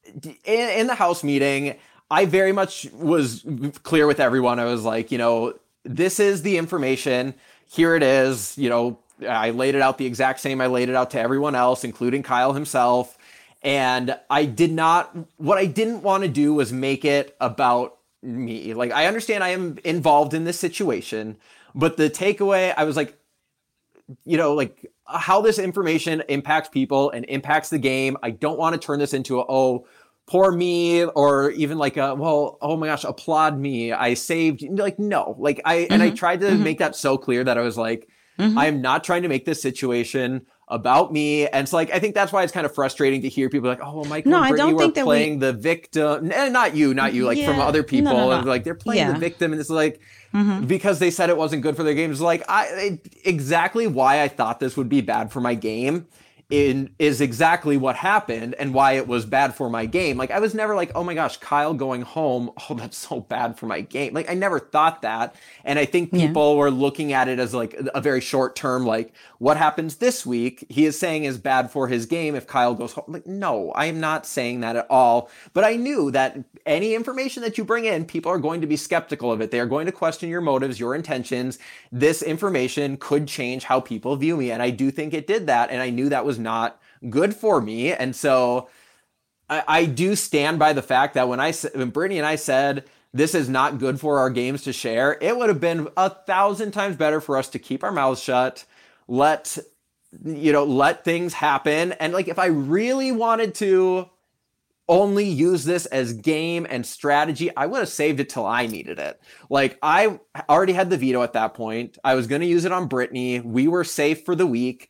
in, 0.06 0.70
in 0.70 0.88
the 0.88 0.96
house 0.96 1.24
meeting, 1.24 1.76
I 2.12 2.26
very 2.26 2.52
much 2.52 2.88
was 2.94 3.46
clear 3.84 4.08
with 4.08 4.20
everyone. 4.20 4.60
I 4.60 4.66
was 4.66 4.84
like, 4.84 5.12
you 5.12 5.18
know, 5.18 5.54
this 5.84 6.20
is 6.20 6.44
the 6.44 6.58
information. 6.58 7.34
Here 7.66 7.96
it 7.96 8.04
is. 8.04 8.58
You 8.58 8.70
know, 8.70 9.00
I 9.26 9.52
laid 9.52 9.76
it 9.76 9.82
out 9.82 9.98
the 9.98 10.06
exact 10.06 10.40
same 10.40 10.62
I 10.62 10.68
laid 10.68 10.90
it 10.90 10.96
out 10.96 11.12
to 11.12 11.20
everyone 11.20 11.56
else, 11.56 11.84
including 11.84 12.24
Kyle 12.24 12.54
himself. 12.54 13.18
And 13.62 14.18
I 14.30 14.46
did 14.46 14.72
not, 14.72 15.16
what 15.38 15.58
I 15.58 15.66
didn't 15.66 16.02
want 16.02 16.24
to 16.24 16.30
do 16.30 16.54
was 16.54 16.74
make 16.74 17.06
it 17.06 17.36
about 17.40 17.98
me. 18.22 18.74
Like, 18.74 18.92
I 18.92 19.08
understand 19.08 19.44
I 19.44 19.50
am 19.50 19.78
involved 19.84 20.34
in 20.34 20.44
this 20.44 20.60
situation, 20.60 21.38
but 21.74 21.96
the 21.96 22.10
takeaway, 22.10 22.74
I 22.76 22.84
was 22.84 22.98
like, 22.98 23.18
you 24.26 24.38
know, 24.38 24.54
like 24.54 24.86
how 25.06 25.42
this 25.42 25.60
information 25.60 26.24
impacts 26.28 26.70
people 26.70 27.10
and 27.12 27.26
impacts 27.26 27.70
the 27.70 27.80
game. 27.80 28.18
I 28.22 28.32
don't 28.32 28.60
want 28.60 28.74
to 28.74 28.86
turn 28.86 29.00
this 29.00 29.14
into 29.14 29.40
a, 29.40 29.46
oh, 29.48 29.88
poor 30.26 30.52
me 30.52 31.04
or 31.04 31.52
even 31.52 31.78
like 31.78 31.98
a 31.98 32.16
well 32.16 32.58
oh 32.62 32.78
my 32.78 32.88
gosh 32.88 33.04
applaud 33.04 33.60
me 33.60 33.92
i 33.92 34.14
saved 34.14 34.64
like 34.80 34.98
no 34.98 35.36
like 35.38 35.60
i 35.66 35.80
mm-hmm. 35.80 35.94
and 35.94 36.02
i 36.02 36.08
mm-hmm. 36.08 36.16
tried 36.16 36.40
to 36.40 36.48
mm-hmm. 36.48 36.64
make 36.64 36.80
that 36.80 36.96
so 36.96 37.18
clear 37.18 37.44
that 37.44 37.58
i 37.58 37.62
was 37.62 37.78
like 37.78 38.08
Mm-hmm. 38.40 38.58
I 38.58 38.66
am 38.68 38.82
not 38.82 39.04
trying 39.04 39.22
to 39.24 39.28
make 39.28 39.46
this 39.46 39.62
situation 39.62 40.46
about 40.68 41.14
me. 41.14 41.48
And 41.48 41.64
it's 41.64 41.74
like 41.74 41.92
I 41.92 42.00
think 42.00 42.16
that's 42.16 42.32
why 42.32 42.44
it's 42.44 42.52
kind 42.52 42.66
of 42.66 42.74
frustrating 42.74 43.22
to 43.22 43.30
hear 43.30 43.50
people 43.50 43.70
like, 43.70 43.80
oh, 43.82 43.98
well, 43.98 44.06
Michael 44.06 44.32
no, 44.32 44.38
and 44.38 44.50
Brittany 44.50 44.68
I 44.68 44.72
don't 44.72 44.80
think 44.80 44.96
that 44.96 45.04
playing 45.04 45.34
we... 45.34 45.46
the 45.46 45.54
victim. 45.54 46.32
And 46.32 46.54
not 46.54 46.76
you, 46.76 46.94
not 46.94 47.14
you, 47.14 47.26
like 47.26 47.38
yeah. 47.38 47.48
from 47.48 47.60
other 47.60 47.84
people. 47.84 48.14
No, 48.14 48.42
no, 48.42 48.48
like 48.48 48.64
they're 48.64 48.76
playing 48.76 49.08
yeah. 49.08 49.14
the 49.14 49.20
victim, 49.20 49.52
and 49.52 49.62
it's 49.62 49.70
like 49.70 50.02
mm-hmm. 50.34 50.66
because 50.66 51.00
they 51.00 51.12
said 51.12 51.30
it 51.30 51.38
wasn't 51.38 51.62
good 51.62 51.76
for 51.76 51.84
their 51.84 51.94
games. 51.94 52.22
Like 52.22 52.44
I 52.50 52.66
it, 52.68 53.16
exactly 53.24 53.88
why 53.88 54.22
I 54.22 54.28
thought 54.28 54.60
this 54.60 54.76
would 54.78 54.90
be 54.90 55.02
bad 55.02 55.32
for 55.32 55.42
my 55.42 55.56
game 55.56 56.08
in 56.54 56.94
is 57.00 57.20
exactly 57.20 57.78
what 57.78 57.96
happened 57.96 58.54
and 58.60 58.76
why 58.76 58.92
it 58.92 59.08
was 59.08 59.26
bad 59.26 59.56
for 59.56 59.72
my 59.72 59.88
game. 59.88 60.18
Like 60.18 60.30
I 60.30 60.38
was 60.38 60.54
never 60.54 60.76
like, 60.76 60.92
oh 60.94 61.04
my 61.04 61.16
gosh, 61.16 61.38
Kyle 61.38 61.74
going 61.74 62.04
home, 62.04 62.52
oh 62.70 62.76
that's 62.76 62.96
so 62.96 63.22
bad 63.22 63.58
for 63.58 63.66
my 63.66 63.82
game. 63.82 64.14
Like 64.14 64.30
I 64.30 64.36
never 64.36 64.60
thought 64.60 65.02
that. 65.02 65.36
And 65.64 65.80
I 65.80 65.86
think 65.86 66.12
people 66.12 66.52
yeah. 66.52 66.60
were 66.60 66.72
looking 66.72 67.12
at 67.12 67.28
it 67.28 67.40
as 67.40 67.56
like 67.56 67.76
a 67.96 68.00
very 68.00 68.22
short 68.22 68.56
term 68.56 68.86
like 68.86 69.14
what 69.40 69.58
happens 69.58 69.96
this 69.96 70.28
week, 70.28 70.66
he 70.70 70.86
is 70.86 70.98
saying 70.98 71.24
is 71.24 71.40
bad 71.40 71.72
for 71.72 71.88
his 71.88 72.06
game 72.06 72.36
if 72.36 72.46
Kyle 72.46 72.76
goes 72.76 72.94
home. 72.94 73.06
Like 73.08 73.26
no, 73.26 73.72
I 73.72 73.88
am 73.88 74.00
not 74.00 74.28
saying 74.28 74.60
that 74.60 74.76
at 74.76 74.86
all. 74.92 75.32
But 75.54 75.64
I 75.64 75.76
knew 75.76 76.12
that 76.12 76.38
any 76.68 76.94
information 76.94 77.42
that 77.42 77.58
you 77.58 77.66
bring 77.66 77.86
in, 77.86 78.06
people 78.06 78.32
are 78.32 78.38
going 78.38 78.62
to 78.62 78.68
be 78.68 78.78
skeptical 78.78 79.32
of 79.32 79.42
it. 79.42 79.50
They 79.50 79.60
are 79.60 79.66
going 79.66 79.88
to 79.88 79.92
question 79.92 80.30
your 80.30 80.40
motives, 80.40 80.80
your 80.80 80.94
intentions. 80.94 81.58
This 81.92 82.22
information 82.22 82.98
could 82.98 83.28
change 83.28 83.64
how 83.64 83.80
people 83.80 84.16
view 84.16 84.38
me 84.38 84.52
and 84.52 84.62
I 84.62 84.70
do 84.70 84.92
think 84.92 85.16
it 85.16 85.26
did 85.26 85.48
that 85.48 85.72
and 85.72 85.82
I 85.82 85.90
knew 85.90 86.10
that 86.10 86.26
was 86.26 86.43
not 86.44 86.80
good 87.10 87.36
for 87.36 87.62
me. 87.62 87.94
And 87.94 88.16
so 88.16 88.70
I, 89.50 89.64
I 89.68 89.86
do 89.86 90.16
stand 90.16 90.60
by 90.60 90.74
the 90.74 90.82
fact 90.82 91.16
that 91.16 91.28
when 91.28 91.40
I 91.40 91.52
when 91.74 91.90
Brittany 91.90 92.20
and 92.20 92.28
I 92.28 92.36
said 92.36 92.86
this 93.14 93.36
is 93.36 93.48
not 93.48 93.80
good 93.80 94.00
for 94.00 94.20
our 94.20 94.30
games 94.30 94.64
to 94.64 94.74
share, 94.74 95.18
it 95.22 95.38
would 95.38 95.50
have 95.50 95.60
been 95.60 95.88
a 95.96 96.10
thousand 96.10 96.72
times 96.72 96.96
better 96.96 97.22
for 97.22 97.38
us 97.38 97.50
to 97.50 97.60
keep 97.60 97.84
our 97.84 97.92
mouths 97.92 98.22
shut, 98.22 98.66
let 99.08 99.58
you 100.24 100.52
know, 100.52 100.64
let 100.64 101.04
things 101.04 101.34
happen. 101.34 101.94
And 101.94 102.14
like 102.14 102.28
if 102.28 102.40
I 102.40 102.48
really 102.48 103.12
wanted 103.12 103.56
to 103.56 104.10
only 104.90 105.26
use 105.26 105.64
this 105.64 105.86
as 105.88 106.14
game 106.14 106.68
and 106.70 106.86
strategy, 106.86 107.56
I 107.56 107.66
would 107.66 107.80
have 107.80 107.90
saved 107.90 108.20
it 108.20 108.30
till 108.30 108.46
I 108.46 108.68
needed 108.68 109.00
it. 109.00 109.20
Like 109.50 109.78
I 109.82 110.20
already 110.50 110.74
had 110.74 110.90
the 110.90 110.98
veto 110.98 111.24
at 111.24 111.34
that 111.34 111.54
point. 111.54 111.98
I 112.04 112.16
was 112.16 112.28
going 112.28 112.42
to 112.42 112.48
use 112.48 112.66
it 112.66 112.72
on 112.72 112.88
Brittany. 112.88 113.40
We 113.40 113.68
were 113.68 113.84
safe 113.84 114.26
for 114.26 114.36
the 114.36 114.48
week. 114.48 114.90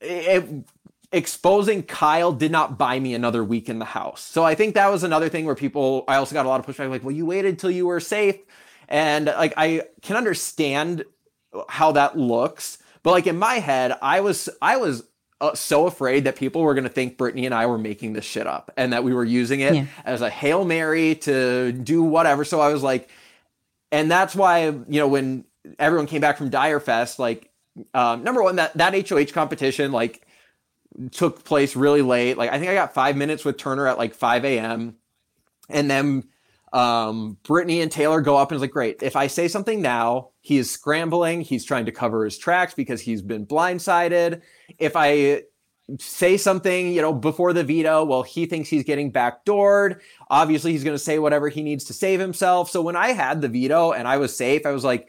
It, 0.00 0.66
exposing 1.14 1.82
Kyle 1.84 2.32
did 2.32 2.50
not 2.50 2.76
buy 2.76 2.98
me 2.98 3.14
another 3.14 3.44
week 3.44 3.68
in 3.68 3.78
the 3.78 3.84
house. 3.84 4.20
So 4.20 4.44
I 4.44 4.54
think 4.54 4.74
that 4.74 4.90
was 4.90 5.04
another 5.04 5.28
thing 5.28 5.44
where 5.44 5.54
people, 5.54 6.04
I 6.08 6.16
also 6.16 6.34
got 6.34 6.44
a 6.44 6.48
lot 6.48 6.60
of 6.60 6.66
pushback 6.66 6.90
like, 6.90 7.04
well, 7.04 7.14
you 7.14 7.24
waited 7.24 7.58
till 7.58 7.70
you 7.70 7.86
were 7.86 8.00
safe. 8.00 8.36
And 8.88 9.26
like, 9.26 9.54
I 9.56 9.82
can 10.02 10.16
understand 10.16 11.04
how 11.68 11.92
that 11.92 12.18
looks. 12.18 12.78
But 13.02 13.12
like 13.12 13.26
in 13.26 13.38
my 13.38 13.54
head, 13.54 13.96
I 14.02 14.20
was, 14.20 14.48
I 14.60 14.76
was 14.76 15.04
uh, 15.40 15.54
so 15.54 15.86
afraid 15.86 16.24
that 16.24 16.36
people 16.36 16.62
were 16.62 16.74
going 16.74 16.84
to 16.84 16.90
think 16.90 17.16
Brittany 17.16 17.46
and 17.46 17.54
I 17.54 17.66
were 17.66 17.78
making 17.78 18.12
this 18.12 18.24
shit 18.24 18.46
up 18.46 18.72
and 18.76 18.92
that 18.92 19.04
we 19.04 19.14
were 19.14 19.24
using 19.24 19.60
it 19.60 19.74
yeah. 19.74 19.86
as 20.04 20.20
a 20.20 20.30
Hail 20.30 20.64
Mary 20.64 21.14
to 21.16 21.72
do 21.72 22.02
whatever. 22.02 22.44
So 22.44 22.60
I 22.60 22.72
was 22.72 22.82
like, 22.82 23.08
and 23.92 24.10
that's 24.10 24.34
why, 24.34 24.66
you 24.66 24.84
know, 24.88 25.08
when 25.08 25.44
everyone 25.78 26.06
came 26.06 26.20
back 26.20 26.38
from 26.38 26.50
Dyrefest, 26.50 27.18
like, 27.18 27.50
um, 27.92 28.24
number 28.24 28.42
one, 28.42 28.56
that, 28.56 28.76
that 28.76 29.08
HOH 29.08 29.32
competition, 29.32 29.92
like, 29.92 30.23
took 31.10 31.44
place 31.44 31.76
really 31.76 32.02
late. 32.02 32.38
Like 32.38 32.50
I 32.50 32.58
think 32.58 32.70
I 32.70 32.74
got 32.74 32.94
five 32.94 33.16
minutes 33.16 33.44
with 33.44 33.56
Turner 33.56 33.86
at 33.86 33.98
like 33.98 34.14
5 34.14 34.44
a.m. 34.44 34.96
And 35.68 35.90
then 35.90 36.24
um, 36.72 37.38
Brittany 37.44 37.80
and 37.80 37.90
Taylor 37.90 38.20
go 38.20 38.36
up 38.36 38.50
and 38.50 38.56
it's 38.56 38.62
like, 38.62 38.70
great. 38.70 39.02
If 39.02 39.16
I 39.16 39.28
say 39.28 39.48
something 39.48 39.80
now, 39.80 40.30
he 40.40 40.58
is 40.58 40.70
scrambling. 40.70 41.40
He's 41.40 41.64
trying 41.64 41.86
to 41.86 41.92
cover 41.92 42.24
his 42.24 42.36
tracks 42.36 42.74
because 42.74 43.00
he's 43.00 43.22
been 43.22 43.46
blindsided. 43.46 44.42
If 44.78 44.96
I 44.96 45.42
say 45.98 46.36
something, 46.36 46.92
you 46.92 47.02
know, 47.02 47.12
before 47.12 47.52
the 47.52 47.64
veto. 47.64 48.04
Well, 48.04 48.22
he 48.22 48.46
thinks 48.46 48.68
he's 48.68 48.84
getting 48.84 49.12
backdoored. 49.12 50.00
Obviously, 50.30 50.72
he's 50.72 50.84
going 50.84 50.96
to 50.96 51.02
say 51.02 51.18
whatever 51.18 51.48
he 51.48 51.62
needs 51.62 51.84
to 51.84 51.92
save 51.92 52.20
himself. 52.20 52.70
So 52.70 52.82
when 52.82 52.96
I 52.96 53.08
had 53.08 53.40
the 53.40 53.48
veto 53.48 53.92
and 53.92 54.08
I 54.08 54.16
was 54.16 54.36
safe, 54.36 54.64
I 54.64 54.72
was 54.72 54.84
like, 54.84 55.08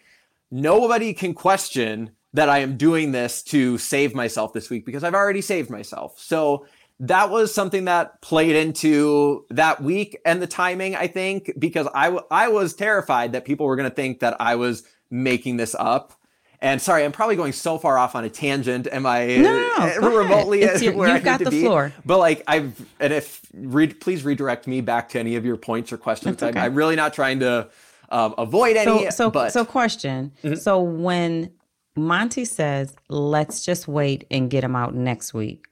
nobody 0.52 1.14
can 1.14 1.34
question 1.34 2.12
that 2.36 2.49
I 2.49 2.60
am 2.60 2.76
doing 2.76 3.14
this 3.14 3.41
to 3.44 3.78
save 3.78 4.14
myself 4.14 4.52
this 4.52 4.70
week 4.70 4.86
because 4.86 5.06
I've 5.06 5.14
already 5.14 5.40
saved 5.40 5.70
myself. 5.70 6.20
So 6.20 6.66
that 6.99 7.30
was 7.30 7.53
something 7.53 7.86
that 7.86 8.22
played 8.22 8.57
into 8.57 9.45
that 9.52 9.82
week 9.82 10.20
and 10.26 10.41
the 10.41 10.48
timing, 10.48 10.98
I 10.98 11.07
think, 11.07 11.53
because 11.57 11.88
I, 11.94 12.06
w- 12.06 12.26
I 12.30 12.49
was 12.49 12.74
terrified 12.74 13.32
that 13.32 13.45
people 13.45 13.66
were 13.66 13.78
going 13.78 13.90
to 13.90 13.95
think 13.95 14.20
that 14.20 14.36
I 14.41 14.56
was 14.56 14.84
making 15.10 15.56
this 15.56 15.76
up. 15.80 16.12
And 16.60 16.82
sorry, 16.82 17.06
I'm 17.06 17.14
probably 17.14 17.38
going 17.38 17.53
so 17.53 17.78
far 17.78 17.98
off 17.98 18.16
on 18.16 18.26
a 18.26 18.30
tangent. 18.30 18.88
Am 18.91 19.06
I 19.06 19.38
no, 19.38 19.98
no, 20.02 20.18
remotely 20.18 20.62
your, 20.62 20.94
where 20.94 21.07
you've 21.10 21.18
I 21.18 21.20
got 21.20 21.40
need 21.40 21.45
the 21.45 21.52
to 21.52 21.57
be? 21.57 21.62
floor. 21.62 21.94
But 22.06 22.18
like 22.18 22.44
I've 22.48 22.86
and 22.99 23.14
if 23.14 23.45
re- 23.53 23.94
please 23.94 24.24
redirect 24.26 24.66
me 24.68 24.82
back 24.82 25.10
to 25.10 25.20
any 25.20 25.36
of 25.36 25.45
your 25.45 25.57
points 25.57 25.94
or 25.94 25.98
questions. 25.98 26.41
okay. 26.41 26.57
I'm, 26.60 26.66
I'm 26.66 26.76
really 26.76 26.95
not 26.95 27.14
trying 27.14 27.40
to 27.41 27.70
um, 28.10 28.36
avoid 28.38 28.78
any. 28.78 29.06
So, 29.06 29.10
so, 29.10 29.30
but 29.30 29.52
so, 29.52 29.64
question. 29.64 30.32
Mm-hmm. 30.44 30.56
So, 30.56 30.82
when 30.82 31.52
Monte 31.95 32.45
says, 32.45 32.95
"Let's 33.09 33.63
just 33.65 33.88
wait 33.88 34.26
and 34.30 34.49
get 34.49 34.63
him 34.63 34.76
out 34.76 34.93
next 34.95 35.34
week," 35.34 35.65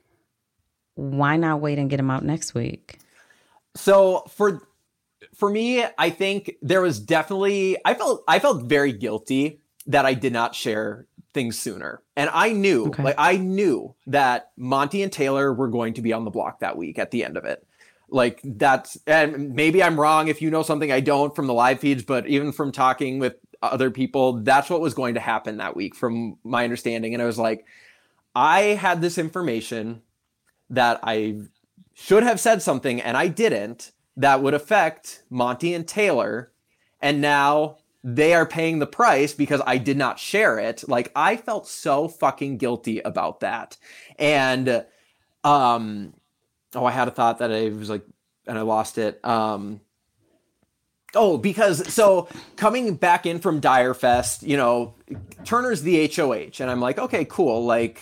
why 0.95 1.37
not 1.37 1.59
wait 1.61 1.77
and 1.79 1.89
get 1.89 1.99
him 1.99 2.09
out 2.11 2.23
next 2.23 2.53
week? 2.53 2.99
so 3.75 4.23
for 4.29 4.67
for 5.35 5.49
me, 5.49 5.83
I 5.97 6.09
think 6.11 6.57
there 6.61 6.81
was 6.81 6.99
definitely 6.99 7.77
I 7.85 7.93
felt 7.95 8.23
I 8.27 8.39
felt 8.39 8.63
very 8.63 8.93
guilty 8.93 9.59
that 9.87 10.05
I 10.05 10.13
did 10.13 10.31
not 10.33 10.53
share 10.55 11.07
things 11.33 11.57
sooner. 11.57 12.01
And 12.15 12.29
I 12.31 12.51
knew, 12.53 12.85
Okay. 12.87 13.01
like 13.03 13.15
I 13.17 13.37
knew 13.37 13.95
that 14.07 14.51
Monte 14.55 15.01
and 15.01 15.11
Taylor 15.11 15.51
were 15.51 15.67
going 15.69 15.95
to 15.95 16.01
be 16.03 16.13
on 16.13 16.23
the 16.25 16.29
block 16.31 16.59
that 16.59 16.77
week 16.77 16.99
at 16.99 17.09
the 17.09 17.23
end 17.23 17.35
of 17.37 17.45
it. 17.45 17.65
Like 18.09 18.39
that's 18.43 18.97
and 19.07 19.55
maybe 19.55 19.81
I'm 19.81 19.99
wrong 19.99 20.27
if 20.27 20.39
you 20.41 20.51
know 20.51 20.61
something 20.61 20.91
I 20.91 20.99
don't 20.99 21.35
from 21.35 21.47
the 21.47 21.53
live 21.53 21.79
feeds, 21.79 22.03
but 22.03 22.27
even 22.27 22.51
from 22.51 22.71
talking 22.71 23.17
with 23.17 23.35
other 23.63 23.91
people, 23.91 24.33
that's 24.41 24.69
what 24.69 24.81
was 24.81 24.93
going 24.93 25.13
to 25.13 25.19
happen 25.19 25.57
that 25.57 25.75
week 25.75 25.95
from 25.95 26.37
my 26.43 26.63
understanding. 26.63 27.13
And 27.13 27.21
I 27.21 27.25
was 27.25 27.39
like, 27.39 27.65
I 28.35 28.61
had 28.61 29.01
this 29.01 29.17
information 29.17 30.01
that 30.69 30.99
I 31.03 31.41
should 31.93 32.23
have 32.23 32.39
said 32.39 32.61
something 32.61 32.99
and 32.99 33.15
I 33.15 33.27
didn't 33.27 33.91
that 34.17 34.41
would 34.41 34.53
affect 34.53 35.23
Monte 35.29 35.73
and 35.73 35.87
Taylor. 35.87 36.51
And 37.01 37.21
now 37.21 37.77
they 38.03 38.33
are 38.33 38.45
paying 38.45 38.79
the 38.79 38.87
price 38.87 39.33
because 39.33 39.61
I 39.65 39.77
did 39.77 39.97
not 39.97 40.19
share 40.19 40.59
it. 40.59 40.87
Like 40.87 41.11
I 41.15 41.37
felt 41.37 41.67
so 41.67 42.07
fucking 42.07 42.57
guilty 42.57 42.99
about 42.99 43.39
that. 43.41 43.77
And 44.17 44.85
um 45.43 46.13
oh 46.75 46.85
I 46.85 46.91
had 46.91 47.07
a 47.07 47.11
thought 47.11 47.39
that 47.39 47.51
I 47.51 47.69
was 47.69 47.89
like 47.89 48.05
and 48.47 48.57
I 48.57 48.61
lost 48.61 48.97
it. 48.97 49.23
Um 49.23 49.81
Oh, 51.15 51.37
because 51.37 51.93
so 51.93 52.27
coming 52.55 52.95
back 52.95 53.25
in 53.25 53.39
from 53.39 53.61
Dyrefest, 53.61 54.47
you 54.47 54.57
know, 54.57 54.95
Turner's 55.45 55.81
the 55.83 56.11
HOH, 56.13 56.59
and 56.59 56.71
I'm 56.71 56.81
like, 56.81 56.97
okay, 56.97 57.25
cool. 57.25 57.65
Like, 57.65 58.01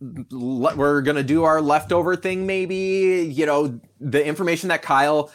le- 0.00 0.74
we're 0.76 1.02
gonna 1.02 1.22
do 1.22 1.44
our 1.44 1.60
leftover 1.60 2.16
thing, 2.16 2.46
maybe. 2.46 3.30
You 3.32 3.46
know, 3.46 3.80
the 4.00 4.24
information 4.24 4.70
that 4.70 4.82
Kyle 4.82 5.30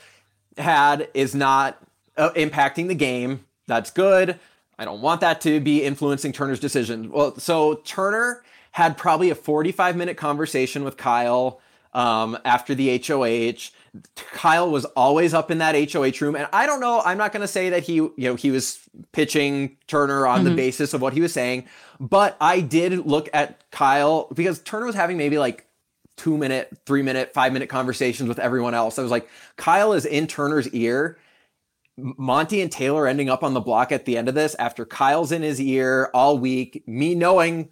had 0.58 1.08
is 1.14 1.34
not 1.34 1.82
uh, 2.18 2.32
impacting 2.32 2.88
the 2.88 2.96
game. 2.96 3.46
That's 3.68 3.92
good. 3.92 4.40
I 4.80 4.86
don't 4.86 5.02
want 5.02 5.22
that 5.22 5.42
to 5.42 5.60
be 5.60 5.84
influencing 5.84 6.34
Turner's 6.34 6.60
decision. 6.60 7.12
Well, 7.12 7.38
so 7.40 7.76
Turner 7.86 8.44
had 8.72 8.98
probably 8.98 9.30
a 9.30 9.36
45 9.36 9.96
minute 9.96 10.18
conversation 10.18 10.84
with 10.84 10.98
Kyle 10.98 11.62
um, 11.94 12.38
after 12.46 12.76
the 12.76 13.02
HOH. 13.06 13.72
Kyle 14.16 14.70
was 14.70 14.86
always 14.86 15.34
up 15.34 15.50
in 15.50 15.58
that 15.58 15.92
HOH 15.92 16.24
room, 16.24 16.36
and 16.36 16.48
I 16.54 16.68
don't 16.68 16.80
know. 16.80 17.02
I'm 17.04 17.18
not 17.18 17.32
going 17.32 17.42
to 17.42 17.48
say 17.48 17.72
that 17.72 17.84
he, 17.84 17.96
you 17.96 18.14
know, 18.18 18.36
he 18.36 18.52
was 18.52 18.80
pitching 19.12 19.78
Turner 19.88 20.28
on 20.28 20.44
the 20.44 20.54
basis 20.56 20.94
of 20.94 21.02
what 21.02 21.14
he 21.14 21.22
was 21.22 21.34
saying, 21.34 21.66
but 22.00 22.38
I 22.40 22.60
did 22.60 23.08
look 23.08 23.28
at 23.34 23.70
Kyle 23.72 24.28
because 24.34 24.60
Turner 24.62 24.86
was 24.86 24.96
having 24.96 25.18
maybe 25.18 25.40
like 25.40 25.66
two 26.16 26.38
minute, 26.38 26.76
three 26.86 27.02
minute, 27.02 27.34
five 27.34 27.54
minute 27.54 27.70
conversations 27.70 28.28
with 28.28 28.40
everyone 28.40 28.74
else. 28.74 29.00
I 29.00 29.04
was 29.04 29.12
like, 29.12 29.30
Kyle 29.56 29.94
is 29.94 30.06
in 30.06 30.28
Turner's 30.28 30.68
ear. 30.70 31.18
Monte 31.98 32.62
and 32.62 32.72
Taylor 32.72 33.08
ending 33.08 33.30
up 33.30 33.44
on 33.44 33.54
the 33.56 33.62
block 33.62 33.92
at 33.92 34.06
the 34.06 34.18
end 34.18 34.30
of 34.30 34.36
this 34.36 34.56
after 34.56 34.86
Kyle's 34.86 35.32
in 35.32 35.42
his 35.42 35.60
ear 35.60 36.12
all 36.14 36.38
week, 36.38 36.84
me 36.88 37.16
knowing 37.16 37.70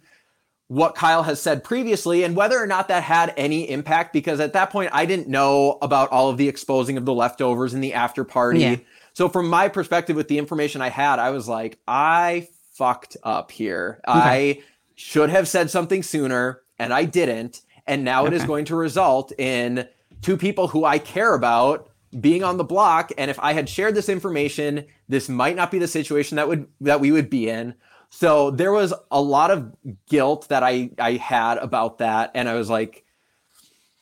what 0.68 0.94
Kyle 0.94 1.22
has 1.22 1.40
said 1.40 1.62
previously 1.62 2.24
and 2.24 2.34
whether 2.34 2.60
or 2.60 2.66
not 2.66 2.88
that 2.88 3.04
had 3.04 3.32
any 3.36 3.70
impact 3.70 4.12
because 4.12 4.40
at 4.40 4.52
that 4.54 4.70
point 4.70 4.90
I 4.92 5.06
didn't 5.06 5.28
know 5.28 5.78
about 5.80 6.10
all 6.10 6.28
of 6.28 6.38
the 6.38 6.48
exposing 6.48 6.96
of 6.96 7.04
the 7.04 7.14
leftovers 7.14 7.72
in 7.72 7.80
the 7.80 7.94
after 7.94 8.24
party. 8.24 8.60
Yeah. 8.60 8.76
So 9.12 9.28
from 9.28 9.48
my 9.48 9.68
perspective 9.68 10.16
with 10.16 10.28
the 10.28 10.38
information 10.38 10.82
I 10.82 10.88
had, 10.88 11.18
I 11.18 11.30
was 11.30 11.48
like, 11.48 11.78
I 11.86 12.48
fucked 12.72 13.16
up 13.22 13.50
here. 13.50 14.00
I 14.06 14.62
should 14.96 15.30
have 15.30 15.46
said 15.46 15.70
something 15.70 16.02
sooner 16.02 16.62
and 16.78 16.92
I 16.92 17.04
didn't. 17.04 17.62
And 17.86 18.04
now 18.04 18.26
it 18.26 18.32
is 18.32 18.44
going 18.44 18.64
to 18.66 18.76
result 18.76 19.32
in 19.38 19.88
two 20.20 20.36
people 20.36 20.68
who 20.68 20.84
I 20.84 20.98
care 20.98 21.34
about 21.34 21.88
being 22.20 22.42
on 22.42 22.56
the 22.56 22.64
block. 22.64 23.12
And 23.16 23.30
if 23.30 23.38
I 23.38 23.52
had 23.52 23.68
shared 23.68 23.94
this 23.94 24.08
information, 24.08 24.86
this 25.08 25.28
might 25.28 25.54
not 25.54 25.70
be 25.70 25.78
the 25.78 25.88
situation 25.88 26.36
that 26.36 26.48
would 26.48 26.66
that 26.80 27.00
we 27.00 27.12
would 27.12 27.30
be 27.30 27.48
in. 27.48 27.74
So 28.10 28.50
there 28.50 28.72
was 28.72 28.94
a 29.10 29.20
lot 29.20 29.50
of 29.50 29.74
guilt 30.08 30.48
that 30.48 30.62
I 30.62 30.90
I 30.98 31.12
had 31.12 31.58
about 31.58 31.98
that, 31.98 32.30
and 32.34 32.48
I 32.48 32.54
was 32.54 32.70
like, 32.70 33.04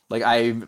like 0.08 0.22
I 0.22 0.62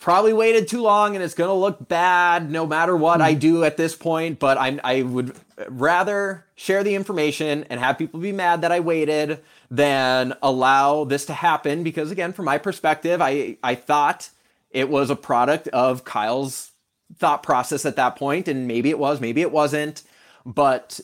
probably 0.00 0.32
waited 0.32 0.68
too 0.68 0.82
long, 0.82 1.14
and 1.14 1.24
it's 1.24 1.34
gonna 1.34 1.54
look 1.54 1.88
bad 1.88 2.50
no 2.50 2.66
matter 2.66 2.96
what 2.96 3.20
I 3.20 3.32
mm-hmm. 3.32 3.40
do 3.40 3.64
at 3.64 3.76
this 3.76 3.96
point. 3.96 4.38
But 4.38 4.58
I'm 4.58 4.80
I 4.84 5.02
would 5.02 5.34
rather 5.68 6.46
share 6.54 6.84
the 6.84 6.94
information 6.94 7.64
and 7.70 7.80
have 7.80 7.98
people 7.98 8.20
be 8.20 8.32
mad 8.32 8.62
that 8.62 8.72
I 8.72 8.80
waited 8.80 9.40
than 9.70 10.34
allow 10.42 11.04
this 11.04 11.26
to 11.26 11.32
happen. 11.32 11.82
Because 11.82 12.10
again, 12.10 12.32
from 12.32 12.44
my 12.44 12.58
perspective, 12.58 13.20
I 13.20 13.56
I 13.62 13.74
thought 13.74 14.30
it 14.70 14.88
was 14.88 15.10
a 15.10 15.16
product 15.16 15.68
of 15.68 16.04
Kyle's 16.04 16.70
thought 17.18 17.42
process 17.42 17.84
at 17.84 17.96
that 17.96 18.16
point, 18.16 18.48
and 18.48 18.68
maybe 18.68 18.90
it 18.90 18.98
was, 18.98 19.20
maybe 19.20 19.40
it 19.40 19.50
wasn't, 19.50 20.02
but 20.46 21.00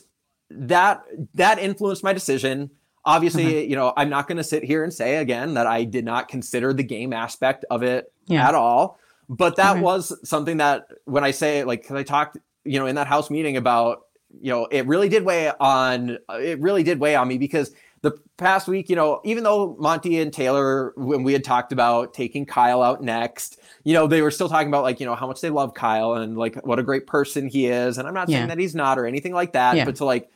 that 0.49 1.03
that 1.35 1.59
influenced 1.59 2.03
my 2.03 2.13
decision. 2.13 2.71
Obviously, 3.05 3.45
mm-hmm. 3.45 3.69
you 3.69 3.75
know, 3.77 3.93
I'm 3.95 4.09
not 4.09 4.27
going 4.27 4.37
to 4.37 4.43
sit 4.43 4.63
here 4.63 4.83
and 4.83 4.93
say 4.93 5.15
again 5.17 5.53
that 5.53 5.65
I 5.65 5.85
did 5.85 6.03
not 6.03 6.27
consider 6.27 6.73
the 6.73 6.83
game 6.83 7.13
aspect 7.13 7.63
of 7.69 7.81
it 7.83 8.11
Yeah. 8.27 8.47
at 8.47 8.53
all. 8.55 8.99
But 9.29 9.55
that 9.57 9.73
Okay. 9.73 9.81
was 9.81 10.17
something 10.27 10.57
that 10.57 10.87
when 11.05 11.23
I 11.23 11.31
say 11.31 11.63
like, 11.63 11.81
because 11.83 11.95
I 11.95 12.03
talked, 12.03 12.37
you 12.65 12.79
know, 12.79 12.85
in 12.85 12.95
that 12.95 13.07
house 13.07 13.29
meeting 13.29 13.55
about, 13.55 14.01
you 14.41 14.51
know, 14.51 14.65
it 14.65 14.85
really 14.87 15.07
did 15.09 15.23
weigh 15.23 15.51
on, 15.59 16.17
it 16.31 16.59
really 16.59 16.83
did 16.83 16.99
weigh 16.99 17.15
on 17.15 17.27
me 17.29 17.37
because 17.37 17.71
the 18.01 18.11
past 18.37 18.67
week, 18.67 18.89
you 18.89 18.95
know, 18.97 19.21
even 19.23 19.43
though 19.45 19.75
Monte 19.79 20.19
and 20.19 20.31
Taylor, 20.33 20.93
when 20.97 21.23
we 21.23 21.31
had 21.33 21.43
talked 21.45 21.71
about 21.71 22.13
taking 22.13 22.45
Kyle 22.45 22.81
out 22.83 23.01
next, 23.01 23.57
you 23.85 23.93
know, 23.93 24.05
they 24.07 24.21
were 24.21 24.31
still 24.31 24.49
talking 24.49 24.67
about 24.67 24.83
like, 24.83 24.99
you 24.99 25.05
know, 25.05 25.15
how 25.15 25.27
much 25.27 25.39
they 25.41 25.49
love 25.49 25.73
Kyle 25.73 26.13
and 26.13 26.37
like 26.37 26.55
what 26.65 26.77
a 26.77 26.83
great 26.83 27.07
person 27.07 27.47
he 27.47 27.67
is. 27.67 27.97
And 27.97 28.05
I'm 28.07 28.13
not 28.13 28.27
Yeah. 28.29 28.39
saying 28.39 28.49
that 28.49 28.59
he's 28.59 28.75
not 28.75 28.99
or 28.99 29.05
anything 29.05 29.33
like 29.33 29.53
that, 29.53 29.77
Yeah. 29.77 29.85
but 29.85 29.95
to 29.97 30.05
like, 30.05 30.29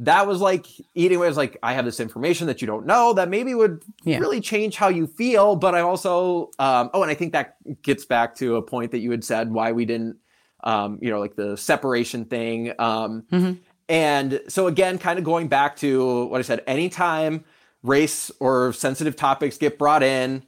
that 0.00 0.26
was 0.26 0.40
like 0.40 0.66
eating 0.94 1.16
away. 1.16 1.26
Was 1.28 1.36
like, 1.38 1.56
I 1.62 1.72
have 1.72 1.84
this 1.86 2.00
information 2.00 2.46
that 2.48 2.60
you 2.60 2.66
don't 2.66 2.84
know 2.86 3.14
that 3.14 3.28
maybe 3.30 3.54
would 3.54 3.82
Yeah. 4.04 4.18
really 4.18 4.40
change 4.40 4.76
how 4.76 4.88
you 4.88 5.06
feel. 5.06 5.56
But 5.56 5.74
I 5.74 5.80
also, 5.80 6.50
um, 6.58 6.90
oh, 6.92 7.02
and 7.02 7.10
I 7.10 7.14
think 7.14 7.32
that 7.32 7.56
gets 7.82 8.04
back 8.04 8.34
to 8.36 8.56
a 8.56 8.62
point 8.62 8.90
that 8.90 8.98
you 8.98 9.10
had 9.10 9.24
said 9.24 9.50
why 9.50 9.72
we 9.72 9.84
didn't, 9.86 10.16
um, 10.64 10.98
you 11.00 11.10
know, 11.10 11.18
like 11.18 11.34
the 11.36 11.56
separation 11.56 12.26
thing. 12.26 12.72
Um, 12.78 13.24
Mhm. 13.32 13.58
and 13.88 14.40
so 14.48 14.66
again, 14.66 14.98
kind 14.98 15.18
of 15.18 15.24
going 15.24 15.48
back 15.48 15.76
to 15.76 16.26
what 16.26 16.38
I 16.40 16.42
said, 16.42 16.62
anytime 16.66 17.44
race 17.82 18.30
or 18.40 18.72
sensitive 18.74 19.16
topics 19.16 19.56
get 19.56 19.78
brought 19.78 20.02
in, 20.02 20.42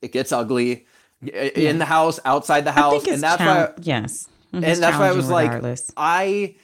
it 0.00 0.12
gets 0.12 0.30
ugly 0.32 0.86
I- 1.24 1.52
in 1.56 1.78
the 1.78 1.84
house, 1.84 2.20
outside 2.24 2.64
the 2.64 2.72
house. 2.72 3.06
And 3.06 3.22
that's 3.22 3.38
chal- 3.38 3.54
why, 3.66 3.72
yes, 3.80 4.28
Mhm, 4.52 4.64
and 4.64 4.82
that's 4.82 4.98
why 4.98 5.08
I 5.08 5.12
was 5.12 5.28
challenging 5.28 5.62
like. 5.62 5.78
I, 5.96 6.56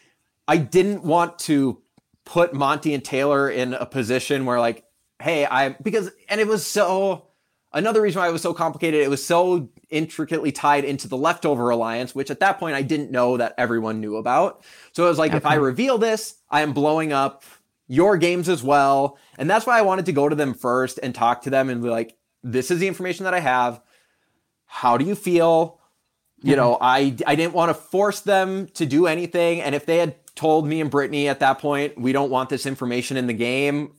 I 0.47 0.57
didn't 0.59 1.03
want 1.05 1.39
to 1.41 1.79
put 2.29 2.53
Monte 2.53 2.93
and 2.93 3.03
Taylor 3.03 3.49
in 3.49 3.73
a 3.73 3.87
position 3.87 4.45
where 4.45 4.61
like, 4.61 4.85
hey, 5.19 5.47
I 5.47 5.71
because 5.71 6.11
and 6.29 6.41
it 6.41 6.47
was 6.47 6.65
so 6.65 7.29
another 7.73 8.03
reason 8.03 8.21
why 8.21 8.29
it 8.29 8.33
was 8.33 8.43
so 8.43 8.53
complicated. 8.53 9.01
It 9.01 9.09
was 9.09 9.25
so 9.25 9.71
intricately 9.89 10.53
tied 10.53 10.85
into 10.85 11.09
the 11.09 11.17
leftover 11.17 11.71
alliance, 11.71 12.15
which 12.15 12.31
at 12.31 12.41
that 12.41 12.59
point 12.59 12.77
I 12.77 12.83
didn't 12.83 13.11
know 13.11 13.39
that 13.39 13.55
everyone 13.57 14.01
knew 14.01 14.17
about. 14.17 14.63
So 14.93 15.07
it 15.07 15.09
was 15.09 15.19
like, 15.19 15.33
if 15.33 15.47
I 15.47 15.55
reveal 15.55 15.97
this, 15.97 16.37
I 16.51 16.61
am 16.61 16.75
blowing 16.75 17.15
up 17.15 17.45
your 17.87 18.19
games 18.19 18.51
as 18.51 18.63
well, 18.63 19.17
and 19.39 19.49
that's 19.49 19.65
why 19.65 19.79
I 19.79 19.83
wanted 19.83 20.05
to 20.07 20.13
go 20.13 20.29
to 20.29 20.37
them 20.37 20.53
first 20.53 21.01
and 21.03 21.15
talk 21.15 21.43
to 21.43 21.51
them 21.51 21.71
and 21.71 21.83
be 21.83 21.89
like, 21.89 22.15
this 22.43 22.71
is 22.71 22.79
the 22.79 22.89
information 22.89 23.25
that 23.25 23.33
I 23.33 23.41
have. 23.41 23.81
How 24.67 24.99
do 24.99 25.07
you 25.07 25.15
feel? 25.15 25.79
you 26.41 26.53
mm-hmm. 26.53 26.61
know 26.61 26.79
i 26.81 27.17
i 27.27 27.35
didn't 27.35 27.53
want 27.53 27.69
to 27.69 27.75
force 27.75 28.21
them 28.21 28.69
to 28.69 28.87
do 28.87 29.07
anything 29.07 29.61
and 29.61 29.75
if 29.75 29.87
they 29.87 29.97
had 29.99 30.15
told 30.39 30.67
me 30.67 30.81
and 30.81 30.91
brittany 30.91 31.29
at 31.29 31.41
that 31.41 31.59
point 31.59 31.99
we 31.99 32.13
don't 32.13 32.31
want 32.31 32.49
this 32.49 32.65
information 32.65 33.17
in 33.17 33.27
the 33.27 33.33
game 33.35 33.93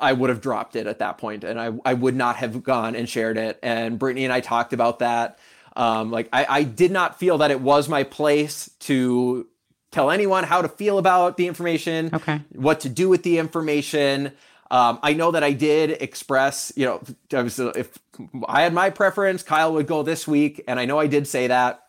I 0.00 0.12
would 0.12 0.30
have 0.30 0.40
dropped 0.40 0.76
it 0.76 0.86
at 0.86 1.00
that 1.00 1.18
point, 1.18 1.42
and 1.42 1.60
I 1.60 1.72
I 1.84 1.94
would 1.94 2.14
not 2.14 2.36
have 2.36 2.62
gone 2.62 2.94
and 2.94 3.08
shared 3.08 3.36
it. 3.36 3.58
And 3.60 3.98
Brittany 3.98 4.24
and 4.24 4.32
I 4.32 4.40
talked 4.40 4.72
about 4.72 5.00
that. 5.00 5.40
Um, 5.74 6.12
like 6.12 6.28
I, 6.32 6.46
I 6.48 6.62
did 6.62 6.92
not 6.92 7.18
feel 7.18 7.38
that 7.38 7.50
it 7.50 7.60
was 7.60 7.88
my 7.88 8.04
place 8.04 8.70
to 8.80 9.48
tell 9.90 10.10
anyone 10.12 10.44
how 10.44 10.62
to 10.62 10.68
feel 10.68 10.96
about 10.96 11.36
the 11.36 11.48
information, 11.48 12.10
Okay. 12.14 12.40
what 12.52 12.80
to 12.80 12.88
do 12.88 13.08
with 13.08 13.24
the 13.24 13.38
information. 13.38 14.30
Um, 14.70 15.00
I 15.02 15.12
know 15.14 15.32
that 15.32 15.42
I 15.42 15.52
did 15.52 15.90
express, 16.00 16.72
you 16.76 16.86
know, 16.86 17.02
I 17.32 17.42
was, 17.42 17.58
if 17.58 17.98
I 18.46 18.62
had 18.62 18.72
my 18.72 18.90
preference, 18.90 19.42
Kyle 19.42 19.72
would 19.74 19.88
go 19.88 20.04
this 20.04 20.28
week, 20.28 20.62
and 20.68 20.78
I 20.78 20.84
know 20.84 21.00
I 21.00 21.08
did 21.08 21.26
say 21.26 21.48
that. 21.48 21.82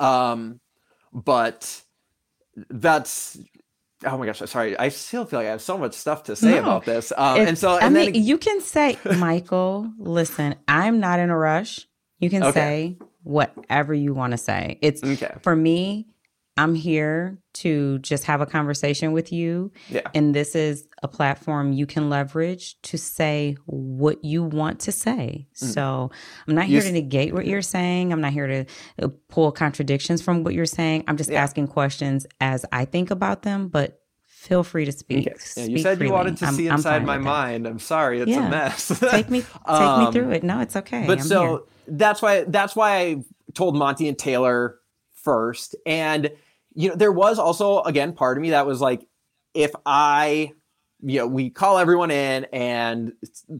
Um, 0.00 0.58
but 1.12 1.81
that's 2.70 3.38
oh 4.04 4.18
my 4.18 4.26
gosh, 4.26 4.40
sorry. 4.46 4.76
I 4.78 4.88
still 4.88 5.24
feel 5.24 5.38
like 5.38 5.46
I 5.46 5.50
have 5.50 5.62
so 5.62 5.78
much 5.78 5.94
stuff 5.94 6.24
to 6.24 6.34
say 6.36 6.52
No. 6.54 6.58
about 6.60 6.84
this. 6.84 7.12
Um, 7.16 7.40
If- 7.40 7.48
and 7.48 7.58
so, 7.58 7.78
I 7.78 7.88
mean, 7.88 8.12
then 8.12 8.22
you 8.24 8.36
can 8.36 8.60
say, 8.60 8.98
Michael, 9.16 9.92
listen, 9.98 10.56
I'm 10.66 10.98
not 10.98 11.20
in 11.20 11.30
a 11.30 11.36
rush. 11.38 11.86
You 12.18 12.28
can 12.28 12.42
Okay. 12.42 12.52
say 12.52 12.98
whatever 13.22 13.94
you 13.94 14.12
want 14.12 14.32
to 14.32 14.38
say. 14.38 14.78
It's 14.82 15.04
okay, 15.04 15.34
for 15.42 15.54
me, 15.54 16.06
I'm 16.58 16.74
here 16.74 17.38
to 17.54 17.98
just 18.00 18.24
have 18.24 18.42
a 18.42 18.46
conversation 18.46 19.12
with 19.12 19.32
you. 19.32 19.72
yeah, 19.88 20.02
And 20.14 20.34
this 20.34 20.54
is 20.54 20.86
a 21.02 21.08
platform 21.08 21.72
you 21.72 21.86
can 21.86 22.10
leverage 22.10 22.80
to 22.82 22.98
say 22.98 23.56
what 23.64 24.22
you 24.22 24.42
want 24.42 24.80
to 24.80 24.92
say. 24.92 25.48
So 25.54 26.10
I'm 26.46 26.54
not 26.54 26.66
Mm. 26.66 26.68
You 26.68 26.72
here 26.74 26.82
to 26.82 26.92
negate 26.92 27.32
what 27.32 27.46
you're 27.46 27.62
saying. 27.62 28.12
I'm 28.12 28.20
not 28.20 28.32
here 28.34 28.46
to 28.46 28.64
uh, 29.02 29.08
pull 29.28 29.50
contradictions 29.50 30.20
from 30.20 30.44
what 30.44 30.52
you're 30.52 30.66
saying. 30.66 31.04
I'm 31.08 31.16
just 31.16 31.30
Yeah. 31.30 31.42
asking 31.42 31.68
questions 31.68 32.26
as 32.40 32.66
I 32.70 32.84
think 32.84 33.10
about 33.10 33.42
them, 33.42 33.68
but 33.68 34.00
feel 34.26 34.62
free 34.62 34.84
to 34.84 34.92
speak. 34.92 35.24
Yeah, 35.26 35.32
you 35.64 35.78
Speak 35.78 35.78
said 35.78 36.00
you 36.02 36.12
wanted 36.12 36.36
to 36.38 36.44
I'm- 36.46 36.54
see 36.54 36.66
inside 36.68 37.06
my 37.06 37.16
with 37.16 37.24
that. 37.24 37.30
mind. 37.30 37.66
I'm 37.66 37.78
sorry, 37.78 38.20
it's 38.20 38.30
Yeah. 38.30 38.46
a 38.46 38.50
mess. 38.50 38.88
Take 39.10 39.30
me, 39.30 39.40
take 39.40 39.50
Um, 39.66 40.04
me 40.06 40.12
through 40.12 40.32
it. 40.32 40.42
No, 40.42 40.60
it's 40.60 40.76
okay. 40.76 41.04
but 41.06 41.20
I'm 41.20 41.24
so 41.24 41.40
here. 41.46 41.58
that's 41.96 42.20
why 42.20 42.44
that's 42.46 42.76
why 42.76 42.96
I 42.98 43.16
told 43.54 43.74
Monte 43.76 44.06
and 44.06 44.18
Taylor 44.18 44.76
first, 45.22 45.76
and 45.86 46.30
you 46.74 46.90
know 46.90 46.96
there 46.96 47.12
was 47.12 47.38
also 47.38 47.82
again 47.82 48.12
part 48.12 48.36
of 48.36 48.42
me 48.42 48.50
that 48.50 48.66
was 48.66 48.80
like, 48.80 49.06
if 49.54 49.72
I, 49.86 50.52
you 51.02 51.20
know, 51.20 51.26
we 51.26 51.50
call 51.50 51.78
everyone 51.78 52.10
in 52.10 52.46
and 52.52 53.12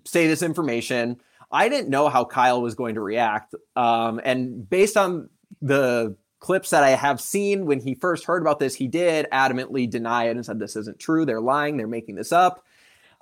say 0.04 0.26
this 0.26 0.42
information, 0.42 1.20
I 1.50 1.68
didn't 1.68 1.90
know 1.90 2.08
how 2.08 2.24
Kyle 2.24 2.62
was 2.62 2.74
going 2.74 2.94
to 2.94 3.00
react, 3.00 3.54
um, 3.76 4.20
and 4.24 4.68
based 4.68 4.96
on 4.96 5.28
the 5.60 6.16
clips 6.42 6.70
that 6.70 6.82
I 6.82 6.90
have 6.90 7.20
seen 7.20 7.66
when 7.66 7.80
he 7.80 7.94
first 7.94 8.24
heard 8.24 8.42
about 8.42 8.58
this, 8.58 8.74
he 8.74 8.88
did 8.88 9.28
adamantly 9.32 9.88
deny 9.88 10.24
it 10.24 10.32
and 10.32 10.44
said 10.44 10.58
this 10.58 10.74
isn't 10.74 10.98
true. 10.98 11.24
They're 11.24 11.40
lying. 11.40 11.76
They're 11.76 11.86
making 11.86 12.16
this 12.16 12.32
up. 12.32 12.64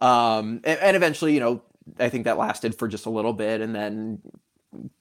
Um, 0.01 0.63
and, 0.65 0.81
and 0.81 0.97
eventually, 0.97 1.35
you 1.35 1.41
know, 1.41 1.63
I 1.99 2.09
think 2.09 2.25
that 2.25 2.39
lasted 2.39 2.75
for 2.75 2.89
just 2.89 3.05
a 3.05 3.11
little 3.11 3.35
bit, 3.35 3.61
and 3.61 3.75
then 3.75 4.21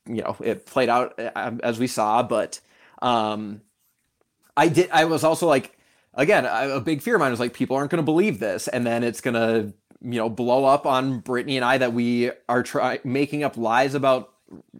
you 0.05 0.21
know 0.21 0.35
it 0.43 0.65
played 0.65 0.89
out 0.89 1.19
uh, 1.19 1.51
as 1.63 1.79
we 1.79 1.87
saw. 1.87 2.23
But 2.23 2.59
um, 3.01 3.61
I 4.55 4.67
did. 4.67 4.89
I 4.91 5.05
was 5.05 5.23
also 5.23 5.47
like, 5.47 5.77
again, 6.13 6.45
I- 6.45 6.65
a 6.65 6.79
big 6.79 7.01
fear 7.01 7.15
of 7.15 7.19
mine 7.19 7.31
was 7.31 7.39
like 7.39 7.53
people 7.53 7.75
aren't 7.75 7.91
going 7.91 8.03
to 8.03 8.05
believe 8.05 8.39
this, 8.39 8.67
and 8.67 8.85
then 8.85 9.03
it's 9.03 9.21
going 9.21 9.35
to 9.35 9.73
you 10.01 10.19
know 10.19 10.29
blow 10.29 10.65
up 10.65 10.85
on 10.85 11.19
Brittany 11.19 11.57
and 11.57 11.65
I 11.65 11.77
that 11.77 11.93
we 11.93 12.31
are 12.47 12.63
trying 12.63 12.99
making 13.03 13.43
up 13.43 13.57
lies 13.57 13.93
about 13.93 14.33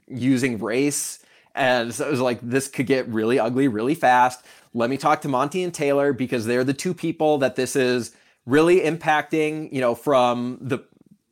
using 0.08 0.58
race. 0.60 1.20
And 1.56 1.94
so 1.94 2.08
it 2.08 2.12
was 2.12 2.22
like, 2.22 2.40
this 2.42 2.68
could 2.68 2.86
get 2.86 3.08
really 3.10 3.40
ugly 3.40 3.68
really 3.68 3.96
fast. 3.96 4.46
Let 4.74 4.90
me 4.90 4.98
talk 4.98 5.22
to 5.22 5.28
Monte 5.28 5.62
and 5.64 5.74
Taylor 5.74 6.14
because 6.14 6.46
they're 6.46 6.64
the 6.64 6.74
two 6.74 6.94
people 6.94 7.40
that 7.40 7.56
this 7.56 7.76
is 7.76 8.16
really 8.46 8.82
impacting, 8.82 9.72
you 9.74 9.82
know, 9.82 9.96
from 9.96 10.58
the 10.62 10.80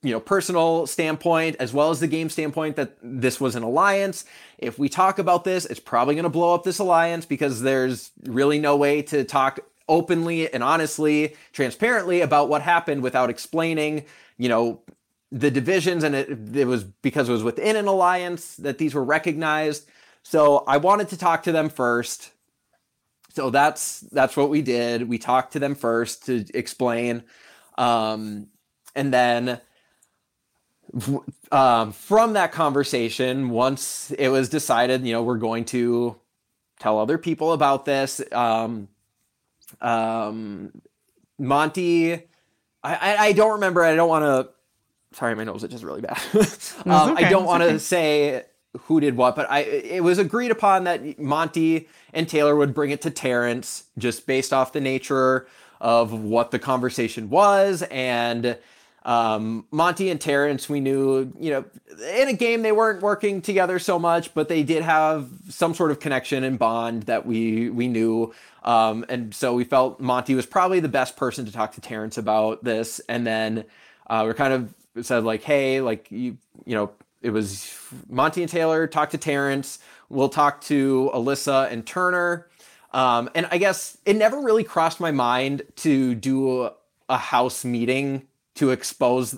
you 0.04 0.12
know 0.12 0.20
personal 0.20 0.86
standpoint 0.88 1.56
as 1.60 1.74
well 1.74 1.90
as 1.90 2.00
the 2.00 2.08
game 2.08 2.30
standpoint 2.30 2.76
that 2.76 2.98
this 3.02 3.40
was 3.40 3.56
an 3.56 3.64
alliance. 3.64 4.26
If 4.58 4.78
we 4.80 4.90
talk 4.90 5.20
about 5.20 5.44
this 5.44 5.66
it's 5.66 5.80
probably 5.80 6.16
going 6.16 6.24
to 6.24 6.30
blow 6.30 6.54
up 6.54 6.64
this 6.64 6.80
alliance 6.80 7.26
because 7.26 7.62
there's 7.62 8.12
really 8.24 8.60
no 8.60 8.76
way 8.76 9.02
to 9.04 9.24
talk 9.24 9.60
openly 9.90 10.54
and 10.54 10.64
honestly 10.64 11.36
transparently 11.54 12.22
about 12.22 12.50
what 12.50 12.62
happened 12.62 13.02
without 13.02 13.30
explaining 13.30 14.04
you 14.38 14.50
know 14.50 14.82
the 15.32 15.52
divisions. 15.52 16.04
And 16.04 16.16
it, 16.16 16.56
it 16.56 16.66
was 16.66 16.84
because 16.84 17.30
it 17.30 17.34
was 17.34 17.44
within 17.44 17.76
an 17.76 17.88
alliance 17.88 18.56
that 18.58 18.78
these 18.78 18.94
were 18.94 19.04
recognized. 19.04 19.88
So 20.24 20.64
i 20.68 20.78
wanted 20.78 21.10
to 21.10 21.18
talk 21.18 21.44
to 21.44 21.52
them 21.52 21.70
first. 21.70 22.32
So 23.34 23.50
that's 23.50 24.02
that's 24.02 24.36
what 24.36 24.50
we 24.50 24.62
did. 24.62 25.08
We 25.08 25.18
talked 25.18 25.54
to 25.54 25.60
them 25.60 25.76
first 25.76 26.26
to 26.26 26.46
explain. 26.54 27.24
Um, 27.78 28.48
and 28.96 29.14
then 29.14 29.62
um, 31.52 31.92
from 31.92 32.34
that 32.34 32.52
conversation 32.52 33.50
once 33.50 34.12
it 34.12 34.30
was 34.30 34.50
decided 34.50 35.06
you 35.06 35.14
know 35.14 35.24
we're 35.24 35.38
going 35.38 35.66
to 35.66 36.16
tell 36.80 37.00
other 37.00 37.18
people 37.18 37.54
about 37.54 37.86
this 37.86 38.22
um, 38.32 38.88
um, 39.82 40.72
monte 41.38 42.14
I, 42.14 42.22
I, 42.84 43.18
I 43.18 43.32
don't 43.34 43.54
remember 43.54 43.84
i 43.84 43.96
don't 43.96 44.10
want 44.10 44.24
to 44.24 45.18
sorry 45.18 45.36
my 45.36 45.44
nose 45.44 45.64
is 45.64 45.70
just 45.70 45.84
really 45.84 46.02
bad 46.02 46.20
um, 46.86 47.12
okay, 47.12 47.26
i 47.26 47.30
don't 47.30 47.46
want 47.46 47.64
to 47.64 47.70
okay. 47.70 47.78
say 47.78 48.44
who 48.82 49.00
did 49.00 49.18
what 49.18 49.36
but 49.36 49.50
i 49.50 49.60
it 49.60 50.04
was 50.04 50.20
agreed 50.20 50.52
upon 50.52 50.86
that 50.86 51.20
monte 51.20 51.88
and 52.14 52.30
taylor 52.30 52.56
would 52.56 52.74
bring 52.74 52.92
it 52.92 53.02
to 53.02 53.10
terrance 53.10 53.86
just 53.98 54.26
based 54.26 54.54
off 54.54 54.74
the 54.74 54.82
nature 54.82 55.48
of 55.80 56.12
what 56.12 56.52
the 56.52 56.60
conversation 56.60 57.30
was 57.30 57.84
and 57.84 58.58
um, 59.08 59.66
Monte 59.72 60.10
and 60.10 60.20
Terrance, 60.20 60.68
we 60.68 60.82
knew, 60.82 61.32
you 61.40 61.50
know, 61.50 61.66
in 62.14 62.28
a 62.28 62.34
game 62.34 62.62
they 62.62 62.74
weren't 62.74 63.02
working 63.02 63.42
together 63.42 63.80
so 63.80 63.98
much, 63.98 64.34
but 64.34 64.50
they 64.50 64.64
did 64.64 64.84
have 64.84 65.30
some 65.48 65.74
sort 65.74 65.92
of 65.92 66.02
connection 66.02 66.44
and 66.44 66.60
bond 66.60 67.04
that 67.04 67.26
we 67.26 67.70
we 67.70 67.88
knew, 67.88 68.34
um, 68.64 69.06
and 69.08 69.34
so 69.34 69.54
we 69.54 69.64
felt 69.64 70.02
Monte 70.02 70.36
was 70.36 70.46
probably 70.46 70.82
the 70.82 70.90
best 70.90 71.16
person 71.16 71.46
to 71.46 71.54
talk 71.54 71.72
to 71.76 71.82
Terrance 71.82 72.18
about 72.18 72.66
this. 72.66 73.00
And 73.08 73.26
then 73.26 73.64
uh, 74.08 74.26
we 74.28 74.34
kind 74.34 74.54
of 74.54 75.06
said 75.06 75.24
like, 75.24 75.42
hey, 75.42 75.80
like 75.80 76.12
you, 76.12 76.38
you 76.66 76.76
know, 76.76 76.92
it 77.22 77.30
was 77.30 77.74
Monte 78.10 78.42
and 78.42 78.52
Taylor 78.52 78.88
talk 78.88 79.12
to 79.12 79.18
Terrance. 79.18 79.80
We'll 80.10 80.28
talk 80.28 80.60
to 80.64 81.10
Alyssa 81.14 81.72
and 81.72 81.86
Turner. 81.86 82.48
Um, 82.92 83.30
and 83.36 83.48
I 83.52 83.58
guess 83.58 83.98
it 84.06 84.18
never 84.18 84.42
really 84.42 84.66
crossed 84.66 85.00
my 85.00 85.12
mind 85.12 85.62
to 85.78 86.14
do 86.14 86.64
a, 86.64 86.74
a 87.08 87.18
house 87.18 87.64
meeting 87.64 88.28
to 88.58 88.72
expose 88.72 89.38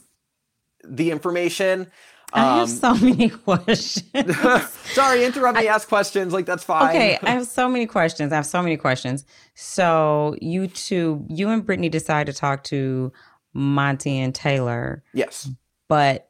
the 0.84 1.12
information. 1.12 1.92
I 2.32 2.60
have 2.60 2.62
Um, 2.62 2.68
so 2.68 2.94
many 2.96 3.30
questions. 3.46 4.36
sorry, 4.94 5.26
interrupt 5.26 5.58
me, 5.60 5.68
ask 5.68 5.88
questions. 5.88 6.32
Like 6.34 6.46
that's 6.46 6.64
fine. 6.64 6.90
Okay, 6.90 7.18
I 7.24 7.32
have 7.32 7.48
so 7.60 7.68
many 7.68 7.86
questions. 7.86 8.32
I 8.32 8.36
have 8.36 8.46
so 8.46 8.62
many 8.62 8.78
questions. 8.78 9.26
So 9.56 10.36
you 10.42 10.68
two, 10.68 11.26
you 11.30 11.50
and 11.50 11.66
Brittany 11.66 11.90
decide 11.90 12.28
to 12.28 12.34
talk 12.34 12.64
to 12.66 13.12
Monte 13.54 14.16
and 14.20 14.34
Taylor, 14.36 15.04
Yes. 15.14 15.50
but 15.88 16.30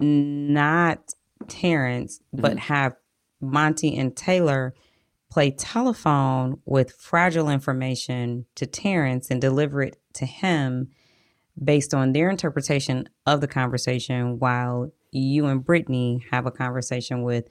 not 0.00 1.12
Terrance, 1.48 2.20
but 2.32 2.52
Mm-hmm. 2.52 2.58
have 2.58 2.96
Monte 3.40 3.96
and 3.98 4.16
Taylor 4.16 4.74
play 5.30 5.50
telephone 5.50 6.60
with 6.64 6.92
fragile 6.92 7.50
information 7.50 8.46
to 8.54 8.66
Terrance 8.66 9.30
and 9.30 9.40
deliver 9.40 9.82
it 9.82 9.98
to 10.14 10.24
him 10.24 10.88
based 11.62 11.94
on 11.94 12.12
their 12.12 12.30
interpretation 12.30 13.08
of 13.26 13.40
the 13.40 13.48
conversation 13.48 14.38
while 14.38 14.92
you 15.12 15.46
and 15.46 15.64
Brittany 15.64 16.24
have 16.30 16.46
a 16.46 16.50
conversation 16.50 17.22
with 17.22 17.48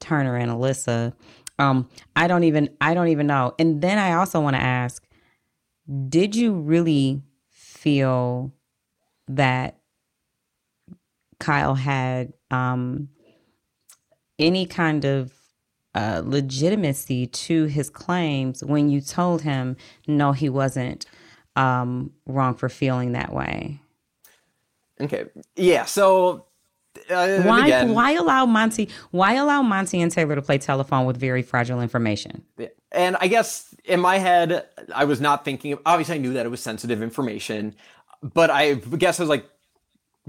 Turner 0.00 0.36
and 0.36 0.50
Alyssa. 0.50 1.12
Um, 1.58 1.88
I 2.16 2.26
don't 2.26 2.44
even 2.44 2.70
I 2.80 2.94
don't 2.94 3.08
even 3.08 3.26
know. 3.26 3.54
And 3.58 3.80
then 3.80 3.98
I 3.98 4.12
also 4.14 4.40
want 4.40 4.56
to 4.56 4.62
ask, 4.62 5.06
did 6.08 6.34
you 6.34 6.54
really 6.54 7.22
feel 7.50 8.52
that 9.28 9.78
Kyle 11.38 11.74
had 11.74 12.32
um 12.50 13.08
any 14.38 14.66
kind 14.66 15.04
of 15.04 15.32
uh, 15.94 16.22
legitimacy 16.24 17.26
to 17.28 17.66
his 17.66 17.88
claims 17.88 18.64
when 18.64 18.88
you 18.88 19.00
told 19.00 19.42
him 19.42 19.76
no 20.08 20.32
he 20.32 20.48
wasn't 20.48 21.06
um 21.56 22.10
wrong 22.26 22.54
for 22.54 22.68
feeling 22.68 23.12
that 23.12 23.32
way 23.32 23.80
Okay. 25.00 25.26
Yeah. 25.56 25.84
So 25.84 26.46
uh, 27.10 27.42
why 27.42 27.66
again, 27.66 27.92
why 27.92 28.12
allow 28.12 28.46
monte 28.46 28.88
why 29.10 29.34
allow 29.34 29.62
monte 29.62 30.00
and 30.00 30.12
taylor 30.12 30.36
to 30.36 30.42
play 30.42 30.58
telephone 30.58 31.06
with 31.06 31.16
very 31.16 31.42
fragile 31.42 31.80
information 31.80 32.44
And 32.92 33.16
I 33.20 33.26
guess 33.26 33.74
in 33.84 33.98
my 34.00 34.18
head, 34.18 34.66
I 34.94 35.04
was 35.04 35.20
not 35.20 35.44
thinking. 35.44 35.72
Of, 35.72 35.80
Obviously, 35.84 36.14
I 36.14 36.18
knew 36.18 36.34
that 36.34 36.46
it 36.46 36.48
was 36.48 36.62
sensitive 36.62 37.02
information, 37.02 37.74
but 38.22 38.50
I 38.50 38.74
guess 38.74 39.18
I 39.18 39.24
was 39.24 39.28
like, 39.28 39.50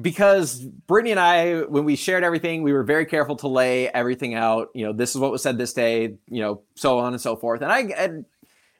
because 0.02 0.60
Brittany 0.60 1.12
and 1.12 1.20
I, 1.20 1.62
when 1.62 1.86
we 1.86 1.96
shared 1.96 2.24
everything, 2.24 2.64
we 2.64 2.74
were 2.74 2.84
very 2.84 3.06
careful 3.06 3.36
to 3.38 3.48
lay 3.48 3.88
everything 3.90 4.34
out. 4.34 4.70
You 4.74 4.88
know, 4.88 4.94
this 4.94 5.12
is 5.12 5.18
what 5.22 5.32
was 5.32 5.44
said 5.44 5.60
this 5.60 5.74
day. 5.74 6.16
You 6.28 6.42
know, 6.42 6.62
so 6.74 6.98
on 6.98 7.14
and 7.14 7.22
so 7.22 7.36
forth. 7.36 7.62
And 7.62 7.72
I, 7.72 7.82
and, 7.82 8.26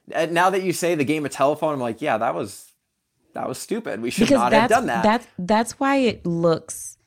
now 0.08 0.50
that 0.50 0.62
you 0.62 0.72
say 0.72 0.94
the 0.94 1.04
game 1.04 1.24
of 1.24 1.32
telephone, 1.32 1.74
I'm 1.74 1.80
like, 1.80 2.00
yeah, 2.00 2.18
that 2.18 2.34
was 2.34 2.72
that 3.34 3.48
was 3.48 3.58
stupid. 3.58 4.00
We 4.00 4.10
should 4.10 4.28
because 4.28 4.40
not 4.40 4.52
have 4.52 4.70
done 4.70 4.86
that. 4.86 5.02
That's 5.02 5.26
that's 5.38 5.72
why 5.80 5.96
it 5.96 6.24
looks. 6.24 6.98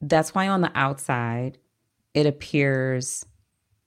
That's 0.00 0.34
why 0.34 0.48
on 0.48 0.60
the 0.60 0.70
outside, 0.74 1.58
it 2.14 2.26
appears 2.26 3.24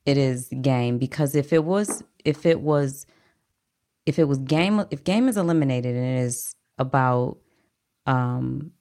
it 0.05 0.17
is 0.17 0.49
game 0.61 0.97
because 0.97 1.35
if 1.35 1.53
it 1.53 1.63
was 1.63 2.03
if 2.25 2.45
it 2.45 2.61
was 2.61 3.05
if 4.05 4.17
it 4.19 4.25
was 4.27 4.39
game 4.39 4.83
if 4.91 5.03
game 5.03 5.27
is 5.27 5.37
eliminated 5.37 5.95
and 5.95 6.17
it 6.17 6.21
is 6.21 6.55
about 6.77 7.37
um 8.05 8.71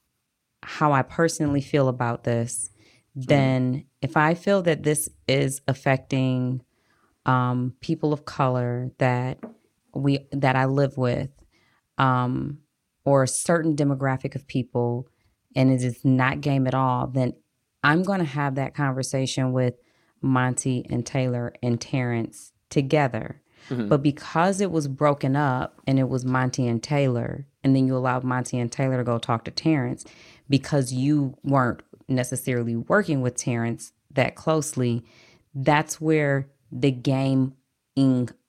how 0.63 0.93
I 0.93 1.03
personally 1.03 1.61
feel 1.61 1.89
about 1.89 2.25
this, 2.25 2.71
mm-hmm. 3.17 3.27
then 3.27 3.85
if 4.03 4.17
I 4.17 4.35
feel 4.35 4.63
that 4.63 4.83
this 4.83 5.09
is 5.27 5.61
affecting 5.69 6.63
um, 7.29 7.75
people 7.83 8.15
of 8.15 8.25
color 8.25 8.91
that 8.97 9.39
we 9.95 10.27
that 10.33 10.57
I 10.57 10.65
live 10.65 10.97
with, 10.97 11.29
um, 11.99 12.59
or 13.05 13.23
a 13.23 13.29
certain 13.29 13.77
demographic 13.77 14.35
of 14.35 14.47
people, 14.47 15.07
and 15.55 15.71
it 15.71 15.85
is 15.85 16.05
not 16.05 16.41
game 16.41 16.67
at 16.67 16.75
all, 16.75 17.07
then 17.07 17.35
I'm 17.85 18.03
going 18.03 18.21
to 18.21 18.25
have 18.25 18.55
that 18.55 18.75
conversation 18.75 19.53
with 19.53 19.75
Monte 20.23 20.87
and 20.89 21.05
Taylor 21.05 21.53
and 21.63 21.79
Terrance 21.79 22.53
together. 22.71 23.43
Mm-hmm. 23.69 23.89
But 23.89 24.03
because 24.03 24.63
it 24.63 24.71
was 24.71 24.89
broken 24.89 25.37
up 25.37 25.79
and 25.87 25.99
it 25.99 26.09
was 26.09 26.25
Monte 26.25 26.67
and 26.67 26.83
Taylor, 26.83 27.47
and 27.63 27.77
then 27.77 27.87
you 27.87 27.95
allowed 27.95 28.25
Monte 28.25 28.59
and 28.59 28.73
Taylor 28.73 28.97
to 28.97 29.05
go 29.05 29.19
talk 29.19 29.45
to 29.45 29.51
Terrance 29.51 30.07
because 30.49 30.95
you 30.95 31.37
weren't 31.45 31.83
necessarily 32.09 32.75
working 32.75 33.21
with 33.21 33.37
Terrance 33.37 33.93
that 34.13 34.35
closely, 34.35 35.05
that's 35.55 36.01
where 36.01 36.49
the 36.71 36.91
gaming 36.91 37.55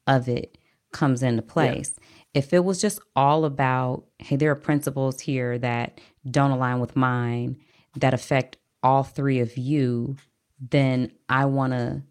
of 0.07 0.27
it 0.27 0.57
comes 0.91 1.23
into 1.23 1.41
place. 1.41 1.93
Yeah. 1.95 2.05
If 2.35 2.53
it 2.53 2.63
was 2.63 2.81
just 2.81 2.99
all 3.15 3.45
about, 3.45 4.05
hey, 4.19 4.35
there 4.35 4.51
are 4.51 4.55
principles 4.55 5.19
here 5.19 5.57
that 5.59 5.99
don't 6.29 6.51
align 6.51 6.79
with 6.79 6.95
mine 6.95 7.57
that 7.97 8.13
affect 8.13 8.57
all 8.83 9.03
three 9.03 9.39
of 9.39 9.57
you, 9.57 10.15
then 10.59 11.11
I 11.27 11.45
want 11.45 11.73
to 11.73 12.03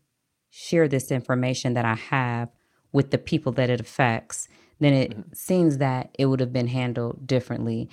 share 0.51 0.89
this 0.89 1.11
information 1.11 1.75
that 1.75 1.85
I 1.85 1.95
have 1.95 2.49
with 2.93 3.11
the 3.11 3.19
people 3.19 3.53
that 3.53 3.71
it 3.71 3.81
affects, 3.81 4.49
then 4.81 4.93
it 4.93 5.11
mm-hmm. 5.11 5.33
seems 5.35 5.79
that 5.79 6.11
it 6.19 6.27
would 6.27 6.41
have 6.41 6.53
been 6.53 6.69
handled 6.69 7.27
differently. 7.27 7.89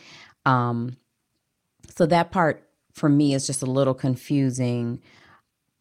Um, 0.46 0.98
so 1.96 2.06
that 2.06 2.32
part 2.32 2.68
for 2.94 3.10
me 3.10 3.34
is 3.34 3.46
just 3.46 3.62
a 3.62 3.68
little 3.68 3.94
confusing 3.94 5.02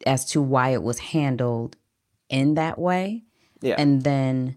as 0.06 0.24
to 0.26 0.42
why 0.42 0.70
it 0.70 0.82
was 0.82 0.98
handled 0.98 1.76
in 2.28 2.54
that 2.54 2.78
way. 2.78 3.24
Yeah. 3.60 3.76
And 3.78 4.02
then 4.02 4.56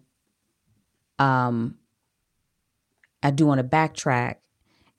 um 1.20 1.78
I 3.24 3.32
do 3.32 3.46
want 3.46 3.60
to 3.60 3.64
backtrack 3.64 4.36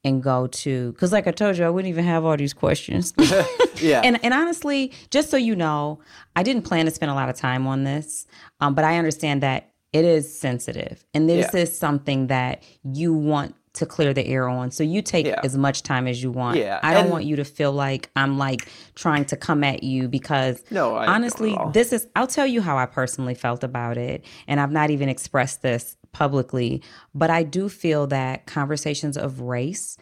and 0.05 0.23
go 0.23 0.47
to 0.47 0.93
because 0.93 1.13
like 1.13 1.27
I 1.27 1.31
told 1.31 1.57
you, 1.59 1.65
I 1.65 1.71
wouldn't 1.71 1.91
even 1.91 2.05
have 2.05 2.25
all 2.25 2.37
these 2.37 2.55
questions. 2.55 3.13
yeah. 3.77 4.01
And 4.05 4.23
and 4.25 4.33
honestly, 4.35 4.93
just 5.11 5.31
so 5.31 5.37
you 5.37 5.57
know, 5.57 6.01
I 6.37 6.43
didn't 6.43 6.63
plan 6.63 6.85
to 6.87 6.91
spend 6.91 7.11
a 7.11 7.15
lot 7.15 7.29
of 7.29 7.37
time 7.37 7.67
on 7.67 7.85
this. 7.85 8.27
Um, 8.61 8.75
but 8.75 8.85
I 8.85 8.99
understand 8.99 9.43
that 9.43 9.73
it 9.93 10.05
is 10.05 10.39
sensitive. 10.39 11.05
And 11.15 11.29
this 11.29 11.53
yeah. 11.53 11.61
is 11.61 11.77
something 11.77 12.29
that 12.29 12.63
you 12.83 13.15
want 13.15 13.55
to 13.79 13.87
clear 13.87 14.13
the 14.13 14.27
air 14.27 14.49
on. 14.49 14.71
So 14.71 14.83
you 14.83 15.03
take 15.03 15.27
yeah. 15.27 15.41
as 15.43 15.57
much 15.57 15.83
time 15.83 16.07
as 16.07 16.23
you 16.23 16.31
want. 16.31 16.59
Yeah. 16.59 16.81
I 16.83 16.93
don't 16.93 17.05
and 17.05 17.13
want 17.13 17.25
you 17.25 17.37
to 17.37 17.45
feel 17.45 17.73
like 17.73 18.11
I'm 18.17 18.39
like 18.39 18.69
trying 18.95 19.25
to 19.27 19.37
come 19.37 19.65
at 19.65 19.83
you 19.83 20.09
because 20.09 20.63
no, 20.71 20.97
I 20.97 21.07
honestly, 21.07 21.57
this 21.73 21.93
is 21.93 22.07
I'll 22.17 22.27
tell 22.27 22.47
you 22.47 22.61
how 22.61 22.77
I 22.77 22.87
personally 22.87 23.35
felt 23.35 23.65
about 23.65 23.97
it. 23.97 24.25
And 24.47 24.61
I've 24.61 24.73
not 24.73 24.91
even 24.91 25.09
expressed 25.09 25.63
this 25.63 25.97
publicly, 26.13 26.83
but 27.15 27.31
I 27.31 27.43
do 27.43 27.69
feel 27.69 28.07
that 28.09 28.47
conversations 28.47 29.17
of 29.17 29.41
race 29.41 29.97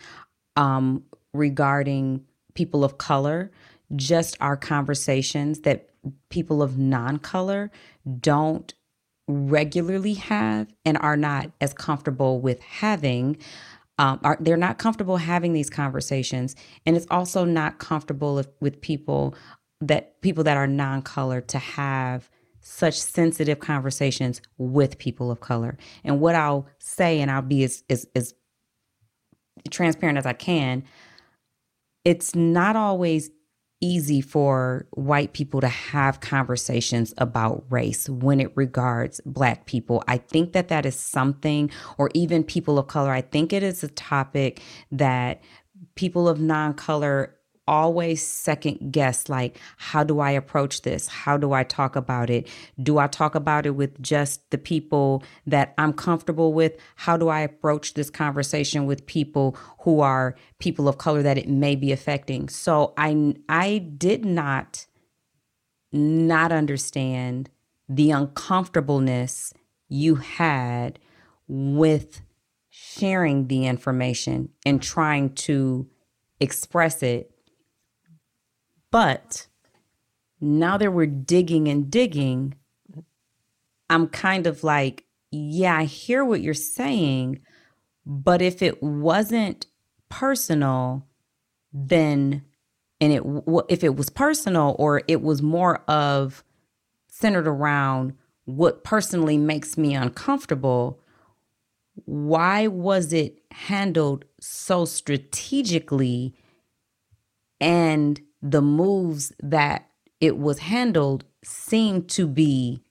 um, 0.56 1.04
regarding 1.32 2.24
people 2.54 2.84
of 2.84 2.98
color 2.98 3.50
just 3.94 4.36
are 4.40 4.56
conversations 4.56 5.60
that 5.60 5.90
people 6.30 6.62
of 6.62 6.78
non-color 6.78 7.70
don't 8.20 8.74
regularly 9.28 10.14
have 10.14 10.68
and 10.84 10.96
are 10.98 11.16
not 11.16 11.50
as 11.60 11.72
comfortable 11.72 12.40
with 12.40 12.60
having 12.60 13.36
um, 13.98 14.20
are 14.22 14.36
they're 14.40 14.58
not 14.58 14.78
comfortable 14.78 15.16
having 15.16 15.54
these 15.54 15.70
conversations. 15.70 16.54
And 16.84 16.96
it's 16.96 17.06
also 17.10 17.44
not 17.44 17.78
comfortable 17.78 18.38
if, 18.38 18.46
with 18.60 18.80
people 18.80 19.34
that 19.80 20.20
people 20.20 20.44
that 20.44 20.56
are 20.56 20.66
non-color 20.66 21.40
to 21.42 21.58
have 21.58 22.30
such 22.60 22.98
sensitive 22.98 23.58
conversations 23.58 24.42
with 24.58 24.98
people 24.98 25.30
of 25.30 25.40
color. 25.40 25.78
And 26.04 26.20
what 26.20 26.34
i'll 26.34 26.66
say 26.78 27.20
and 27.20 27.30
i'll 27.30 27.42
be 27.42 27.64
as, 27.64 27.84
as, 27.88 28.06
as 28.14 28.34
transparent 29.70 30.18
as 30.18 30.26
i 30.26 30.32
can 30.32 30.84
it's 32.04 32.36
not 32.36 32.76
always 32.76 33.30
easy 33.80 34.20
for 34.20 34.86
white 34.92 35.32
people 35.32 35.60
to 35.60 35.68
have 35.68 36.20
conversations 36.20 37.12
about 37.18 37.64
race 37.68 38.08
when 38.08 38.40
it 38.40 38.52
regards 38.56 39.20
black 39.26 39.66
people. 39.66 40.02
I 40.08 40.18
think 40.18 40.52
that 40.52 40.68
that 40.68 40.86
is 40.86 40.96
something, 40.98 41.70
or 41.98 42.10
even 42.14 42.42
people 42.42 42.78
of 42.78 42.86
color, 42.86 43.12
I 43.12 43.20
think 43.20 43.52
it 43.52 43.62
is 43.62 43.84
a 43.84 43.88
topic 43.88 44.60
that 44.90 45.42
people 45.94 46.28
of 46.28 46.40
non 46.40 46.74
color 46.74 47.35
always 47.68 48.26
second 48.26 48.92
guess 48.92 49.28
like 49.28 49.58
how 49.76 50.04
do 50.04 50.20
i 50.20 50.30
approach 50.30 50.82
this? 50.82 51.08
How 51.08 51.36
do 51.36 51.52
i 51.52 51.62
talk 51.62 51.96
about 51.96 52.30
it? 52.30 52.48
Do 52.82 52.98
i 52.98 53.06
talk 53.06 53.34
about 53.34 53.66
it 53.66 53.70
with 53.70 54.00
just 54.00 54.48
the 54.50 54.58
people 54.58 55.22
that 55.46 55.74
i'm 55.78 55.92
comfortable 55.92 56.52
with? 56.52 56.76
How 56.96 57.16
do 57.16 57.28
i 57.28 57.40
approach 57.40 57.94
this 57.94 58.10
conversation 58.10 58.86
with 58.86 59.06
people 59.06 59.56
who 59.80 60.00
are 60.00 60.36
people 60.58 60.88
of 60.88 60.98
color 60.98 61.22
that 61.22 61.38
it 61.38 61.48
may 61.48 61.76
be 61.76 61.92
affecting? 61.92 62.48
So 62.48 62.94
i 62.96 63.34
i 63.48 63.78
did 63.78 64.24
not 64.24 64.86
not 65.92 66.52
understand 66.52 67.50
the 67.88 68.10
uncomfortableness 68.10 69.52
you 69.88 70.16
had 70.16 70.98
with 71.48 72.20
sharing 72.68 73.46
the 73.46 73.66
information 73.66 74.50
and 74.64 74.82
trying 74.82 75.32
to 75.32 75.88
express 76.40 77.02
it 77.02 77.30
but 78.90 79.46
now 80.40 80.76
that 80.76 80.92
we're 80.92 81.06
digging 81.06 81.68
and 81.68 81.90
digging, 81.90 82.54
I'm 83.88 84.08
kind 84.08 84.46
of 84.46 84.64
like, 84.64 85.04
yeah, 85.30 85.76
I 85.76 85.84
hear 85.84 86.24
what 86.24 86.40
you're 86.40 86.54
saying, 86.54 87.40
but 88.04 88.42
if 88.42 88.62
it 88.62 88.82
wasn't 88.82 89.66
personal, 90.08 91.06
then 91.72 92.44
and 93.00 93.12
it 93.12 93.22
if 93.68 93.84
it 93.84 93.96
was 93.96 94.08
personal 94.08 94.74
or 94.78 95.02
it 95.06 95.20
was 95.20 95.42
more 95.42 95.82
of 95.88 96.42
centered 97.08 97.46
around 97.46 98.14
what 98.44 98.84
personally 98.84 99.36
makes 99.36 99.76
me 99.76 99.94
uncomfortable, 99.94 101.00
why 102.04 102.66
was 102.66 103.12
it 103.12 103.40
handled 103.50 104.24
so 104.40 104.84
strategically 104.84 106.34
and 107.60 108.20
the 108.42 108.62
moves 108.62 109.32
that 109.40 109.88
it 110.20 110.38
was 110.38 110.58
handled 110.60 111.24
seemed 111.44 112.08
to 112.10 112.26
be 112.26 112.82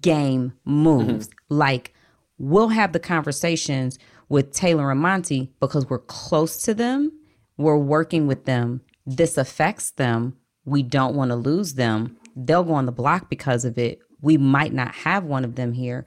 game 0.00 0.52
moves. 0.64 1.28
Mm-hmm. 1.28 1.54
Like 1.54 1.94
we'll 2.38 2.68
have 2.68 2.92
the 2.92 3.00
conversations 3.00 3.98
with 4.28 4.52
Taylor 4.52 4.90
and 4.90 5.00
Monte 5.00 5.52
because 5.60 5.88
we're 5.88 5.98
close 5.98 6.62
to 6.62 6.74
them, 6.74 7.12
we're 7.56 7.76
working 7.76 8.26
with 8.26 8.44
them. 8.44 8.80
This 9.06 9.36
affects 9.36 9.90
them. 9.92 10.36
We 10.64 10.82
don't 10.82 11.16
want 11.16 11.30
to 11.30 11.36
lose 11.36 11.74
them. 11.74 12.16
They'll 12.36 12.64
go 12.64 12.74
on 12.74 12.86
the 12.86 12.92
block 12.92 13.28
because 13.28 13.64
of 13.64 13.76
it. 13.76 14.00
We 14.20 14.36
might 14.36 14.72
not 14.72 14.94
have 14.94 15.24
one 15.24 15.44
of 15.44 15.56
them 15.56 15.72
here. 15.72 16.06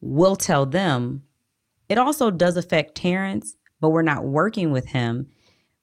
We'll 0.00 0.36
tell 0.36 0.66
them. 0.66 1.22
It 1.88 1.98
also 1.98 2.30
does 2.30 2.56
affect 2.56 2.94
Terrance, 2.94 3.56
but 3.80 3.90
we're 3.90 4.02
not 4.02 4.24
working 4.24 4.70
with 4.70 4.86
him. 4.86 5.28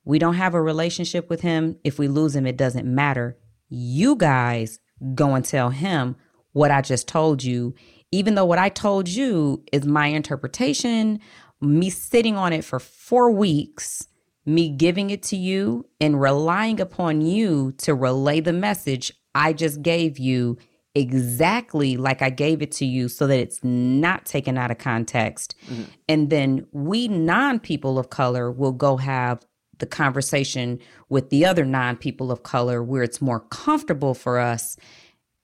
We 0.04 0.20
don't 0.20 0.36
have 0.36 0.54
a 0.54 0.62
relationship 0.62 1.30
with 1.30 1.42
him. 1.42 1.78
If 1.84 2.00
we 2.00 2.08
lose 2.08 2.36
him, 2.36 2.46
it 2.46 2.58
doesn't 2.58 2.86
matter. 2.88 3.38
You 3.70 4.16
guys 4.16 4.80
go 5.16 5.36
and 5.36 5.46
tell 5.46 5.70
him 5.70 6.16
what 6.54 6.72
I 6.72 6.82
just 6.82 7.08
told 7.08 7.44
you, 7.44 7.74
even 8.12 8.36
though 8.36 8.46
what 8.46 8.60
I 8.60 8.70
told 8.70 9.08
you 9.08 9.64
is 9.72 9.86
my 9.86 10.08
interpretation, 10.08 11.20
me 11.62 11.90
sitting 11.90 12.36
on 12.36 12.52
it 12.54 12.66
for 12.66 12.80
four 12.80 13.32
weeks, 13.32 14.08
me 14.46 14.70
giving 14.70 15.12
it 15.12 15.24
to 15.24 15.38
you 15.38 15.86
and 16.00 16.20
relying 16.20 16.80
upon 16.80 17.22
you 17.22 17.72
to 17.74 17.94
relay 17.94 18.40
the 18.40 18.54
message 18.54 19.14
I 19.36 19.54
just 19.54 19.82
gave 19.82 20.20
you 20.20 20.58
exactly 20.94 21.96
like 21.96 22.22
I 22.22 22.30
gave 22.30 22.62
it 22.62 22.72
to 22.74 22.86
you 22.86 23.08
so 23.08 23.28
that 23.28 23.40
it's 23.40 23.64
not 23.64 24.26
taken 24.26 24.58
out 24.58 24.72
of 24.72 24.78
context. 24.78 25.56
Mm-hmm. 25.68 25.84
And 26.10 26.30
then 26.30 26.68
we 26.72 27.08
non 27.08 27.60
people 27.60 27.98
of 27.98 28.10
color 28.10 28.52
will 28.52 28.74
go 28.74 28.98
have 28.98 29.46
the 29.82 29.86
conversation 29.86 30.80
with 31.10 31.30
the 31.30 31.46
other 31.46 31.66
non 31.66 31.98
people 31.98 32.32
of 32.32 32.44
color 32.44 32.82
where 32.82 33.04
it's 33.04 33.20
more 33.22 33.42
comfortable 33.42 34.14
for 34.14 34.40
us 34.40 34.78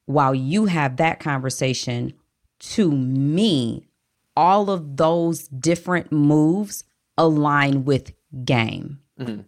while 0.05 0.33
you 0.33 0.67
have 0.67 0.95
that 0.95 1.19
conversation 1.19 2.13
to 2.59 2.89
me 2.91 3.89
all 4.37 4.69
of 4.69 4.95
those 4.95 5.47
different 5.49 6.11
moves 6.11 6.85
align 7.17 7.83
with 7.83 8.13
game. 8.45 8.99
Mhm. 9.19 9.43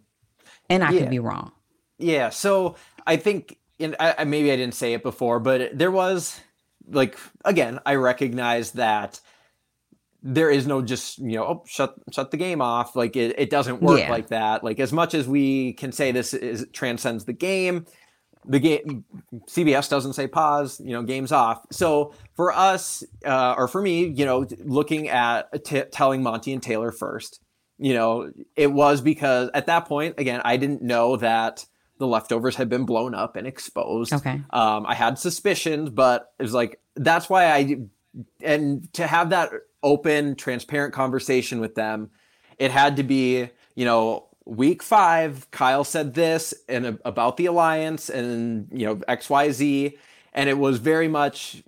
And 0.68 0.84
I 0.84 0.90
Yeah. 0.90 0.98
could 1.00 1.10
be 1.10 1.18
wrong. 1.20 1.52
Yeah, 1.98 2.28
so 2.30 2.74
I 3.06 3.16
think, 3.16 3.56
and 3.78 3.94
I, 4.00 4.14
I- 4.18 4.24
maybe 4.24 4.50
I 4.52 4.56
didn't 4.56 4.74
say 4.74 4.92
it 4.92 5.02
before, 5.02 5.38
but 5.40 5.76
there 5.78 5.90
was, 5.90 6.40
like, 6.90 7.16
again, 7.44 7.78
I 7.86 7.94
recognize 7.94 8.72
that 8.72 9.20
there 10.22 10.50
is 10.50 10.66
no 10.66 10.82
just 10.82 11.18
you 11.18 11.32
know 11.36 11.44
oh 11.44 11.64
shut 11.66 11.94
shut 12.12 12.30
the 12.30 12.36
game 12.36 12.60
off 12.60 12.94
like 12.96 13.16
it, 13.16 13.38
it 13.38 13.50
doesn't 13.50 13.80
work 13.82 14.00
Yeah. 14.00 14.10
like 14.10 14.28
that 14.28 14.62
like 14.62 14.78
as 14.80 14.92
much 14.92 15.14
as 15.14 15.26
we 15.26 15.72
can 15.74 15.92
say 15.92 16.12
this 16.12 16.34
is 16.34 16.66
transcends 16.72 17.24
the 17.24 17.32
game 17.32 17.86
the 18.46 18.58
game 18.58 19.04
cbs 19.48 19.88
doesn't 19.88 20.12
say 20.14 20.26
pause 20.26 20.80
you 20.84 20.92
know 20.92 21.02
games 21.02 21.32
off 21.32 21.64
so 21.70 22.14
for 22.34 22.52
us 22.52 23.02
uh, 23.24 23.54
or 23.56 23.66
for 23.68 23.80
me 23.80 24.06
you 24.08 24.24
know 24.26 24.46
looking 24.64 25.08
at 25.08 25.64
t- 25.64 25.82
telling 25.92 26.22
monte 26.22 26.52
and 26.52 26.62
taylor 26.62 26.92
first 26.92 27.40
you 27.78 27.94
know 27.94 28.30
it 28.56 28.70
was 28.72 29.00
because 29.00 29.48
at 29.54 29.66
that 29.66 29.86
point 29.86 30.14
again 30.18 30.40
i 30.44 30.56
didn't 30.56 30.82
know 30.82 31.16
that 31.16 31.64
the 31.98 32.06
leftovers 32.06 32.56
had 32.56 32.68
been 32.70 32.84
blown 32.84 33.14
up 33.14 33.36
and 33.36 33.46
exposed 33.46 34.12
Okay. 34.14 34.40
um, 34.50 34.86
I 34.86 34.94
had 34.94 35.18
suspicions, 35.18 35.90
but 35.90 36.32
it 36.38 36.42
was 36.42 36.54
like 36.54 36.80
that's 36.96 37.28
why 37.28 37.50
I 37.52 37.76
and 38.42 38.90
to 38.94 39.06
have 39.06 39.28
that 39.30 39.50
open, 39.82 40.34
transparent 40.34 40.92
conversation 40.92 41.60
with 41.60 41.74
them, 41.74 42.10
it 42.58 42.70
had 42.70 42.96
to 42.96 43.02
be 43.02 43.48
you 43.74 43.84
know 43.84 44.26
week 44.44 44.82
five. 44.82 45.50
Kyle 45.50 45.84
said 45.84 46.14
this 46.14 46.54
and 46.68 46.86
a- 46.86 46.98
about 47.04 47.36
the 47.36 47.46
alliance 47.46 48.08
and 48.08 48.68
you 48.72 48.86
know 48.86 49.00
X 49.08 49.30
Y 49.30 49.50
Z, 49.50 49.98
and 50.32 50.48
it 50.48 50.58
was 50.58 50.78
very 50.78 51.08
much 51.08 51.62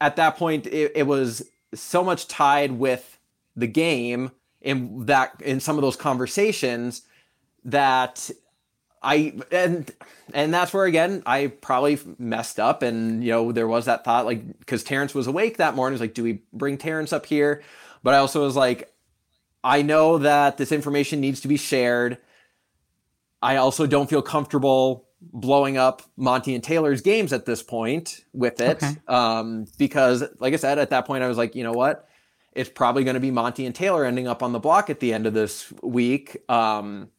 at 0.00 0.16
that 0.16 0.36
point 0.36 0.66
it, 0.66 0.92
it 0.94 1.06
was 1.06 1.48
so 1.74 2.02
much 2.04 2.28
tied 2.28 2.72
with 2.72 3.18
the 3.54 3.66
game 3.66 4.30
in 4.60 5.06
that 5.06 5.40
in 5.42 5.60
some 5.60 5.76
of 5.76 5.82
those 5.82 5.96
conversations 5.96 7.02
that 7.64 8.30
I 9.02 9.34
and 9.52 9.90
and 10.32 10.52
that's 10.52 10.72
where 10.72 10.84
again 10.84 11.22
I 11.26 11.48
probably 11.48 11.98
messed 12.18 12.58
up 12.58 12.82
and 12.82 13.22
you 13.22 13.30
know 13.30 13.52
there 13.52 13.68
was 13.68 13.84
that 13.84 14.04
thought 14.04 14.26
like 14.26 14.58
because 14.58 14.82
Terrance 14.82 15.14
was 15.14 15.26
awake 15.26 15.58
that 15.58 15.74
morning. 15.74 15.94
Was 15.94 16.00
like 16.00 16.14
do 16.14 16.22
we 16.22 16.42
bring 16.52 16.78
Terrance 16.78 17.12
up 17.12 17.26
here? 17.26 17.62
But 18.02 18.14
I 18.14 18.18
also 18.18 18.42
was 18.42 18.56
like 18.56 18.92
I 19.62 19.82
know 19.82 20.18
that 20.18 20.56
this 20.56 20.72
information 20.72 21.20
needs 21.20 21.40
to 21.42 21.48
be 21.48 21.56
shared. 21.56 22.18
I 23.42 23.56
also 23.56 23.86
don't 23.86 24.08
feel 24.08 24.22
comfortable 24.22 25.08
blowing 25.20 25.76
up 25.76 26.02
Monte 26.16 26.54
and 26.54 26.62
Taylor's 26.62 27.00
games 27.00 27.32
at 27.32 27.46
this 27.46 27.62
point 27.62 28.24
with 28.32 28.60
it. 28.60 28.82
Okay. 28.82 28.94
um, 29.08 29.66
because 29.78 30.24
like 30.40 30.52
I 30.52 30.56
said 30.56 30.78
at 30.78 30.90
that 30.90 31.06
point 31.06 31.22
I 31.22 31.28
was 31.28 31.38
like 31.38 31.54
you 31.54 31.62
know 31.62 31.72
what? 31.72 32.08
It's 32.52 32.70
probably 32.70 33.04
going 33.04 33.14
to 33.14 33.20
be 33.20 33.30
Monte 33.30 33.66
and 33.66 33.74
Taylor 33.74 34.06
ending 34.06 34.26
up 34.26 34.42
on 34.42 34.52
the 34.52 34.58
block 34.58 34.88
at 34.88 35.00
the 35.00 35.12
end 35.12 35.26
of 35.26 35.34
this 35.34 35.70
week. 35.82 36.38
Um, 36.48 37.10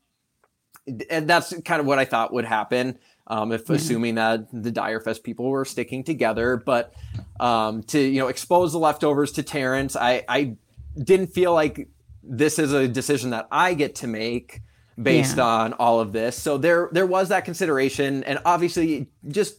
and 1.10 1.30
that's 1.30 1.54
kind 1.62 1.80
of 1.80 1.86
what 1.86 2.00
I 2.00 2.06
thought 2.06 2.34
would 2.34 2.46
happen. 2.46 2.98
Um, 3.30 3.52
if 3.52 3.70
assuming 3.70 4.16
that 4.16 4.48
the 4.54 4.72
Dyrefest 4.72 5.22
people 5.24 5.50
were 5.50 5.66
sticking 5.66 6.04
together, 6.04 6.56
but 6.56 6.94
um, 7.42 7.84
to 7.84 8.00
you 8.00 8.20
know 8.22 8.28
expose 8.28 8.72
the 8.72 8.80
leftovers 8.80 9.34
to 9.34 9.44
Terrance, 9.44 9.96
I 9.98 10.24
I 10.30 10.56
didn't 11.02 11.28
feel 11.28 11.54
like 11.54 11.90
this 12.24 12.58
is 12.58 12.72
a 12.74 12.88
decision 12.88 13.32
that 13.32 13.48
I 13.52 13.74
get 13.74 13.96
to 13.96 14.08
make 14.08 14.62
based 15.02 15.38
Yeah. 15.38 15.44
on 15.46 15.74
all 15.74 16.00
of 16.00 16.14
this. 16.14 16.38
So 16.38 16.58
there 16.58 16.88
there 16.94 17.06
was 17.06 17.28
that 17.30 17.44
consideration, 17.44 18.24
and 18.24 18.40
obviously 18.46 19.08
just 19.28 19.56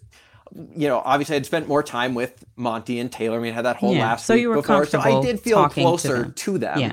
you 0.75 0.89
know 0.89 1.03
obviously 1.05 1.37
I'd 1.37 1.45
spent 1.45 1.69
more 1.69 1.83
time 1.83 2.15
with 2.15 2.43
Monte 2.57 2.99
and 2.99 3.13
Taylor. 3.13 3.37
I 3.39 3.43
mean, 3.43 3.53
I 3.53 3.57
had 3.57 3.67
that 3.67 3.77
whole 3.77 3.95
Yeah, 3.95 4.07
last 4.13 4.25
so 4.25 4.33
week 4.33 4.41
you 4.43 4.49
were 4.49 4.57
before, 4.57 4.87
so 4.87 4.99
I 4.99 5.21
did 5.21 5.41
feel 5.41 5.59
talking 5.59 5.83
to 5.85 5.89
closer 5.91 6.23
them. 6.23 6.33
to 6.33 6.57
them. 6.59 6.79
Yeah. 6.81 6.93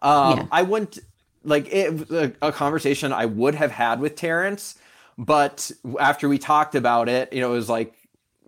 Um, 0.00 0.38
Yeah. 0.38 0.46
I 0.50 0.62
wouldn't 0.62 0.98
like 1.44 1.72
it 1.72 2.10
a, 2.10 2.32
a 2.42 2.52
conversation 2.52 3.12
I 3.12 3.26
would 3.26 3.54
have 3.54 3.70
had 3.70 4.00
with 4.00 4.16
Terrance, 4.16 4.76
but 5.18 5.70
after 6.00 6.28
we 6.28 6.38
talked 6.38 6.74
about 6.74 7.08
it, 7.08 7.32
you 7.32 7.40
know, 7.40 7.52
it 7.52 7.56
was 7.56 7.68
like 7.68 7.94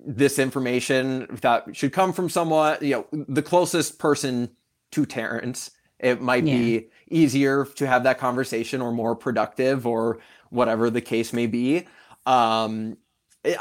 this 0.05 0.39
information 0.39 1.27
that 1.43 1.75
should 1.77 1.93
come 1.93 2.13
from 2.13 2.29
someone, 2.29 2.79
you 2.81 2.91
know, 2.91 3.07
the 3.13 3.43
closest 3.43 3.99
person 3.99 4.51
to 4.93 5.05
Terrance. 5.07 5.71
It 5.99 6.21
might 6.21 6.45
be 6.45 6.89
easier 7.11 7.65
to 7.77 7.87
have 7.87 8.03
that 8.05 8.19
conversation 8.19 8.83
or 8.83 8.93
more 8.93 9.17
productive 9.17 9.87
or 9.87 10.19
whatever 10.51 10.91
the 10.91 11.01
case 11.01 11.33
may 11.33 11.47
be. 11.47 11.87
Um, 12.27 12.99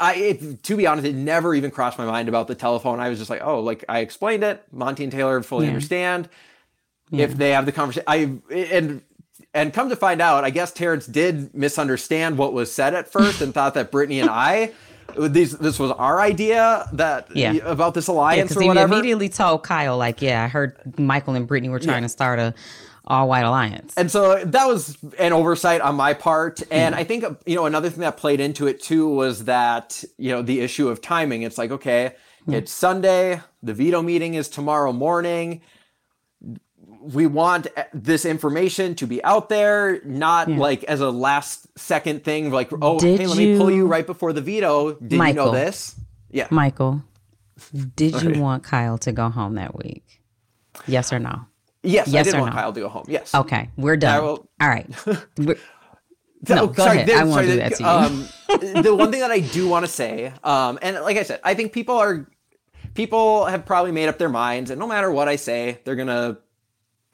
I, 0.00 0.14
it, 0.14 0.62
to 0.64 0.76
be 0.76 0.86
honest, 0.86 1.06
it 1.06 1.14
never 1.14 1.54
even 1.54 1.70
crossed 1.70 1.96
my 1.96 2.04
mind 2.06 2.28
about 2.28 2.48
the 2.48 2.54
telephone. 2.54 3.00
I 3.00 3.08
was 3.08 3.18
just 3.18 3.30
like, 3.30 3.40
oh, 3.42 3.60
like 3.60 3.84
I 3.88 4.00
explained 4.00 4.44
it. 4.44 4.64
Monte 4.72 5.02
and 5.04 5.12
Taylor 5.12 5.42
fully 5.42 5.66
Yeah. 5.66 5.70
understand 5.72 6.28
Yeah. 7.10 7.24
if 7.24 7.36
they 7.36 7.50
have 7.52 7.66
the 7.66 7.72
conversation. 7.72 8.04
I 8.06 8.32
and 8.50 9.02
and 9.56 9.72
come 9.72 9.88
to 9.88 9.96
find 9.96 10.20
out, 10.20 10.44
I 10.44 10.50
guess 10.50 10.70
Terrance 10.70 11.06
did 11.06 11.54
misunderstand 11.54 12.38
what 12.38 12.52
was 12.52 12.70
said 12.70 12.94
at 12.94 13.10
first 13.10 13.40
and 13.40 13.52
thought 13.54 13.74
that 13.74 13.90
Brittany 13.90 14.20
and 14.20 14.30
I, 14.30 14.72
these 15.18 15.56
this 15.56 15.78
was 15.78 15.90
our 15.92 16.20
idea 16.20 16.88
that 16.92 17.28
Yeah. 17.34 17.54
about 17.64 17.94
this 17.94 18.06
alliance 18.06 18.50
because 18.50 18.58
or 18.58 18.62
he 18.62 18.68
whatever. 18.68 18.92
immediately 18.92 19.28
told 19.28 19.62
Kyle, 19.62 19.96
like, 19.96 20.20
yeah, 20.20 20.44
I 20.44 20.48
heard 20.48 20.76
Michael 20.98 21.34
and 21.34 21.46
Brittany 21.46 21.70
were 21.70 21.78
trying 21.78 22.02
to 22.02 22.08
start 22.08 22.38
a 22.38 22.54
all 23.08 23.28
white 23.28 23.44
alliance. 23.44 23.94
And 23.96 24.10
so 24.10 24.44
that 24.44 24.66
was 24.66 24.98
an 25.18 25.32
oversight 25.32 25.80
on 25.80 25.94
my 25.94 26.12
part. 26.12 26.58
Hmm. 26.58 26.64
And 26.72 26.94
I 26.94 27.04
think, 27.04 27.24
you 27.46 27.54
know, 27.54 27.66
another 27.66 27.88
thing 27.88 28.00
that 28.00 28.16
played 28.16 28.40
into 28.40 28.66
it 28.66 28.82
too 28.82 29.08
was 29.08 29.44
that, 29.44 30.02
you 30.18 30.32
know, 30.32 30.42
the 30.42 30.60
issue 30.60 30.88
of 30.88 31.00
timing. 31.00 31.42
It's 31.42 31.56
like, 31.56 31.70
okay, 31.70 32.14
hmm. 32.44 32.54
it's 32.54 32.72
Sunday, 32.72 33.40
the 33.62 33.72
veto 33.72 34.02
meeting 34.02 34.34
is 34.34 34.48
tomorrow 34.48 34.92
morning. 34.92 35.62
We 37.12 37.26
want 37.26 37.68
this 37.94 38.24
information 38.24 38.94
to 38.96 39.06
be 39.06 39.22
out 39.22 39.48
there, 39.48 40.00
not 40.04 40.48
Yeah. 40.48 40.56
like 40.58 40.84
as 40.84 41.00
a 41.00 41.10
last 41.10 41.66
second 41.78 42.24
thing, 42.24 42.50
like, 42.50 42.70
oh, 42.82 42.98
Did 42.98 43.20
hey, 43.20 43.26
let 43.26 43.38
me 43.38 43.56
pull 43.58 43.70
you 43.70 43.76
you- 43.78 43.86
right 43.86 44.06
before 44.06 44.32
the 44.32 44.40
veto. 44.40 44.94
Did 44.94 45.12
you 45.12 45.18
Michael. 45.18 45.46
know 45.46 45.52
this? 45.52 45.94
Yeah. 46.30 46.48
Michael, 46.50 47.02
did 47.94 48.14
Okay. 48.14 48.34
you 48.34 48.40
want 48.42 48.62
Kyle 48.64 48.98
to 48.98 49.12
go 49.12 49.28
home 49.28 49.54
that 49.54 49.76
week? 49.76 50.20
Yes 50.86 51.12
or 51.12 51.18
no? 51.18 51.42
Yes, 51.82 52.08
I 52.08 52.10
Yes 52.10 52.26
did 52.26 52.34
or 52.34 52.40
want 52.40 52.54
no? 52.54 52.60
Kyle 52.60 52.72
to 52.72 52.80
go 52.80 52.88
home. 52.88 53.04
Yes. 53.08 53.34
Okay, 53.34 53.70
we're 53.76 53.96
done. 53.96 54.22
will- 54.24 54.48
All 54.60 54.68
right. 54.68 54.86
No, 56.48 56.66
go 56.68 56.84
ahead. 56.86 57.10
I 57.10 57.24
won't 57.24 57.46
do 57.46 57.56
that 57.56 57.74
to 57.76 57.82
you. 57.82 57.88
Um, 57.88 58.28
the 58.82 58.94
one 58.94 59.10
thing 59.10 59.20
that 59.20 59.30
I 59.32 59.40
do 59.40 59.68
want 59.68 59.84
to 59.86 59.90
say, 59.90 60.32
um, 60.44 60.78
and 60.82 60.96
like 61.00 61.16
I 61.16 61.22
said, 61.24 61.40
I 61.42 61.54
think 61.54 61.72
people 61.72 61.96
are 61.96 62.28
people 62.94 63.46
have 63.46 63.64
probably 63.66 63.90
made 63.90 64.08
up 64.08 64.18
their 64.18 64.28
minds, 64.28 64.70
and 64.70 64.78
no 64.78 64.86
matter 64.86 65.10
what 65.10 65.28
I 65.28 65.36
say, 65.36 65.80
they're 65.84 65.96
gonna, 65.96 66.36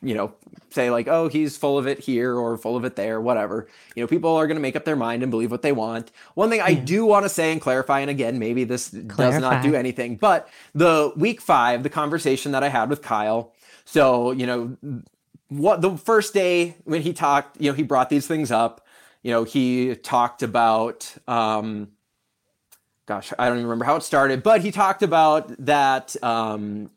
you 0.03 0.15
know, 0.15 0.35
say 0.71 0.91
like, 0.91 1.09
"Oh, 1.09 1.29
he's 1.29 1.57
full 1.57 1.79
of 1.79 1.87
it 1.87 2.01
here" 2.01 2.35
or 2.35 2.57
"full 2.57 2.77
of 2.77 2.85
it 2.85 2.97
there," 2.97 3.21
whatever. 3.21 3.69
You 3.95 4.03
know, 4.03 4.07
people 4.07 4.37
are 4.37 4.47
gonna 4.47 4.61
make 4.61 4.77
up 4.77 4.85
their 4.85 4.97
mind 4.97 5.23
and 5.23 5.31
believe 5.31 5.51
what 5.51 5.63
they 5.63 5.73
want. 5.73 6.11
One 6.35 6.51
thing 6.51 6.61
I 6.61 6.75
do 6.75 7.07
want 7.07 7.25
to 7.25 7.29
say 7.29 7.53
and 7.53 7.61
clarify, 7.61 8.01
and 8.01 8.11
again, 8.11 8.39
maybe 8.39 8.65
this 8.65 8.91
does 8.91 9.41
not 9.41 9.63
do 9.63 9.75
anything, 9.75 10.17
but 10.17 10.49
the 10.75 11.13
week 11.17 11.41
five, 11.41 11.83
the 11.83 11.91
conversation 11.91 12.53
that 12.53 12.65
I 12.65 12.69
had 12.69 12.91
with 12.91 13.03
Kyle. 13.03 13.53
So 13.85 14.33
you 14.33 14.47
know, 14.47 14.77
what 15.49 15.83
the 15.83 15.97
first 15.97 16.35
day 16.35 16.77
when 16.85 17.03
he 17.03 17.13
talked, 17.13 17.61
you 17.61 17.71
know, 17.71 17.75
he 17.75 17.83
brought 17.83 18.11
these 18.11 18.27
things 18.27 18.51
up. 18.51 18.87
You 19.23 19.31
know, 19.31 19.45
he 19.45 19.95
talked 19.95 20.43
about, 20.43 21.15
um, 21.29 21.93
gosh, 23.07 23.33
I 23.39 23.47
don't 23.47 23.59
even 23.59 23.67
remember 23.67 23.85
how 23.85 23.97
it 23.97 24.03
started, 24.03 24.43
but 24.43 24.63
he 24.63 24.73
talked 24.73 25.03
about 25.03 25.55
that. 25.65 26.17
Um, 26.25 26.91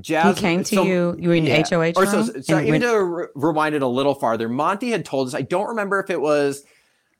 Jazz 0.00 0.36
He 0.36 0.40
came 0.40 0.62
to 0.64 0.74
so- 0.76 0.82
you- 0.84 1.16
you 1.18 1.28
were 1.28 1.34
in 1.34 1.44
the 1.44 1.50
HOH 1.52 1.94
or 1.96 2.06
so, 2.06 2.22
so 2.40 2.58
even 2.60 2.70
when- 2.70 2.80
to 2.82 3.02
re- 3.02 3.26
rewind 3.34 3.74
it 3.74 3.82
a 3.82 3.88
little 3.88 4.14
farther, 4.14 4.48
Monte 4.48 4.90
had 4.90 5.04
told 5.04 5.28
us. 5.28 5.34
I 5.34 5.42
don't 5.42 5.68
remember 5.68 5.98
if 5.98 6.10
it 6.10 6.20
was 6.20 6.64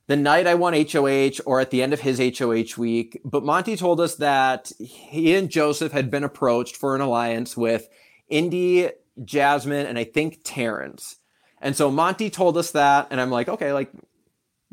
the 0.06 0.16
night 0.16 0.46
I 0.46 0.54
won 0.54 0.74
HOH 0.74 1.40
or 1.46 1.60
at 1.60 1.70
the 1.70 1.82
end 1.82 1.92
of 1.92 2.00
his 2.00 2.20
HOH 2.20 2.76
week, 2.78 3.20
but 3.24 3.44
Monte 3.44 3.76
told 3.76 4.00
us 4.00 4.14
that 4.16 4.70
he 4.78 5.34
and 5.34 5.48
Joseph 5.50 5.92
had 5.92 6.10
been 6.10 6.24
approached 6.24 6.76
for 6.76 6.94
an 6.94 7.00
alliance 7.00 7.56
with 7.56 7.88
Indy, 8.28 8.88
Jasmine, 9.24 9.86
and 9.86 9.98
I 9.98 10.04
think 10.04 10.40
Terrance. 10.44 11.16
And 11.60 11.74
so 11.76 11.90
Monte 11.90 12.30
told 12.30 12.56
us 12.56 12.70
that, 12.72 13.08
and 13.10 13.20
I'm 13.20 13.30
like, 13.30 13.48
okay, 13.48 13.72
like, 13.72 13.90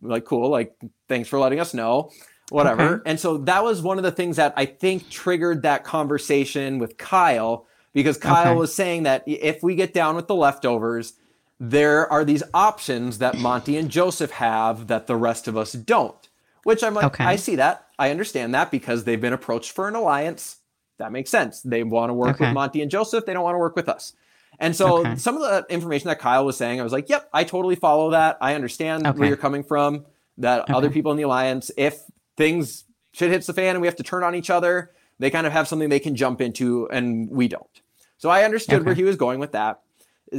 like 0.02 0.26
cool, 0.26 0.50
like 0.50 0.76
thanks 1.10 1.28
for 1.30 1.40
letting 1.40 1.60
us 1.60 1.74
know, 1.74 2.12
whatever. 2.50 2.84
Okay. 2.84 3.02
And 3.10 3.20
so 3.20 3.38
that 3.40 3.64
was 3.64 3.82
one 3.82 3.98
of 3.98 4.04
the 4.04 4.12
things 4.12 4.38
that 4.38 4.54
I 4.56 4.66
think 4.66 5.10
triggered 5.10 5.64
that 5.64 5.84
conversation 5.84 6.78
with 6.80 6.98
Kyle 6.98 7.67
because 8.04 8.18
Kyle 8.18 8.52
Okay. 8.52 8.60
was 8.60 8.76
saying 8.76 9.04
that 9.04 9.24
if 9.26 9.64
we 9.64 9.74
get 9.74 9.92
down 9.92 10.16
with 10.16 10.28
the 10.28 10.36
leftovers, 10.36 11.14
there 11.60 12.12
are 12.12 12.24
these 12.24 12.44
options 12.54 13.18
that 13.18 13.40
Monte 13.40 13.76
and 13.76 13.90
Joseph 13.90 14.30
have 14.32 14.86
that 14.86 15.08
the 15.08 15.16
rest 15.16 15.48
of 15.48 15.58
us 15.58 15.72
don't. 15.74 16.30
Which 16.64 16.84
I'm 16.84 16.94
like, 16.94 17.08
Okay. 17.08 17.24
I 17.24 17.38
see 17.38 17.56
that. 17.56 17.88
I 17.98 18.12
understand 18.12 18.54
that 18.54 18.70
because 18.70 19.04
they've 19.06 19.20
been 19.20 19.34
approached 19.34 19.72
for 19.72 19.88
an 19.88 19.96
alliance. 19.96 20.58
That 21.00 21.12
makes 21.12 21.32
sense. 21.32 21.62
They 21.62 21.82
want 21.84 22.12
to 22.12 22.14
work 22.14 22.36
Okay. 22.36 22.46
with 22.46 22.54
Monte 22.54 22.82
and 22.84 22.92
Joseph. 22.92 23.26
They 23.26 23.34
don't 23.34 23.44
want 23.44 23.56
to 23.56 23.60
work 23.60 23.76
with 23.76 23.90
us. 23.90 24.14
And 24.60 24.76
so 24.76 24.98
Okay. 25.00 25.16
some 25.16 25.36
of 25.36 25.42
the 25.42 25.66
information 25.74 26.08
that 26.10 26.20
Kyle 26.20 26.46
was 26.46 26.56
saying, 26.56 26.80
I 26.80 26.84
was 26.84 26.94
like, 26.94 27.10
yep, 27.10 27.28
I 27.34 27.46
totally 27.46 27.76
follow 27.76 28.12
that. 28.12 28.38
I 28.42 28.54
understand 28.54 29.06
where 29.18 29.28
you're 29.28 29.38
coming 29.38 29.64
from. 29.64 30.06
That 30.38 30.70
other 30.70 30.92
people 30.92 31.10
in 31.12 31.18
the 31.18 31.24
alliance, 31.24 31.72
if 31.78 32.00
things 32.36 32.84
shit 33.12 33.32
hits 33.32 33.48
the 33.48 33.54
fan 33.54 33.70
and 33.76 33.82
we 33.82 33.88
have 33.88 33.96
to 33.96 34.04
turn 34.04 34.24
on 34.24 34.36
each 34.36 34.52
other, 34.52 34.92
they 35.18 35.32
kind 35.32 35.48
of 35.48 35.54
have 35.54 35.68
something 35.68 35.90
they 35.90 36.00
can 36.00 36.16
jump 36.16 36.42
into 36.42 36.88
and 36.92 37.28
we 37.32 37.48
don't. 37.48 37.82
So 38.18 38.30
I 38.30 38.44
understood 38.44 38.76
Okay. 38.80 38.86
where 38.86 38.96
he 38.96 39.04
was 39.04 39.16
going 39.16 39.40
with 39.40 39.52
that. 39.54 39.82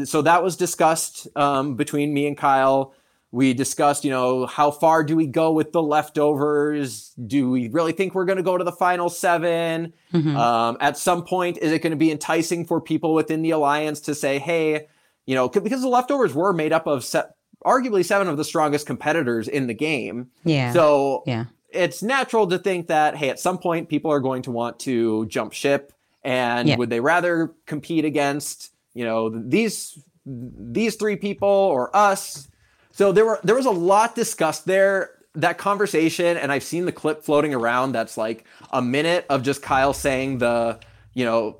so 0.04 0.20
that 0.22 0.42
was 0.42 0.56
discussed 0.56 1.28
um, 1.36 1.74
between 1.76 2.12
me 2.12 2.26
and 2.26 2.36
Kyle. 2.36 2.92
We 3.30 3.52
discussed, 3.54 4.04
you 4.04 4.10
know, 4.10 4.46
how 4.46 4.70
far 4.70 5.04
do 5.04 5.14
we 5.16 5.26
go 5.26 5.52
with 5.52 5.72
the 5.72 5.82
leftovers? 5.82 7.12
Do 7.26 7.50
we 7.50 7.68
really 7.68 7.92
think 7.92 8.14
we're 8.14 8.24
going 8.24 8.36
to 8.38 8.42
go 8.42 8.56
to 8.58 8.64
the 8.64 8.72
final 8.72 9.08
7 9.08 9.92
Mhm. 10.14 10.36
Um, 10.36 10.76
at 10.80 10.96
some 10.96 11.24
point, 11.24 11.58
is 11.58 11.72
it 11.72 11.80
going 11.82 11.90
to 11.90 11.96
be 11.96 12.10
enticing 12.10 12.64
for 12.64 12.80
people 12.80 13.14
within 13.14 13.42
the 13.42 13.50
alliance 13.50 14.00
to 14.02 14.14
say, 14.14 14.38
hey, 14.38 14.86
you 15.26 15.34
know, 15.34 15.48
because 15.48 15.82
the 15.82 15.88
leftovers 15.88 16.34
were 16.34 16.52
made 16.52 16.72
up 16.72 16.86
of 16.86 17.04
se- 17.04 17.24
arguably 17.64 18.04
seven 18.04 18.28
of 18.28 18.36
the 18.36 18.44
strongest 18.44 18.86
competitors 18.86 19.46
in 19.48 19.66
the 19.66 19.74
game. 19.74 20.28
Yeah. 20.44 20.72
So 20.72 21.22
yeah. 21.26 21.46
it's 21.70 22.02
natural 22.02 22.46
to 22.46 22.58
think 22.58 22.86
that 22.86 23.16
hey 23.16 23.28
at 23.28 23.38
some 23.38 23.58
point 23.58 23.88
people 23.88 24.10
are 24.10 24.20
going 24.20 24.42
to 24.42 24.50
want 24.50 24.78
to 24.80 25.26
jump 25.26 25.52
ship 25.52 25.92
and 26.28 26.68
Yeah. 26.68 26.76
would 26.76 26.90
they 26.90 27.00
rather 27.00 27.54
compete 27.64 28.04
against 28.04 28.74
you 28.92 29.04
know 29.04 29.30
these 29.30 29.98
these 30.26 30.94
three 30.96 31.16
people 31.16 31.48
or 31.48 31.94
us 31.96 32.48
so 32.92 33.12
there 33.12 33.24
were 33.24 33.40
there 33.42 33.54
was 33.56 33.64
a 33.64 33.70
lot 33.70 34.14
discussed 34.14 34.66
there 34.66 35.10
that 35.34 35.56
conversation 35.56 36.36
and 36.36 36.52
i've 36.52 36.62
seen 36.62 36.84
the 36.84 36.92
clip 36.92 37.24
floating 37.24 37.54
around 37.54 37.92
that's 37.92 38.18
like 38.18 38.44
a 38.72 38.82
minute 38.82 39.24
of 39.30 39.42
just 39.42 39.62
kyle 39.62 39.94
saying 39.94 40.36
the 40.38 40.78
you 41.14 41.24
know 41.24 41.56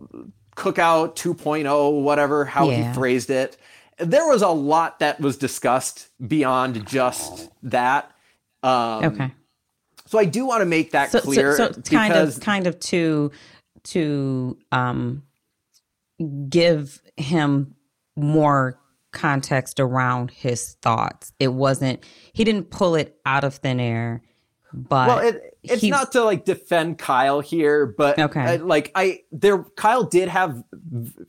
cookout 0.54 1.14
2.0 1.16 2.02
whatever 2.02 2.44
how 2.44 2.68
Yeah. 2.68 2.76
he 2.88 2.92
phrased 2.94 3.30
it 3.30 3.56
there 3.96 4.26
was 4.28 4.42
a 4.42 4.48
lot 4.50 4.98
that 4.98 5.18
was 5.18 5.38
discussed 5.38 6.08
beyond 6.28 6.86
just 6.86 7.48
that 7.62 8.12
um, 8.62 9.04
Okay. 9.04 9.32
so 10.04 10.18
I 10.18 10.24
do 10.24 10.44
want 10.44 10.60
to 10.62 10.66
make 10.66 10.90
that 10.90 11.10
So, 11.10 11.20
clear 11.20 11.56
so, 11.56 11.72
so 11.72 11.80
kind 11.82 12.12
of 12.14 12.40
kind 12.40 12.66
of 12.66 12.78
to 12.92 13.30
to 13.84 14.58
um 14.72 15.22
give 16.48 17.00
him 17.16 17.74
more 18.16 18.78
context 19.12 19.80
around 19.80 20.30
his 20.30 20.74
thoughts. 20.82 21.32
It 21.38 21.48
wasn't 21.54 22.04
he 22.32 22.44
didn't 22.44 22.70
pull 22.70 22.94
it 22.94 23.18
out 23.24 23.44
of 23.44 23.54
thin 23.54 23.80
air, 23.80 24.22
but 24.72 25.08
well, 25.08 25.18
it, 25.18 25.56
it's 25.62 25.82
he- 25.82 25.90
not 25.90 26.12
to 26.12 26.24
like 26.24 26.44
defend 26.44 26.98
Kyle 26.98 27.40
here, 27.40 27.86
but 27.86 28.18
Okay. 28.18 28.56
uh, 28.56 28.64
like 28.64 28.90
I 28.94 29.20
there 29.32 29.64
Kyle 29.76 30.04
did 30.04 30.28
have 30.28 30.62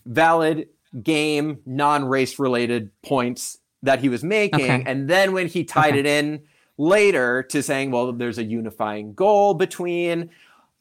valid 0.06 0.68
game 1.04 1.60
non-race 1.66 2.40
related 2.40 2.90
points 3.04 3.58
that 3.84 4.00
he 4.00 4.10
was 4.10 4.24
making, 4.24 4.60
Okay. 4.62 4.84
and 4.86 5.10
then 5.10 5.32
when 5.32 5.48
he 5.48 5.64
tied 5.64 5.92
Okay. 5.94 6.00
it 6.00 6.06
in 6.06 6.42
later 6.78 7.44
to 7.44 7.62
saying, 7.64 7.92
well, 7.92 8.12
there's 8.12 8.38
a 8.38 8.44
unifying 8.44 9.14
goal 9.14 9.54
between 9.54 10.30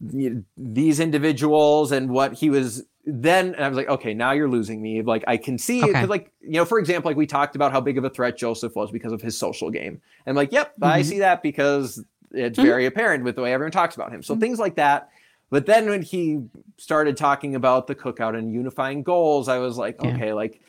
these 0.00 1.00
individuals 1.00 1.92
and 1.92 2.08
what 2.10 2.34
he 2.34 2.50
was 2.50 2.84
then 3.04 3.54
and 3.54 3.64
I 3.64 3.68
was 3.68 3.76
like, 3.76 3.88
okay, 3.88 4.12
now 4.12 4.32
you're 4.32 4.50
losing 4.50 4.82
me. 4.82 5.00
Like 5.02 5.24
I 5.26 5.38
can 5.38 5.56
see 5.58 5.82
Okay. 5.90 6.04
like, 6.06 6.30
you 6.42 6.52
know, 6.52 6.64
for 6.66 6.78
example, 6.78 7.08
like 7.10 7.16
we 7.16 7.26
talked 7.26 7.56
about 7.56 7.72
how 7.72 7.80
big 7.80 7.96
of 7.96 8.04
a 8.04 8.10
threat 8.10 8.36
Joseph 8.36 8.76
was 8.76 8.90
because 8.90 9.12
of 9.12 9.22
his 9.22 9.36
social 9.38 9.70
game. 9.70 10.00
And 10.26 10.32
I'm 10.32 10.36
like, 10.36 10.52
yep, 10.52 10.74
I 10.82 11.00
Mhm. 11.00 11.04
see 11.04 11.18
that 11.20 11.42
because 11.42 12.04
it's 12.32 12.58
Mhm. 12.58 12.62
very 12.62 12.86
apparent 12.86 13.24
with 13.24 13.34
the 13.36 13.42
way 13.42 13.52
everyone 13.54 13.72
talks 13.72 13.94
about 13.94 14.12
him. 14.12 14.22
So 14.22 14.36
things 14.36 14.58
like 14.58 14.76
that. 14.76 15.08
But 15.50 15.64
then 15.64 15.88
when 15.88 16.02
he 16.02 16.42
started 16.76 17.16
talking 17.16 17.54
about 17.54 17.86
the 17.86 17.94
cookout 17.94 18.36
and 18.38 18.52
unifying 18.52 19.02
goals, 19.02 19.48
I 19.48 19.58
was 19.58 19.78
like, 19.78 19.96
Yeah. 20.02 20.10
okay, 20.10 20.34
like 20.34 20.60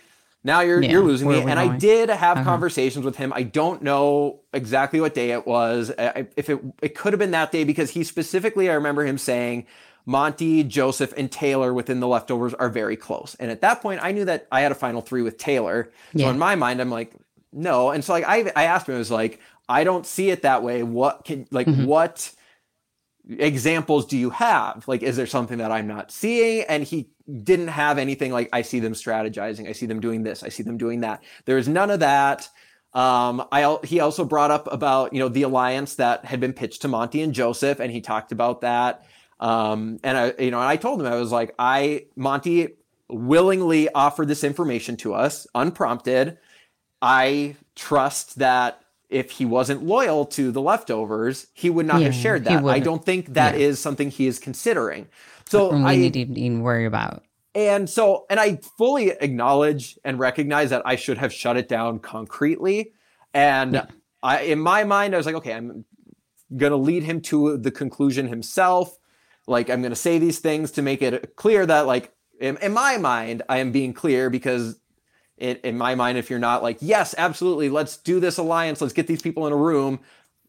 now 0.43 0.61
you're 0.61 0.81
Yeah, 0.81 0.91
you're 0.91 1.03
losing 1.03 1.27
me. 1.29 1.41
And 1.41 1.59
I 1.59 1.77
did 1.77 2.09
have 2.09 2.37
Uh-huh. 2.37 2.43
conversations 2.45 3.05
with 3.05 3.17
him. 3.17 3.33
I 3.35 3.43
don't 3.43 3.81
know 3.81 4.39
exactly 4.53 5.01
what 5.01 5.13
day 5.13 5.31
it 5.31 5.45
was. 5.45 5.91
I, 5.97 6.27
if 6.37 6.49
it 6.49 6.59
it 6.81 6.95
could 6.95 7.13
have 7.13 7.19
been 7.19 7.31
that 7.31 7.51
day 7.51 7.63
because 7.63 7.91
he 7.91 8.03
specifically, 8.03 8.69
I 8.69 8.73
remember 8.73 9.05
him 9.05 9.17
saying, 9.17 9.65
Monte, 10.05 10.63
Joseph, 10.63 11.13
and 11.17 11.31
Taylor 11.31 11.73
within 11.73 11.99
the 11.99 12.07
leftovers 12.07 12.53
are 12.55 12.69
very 12.69 12.95
close. 12.95 13.35
And 13.39 13.51
at 13.51 13.61
that 13.61 13.81
point, 13.81 13.99
I 14.01 14.11
knew 14.11 14.25
that 14.25 14.47
I 14.51 14.61
had 14.61 14.71
a 14.71 14.75
final 14.75 15.01
three 15.01 15.21
with 15.21 15.37
Taylor. 15.37 15.91
So 16.17 16.19
Yeah. 16.19 16.29
in 16.31 16.39
my 16.39 16.55
mind, 16.55 16.81
I'm 16.81 16.89
like, 16.89 17.11
no. 17.53 17.91
And 17.91 18.03
so 18.03 18.13
like 18.13 18.25
I 18.27 18.51
I 18.55 18.63
asked 18.65 18.87
him, 18.87 18.95
I 18.95 18.97
was 18.99 19.11
like, 19.11 19.39
I 19.67 19.83
don't 19.83 20.05
see 20.05 20.29
it 20.31 20.41
that 20.43 20.63
way. 20.63 20.81
What 20.83 21.25
can 21.25 21.47
like 21.51 21.67
Mhm. 21.67 21.85
what 21.85 22.31
examples 23.29 24.05
do 24.05 24.17
you 24.17 24.31
have? 24.31 24.87
Like, 24.87 25.03
is 25.03 25.15
there 25.15 25.27
something 25.27 25.59
that 25.59 25.71
I'm 25.71 25.87
not 25.87 26.11
seeing? 26.11 26.65
And 26.67 26.83
he 26.83 27.09
didn't 27.43 27.67
have 27.67 27.97
anything 27.97 28.31
like 28.31 28.49
I 28.51 28.63
see 28.63 28.79
them 28.79 28.93
strategizing, 28.93 29.69
I 29.69 29.73
see 29.73 29.85
them 29.85 29.99
doing 29.99 30.23
this, 30.23 30.43
I 30.43 30.49
see 30.49 30.63
them 30.63 30.77
doing 30.77 31.01
that. 31.01 31.23
There's 31.45 31.67
none 31.67 31.91
of 31.91 31.99
that. 31.99 32.49
Um, 32.93 33.45
I 33.51 33.77
he 33.83 33.99
also 33.99 34.25
brought 34.25 34.49
up 34.49 34.71
about 34.71 35.13
you 35.13 35.19
know 35.19 35.29
the 35.29 35.43
alliance 35.43 35.95
that 35.95 36.25
had 36.25 36.39
been 36.39 36.53
pitched 36.53 36.81
to 36.81 36.87
Monte 36.87 37.21
and 37.21 37.33
Joseph, 37.33 37.79
and 37.79 37.91
he 37.91 38.01
talked 38.01 38.31
about 38.31 38.61
that. 38.61 39.05
Um, 39.39 39.99
and 40.03 40.17
I 40.17 40.33
you 40.39 40.49
know 40.49 40.59
and 40.59 40.67
I 40.67 40.75
told 40.75 40.99
him 40.99 41.05
I 41.05 41.15
was 41.15 41.31
like 41.31 41.53
I 41.59 42.05
Monte 42.15 42.69
willingly 43.07 43.89
offered 43.89 44.27
this 44.27 44.43
information 44.43 44.97
to 44.97 45.13
us 45.13 45.45
unprompted. 45.53 46.39
I 47.01 47.55
trust 47.75 48.39
that 48.39 48.81
if 49.09 49.31
he 49.31 49.45
wasn't 49.45 49.83
loyal 49.83 50.25
to 50.25 50.51
the 50.51 50.61
leftovers, 50.61 51.47
he 51.53 51.69
would 51.69 51.85
not 51.85 52.01
have 52.01 52.13
shared 52.13 52.43
that. 52.45 52.63
I 52.65 52.79
don't 52.79 53.03
think 53.03 53.33
that 53.33 53.55
is 53.55 53.77
Yeah. 53.79 53.81
something 53.83 54.09
he 54.11 54.27
is 54.27 54.39
considering. 54.39 55.07
So 55.47 55.71
I 55.73 55.95
need 55.95 56.13
to 56.13 56.19
even 56.19 56.61
worry 56.61 56.85
about. 56.85 57.23
and 57.55 57.89
so 57.89 58.25
and 58.29 58.39
I 58.39 58.59
fully 58.77 59.09
acknowledge 59.09 59.97
and 60.05 60.19
recognize 60.19 60.69
that 60.69 60.83
I 60.85 60.95
should 60.95 61.17
have 61.17 61.33
shut 61.33 61.57
it 61.57 61.67
down 61.67 61.99
concretely. 61.99 62.93
And 63.33 63.73
Yeah. 63.73 63.85
I 64.21 64.41
in 64.41 64.59
my 64.59 64.83
mind, 64.83 65.13
I 65.15 65.17
was 65.17 65.25
like, 65.25 65.35
okay, 65.35 65.53
I'm 65.53 65.85
gonna 66.55 66.75
lead 66.77 67.03
him 67.03 67.21
to 67.21 67.57
the 67.57 67.71
conclusion 67.71 68.27
himself. 68.27 68.95
Like 69.47 69.69
I'm 69.71 69.81
gonna 69.81 69.95
say 69.95 70.19
these 70.19 70.39
things 70.39 70.71
to 70.73 70.81
make 70.83 71.01
it 71.01 71.35
clear 71.35 71.65
that 71.65 71.87
like 71.87 72.11
in, 72.39 72.57
in 72.57 72.71
my 72.73 72.97
mind, 72.97 73.41
I 73.49 73.57
am 73.57 73.71
being 73.71 73.93
clear 73.93 74.29
because 74.29 74.78
in, 75.39 75.57
in 75.63 75.77
my 75.77 75.95
mind, 75.95 76.17
if 76.17 76.29
you're 76.29 76.39
not 76.39 76.61
like, 76.63 76.77
yes, 76.81 77.15
absolutely, 77.17 77.69
let's 77.69 77.97
do 77.97 78.19
this 78.19 78.37
alliance, 78.37 78.81
let's 78.81 78.93
get 78.93 79.07
these 79.07 79.21
people 79.21 79.47
in 79.47 79.53
a 79.53 79.57
room, 79.57 79.99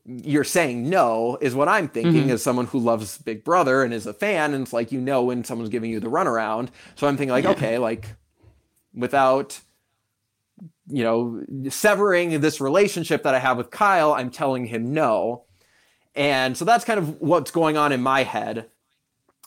you're 0.04 0.44
saying 0.44 0.88
no, 0.88 1.38
is 1.40 1.54
what 1.54 1.68
I'm 1.68 1.88
thinking 1.88 2.26
Mhm. 2.28 2.30
as 2.30 2.42
someone 2.42 2.66
who 2.66 2.78
loves 2.78 3.18
Big 3.18 3.44
Brother 3.44 3.82
and 3.84 3.92
is 3.94 4.06
a 4.06 4.14
fan. 4.14 4.54
And 4.54 4.62
it's 4.62 4.72
like, 4.72 4.90
you 4.92 5.00
know, 5.00 5.24
when 5.24 5.44
someone's 5.44 5.70
giving 5.70 5.90
you 5.90 6.00
the 6.00 6.08
runaround. 6.08 6.68
So 6.96 7.06
I'm 7.06 7.16
thinking, 7.16 7.32
like, 7.32 7.44
Yeah. 7.44 7.50
okay, 7.50 7.78
like 7.78 8.16
without, 8.94 9.60
you 10.88 11.04
know, 11.04 11.42
severing 11.68 12.40
this 12.40 12.60
relationship 12.60 13.22
that 13.22 13.34
I 13.34 13.38
have 13.38 13.56
with 13.56 13.70
Kyle, 13.70 14.12
I'm 14.12 14.30
telling 14.30 14.66
him 14.66 14.92
no. 14.92 15.44
And 16.16 16.56
so 16.56 16.64
that's 16.64 16.84
kind 16.84 16.98
of 16.98 17.20
what's 17.20 17.50
going 17.50 17.76
on 17.76 17.92
in 17.92 18.02
my 18.02 18.24
head. 18.24 18.66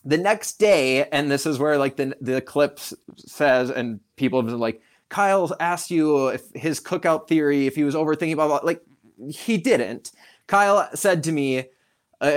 The 0.06 0.18
next 0.18 0.60
day, 0.60 1.08
and 1.10 1.30
this 1.32 1.46
is 1.46 1.60
where 1.60 1.78
like 1.78 1.96
the 1.96 2.16
the 2.22 2.42
clip 2.42 2.80
says, 3.18 3.70
and 3.70 4.00
people 4.16 4.40
have 4.42 4.50
been 4.50 4.60
like, 4.60 4.82
Kyle 5.14 5.56
asked 5.60 5.92
you 5.92 6.30
if 6.30 6.42
his 6.56 6.80
cookout 6.80 7.28
theory, 7.28 7.68
if 7.68 7.76
he 7.76 7.84
was 7.84 7.94
overthinking, 7.94 8.34
blah 8.36 8.48
blah. 8.48 8.60
Like 8.64 8.82
he 9.30 9.58
didn't. 9.58 10.12
Kyle 10.48 10.90
said 10.96 11.24
to 11.26 11.32
me, 11.32 11.60
uh, 11.60 11.64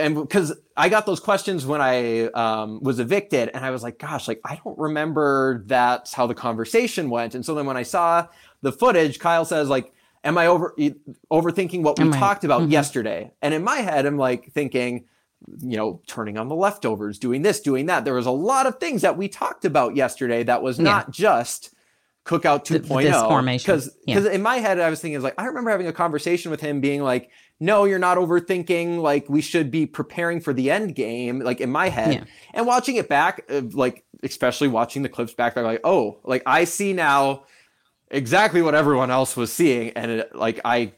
and 0.05 0.15
because 0.15 0.53
I 0.77 0.91
got 0.91 1.07
those 1.07 1.19
questions 1.21 1.65
when 1.65 1.81
I 1.81 2.25
um, 2.27 2.81
was 2.83 3.01
evicted, 3.01 3.49
and 3.55 3.65
I 3.65 3.71
was 3.71 3.83
like, 3.83 3.99
gosh, 3.99 4.29
like 4.29 4.41
I 4.45 4.61
don't 4.63 4.79
remember 4.79 5.63
that's 5.67 6.13
how 6.13 6.27
the 6.27 6.35
conversation 6.35 7.09
went. 7.09 7.35
And 7.35 7.45
so 7.47 7.55
then 7.55 7.65
when 7.65 7.79
I 7.79 7.83
saw 7.83 8.27
the 8.61 8.73
footage, 8.73 9.19
Kyle 9.19 9.47
says 9.47 9.69
like, 9.71 9.93
"Am 10.23 10.37
I 10.37 10.47
over 10.49 10.75
overthinking 11.33 11.83
what 11.83 11.99
we 11.99 12.05
Am 12.05 12.13
I- 12.13 12.19
talked 12.19 12.45
about 12.45 12.63
Mhm. 12.63 12.73
yesterday?" 12.73 13.33
And 13.41 13.55
in 13.55 13.65
my 13.65 13.77
head, 13.79 14.05
I'm 14.05 14.19
like 14.19 14.53
thinking, 14.53 15.05
you 15.61 15.77
know, 15.79 16.01
turning 16.07 16.37
on 16.37 16.49
the 16.49 16.55
leftovers, 16.55 17.19
doing 17.19 17.41
this, 17.43 17.61
doing 17.61 17.87
that. 17.87 18.05
There 18.05 18.15
was 18.15 18.27
a 18.27 18.31
lot 18.31 18.67
of 18.67 18.79
things 18.79 19.01
that 19.03 19.17
we 19.17 19.29
talked 19.29 19.65
about 19.65 19.97
yesterday 19.97 20.43
that 20.45 20.63
was 20.63 20.79
Yeah. 20.79 20.85
not 20.85 21.11
just 21.11 21.71
cookout 22.27 22.65
Th- 22.65 22.83
2.0 22.83 23.03
this 23.03 23.23
formation. 23.23 23.73
because 23.75 23.97
Yeah. 24.07 24.29
in 24.31 24.43
my 24.43 24.57
head 24.57 24.81
I 24.81 24.91
was 24.91 25.01
thinking 25.01 25.21
like 25.23 25.35
I 25.39 25.45
remember 25.47 25.71
having 25.71 25.87
a 25.87 25.93
conversation 25.93 26.51
with 26.51 26.61
him 26.61 26.81
being 26.81 27.03
like 27.03 27.31
no 27.61 27.85
you're 27.85 27.99
not 28.01 28.19
overthinking 28.19 28.99
like 29.01 29.29
we 29.29 29.41
should 29.41 29.71
be 29.71 29.87
preparing 29.87 30.41
for 30.41 30.53
the 30.53 30.71
end 30.71 30.95
game 30.95 31.39
like 31.39 31.61
in 31.61 31.71
my 31.71 31.89
head 31.89 32.13
Yeah. 32.15 32.25
and 32.53 32.67
watching 32.67 32.97
it 32.97 33.09
back 33.09 33.45
uh, 33.49 33.63
like 33.73 34.05
especially 34.23 34.69
watching 34.69 35.03
the 35.03 35.09
clips 35.09 35.35
back 35.35 35.55
they're 35.55 35.65
like 35.65 35.81
oh 35.85 36.19
like 36.25 36.43
I 36.47 36.65
see 36.65 36.93
now 36.93 37.45
exactly 38.11 38.61
what 38.61 38.75
everyone 38.75 39.11
else 39.11 39.37
was 39.37 39.53
seeing 39.53 39.91
and 39.91 40.11
it, 40.11 40.35
like 40.35 40.61
I 40.65 40.93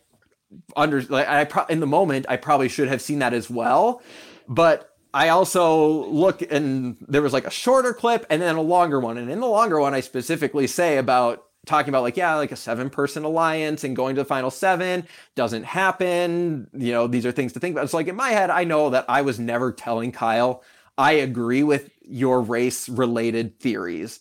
under 0.76 1.02
like 1.02 1.28
I 1.28 1.44
pro- 1.44 1.66
in 1.66 1.80
the 1.80 1.86
moment 1.86 2.24
I 2.28 2.36
probably 2.38 2.68
should 2.68 2.88
have 2.88 3.02
seen 3.02 3.18
that 3.18 3.34
as 3.34 3.50
well 3.50 4.02
but 4.48 4.90
I 5.14 5.28
also 5.30 6.04
look 6.06 6.42
and 6.52 6.96
there 7.08 7.22
was 7.22 7.32
like 7.32 7.46
a 7.46 7.50
shorter 7.50 7.92
clip 7.94 8.26
and 8.30 8.40
then 8.42 8.56
a 8.56 8.60
longer 8.62 9.00
one. 9.00 9.16
And 9.18 9.30
in 9.30 9.40
the 9.40 9.46
longer 9.46 9.80
one, 9.80 9.94
I 9.94 10.00
specifically 10.00 10.66
say 10.66 10.98
about 10.98 11.44
talking 11.66 11.88
about 11.90 12.02
like, 12.02 12.16
yeah, 12.16 12.34
like 12.36 12.52
a 12.52 12.56
seven 12.56 12.90
person 12.90 13.24
alliance 13.24 13.84
and 13.84 13.96
going 13.96 14.14
to 14.16 14.22
the 14.22 14.26
final 14.26 14.50
seven 14.50 15.06
doesn't 15.34 15.64
happen. 15.64 16.68
You 16.72 16.92
know, 16.92 17.06
these 17.06 17.26
are 17.26 17.32
things 17.32 17.52
to 17.54 17.60
think 17.60 17.74
about. 17.74 17.84
It's 17.84 17.94
like 17.94 18.08
in 18.08 18.16
my 18.16 18.30
head, 18.30 18.50
I 18.50 18.64
know 18.64 18.90
that 18.90 19.06
I 19.08 19.22
was 19.22 19.38
never 19.38 19.72
telling 19.72 20.12
Kyle, 20.12 20.62
I 20.96 21.12
agree 21.12 21.62
with 21.62 21.90
your 22.02 22.40
race 22.40 22.88
related 22.88 23.58
theories. 23.60 24.20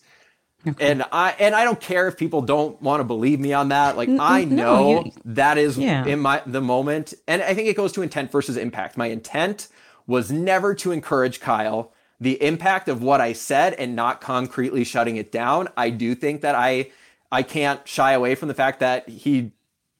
Okay. 0.66 0.90
And 0.90 1.04
I 1.12 1.36
and 1.38 1.54
I 1.54 1.64
don't 1.64 1.80
care 1.80 2.08
if 2.08 2.16
people 2.16 2.42
don't 2.42 2.80
want 2.82 3.00
to 3.00 3.04
believe 3.04 3.38
me 3.40 3.52
on 3.52 3.68
that. 3.68 3.96
Like 3.96 4.08
N- 4.08 4.18
I 4.20 4.42
n- 4.42 4.56
no, 4.56 4.64
know 4.64 5.04
you- 5.04 5.12
that 5.26 5.56
is 5.56 5.78
Yeah. 5.78 6.04
in 6.04 6.18
my 6.18 6.42
the 6.46 6.60
moment. 6.60 7.14
And 7.28 7.42
I 7.42 7.54
think 7.54 7.68
it 7.68 7.76
goes 7.76 7.92
to 7.92 8.02
intent 8.02 8.32
versus 8.32 8.56
impact. 8.56 8.96
My 8.96 9.06
intent 9.06 9.68
was 10.08 10.32
never 10.32 10.74
to 10.74 10.90
encourage 10.90 11.38
Kyle. 11.38 11.92
The 12.18 12.42
impact 12.42 12.88
of 12.88 13.00
what 13.00 13.20
I 13.20 13.32
said 13.32 13.74
and 13.74 13.94
not 13.94 14.20
concretely 14.20 14.82
shutting 14.82 15.16
it 15.16 15.30
down. 15.30 15.68
I 15.76 15.90
do 15.90 16.16
think 16.16 16.40
that 16.40 16.56
I 16.56 16.90
I 17.30 17.44
can't 17.44 17.86
shy 17.86 18.12
away 18.12 18.34
from 18.34 18.48
the 18.48 18.54
fact 18.54 18.80
that 18.80 19.08
he 19.08 19.52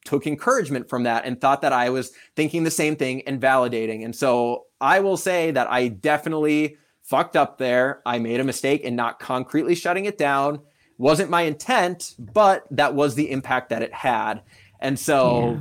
took 0.03 0.25
encouragement 0.25 0.89
from 0.89 1.03
that 1.03 1.23
and 1.25 1.39
thought 1.39 1.61
that 1.61 1.71
I 1.71 1.91
was 1.91 2.11
thinking 2.35 2.63
the 2.63 2.71
same 2.71 2.95
thing 2.95 3.21
and 3.27 3.39
validating. 3.39 4.03
And 4.03 4.15
so 4.15 4.65
I 4.81 4.99
will 4.99 5.17
say 5.17 5.51
that 5.51 5.69
I 5.69 5.89
definitely 5.89 6.77
fucked 7.03 7.35
up 7.35 7.59
there. 7.59 8.01
I 8.05 8.17
made 8.17 8.39
a 8.39 8.43
mistake 8.43 8.81
in 8.81 8.95
not 8.95 9.19
concretely 9.19 9.75
shutting 9.75 10.05
it 10.05 10.17
down. 10.17 10.61
Wasn't 10.97 11.29
my 11.29 11.43
intent, 11.43 12.15
but 12.17 12.65
that 12.71 12.95
was 12.95 13.15
the 13.15 13.29
impact 13.29 13.69
that 13.69 13.83
it 13.83 13.93
had. 13.93 14.41
And 14.79 14.97
so 14.97 15.51
yeah. 15.51 15.59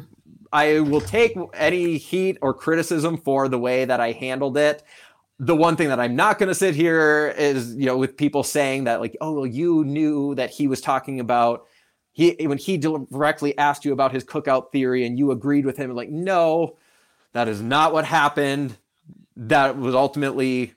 I 0.52 0.80
will 0.80 1.00
take 1.00 1.36
any 1.54 1.98
heat 1.98 2.38
or 2.40 2.54
criticism 2.54 3.18
for 3.18 3.48
the 3.48 3.58
way 3.58 3.84
that 3.84 4.00
I 4.00 4.12
handled 4.12 4.56
it. 4.56 4.82
The 5.38 5.54
one 5.54 5.76
thing 5.76 5.88
that 5.88 6.00
I'm 6.00 6.16
not 6.16 6.38
going 6.38 6.48
to 6.48 6.54
sit 6.54 6.74
here 6.74 7.34
is, 7.36 7.74
you 7.74 7.86
know, 7.86 7.96
with 7.96 8.16
people 8.16 8.42
saying 8.42 8.84
that, 8.84 9.00
like, 9.00 9.16
oh, 9.20 9.32
well, 9.32 9.46
you 9.46 9.84
knew 9.84 10.34
that 10.34 10.50
he 10.50 10.66
was 10.66 10.80
talking 10.80 11.20
about 11.20 11.66
he 12.12 12.34
when 12.40 12.58
he 12.58 12.76
directly 12.76 13.56
asked 13.56 13.84
you 13.84 13.92
about 13.92 14.12
his 14.12 14.24
cookout 14.24 14.72
theory 14.72 15.06
and 15.06 15.16
you 15.18 15.30
agreed 15.30 15.64
with 15.64 15.76
him. 15.76 15.94
Like, 15.94 16.10
no, 16.10 16.76
that 17.32 17.46
is 17.46 17.62
not 17.62 17.92
what 17.92 18.04
happened. 18.04 18.76
That 19.36 19.78
was 19.78 19.94
ultimately 19.94 20.74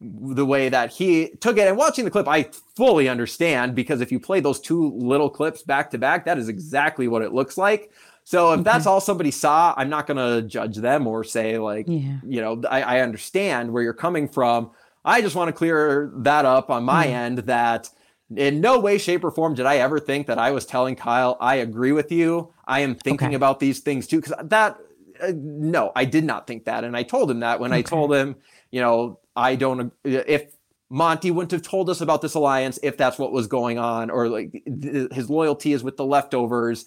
the 0.00 0.46
way 0.46 0.68
that 0.68 0.92
he 0.92 1.30
took 1.40 1.56
it. 1.56 1.66
And 1.66 1.76
watching 1.76 2.04
the 2.04 2.10
clip, 2.12 2.28
I 2.28 2.50
fully 2.76 3.08
understand 3.08 3.74
because 3.74 4.00
if 4.00 4.12
you 4.12 4.20
play 4.20 4.38
those 4.38 4.60
two 4.60 4.92
little 4.92 5.28
clips 5.28 5.62
back 5.62 5.90
to 5.90 5.98
back, 5.98 6.24
that 6.26 6.38
is 6.38 6.48
exactly 6.48 7.08
what 7.08 7.22
it 7.22 7.32
looks 7.32 7.58
like. 7.58 7.90
So 8.28 8.52
if 8.52 8.60
okay. 8.60 8.62
that's 8.64 8.84
all 8.84 9.00
somebody 9.00 9.30
saw, 9.30 9.72
I'm 9.74 9.88
not 9.88 10.06
going 10.06 10.18
to 10.18 10.46
judge 10.46 10.76
them 10.76 11.06
or 11.06 11.24
say 11.24 11.56
like, 11.56 11.86
yeah. 11.88 12.18
you 12.26 12.42
know, 12.42 12.60
I, 12.68 12.82
I, 12.82 13.00
understand 13.00 13.72
where 13.72 13.82
you're 13.82 13.94
coming 13.94 14.28
from. 14.28 14.70
I 15.02 15.22
just 15.22 15.34
want 15.34 15.48
to 15.48 15.54
clear 15.54 16.12
that 16.14 16.44
up 16.44 16.68
on 16.68 16.84
my 16.84 17.06
mm. 17.06 17.12
end 17.12 17.38
that 17.38 17.88
in 18.36 18.60
no 18.60 18.80
way, 18.80 18.98
shape, 18.98 19.24
or 19.24 19.30
form 19.30 19.54
did 19.54 19.64
I 19.64 19.78
ever 19.78 19.98
think 19.98 20.26
that 20.26 20.36
I 20.36 20.50
was 20.50 20.66
telling 20.66 20.94
Kyle, 20.94 21.38
I 21.40 21.54
agree 21.54 21.92
with 21.92 22.12
you. 22.12 22.52
I 22.66 22.80
am 22.80 22.96
thinking 22.96 23.28
okay. 23.28 23.34
about 23.34 23.60
these 23.60 23.80
things 23.80 24.06
too. 24.06 24.20
Cause 24.20 24.34
that, 24.44 24.78
uh, 25.22 25.32
no, 25.34 25.90
I 25.96 26.04
did 26.04 26.24
not 26.24 26.46
think 26.46 26.66
that. 26.66 26.84
And 26.84 26.94
I 26.94 27.04
told 27.04 27.30
him 27.30 27.40
that 27.40 27.60
when 27.60 27.72
okay. 27.72 27.78
I 27.78 27.82
told 27.82 28.12
him, 28.12 28.36
you 28.70 28.82
know, 28.82 29.20
I 29.34 29.54
don't, 29.54 29.90
if 30.04 30.52
Monte 30.90 31.30
wouldn't 31.30 31.52
have 31.52 31.62
told 31.62 31.88
us 31.88 32.02
about 32.02 32.20
this 32.20 32.34
alliance 32.34 32.78
if 32.82 32.98
that's 32.98 33.18
what 33.18 33.32
was 33.32 33.46
going 33.46 33.78
on, 33.78 34.10
or 34.10 34.28
like 34.28 34.62
his 34.66 35.30
loyalty 35.30 35.72
is 35.72 35.82
with 35.82 35.96
the 35.96 36.04
leftovers 36.04 36.84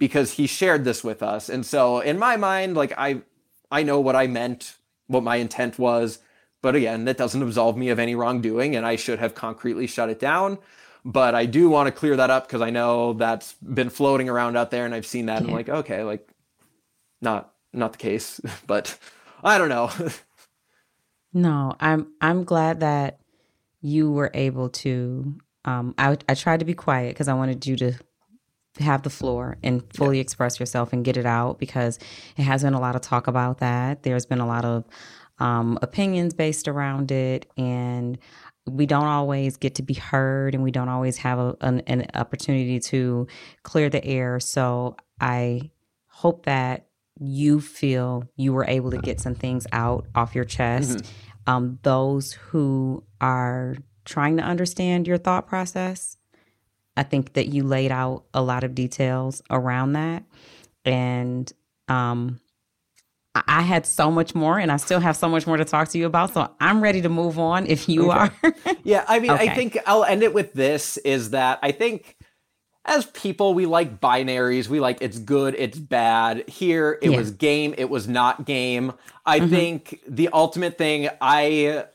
because 0.00 0.32
he 0.32 0.48
shared 0.48 0.82
this 0.82 1.04
with 1.04 1.22
us. 1.22 1.48
And 1.48 1.64
so 1.64 2.00
in 2.00 2.18
my 2.18 2.36
mind, 2.36 2.74
like 2.74 2.92
I 2.98 3.20
I 3.70 3.84
know 3.84 4.00
what 4.00 4.16
I 4.16 4.26
meant, 4.26 4.74
what 5.06 5.22
my 5.22 5.36
intent 5.36 5.78
was, 5.78 6.18
but 6.62 6.74
again, 6.74 7.04
that 7.04 7.18
doesn't 7.18 7.42
absolve 7.42 7.76
me 7.76 7.90
of 7.90 8.00
any 8.00 8.16
wrongdoing 8.16 8.74
and 8.74 8.84
I 8.84 8.96
should 8.96 9.20
have 9.20 9.36
concretely 9.36 9.86
shut 9.86 10.08
it 10.08 10.18
down. 10.18 10.58
But 11.04 11.34
I 11.34 11.46
do 11.46 11.70
want 11.70 11.86
to 11.86 11.92
clear 11.92 12.16
that 12.16 12.30
up 12.30 12.46
because 12.46 12.62
I 12.62 12.70
know 12.70 13.12
that's 13.12 13.54
been 13.54 13.90
floating 13.90 14.28
around 14.28 14.56
out 14.56 14.70
there 14.70 14.84
and 14.84 14.94
I've 14.94 15.06
seen 15.06 15.26
that 15.26 15.34
yeah. 15.34 15.38
and 15.38 15.48
I'm 15.48 15.54
like, 15.54 15.68
okay, 15.68 16.02
like 16.02 16.26
not 17.20 17.52
not 17.72 17.92
the 17.92 17.98
case. 17.98 18.40
but 18.66 18.98
I 19.44 19.58
don't 19.58 19.68
know. 19.68 19.90
no, 21.34 21.76
I'm 21.78 22.08
I'm 22.20 22.44
glad 22.44 22.80
that 22.80 23.20
you 23.82 24.10
were 24.10 24.30
able 24.32 24.70
to 24.70 25.38
um 25.66 25.94
I 25.98 26.16
I 26.26 26.34
tried 26.34 26.60
to 26.60 26.66
be 26.66 26.74
quiet 26.74 27.10
because 27.10 27.28
I 27.28 27.34
wanted 27.34 27.66
you 27.66 27.76
to 27.76 27.94
have 28.84 29.02
the 29.02 29.10
floor 29.10 29.56
and 29.62 29.82
fully 29.94 30.16
yeah. 30.16 30.22
express 30.22 30.60
yourself 30.60 30.92
and 30.92 31.04
get 31.04 31.16
it 31.16 31.26
out 31.26 31.58
because 31.58 31.98
it 32.36 32.42
has 32.42 32.62
been 32.62 32.74
a 32.74 32.80
lot 32.80 32.96
of 32.96 33.02
talk 33.02 33.26
about 33.26 33.58
that. 33.58 34.02
There's 34.02 34.26
been 34.26 34.40
a 34.40 34.46
lot 34.46 34.64
of 34.64 34.84
um, 35.38 35.78
opinions 35.82 36.34
based 36.34 36.68
around 36.68 37.10
it, 37.10 37.50
and 37.56 38.18
we 38.66 38.86
don't 38.86 39.06
always 39.06 39.56
get 39.56 39.76
to 39.76 39.82
be 39.82 39.94
heard, 39.94 40.54
and 40.54 40.62
we 40.62 40.70
don't 40.70 40.88
always 40.88 41.16
have 41.18 41.38
a, 41.38 41.56
an, 41.60 41.80
an 41.80 42.06
opportunity 42.14 42.78
to 42.80 43.26
clear 43.62 43.88
the 43.88 44.04
air. 44.04 44.38
So 44.40 44.96
I 45.20 45.70
hope 46.06 46.46
that 46.46 46.86
you 47.18 47.60
feel 47.60 48.24
you 48.36 48.52
were 48.52 48.64
able 48.66 48.90
to 48.90 48.98
get 48.98 49.20
some 49.20 49.34
things 49.34 49.66
out 49.72 50.06
off 50.14 50.34
your 50.34 50.44
chest. 50.44 50.98
Mm-hmm. 50.98 51.50
Um, 51.50 51.78
those 51.82 52.32
who 52.32 53.02
are 53.20 53.76
trying 54.04 54.36
to 54.36 54.42
understand 54.42 55.06
your 55.06 55.18
thought 55.18 55.46
process 55.46 56.16
I 57.00 57.02
think 57.02 57.32
that 57.32 57.48
you 57.48 57.64
laid 57.64 57.90
out 57.90 58.24
a 58.34 58.42
lot 58.42 58.62
of 58.62 58.74
details 58.74 59.42
around 59.48 59.94
that. 59.94 60.22
And 60.84 61.50
um, 61.88 62.38
I 63.34 63.62
had 63.62 63.86
so 63.86 64.10
much 64.10 64.34
more, 64.34 64.58
and 64.58 64.70
I 64.70 64.76
still 64.76 65.00
have 65.00 65.16
so 65.16 65.26
much 65.26 65.46
more 65.46 65.56
to 65.56 65.64
talk 65.64 65.88
to 65.88 65.98
you 65.98 66.04
about. 66.04 66.34
So 66.34 66.50
I'm 66.60 66.82
ready 66.82 67.00
to 67.00 67.08
move 67.08 67.38
on 67.38 67.66
if 67.66 67.88
you 67.88 68.12
okay. 68.12 68.30
are. 68.44 68.54
yeah, 68.84 69.06
I 69.08 69.18
mean, 69.18 69.30
okay. 69.30 69.48
I 69.48 69.54
think 69.54 69.78
I'll 69.86 70.04
end 70.04 70.22
it 70.22 70.34
with 70.34 70.52
this 70.52 70.98
is 70.98 71.30
that 71.30 71.58
I 71.62 71.72
think 71.72 72.18
as 72.84 73.06
people, 73.06 73.54
we 73.54 73.64
like 73.64 73.98
binaries. 73.98 74.68
We 74.68 74.78
like 74.78 74.98
it's 75.00 75.18
good, 75.18 75.54
it's 75.56 75.78
bad. 75.78 76.46
Here, 76.50 76.98
it 77.00 77.12
yeah. 77.12 77.16
was 77.16 77.30
game, 77.30 77.74
it 77.78 77.88
was 77.88 78.08
not 78.08 78.44
game. 78.44 78.92
I 79.24 79.40
mm-hmm. 79.40 79.48
think 79.48 80.00
the 80.06 80.28
ultimate 80.34 80.76
thing 80.76 81.08
I 81.18 81.86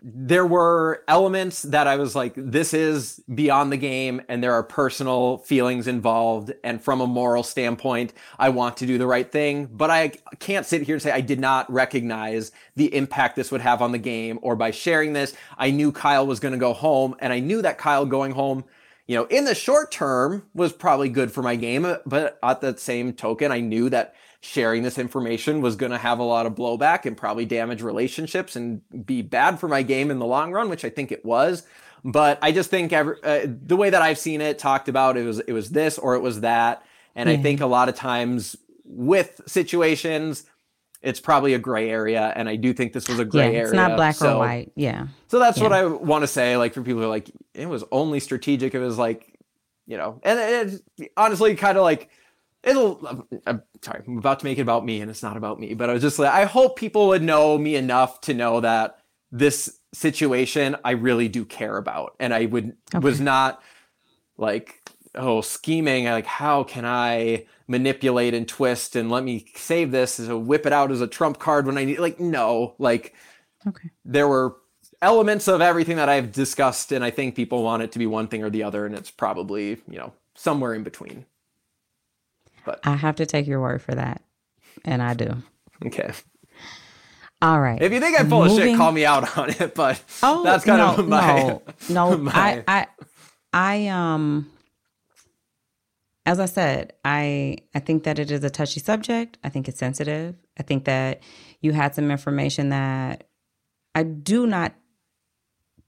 there 0.00 0.46
were 0.46 1.04
elements 1.08 1.62
that 1.62 1.86
I 1.86 1.96
was 1.96 2.14
like, 2.14 2.32
this 2.36 2.74
is 2.74 3.20
beyond 3.32 3.72
the 3.72 3.76
game, 3.76 4.22
and 4.28 4.42
there 4.42 4.52
are 4.52 4.62
personal 4.62 5.38
feelings 5.38 5.86
involved. 5.86 6.52
And 6.64 6.82
from 6.82 7.00
a 7.00 7.06
moral 7.06 7.42
standpoint, 7.42 8.12
I 8.38 8.48
want 8.48 8.76
to 8.78 8.86
do 8.86 8.98
the 8.98 9.06
right 9.06 9.30
thing. 9.30 9.66
But 9.66 9.90
I 9.90 10.12
can't 10.38 10.66
sit 10.66 10.82
here 10.82 10.96
and 10.96 11.02
say 11.02 11.12
I 11.12 11.20
did 11.20 11.40
not 11.40 11.70
recognize 11.72 12.52
the 12.76 12.94
impact 12.94 13.36
this 13.36 13.50
would 13.50 13.60
have 13.60 13.82
on 13.82 13.92
the 13.92 13.98
game. 13.98 14.38
Or 14.42 14.56
by 14.56 14.70
sharing 14.70 15.12
this, 15.12 15.34
I 15.58 15.70
knew 15.70 15.92
Kyle 15.92 16.26
was 16.26 16.40
going 16.40 16.52
to 16.52 16.58
go 16.58 16.72
home, 16.72 17.14
and 17.18 17.32
I 17.32 17.40
knew 17.40 17.62
that 17.62 17.78
Kyle 17.78 18.06
going 18.06 18.32
home 18.32 18.64
you 19.08 19.16
know, 19.16 19.24
in 19.24 19.44
the 19.44 19.54
short 19.54 19.90
term 19.90 20.44
was 20.54 20.72
probably 20.72 21.08
good 21.08 21.32
for 21.32 21.42
my 21.42 21.56
game, 21.56 21.96
but 22.06 22.38
at 22.42 22.60
the 22.60 22.78
same 22.78 23.12
token, 23.12 23.50
I 23.50 23.60
knew 23.60 23.90
that 23.90 24.14
sharing 24.44 24.82
this 24.82 24.98
information 24.98 25.60
was 25.60 25.76
going 25.76 25.92
to 25.92 25.98
have 25.98 26.18
a 26.18 26.22
lot 26.24 26.46
of 26.46 26.54
blowback 26.54 27.06
and 27.06 27.16
probably 27.16 27.46
damage 27.46 27.80
relationships 27.80 28.56
and 28.56 28.82
be 29.06 29.22
bad 29.22 29.58
for 29.60 29.68
my 29.68 29.82
game 29.82 30.10
in 30.10 30.18
the 30.18 30.26
long 30.26 30.50
run, 30.50 30.68
which 30.68 30.84
I 30.84 30.90
think 30.90 31.12
it 31.12 31.24
was. 31.24 31.64
But 32.04 32.40
I 32.42 32.50
just 32.50 32.68
think 32.68 32.92
every, 32.92 33.16
uh, 33.22 33.46
the 33.46 33.76
way 33.76 33.90
that 33.90 34.02
I've 34.02 34.18
seen 34.18 34.40
it 34.40 34.58
talked 34.58 34.88
about, 34.88 35.16
it 35.16 35.24
was 35.24 35.38
it 35.38 35.52
was 35.52 35.70
this 35.70 35.96
or 35.96 36.16
it 36.16 36.20
was 36.20 36.40
that, 36.40 36.84
and 37.14 37.28
I 37.28 37.36
think 37.36 37.60
a 37.60 37.66
lot 37.66 37.88
of 37.88 37.94
times 37.94 38.56
with 38.84 39.40
situations, 39.46 40.44
it's 41.00 41.20
probably 41.20 41.54
a 41.54 41.60
gray 41.60 41.88
area, 41.88 42.32
and 42.34 42.48
I 42.48 42.56
do 42.56 42.72
think 42.72 42.92
this 42.92 43.08
was 43.08 43.20
a 43.20 43.24
gray 43.24 43.42
yeah, 43.42 43.48
it's 43.48 43.54
area. 43.54 43.66
It's 43.66 43.74
not 43.74 43.96
black 43.96 44.16
so, 44.16 44.34
or 44.34 44.38
white. 44.40 44.72
Yeah. 44.74 45.06
So 45.28 45.38
that's 45.38 45.58
yeah. 45.58 45.62
what 45.62 45.72
I 45.72 45.86
want 45.86 46.22
to 46.24 46.28
say. 46.28 46.56
Like 46.56 46.74
for 46.74 46.82
people 46.82 47.00
who 47.00 47.06
are 47.06 47.10
like, 47.10 47.30
it 47.54 47.66
was 47.66 47.84
only 47.92 48.18
strategic. 48.18 48.74
It 48.74 48.80
was 48.80 48.98
like, 48.98 49.38
you 49.86 49.96
know, 49.96 50.20
and 50.24 50.82
it, 50.98 51.10
honestly, 51.16 51.54
kind 51.54 51.78
of 51.78 51.84
like 51.84 52.10
it'll 52.62 53.26
I'm 53.46 53.62
sorry, 53.82 54.02
I'm 54.06 54.18
about 54.18 54.40
to 54.40 54.44
make 54.44 54.58
it 54.58 54.62
about 54.62 54.84
me 54.84 55.00
and 55.00 55.10
it's 55.10 55.22
not 55.22 55.36
about 55.36 55.58
me, 55.58 55.74
but 55.74 55.90
I 55.90 55.92
was 55.92 56.02
just 56.02 56.18
like 56.18 56.32
I 56.32 56.44
hope 56.44 56.76
people 56.76 57.08
would 57.08 57.22
know 57.22 57.58
me 57.58 57.76
enough 57.76 58.20
to 58.22 58.34
know 58.34 58.60
that 58.60 58.98
this 59.30 59.78
situation 59.92 60.76
I 60.84 60.92
really 60.92 61.28
do 61.28 61.44
care 61.44 61.76
about. 61.76 62.14
And 62.20 62.32
I 62.32 62.46
would 62.46 62.76
okay. 62.94 63.02
was 63.02 63.20
not 63.20 63.62
like 64.36 64.82
oh 65.14 65.40
scheming 65.42 66.06
like 66.06 66.24
how 66.24 66.64
can 66.64 66.86
I 66.86 67.44
manipulate 67.66 68.32
and 68.32 68.48
twist 68.48 68.96
and 68.96 69.10
let 69.10 69.24
me 69.24 69.46
save 69.54 69.90
this 69.90 70.18
as 70.18 70.28
a 70.28 70.38
whip 70.38 70.64
it 70.64 70.72
out 70.72 70.90
as 70.90 71.02
a 71.02 71.06
trump 71.06 71.38
card 71.38 71.66
when 71.66 71.76
I 71.76 71.84
need 71.84 71.98
like 71.98 72.18
no 72.18 72.74
like 72.78 73.14
okay. 73.66 73.90
there 74.06 74.26
were 74.26 74.56
elements 75.02 75.48
of 75.48 75.60
everything 75.60 75.96
that 75.96 76.08
I've 76.08 76.32
discussed 76.32 76.92
and 76.92 77.04
I 77.04 77.10
think 77.10 77.34
people 77.34 77.62
want 77.62 77.82
it 77.82 77.92
to 77.92 77.98
be 77.98 78.06
one 78.06 78.26
thing 78.26 78.42
or 78.42 78.48
the 78.48 78.62
other 78.62 78.86
and 78.86 78.94
it's 78.94 79.10
probably 79.10 79.82
you 79.86 79.98
know 79.98 80.14
somewhere 80.34 80.72
in 80.72 80.82
between 80.82 81.26
but 82.64 82.80
I 82.84 82.96
have 82.96 83.16
to 83.16 83.26
take 83.26 83.46
your 83.46 83.60
word 83.60 83.82
for 83.82 83.94
that. 83.94 84.22
And 84.84 85.02
I 85.02 85.14
do. 85.14 85.36
Okay. 85.86 86.12
All 87.40 87.60
right. 87.60 87.82
If 87.82 87.92
you 87.92 88.00
think 88.00 88.18
I'm 88.18 88.28
full 88.28 88.44
Moving... 88.44 88.58
of 88.58 88.64
shit, 88.68 88.76
call 88.76 88.92
me 88.92 89.04
out 89.04 89.36
on 89.36 89.50
it. 89.50 89.74
But 89.74 90.02
oh, 90.22 90.44
that's 90.44 90.64
kind 90.64 90.78
no, 90.78 90.94
of 90.94 91.08
my 91.08 91.42
no, 91.42 91.62
no. 91.90 92.16
My... 92.18 92.32
I, 92.32 92.64
I, 92.68 92.86
I, 93.52 93.86
um, 93.88 94.50
as 96.24 96.38
I 96.38 96.46
said, 96.46 96.92
I, 97.04 97.58
I 97.74 97.80
think 97.80 98.04
that 98.04 98.20
it 98.20 98.30
is 98.30 98.44
a 98.44 98.50
touchy 98.50 98.78
subject. 98.78 99.38
I 99.42 99.48
think 99.48 99.68
it's 99.68 99.78
sensitive. 99.78 100.36
I 100.58 100.62
think 100.62 100.84
that 100.84 101.22
you 101.60 101.72
had 101.72 101.96
some 101.96 102.10
information 102.12 102.68
that 102.68 103.24
I 103.94 104.04
do 104.04 104.46
not 104.46 104.74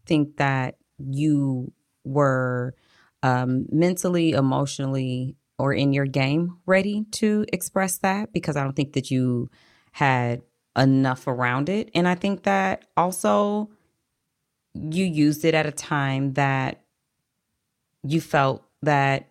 think 0.07 0.37
that 0.39 0.77
you 0.99 1.73
were 2.05 2.75
um, 3.23 3.67
mentally, 3.71 4.33
emotionally 4.33 5.37
or 5.59 5.73
in 5.73 5.93
your 5.93 6.07
game 6.07 6.59
ready 6.67 7.05
to 7.13 7.45
express 7.53 7.99
that 7.99 8.33
because 8.33 8.57
I 8.57 8.65
don't 8.65 8.75
think 8.75 8.95
that 8.95 9.11
you 9.11 9.51
had 9.93 10.43
enough 10.77 11.27
around 11.27 11.69
it. 11.69 11.91
And 11.95 12.09
I 12.09 12.15
think 12.15 12.43
that 12.43 12.87
also 12.97 13.71
you 14.75 15.05
used 15.05 15.45
it 15.45 15.55
at 15.55 15.67
a 15.67 15.73
time 15.73 16.33
that 16.35 16.83
you 18.03 18.21
felt 18.21 18.65
that 18.83 19.31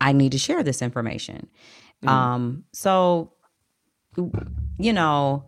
I 0.00 0.12
need 0.12 0.32
to 0.32 0.38
share 0.38 0.62
this 0.62 0.82
information. 0.82 1.48
Mm. 2.04 2.08
Um, 2.08 2.64
so, 2.72 3.32
you 4.78 4.92
know, 4.92 5.44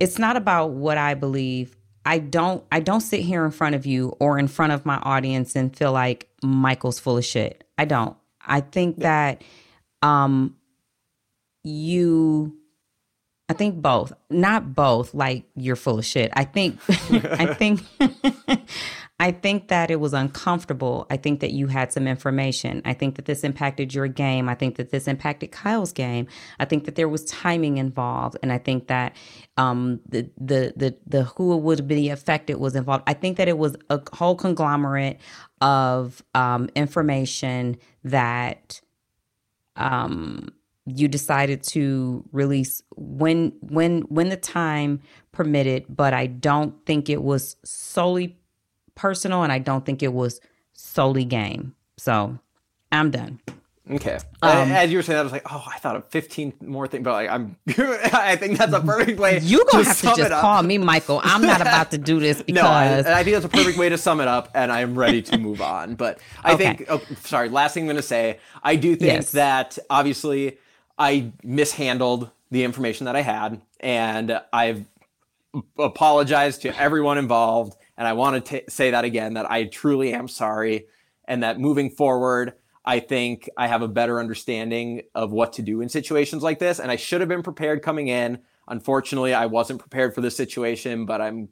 it's 0.00 0.18
not 0.18 0.36
about 0.36 0.70
what 0.70 0.98
I 0.98 1.14
believe 1.14 1.76
I 2.04 2.18
don't 2.18 2.64
I 2.72 2.80
don't 2.80 3.02
sit 3.02 3.20
here 3.20 3.44
in 3.44 3.50
front 3.50 3.74
of 3.74 3.84
you 3.86 4.16
or 4.20 4.38
in 4.38 4.48
front 4.48 4.72
of 4.72 4.86
my 4.86 4.96
audience 4.96 5.54
and 5.54 5.76
feel 5.76 5.92
like 5.92 6.28
Michael's 6.42 6.98
full 6.98 7.18
of 7.18 7.24
shit. 7.24 7.64
I 7.76 7.84
don't. 7.84 8.16
I 8.50 8.60
think 8.60 8.98
that 8.98 9.42
um 10.02 10.56
you 11.64 12.56
I 13.50 13.52
think 13.52 13.82
both. 13.82 14.12
Not 14.30 14.76
both 14.76 15.12
like 15.12 15.42
you're 15.56 15.74
full 15.74 15.98
of 15.98 16.06
shit. 16.06 16.30
I 16.34 16.44
think 16.44 16.78
I 16.88 17.52
think 17.54 17.80
I 19.20 19.32
think 19.32 19.68
that 19.68 19.90
it 19.90 19.98
was 19.98 20.14
uncomfortable. 20.14 21.06
I 21.10 21.16
think 21.16 21.40
that 21.40 21.50
you 21.50 21.66
had 21.66 21.92
some 21.92 22.06
information. 22.06 22.80
I 22.84 22.94
think 22.94 23.16
that 23.16 23.24
this 23.24 23.42
impacted 23.42 23.92
your 23.92 24.06
game. 24.06 24.48
I 24.48 24.54
think 24.54 24.76
that 24.76 24.90
this 24.90 25.08
impacted 25.08 25.50
Kyle's 25.50 25.92
game. 25.92 26.28
I 26.60 26.64
think 26.64 26.84
that 26.84 26.94
there 26.94 27.08
was 27.08 27.24
timing 27.24 27.78
involved, 27.78 28.38
and 28.40 28.52
I 28.52 28.58
think 28.58 28.86
that 28.86 29.16
um, 29.56 30.00
the 30.08 30.30
the 30.38 30.72
the 30.76 30.96
the 31.06 31.24
who 31.24 31.56
would 31.56 31.88
be 31.88 32.08
affected 32.08 32.56
was 32.58 32.76
involved. 32.76 33.02
I 33.08 33.14
think 33.14 33.36
that 33.36 33.48
it 33.48 33.58
was 33.58 33.76
a 33.90 34.00
whole 34.14 34.36
conglomerate 34.36 35.18
of 35.60 36.22
um, 36.36 36.70
information 36.76 37.76
that 38.04 38.80
um, 39.76 40.48
you 40.86 41.08
decided 41.08 41.62
to 41.62 42.24
release 42.32 42.82
when 42.96 43.52
when 43.60 44.02
when 44.02 44.28
the 44.28 44.36
time 44.36 45.00
permitted. 45.32 45.84
But 45.88 46.14
I 46.14 46.26
don't 46.26 46.74
think 46.86 47.08
it 47.08 47.22
was 47.22 47.56
solely 47.64 48.38
personal, 48.94 49.42
and 49.42 49.52
I 49.52 49.58
don't 49.58 49.84
think 49.84 50.02
it 50.02 50.12
was 50.12 50.40
solely 50.72 51.24
game. 51.24 51.74
So 51.96 52.38
I'm 52.92 53.10
done. 53.10 53.40
Okay. 53.88 54.18
Um, 54.42 54.70
As 54.70 54.90
you 54.90 54.98
were 54.98 55.02
saying, 55.02 55.18
I 55.18 55.22
was 55.22 55.32
like, 55.32 55.50
oh, 55.50 55.64
I 55.66 55.78
thought 55.78 55.96
of 55.96 56.06
15 56.08 56.54
more 56.60 56.86
things, 56.86 57.02
but 57.02 57.12
like, 57.12 57.30
I'm, 57.30 57.56
I 57.68 58.36
think 58.36 58.58
that's 58.58 58.72
a 58.72 58.80
perfect 58.80 59.18
way. 59.18 59.40
You're 59.42 59.64
gonna 59.70 59.84
to 59.84 59.88
have 59.88 60.00
to 60.00 60.14
just 60.16 60.30
call 60.30 60.62
me 60.62 60.78
Michael. 60.78 61.20
I'm 61.24 61.42
not 61.42 61.60
about 61.60 61.90
to 61.92 61.98
do 61.98 62.20
this 62.20 62.42
because. 62.42 62.62
no, 62.62 62.68
I, 62.68 62.98
I, 62.98 63.24
think 63.24 63.34
that's 63.34 63.46
a 63.46 63.48
perfect 63.48 63.78
way 63.78 63.88
to 63.88 63.98
sum 63.98 64.20
it 64.20 64.28
up, 64.28 64.50
and 64.54 64.70
I'm 64.70 64.98
ready 64.98 65.22
to 65.22 65.38
move 65.38 65.60
on. 65.60 65.94
But 65.94 66.20
I 66.44 66.54
okay. 66.54 66.76
think, 66.76 66.84
oh, 66.88 67.00
sorry, 67.24 67.48
last 67.48 67.74
thing 67.74 67.84
I'm 67.84 67.88
gonna 67.88 68.02
say, 68.02 68.38
I 68.62 68.76
do 68.76 68.94
think 68.96 69.12
yes. 69.12 69.32
that 69.32 69.78
obviously 69.88 70.58
I 70.98 71.32
mishandled 71.42 72.30
the 72.50 72.64
information 72.64 73.06
that 73.06 73.16
I 73.16 73.22
had, 73.22 73.60
and 73.80 74.40
I've 74.52 74.84
apologized 75.78 76.62
to 76.62 76.80
everyone 76.80 77.18
involved 77.18 77.76
and 78.00 78.08
I 78.08 78.14
want 78.14 78.46
to 78.46 78.62
say 78.70 78.92
that 78.92 79.04
again 79.04 79.34
that 79.34 79.50
I 79.50 79.64
truly 79.64 80.14
am 80.14 80.26
sorry. 80.26 80.86
And 81.26 81.42
that 81.42 81.60
moving 81.60 81.90
forward, 81.90 82.54
I 82.84 83.00
think 83.00 83.48
I 83.56 83.66
have 83.66 83.82
a 83.82 83.88
better 83.88 84.18
understanding 84.18 85.02
of 85.14 85.32
what 85.32 85.54
to 85.54 85.62
do 85.62 85.80
in 85.80 85.88
situations 85.88 86.42
like 86.42 86.58
this. 86.58 86.80
And 86.80 86.90
I 86.90 86.96
should 86.96 87.20
have 87.20 87.28
been 87.28 87.42
prepared 87.42 87.82
coming 87.82 88.08
in. 88.08 88.38
Unfortunately, 88.68 89.34
I 89.34 89.46
wasn't 89.46 89.80
prepared 89.80 90.14
for 90.14 90.20
this 90.20 90.36
situation, 90.36 91.04
but 91.04 91.20
I'm 91.20 91.48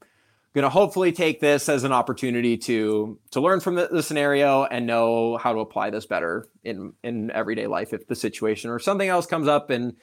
going 0.54 0.62
to 0.62 0.70
hopefully 0.70 1.12
take 1.12 1.40
this 1.40 1.68
as 1.68 1.84
an 1.84 1.92
opportunity 1.92 2.56
to 2.56 3.18
to 3.30 3.40
learn 3.40 3.60
from 3.60 3.74
the, 3.74 3.88
the, 3.90 4.02
scenario 4.02 4.64
and 4.64 4.86
know 4.86 5.36
how 5.36 5.52
to 5.52 5.58
apply 5.60 5.90
this 5.90 6.06
better 6.06 6.48
in 6.64 6.94
in 7.04 7.30
everyday 7.30 7.66
life 7.66 7.92
if 7.92 8.06
the 8.06 8.16
situation 8.16 8.70
or 8.70 8.78
something 8.78 9.08
else 9.08 9.26
comes 9.26 9.46
up 9.46 9.70
and 9.70 9.96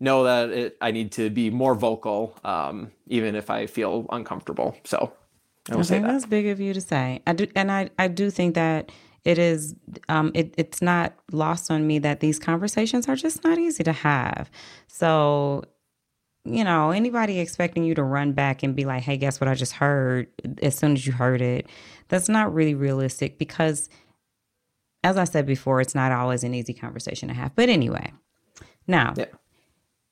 know 0.00 0.24
that 0.24 0.50
it, 0.50 0.76
I 0.80 0.90
need 0.90 1.12
to 1.12 1.30
be 1.30 1.50
more 1.50 1.74
vocal, 1.74 2.36
um, 2.44 2.90
even 3.06 3.34
if 3.34 3.48
I 3.48 3.66
feel 3.66 4.06
uncomfortable. 4.10 4.76
So 4.84 5.12
I 5.70 5.76
will 5.76 5.84
say 5.84 6.00
that. 6.00 6.06
That's 6.06 6.26
big 6.26 6.46
of 6.48 6.60
you 6.60 6.74
to 6.74 6.80
say. 6.80 7.22
I 7.26 7.32
do, 7.32 7.46
and 7.54 7.72
I, 7.72 7.90
I 7.98 8.08
do 8.08 8.30
think 8.30 8.54
that 8.54 8.92
it 9.26 9.38
is. 9.38 9.74
Um, 10.08 10.30
it, 10.34 10.54
it's 10.56 10.80
not 10.80 11.14
lost 11.32 11.70
on 11.70 11.86
me 11.86 11.98
that 12.00 12.20
these 12.20 12.38
conversations 12.38 13.08
are 13.08 13.16
just 13.16 13.44
not 13.44 13.58
easy 13.58 13.84
to 13.84 13.92
have. 13.92 14.50
So, 14.86 15.64
you 16.44 16.64
know, 16.64 16.90
anybody 16.90 17.40
expecting 17.40 17.84
you 17.84 17.94
to 17.94 18.02
run 18.02 18.32
back 18.32 18.62
and 18.62 18.74
be 18.74 18.84
like, 18.84 19.02
"Hey, 19.02 19.16
guess 19.16 19.40
what? 19.40 19.48
I 19.48 19.54
just 19.54 19.72
heard." 19.72 20.28
As 20.62 20.76
soon 20.76 20.92
as 20.92 21.06
you 21.06 21.12
heard 21.12 21.42
it, 21.42 21.66
that's 22.08 22.28
not 22.28 22.54
really 22.54 22.74
realistic 22.74 23.38
because, 23.38 23.88
as 25.04 25.16
I 25.16 25.24
said 25.24 25.46
before, 25.46 25.80
it's 25.80 25.94
not 25.94 26.12
always 26.12 26.44
an 26.44 26.54
easy 26.54 26.72
conversation 26.72 27.28
to 27.28 27.34
have. 27.34 27.54
But 27.54 27.68
anyway, 27.68 28.12
now 28.86 29.14
yeah. 29.16 29.26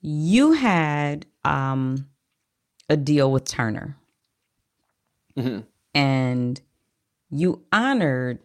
you 0.00 0.52
had 0.52 1.26
um, 1.44 2.08
a 2.90 2.96
deal 2.96 3.32
with 3.32 3.44
Turner 3.44 3.96
Mm-hmm. 5.36 5.60
And 5.94 6.60
you 7.30 7.64
honored 7.72 8.40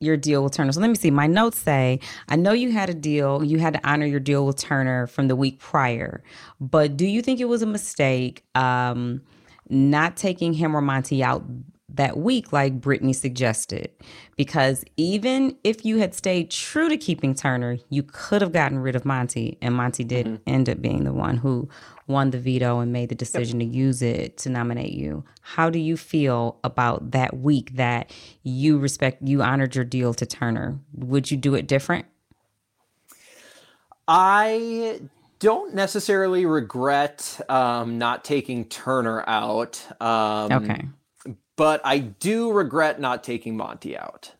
your 0.00 0.16
deal 0.16 0.44
with 0.44 0.52
Turner. 0.52 0.72
So 0.72 0.80
let 0.80 0.88
me 0.88 0.94
see. 0.94 1.10
My 1.10 1.26
notes 1.26 1.58
say, 1.58 2.00
I 2.28 2.36
know 2.36 2.52
you 2.52 2.70
had 2.70 2.88
a 2.88 2.94
deal, 2.94 3.42
you 3.42 3.58
had 3.58 3.74
to 3.74 3.88
honor 3.88 4.06
your 4.06 4.20
deal 4.20 4.46
with 4.46 4.56
Turner 4.56 5.06
from 5.06 5.28
the 5.28 5.36
week 5.36 5.58
prior, 5.58 6.22
but 6.60 6.96
do 6.96 7.06
you 7.06 7.20
think 7.22 7.40
it 7.40 7.46
was 7.46 7.62
a 7.62 7.66
mistake 7.66 8.44
um, 8.54 9.22
not 9.68 10.16
taking 10.16 10.52
him 10.52 10.76
or 10.76 10.80
Monte 10.80 11.22
out 11.22 11.44
that 11.90 12.18
week, 12.18 12.52
like 12.52 12.80
Brittany 12.80 13.12
suggested. 13.12 13.90
Because 14.36 14.84
even 14.96 15.56
if 15.64 15.84
you 15.84 15.98
had 15.98 16.14
stayed 16.14 16.50
true 16.50 16.88
to 16.88 16.96
keeping 16.96 17.34
Turner, 17.34 17.78
you 17.88 18.02
could 18.02 18.42
have 18.42 18.52
gotten 18.52 18.78
rid 18.78 18.94
of 18.94 19.04
Monte. 19.04 19.56
and 19.62 19.74
Monte 19.74 20.04
did 20.04 20.26
mm-hmm. 20.26 20.42
end 20.46 20.68
up 20.68 20.82
being 20.82 21.04
the 21.04 21.12
one 21.12 21.38
who 21.38 21.68
won 22.06 22.30
the 22.30 22.38
veto 22.38 22.80
and 22.80 22.92
made 22.92 23.08
the 23.08 23.14
decision 23.14 23.60
yep. 23.60 23.70
to 23.70 23.76
use 23.76 24.02
it 24.02 24.36
to 24.38 24.50
nominate 24.50 24.92
you. 24.92 25.24
How 25.40 25.70
do 25.70 25.78
you 25.78 25.96
feel 25.96 26.58
about 26.62 27.12
that 27.12 27.36
week 27.36 27.74
that 27.76 28.12
you 28.42 28.78
respect, 28.78 29.22
you 29.22 29.42
honored 29.42 29.74
your 29.74 29.84
deal 29.84 30.14
to 30.14 30.26
Turner? 30.26 30.78
Would 30.94 31.30
you 31.30 31.36
do 31.36 31.54
it 31.54 31.66
different? 31.66 32.06
I 34.06 35.00
don't 35.38 35.74
necessarily 35.74 36.46
regret 36.46 37.40
um, 37.48 37.98
not 37.98 38.24
taking 38.24 38.64
Turner 38.66 39.22
out. 39.26 39.86
Um, 40.00 40.52
okay 40.52 40.88
but 41.58 41.80
I 41.84 41.98
do 41.98 42.52
regret 42.52 43.00
not 43.00 43.24
taking 43.24 43.56
Monte 43.56 43.98
out. 43.98 44.32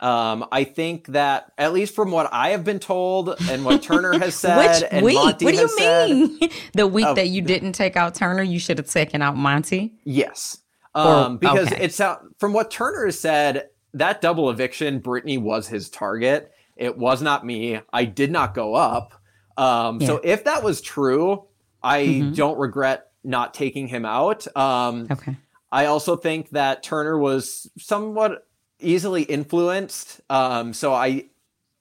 Um, 0.00 0.46
I 0.50 0.64
think 0.64 1.08
that 1.08 1.52
at 1.58 1.72
least 1.72 1.94
from 1.94 2.10
what 2.10 2.28
I 2.32 2.50
have 2.50 2.64
been 2.64 2.78
told 2.78 3.34
and 3.50 3.64
what 3.64 3.82
Turner 3.82 4.18
has 4.18 4.34
said, 4.34 4.56
Which 4.56 4.88
and 4.90 5.04
week? 5.04 5.16
Monte 5.16 5.44
what 5.44 5.54
do 5.54 5.60
you 5.60 5.76
mean? 5.76 6.38
Said, 6.40 6.50
the 6.72 6.86
week 6.86 7.04
uh, 7.04 7.14
that 7.14 7.28
you 7.28 7.42
didn't 7.42 7.72
take 7.72 7.96
out 7.96 8.14
Turner, 8.14 8.42
you 8.42 8.58
should 8.58 8.78
have 8.78 8.88
taken 8.88 9.20
out 9.20 9.36
Monte. 9.36 9.92
Yes, 10.04 10.62
um, 10.94 11.34
or, 11.34 11.38
because 11.38 11.72
okay. 11.72 11.84
it's 11.84 12.00
from 12.38 12.52
what 12.52 12.70
Turner 12.70 13.04
has 13.04 13.20
said. 13.20 13.68
That 13.94 14.20
double 14.20 14.50
eviction, 14.50 15.00
Brittany 15.00 15.38
was 15.38 15.66
his 15.66 15.88
target. 15.90 16.52
It 16.76 16.96
was 16.96 17.22
not 17.22 17.44
me. 17.44 17.80
I 17.92 18.04
did 18.04 18.30
not 18.30 18.54
go 18.54 18.74
up. 18.74 19.14
Um, 19.56 20.00
yeah. 20.00 20.06
So 20.06 20.20
if 20.22 20.44
that 20.44 20.62
was 20.62 20.80
true, 20.80 21.46
I 21.82 22.04
mm-hmm. 22.04 22.32
don't 22.32 22.58
regret 22.58 23.10
not 23.24 23.54
taking 23.54 23.88
him 23.88 24.04
out. 24.04 24.46
Um, 24.56 25.08
okay. 25.10 25.36
I 25.70 25.86
also 25.86 26.16
think 26.16 26.50
that 26.50 26.82
Turner 26.82 27.18
was 27.18 27.70
somewhat 27.78 28.46
easily 28.80 29.22
influenced. 29.22 30.20
Um, 30.30 30.72
so 30.72 30.94
I 30.94 31.26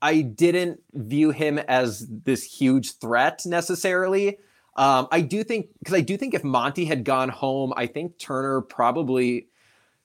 I 0.01 0.21
didn't 0.21 0.79
view 0.93 1.31
him 1.31 1.57
as 1.57 2.07
this 2.07 2.43
huge 2.43 2.97
threat 2.99 3.41
necessarily. 3.45 4.37
Um, 4.75 5.07
I 5.11 5.21
do 5.21 5.43
think 5.43 5.69
because 5.79 5.95
I 5.95 6.01
do 6.01 6.17
think 6.17 6.33
if 6.33 6.43
Monte 6.43 6.85
had 6.85 7.03
gone 7.03 7.29
home, 7.29 7.73
I 7.75 7.87
think 7.87 8.19
Turner 8.19 8.61
probably, 8.61 9.47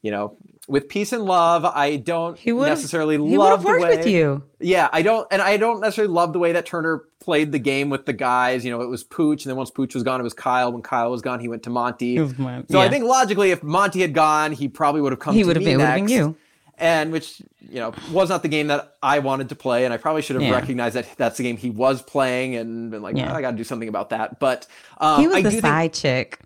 you 0.01 0.11
know, 0.11 0.37
with 0.69 0.89
peace 0.89 1.13
and 1.13 1.25
love, 1.25 1.65
I 1.65 1.97
don't 1.97 2.39
he 2.39 2.53
necessarily 2.53 3.17
he 3.17 3.37
love 3.37 3.63
the 3.63 3.69
way. 3.69 3.97
with 3.97 4.07
you. 4.07 4.45
Yeah, 4.61 4.89
I 4.93 5.03
don't, 5.03 5.27
and 5.31 5.43
I 5.43 5.57
don't 5.57 5.81
necessarily 5.81 6.13
love 6.13 6.33
the 6.33 6.39
way 6.39 6.53
that 6.53 6.67
Turner 6.67 7.05
played 7.21 7.53
the 7.53 7.59
game 7.59 7.91
with 7.91 8.07
the 8.07 8.13
guys. 8.13 8.65
You 8.65 8.71
know, 8.71 8.81
it 8.81 8.89
was 8.89 9.03
Pooch, 9.03 9.45
and 9.45 9.51
then 9.51 9.57
once 9.57 9.71
Pooch 9.71 9.95
was 9.95 10.05
gone, 10.05 10.21
it 10.21 10.23
was 10.23 10.35
Kyle. 10.35 10.73
When 10.73 10.83
Kyle 10.83 11.11
was 11.11 11.21
gone, 11.21 11.41
he 11.41 11.49
went 11.49 11.65
to 11.65 11.71
Monte. 11.71 12.19
My, 12.19 12.65
so 12.69 12.79
yeah. 12.79 12.81
I 12.81 12.89
think 12.89 13.05
logically, 13.05 13.51
if 13.51 13.63
Monte 13.63 14.01
had 14.01 14.15
gone, 14.15 14.53
he 14.53 14.69
probably 14.69 15.01
would 15.01 15.13
have 15.13 15.21
come. 15.21 15.35
He 15.35 15.45
would 15.45 15.57
have 15.57 15.65
been, 15.65 15.79
been 15.79 16.09
you. 16.09 16.37
And 16.79 17.13
which 17.13 17.41
you 17.61 17.81
know 17.81 17.93
was 18.11 18.29
not 18.29 18.43
the 18.43 18.49
game 18.49 18.69
that 18.69 18.97
I 19.03 19.19
wanted 19.19 19.49
to 19.51 19.55
play, 19.55 19.85
and 19.85 19.93
I 19.93 19.97
probably 19.97 20.23
should 20.23 20.37
have 20.37 20.45
yeah. 20.45 20.53
recognized 20.53 20.95
that 20.97 21.09
that's 21.17 21.37
the 21.37 21.43
game 21.43 21.57
he 21.57 21.71
was 21.71 22.03
playing, 22.03 22.55
and 22.55 22.91
been 22.91 23.03
like, 23.03 23.17
yeah. 23.17 23.33
oh, 23.33 23.37
I 23.37 23.41
got 23.41 23.51
to 23.53 23.57
do 23.57 23.65
something 23.65 23.89
about 23.89 24.11
that. 24.11 24.39
But 24.39 24.67
um, 24.99 25.21
he 25.21 25.27
was 25.27 25.37
I 25.37 25.43
the 25.43 25.61
side 25.61 25.93
think- 25.93 25.95
chick. 25.95 26.39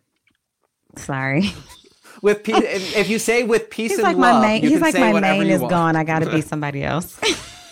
Sorry. 0.96 1.52
with 2.22 2.42
peace, 2.42 2.94
if 2.96 3.08
you 3.08 3.18
say 3.18 3.42
with 3.42 3.70
peace 3.70 3.92
he's 3.92 3.98
and 3.98 4.04
like 4.04 4.16
love, 4.16 4.42
my 4.42 4.48
main, 4.48 4.62
he's 4.62 4.80
like 4.80 4.94
my 4.94 5.20
main 5.20 5.46
is 5.46 5.60
want. 5.60 5.70
gone. 5.70 5.96
I 5.96 6.04
got 6.04 6.20
to 6.20 6.30
be 6.30 6.40
somebody 6.42 6.82
else. 6.82 7.18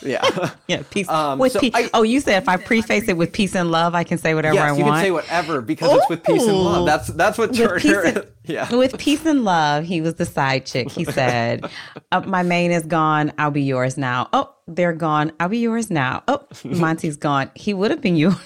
yeah, 0.02 0.50
yeah. 0.68 0.82
Peace 0.90 1.08
um, 1.08 1.38
with 1.38 1.52
so 1.52 1.60
peace. 1.60 1.72
I, 1.74 1.90
oh, 1.94 2.02
you 2.02 2.20
said 2.20 2.42
if 2.42 2.48
I 2.48 2.56
preface 2.56 3.08
it 3.08 3.16
with 3.16 3.32
peace 3.32 3.54
and 3.54 3.70
love, 3.70 3.94
I 3.94 4.04
can 4.04 4.18
say 4.18 4.34
whatever 4.34 4.54
yes, 4.54 4.64
I 4.64 4.72
want. 4.72 4.78
you 4.78 4.84
can 4.84 5.00
say 5.00 5.10
whatever 5.10 5.60
because 5.60 5.92
Ooh. 5.92 5.96
it's 5.96 6.08
with 6.08 6.24
peace 6.24 6.46
and 6.46 6.56
love. 6.56 6.86
That's 6.86 7.08
that's 7.08 7.38
what 7.38 7.54
Turner. 7.54 8.00
And, 8.02 8.26
yeah, 8.44 8.74
with 8.74 8.98
peace 8.98 9.24
and 9.24 9.44
love, 9.44 9.84
he 9.84 10.00
was 10.00 10.14
the 10.14 10.26
side 10.26 10.66
chick. 10.66 10.90
He 10.90 11.04
said, 11.04 11.68
oh, 12.12 12.20
"My 12.22 12.42
main 12.42 12.70
is 12.70 12.84
gone. 12.84 13.32
I'll 13.38 13.50
be 13.50 13.62
yours 13.62 13.96
now." 13.96 14.28
Oh, 14.32 14.54
they're 14.66 14.92
gone. 14.92 15.32
I'll 15.40 15.48
be 15.48 15.58
yours 15.58 15.90
now. 15.90 16.22
Oh, 16.28 16.46
Monte's 16.64 17.16
gone. 17.16 17.50
He 17.54 17.74
would 17.74 17.90
have 17.90 18.00
been 18.00 18.16
yours. 18.16 18.36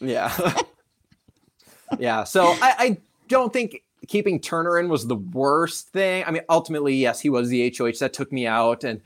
yeah. 0.00 0.54
yeah. 1.98 2.24
So 2.24 2.44
I, 2.60 2.74
I 2.78 2.98
don't 3.28 3.52
think 3.52 3.82
keeping 4.08 4.40
Turner 4.40 4.78
in 4.78 4.88
was 4.88 5.06
the 5.06 5.16
worst 5.16 5.90
thing. 5.90 6.24
I 6.26 6.30
mean, 6.30 6.42
ultimately, 6.48 6.94
yes, 6.94 7.20
he 7.20 7.30
was 7.30 7.48
the 7.48 7.74
HOH 7.76 7.98
that 8.00 8.12
took 8.12 8.32
me 8.32 8.46
out. 8.46 8.82
And 8.82 9.00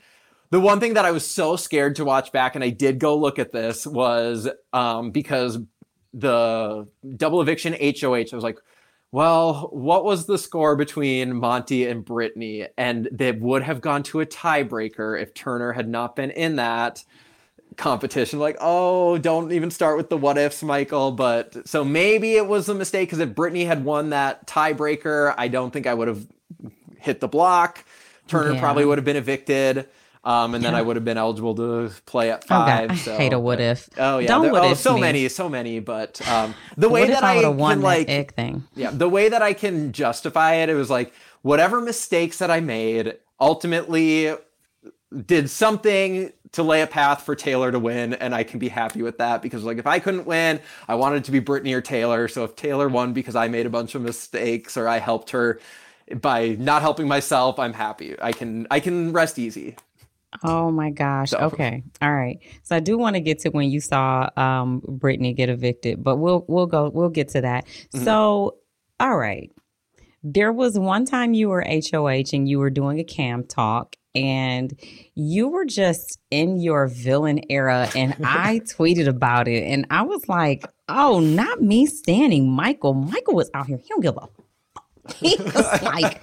the 0.51 0.61
one 0.61 0.81
thing 0.81 0.95
that 0.95 1.05
I 1.05 1.11
was 1.11 1.29
so 1.29 1.57
scared 1.57 1.97
to 1.97 2.05
watch 2.05 2.33
back, 2.33 2.55
and 2.55 2.65
I 2.65 2.71
did 2.71 2.99
go 2.99 3.17
look 3.17 3.39
at 3.39 3.53
this, 3.53 3.87
was 3.87 4.49
um, 4.73 5.11
because 5.11 5.59
the 6.15 6.87
double 7.17 7.43
eviction 7.43 7.75
HOH, 7.75 8.15
I 8.33 8.37
was 8.37 8.45
like, 8.45 8.59
well, 9.11 9.69
what 9.73 10.05
was 10.05 10.25
the 10.25 10.39
score 10.39 10.75
between 10.75 11.37
Monte 11.37 11.87
and 11.87 12.05
Brittany? 12.05 12.67
And 12.79 13.09
they 13.13 13.33
would 13.33 13.63
have 13.63 13.83
gone 13.83 14.03
to 14.05 14.21
a 14.21 14.27
tiebreaker 14.27 15.21
if 15.21 15.35
Turner 15.35 15.73
had 15.73 15.89
not 15.89 16.17
been 16.17 16.31
in 16.31 16.57
that 16.57 17.05
competition. 17.77 18.39
Like, 18.39 18.57
oh, 18.61 19.19
don't 19.19 19.53
even 19.53 19.71
start 19.71 19.97
with 19.97 20.09
the 20.11 20.17
what 20.17 20.39
ifs, 20.39 20.63
Michael. 20.63 21.13
But 21.13 21.67
so 21.69 21.85
maybe 21.85 22.35
it 22.35 22.47
was 22.47 22.69
a 22.69 22.75
mistake 22.75 23.09
because 23.09 23.19
if 23.21 23.35
Brittany 23.35 23.65
had 23.65 23.85
won 23.85 24.11
that 24.11 24.47
tiebreaker, 24.47 25.35
I 25.37 25.49
don't 25.49 25.73
think 25.73 25.87
I 25.87 25.95
would 25.95 26.09
have 26.09 26.27
hit 26.99 27.21
the 27.21 27.29
block. 27.29 27.85
Turner 28.29 28.53
Yeah. 28.53 28.61
probably 28.61 28.85
would 28.85 28.99
have 28.99 29.05
been 29.05 29.17
evicted. 29.17 29.89
Um, 30.25 30.55
and 30.55 30.63
then 30.63 30.73
Yeah. 30.75 30.79
I 30.79 30.83
would 30.83 30.95
have 30.95 31.05
been 31.05 31.19
eligible 31.19 31.57
to 31.57 31.91
play 32.07 32.31
at 32.31 32.45
Oh, 32.45 32.49
five. 32.49 32.93
I 32.93 32.95
so, 32.95 33.17
hate 33.17 33.33
a 33.33 33.41
what 33.41 33.61
if. 33.61 33.89
Oh 33.99 34.19
yeah, 34.19 34.29
Don't 34.29 34.43
there- 34.43 34.53
what 34.53 34.63
oh, 34.63 34.71
if 34.71 34.79
so 34.79 34.95
me. 34.95 35.01
many, 35.01 35.29
so 35.29 35.49
many. 35.49 35.81
But 35.81 36.21
um, 36.29 36.55
the 36.77 36.89
way 36.89 37.09
that 37.09 37.25
I 37.25 37.43
I 37.43 37.49
won 37.49 37.79
can 37.79 37.83
like 37.83 38.09
egg 38.09 38.33
thing? 38.35 38.63
yeah, 38.77 38.91
the 38.93 39.09
way 39.09 39.29
that 39.29 39.43
I 39.43 39.53
can 39.53 39.91
justify 39.91 40.55
it, 40.55 40.69
it 40.69 40.75
was 40.77 40.89
like 40.91 41.13
whatever 41.43 41.81
mistakes 41.81 42.39
that 42.39 42.53
I 42.53 42.61
made 42.61 43.17
ultimately 43.41 44.33
did 45.27 45.51
something 45.51 46.33
to 46.53 46.63
lay 46.63 46.83
a 46.83 46.87
path 46.87 47.23
for 47.23 47.35
Taylor 47.35 47.73
to 47.73 47.79
win, 47.79 48.15
and 48.15 48.35
I 48.35 48.43
can 48.45 48.59
be 48.59 48.69
happy 48.69 49.03
with 49.03 49.19
that 49.19 49.43
because 49.43 49.65
like 49.65 49.79
if 49.79 49.87
I 49.87 49.99
couldn't 49.99 50.27
win, 50.27 50.61
I 50.89 50.95
wanted 50.95 51.25
to 51.25 51.31
be 51.31 51.39
Brittany 51.39 51.73
or 51.75 51.81
Taylor. 51.81 52.29
So 52.29 52.45
if 52.45 52.57
Taylor 52.57 52.89
won 52.89 53.13
because 53.13 53.35
I 53.37 53.49
made 53.49 53.67
a 53.67 53.71
bunch 53.71 53.95
of 53.95 54.03
mistakes 54.03 54.77
or 54.77 54.89
I 54.89 54.99
helped 54.99 55.31
her 55.31 55.61
by 56.21 56.51
not 56.59 56.83
helping 56.83 57.09
myself, 57.09 57.59
I'm 57.59 57.73
happy. 57.73 58.15
I 58.21 58.33
can 58.33 58.67
I 58.71 58.81
can 58.81 59.13
rest 59.13 59.39
easy. 59.39 59.77
Oh 60.43 60.71
my 60.71 60.91
gosh. 60.91 61.31
So- 61.31 61.39
Okay. 61.39 61.83
All 62.01 62.15
right. 62.15 62.39
So 62.63 62.75
I 62.77 62.81
do 62.81 62.97
want 62.99 63.17
to 63.17 63.21
get 63.21 63.39
to 63.41 63.51
when 63.51 63.71
you 63.71 63.81
saw 63.81 64.29
um 64.37 64.83
Brittany 64.87 65.33
get 65.35 65.49
evicted, 65.49 66.03
but 66.03 66.17
we'll 66.17 66.45
we'll 66.49 66.67
go 66.67 66.91
we'll 66.93 67.11
get 67.11 67.29
to 67.31 67.41
that. 67.43 67.67
Mhm. 67.95 68.05
So 68.05 68.57
all 69.01 69.17
right. 69.17 69.51
There 70.23 70.53
was 70.53 70.79
one 70.79 71.05
time 71.05 71.35
you 71.35 71.49
were 71.49 71.65
HOH 71.67 72.33
and 72.33 72.49
you 72.49 72.59
were 72.59 72.71
doing 72.71 73.01
a 73.01 73.05
cam 73.05 73.45
talk 73.45 73.97
and 74.15 74.79
you 75.15 75.49
were 75.49 75.65
just 75.65 76.19
in 76.31 76.61
your 76.61 76.87
villain 76.87 77.41
era 77.49 77.89
and 77.97 78.15
I 78.25 78.61
tweeted 78.65 79.09
about 79.09 79.49
it 79.49 79.65
and 79.65 79.87
I 79.91 80.03
was 80.03 80.29
like, 80.29 80.65
"Oh, 80.89 81.19
not 81.21 81.63
me 81.63 81.87
standing 81.87 82.51
Michael. 82.51 82.95
Michael 82.95 83.35
was 83.35 83.51
out 83.55 83.67
here. 83.67 83.79
He 83.79 83.89
don't 83.89 84.03
give 84.03 84.17
a 84.17 84.21
fuck." 84.21 85.17
He 85.17 85.37
was 85.37 85.83
like 85.83 86.23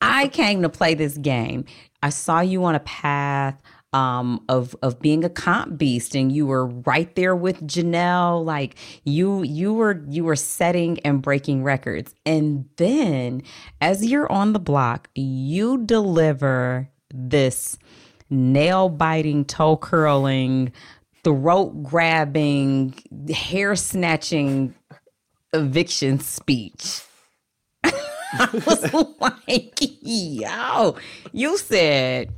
I 0.00 0.28
came 0.28 0.62
to 0.62 0.68
play 0.68 0.94
this 0.94 1.18
game. 1.18 1.64
I 2.02 2.10
saw 2.10 2.40
you 2.40 2.64
on 2.64 2.74
a 2.74 2.80
path 2.80 3.56
um, 3.92 4.44
of 4.48 4.76
of 4.82 5.00
being 5.00 5.24
a 5.24 5.30
comp 5.30 5.78
beast, 5.78 6.14
and 6.14 6.30
you 6.30 6.46
were 6.46 6.66
right 6.66 7.14
there 7.14 7.34
with 7.34 7.66
Janelle. 7.66 8.44
Like 8.44 8.76
you, 9.04 9.42
you 9.42 9.72
were 9.72 10.04
you 10.08 10.24
were 10.24 10.36
setting 10.36 10.98
and 11.00 11.22
breaking 11.22 11.62
records. 11.62 12.14
And 12.26 12.68
then, 12.76 13.42
as 13.80 14.04
you're 14.04 14.30
on 14.30 14.52
the 14.52 14.58
block, 14.58 15.08
you 15.14 15.78
deliver 15.78 16.88
this 17.12 17.78
nail 18.30 18.88
biting, 18.88 19.44
toe 19.44 19.76
curling, 19.76 20.72
throat 21.24 21.82
grabbing, 21.82 22.94
hair 23.34 23.74
snatching 23.76 24.74
eviction 25.52 26.20
speech. 26.20 27.02
I 27.84 28.48
was 28.66 28.92
like, 29.20 29.78
yo, 30.02 30.96
you 31.32 31.56
said, 31.56 32.32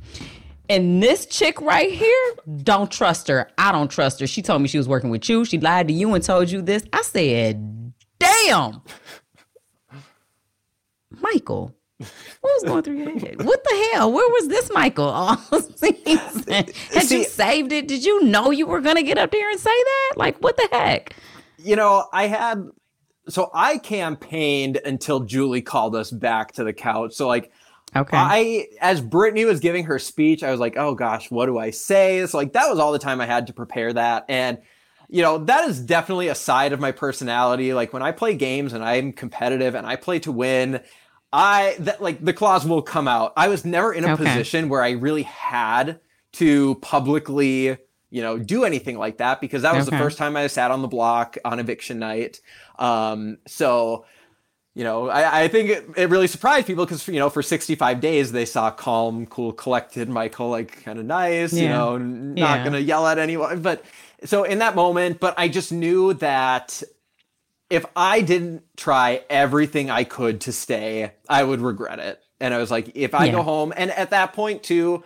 and 0.71 1.03
this 1.03 1.25
chick 1.25 1.59
right 1.61 1.91
here, 1.91 2.33
don't 2.63 2.89
trust 2.91 3.27
her. 3.27 3.49
I 3.57 3.71
don't 3.71 3.91
trust 3.91 4.19
her. 4.21 4.27
She 4.27 4.41
told 4.41 4.61
me 4.61 4.67
she 4.67 4.77
was 4.77 4.87
working 4.87 5.09
with 5.09 5.27
you. 5.29 5.45
She 5.45 5.59
lied 5.59 5.87
to 5.89 5.93
you 5.93 6.13
and 6.13 6.23
told 6.23 6.49
you 6.49 6.61
this. 6.61 6.83
I 6.93 7.01
said, 7.03 7.93
damn. 8.19 8.81
Michael, 11.09 11.75
what 11.97 12.09
was 12.43 12.63
going 12.63 12.83
through 12.83 12.97
your 12.97 13.19
head? 13.19 13.43
What 13.43 13.63
the 13.63 13.89
hell? 13.93 14.11
Where 14.11 14.27
was 14.29 14.47
this 14.47 14.71
Michael 14.73 15.09
all 15.09 15.37
season? 15.75 16.43
Had 16.47 16.73
See- 17.03 17.19
you 17.19 17.23
saved 17.25 17.71
it? 17.71 17.87
Did 17.87 18.03
you 18.05 18.23
know 18.23 18.49
you 18.51 18.65
were 18.65 18.79
going 18.81 18.95
to 18.95 19.03
get 19.03 19.17
up 19.17 19.31
there 19.31 19.49
and 19.49 19.59
say 19.59 19.69
that? 19.69 20.13
Like, 20.15 20.37
what 20.39 20.57
the 20.57 20.67
heck? 20.71 21.15
you 21.63 21.75
know, 21.75 22.07
I 22.11 22.25
had 22.25 22.63
so 23.29 23.51
I 23.53 23.77
campaigned 23.77 24.79
until 24.83 25.19
Julie 25.19 25.61
called 25.61 25.95
us 25.95 26.09
back 26.09 26.53
to 26.53 26.63
the 26.63 26.73
couch. 26.73 27.13
So 27.13 27.27
like 27.27 27.51
Okay. 27.95 28.33
I 28.33 28.67
as 28.81 29.01
Brittany 29.01 29.45
was 29.45 29.59
giving 29.59 29.85
her 29.85 29.99
speech, 29.99 30.43
I 30.43 30.51
was 30.51 30.59
like, 30.59 30.77
oh 30.77 30.95
gosh, 30.95 31.31
what 31.31 31.45
do 31.45 31.57
I 31.57 31.71
say? 31.71 32.25
So 32.27 32.37
like 32.37 32.53
that 32.53 32.69
was 32.69 32.79
all 32.79 32.91
the 32.91 32.99
time 32.99 33.21
I 33.21 33.25
had 33.25 33.47
to 33.47 33.53
prepare 33.53 33.93
that. 33.93 34.25
And 34.29 34.59
you 35.09 35.21
know, 35.21 35.39
that 35.39 35.67
is 35.69 35.79
definitely 35.79 36.29
a 36.29 36.35
side 36.35 36.73
of 36.73 36.79
my 36.79 36.91
personality. 36.91 37.73
Like 37.73 37.93
when 37.93 38.01
I 38.03 38.11
play 38.11 38.35
games 38.35 38.73
and 38.73 38.83
I'm 38.83 39.11
competitive 39.13 39.75
and 39.75 39.85
I 39.85 39.95
play 39.97 40.19
to 40.19 40.31
win, 40.31 40.81
I 41.33 41.75
that 41.79 42.01
like 42.01 42.23
the 42.23 42.33
claws 42.33 42.65
will 42.65 42.81
come 42.81 43.07
out. 43.07 43.33
I 43.37 43.47
was 43.47 43.65
never 43.65 43.93
in 43.93 44.03
a 44.03 44.09
Okay. 44.09 44.09
position 44.09 44.69
where 44.69 44.83
I 44.83 44.91
really 44.91 45.23
had 45.23 45.99
to 46.33 46.75
publicly, 46.75 47.77
you 48.09 48.21
know, 48.21 48.37
do 48.37 48.63
anything 48.65 48.97
like 48.97 49.17
that 49.17 49.39
because 49.41 49.61
that 49.63 49.75
was 49.75 49.85
the 49.85 49.91
first 49.91 50.17
time 50.17 50.35
I 50.35 50.47
sat 50.47 50.71
on 50.71 50.81
the 50.81 50.87
block 50.87 51.37
on 51.45 51.59
eviction 51.59 51.99
night. 51.99 52.41
Um, 52.79 53.37
so 53.47 54.05
you 54.73 54.83
know, 54.83 55.09
I, 55.09 55.43
I 55.43 55.47
think 55.49 55.69
it, 55.69 55.89
it 55.97 56.09
really 56.09 56.27
surprised 56.27 56.65
people 56.67 56.85
because 56.85 57.07
you 57.07 57.19
know 57.19 57.29
for 57.29 57.41
65 57.43 57.99
days 57.99 58.31
they 58.31 58.45
saw 58.45 58.71
calm, 58.71 59.25
cool, 59.25 59.51
collected 59.51 60.07
Michael, 60.09 60.49
like 60.49 60.83
kind 60.83 60.97
of 60.99 61.05
nice, 61.05 61.53
you 61.53 61.67
know, 61.67 61.97
not 61.97 62.37
Yeah. 62.37 62.63
gonna 62.63 62.79
yell 62.79 63.05
at 63.07 63.19
anyone. 63.19 63.61
But 63.61 63.83
so 64.23 64.43
in 64.43 64.59
that 64.59 64.75
moment, 64.75 65.19
but 65.19 65.33
I 65.37 65.47
just 65.49 65.71
knew 65.71 66.13
that 66.15 66.81
if 67.69 67.85
I 67.95 68.21
didn't 68.21 68.63
try 68.77 69.23
everything 69.29 69.89
I 69.89 70.03
could 70.03 70.41
to 70.41 70.51
stay, 70.53 71.13
I 71.29 71.43
would 71.43 71.61
regret 71.61 71.99
it. 71.99 72.21
And 72.39 72.53
I 72.53 72.57
was 72.57 72.71
like, 72.71 72.91
if 72.95 73.13
I 73.13 73.27
Yeah. 73.27 73.33
go 73.33 73.43
home, 73.43 73.73
and 73.75 73.91
at 73.91 74.09
that 74.11 74.33
point 74.33 74.63
too, 74.63 75.03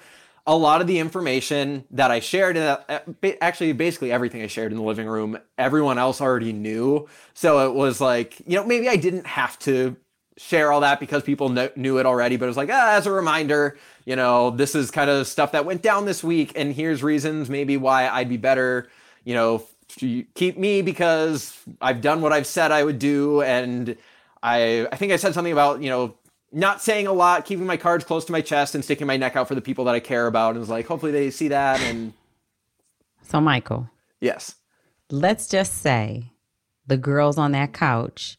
a 0.47 0.55
lot 0.55 0.81
of 0.81 0.87
the 0.87 0.99
information 0.99 1.85
that 1.91 2.11
I 2.11 2.19
shared, 2.19 2.55
uh, 2.57 2.79
uh, 2.87 2.99
actually 3.41 3.73
basically 3.73 4.11
everything 4.11 4.41
I 4.41 4.47
shared 4.47 4.71
in 4.71 4.77
the 4.77 4.83
living 4.83 5.07
room, 5.07 5.39
everyone 5.57 5.97
else 5.97 6.21
already 6.21 6.53
knew. 6.53 7.07
So 7.33 7.67
it 7.67 7.73
was 7.73 7.99
like, 7.99 8.39
you 8.45 8.55
know, 8.55 8.65
maybe 8.65 8.87
I 8.87 8.95
didn't 8.95 9.25
have 9.25 9.57
to 9.59 9.95
share 10.37 10.71
all 10.71 10.81
that 10.81 10.99
because 10.99 11.23
people 11.23 11.49
kn- 11.53 11.71
knew 11.75 11.97
it 11.97 12.05
already, 12.05 12.37
but 12.37 12.45
it 12.45 12.49
was 12.49 12.57
like, 12.57 12.69
ah, 12.71 12.95
as 12.95 13.07
a 13.07 13.11
reminder, 13.11 13.77
you 14.05 14.15
know, 14.15 14.51
this 14.51 14.75
is 14.75 14.91
kind 14.91 15.09
of 15.09 15.27
stuff 15.27 15.51
that 15.53 15.65
went 15.65 15.81
down 15.81 16.05
this 16.05 16.23
week, 16.23 16.51
and 16.55 16.73
here's 16.73 17.01
reasons 17.01 17.49
maybe 17.49 17.77
why 17.77 18.07
I'd 18.07 18.29
be 18.29 18.37
better, 18.37 18.87
you 19.23 19.33
know, 19.33 19.63
keep 19.87 20.57
me 20.57 20.81
because 20.81 21.57
I've 21.81 22.01
done 22.01 22.21
what 22.21 22.33
I've 22.33 22.47
said 22.47 22.71
I 22.71 22.83
would 22.83 22.99
do, 22.99 23.41
and 23.41 23.95
I 24.43 24.87
I 24.91 24.95
think 24.95 25.11
I 25.11 25.15
said 25.15 25.33
something 25.33 25.53
about 25.53 25.81
you 25.81 25.89
know 25.89 26.15
not 26.55 26.81
saying 26.81 27.05
a 27.05 27.13
lot, 27.13 27.45
keeping 27.45 27.65
my 27.65 27.77
cards 27.77 28.05
close 28.05 28.23
to 28.25 28.31
my 28.31 28.41
chest, 28.41 28.73
and 28.73 28.83
sticking 28.83 29.05
my 29.05 29.17
neck 29.17 29.35
out 29.35 29.47
for 29.47 29.55
the 29.55 29.61
people 29.61 29.85
that 29.85 29.93
I 29.93 29.99
care 29.99 30.25
about, 30.25 30.55
and 30.55 30.61
it's 30.61 30.69
like 30.69 30.87
hopefully 30.87 31.11
they 31.11 31.29
see 31.29 31.49
that, 31.49 31.81
and 31.81 32.13
so, 33.21 33.41
Michael, 33.41 33.89
yes, 34.21 34.55
let's 35.11 35.47
just 35.47 35.81
say 35.81 36.31
the 36.87 36.97
girls 36.97 37.37
on 37.37 37.51
that 37.51 37.73
couch 37.73 38.37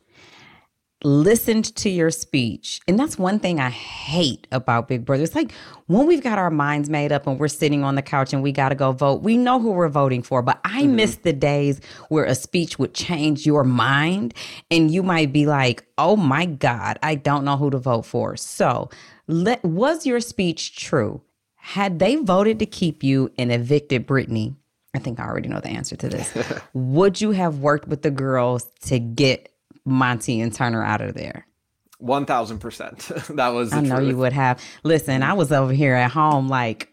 listened 1.04 1.74
to 1.76 1.90
your 1.90 2.10
speech. 2.10 2.80
And 2.88 2.98
that's 2.98 3.18
one 3.18 3.38
thing 3.38 3.60
I 3.60 3.70
hate 3.70 4.46
about 4.50 4.88
Big 4.88 5.04
Brother. 5.04 5.22
It's 5.22 5.34
like 5.34 5.52
when 5.86 6.06
we've 6.06 6.22
got 6.22 6.38
our 6.38 6.50
minds 6.50 6.88
made 6.88 7.12
up 7.12 7.26
and 7.26 7.38
we're 7.38 7.48
sitting 7.48 7.84
on 7.84 7.94
the 7.94 8.02
couch 8.02 8.32
and 8.32 8.42
we 8.42 8.50
got 8.50 8.70
to 8.70 8.74
go 8.74 8.92
vote, 8.92 9.22
we 9.22 9.36
know 9.36 9.60
who 9.60 9.72
we're 9.72 9.88
voting 9.88 10.22
for. 10.22 10.42
But 10.42 10.60
I 10.64 10.82
mm-hmm. 10.82 10.96
miss 10.96 11.16
the 11.16 11.32
days 11.32 11.80
where 12.08 12.24
a 12.24 12.34
speech 12.34 12.78
would 12.78 12.94
change 12.94 13.44
your 13.44 13.62
mind 13.62 14.34
and 14.70 14.90
you 14.90 15.02
might 15.02 15.32
be 15.32 15.46
like, 15.46 15.86
oh 15.98 16.16
my 16.16 16.46
God, 16.46 16.98
I 17.02 17.14
don't 17.14 17.44
know 17.44 17.56
who 17.56 17.70
to 17.70 17.78
vote 17.78 18.06
for. 18.06 18.36
So, 18.36 18.90
let, 19.28 19.64
was 19.64 20.06
your 20.06 20.20
speech 20.20 20.76
true? 20.76 21.20
Had 21.56 21.98
they 21.98 22.16
voted 22.16 22.60
to 22.60 22.66
keep 22.66 23.02
you 23.02 23.32
and 23.36 23.50
evicted 23.50 24.06
Brittany, 24.06 24.54
I 24.94 24.98
think 24.98 25.20
I 25.20 25.24
already 25.24 25.48
know 25.48 25.60
the 25.60 25.68
answer 25.68 25.96
to 25.96 26.08
this. 26.08 26.32
Would 26.72 27.20
you 27.20 27.32
have 27.32 27.58
worked 27.58 27.88
with 27.88 28.02
the 28.02 28.10
girls 28.10 28.70
to 28.82 28.98
get 28.98 29.52
Monte 29.86 30.40
and 30.40 30.52
Turner 30.54 30.82
out 30.84 31.00
of 31.00 31.14
there? 31.14 31.46
one 31.98 32.26
thousand 32.26 32.58
percent. 32.58 33.10
That 33.30 33.48
was 33.54 33.70
the 33.70 33.76
I 33.76 33.80
know 33.80 33.96
truth. 33.96 34.08
you 34.08 34.16
would 34.18 34.34
have. 34.34 34.62
Listen, 34.82 35.22
I 35.22 35.32
was 35.32 35.50
over 35.50 35.72
here 35.72 35.94
at 35.94 36.10
home 36.10 36.46
like, 36.48 36.90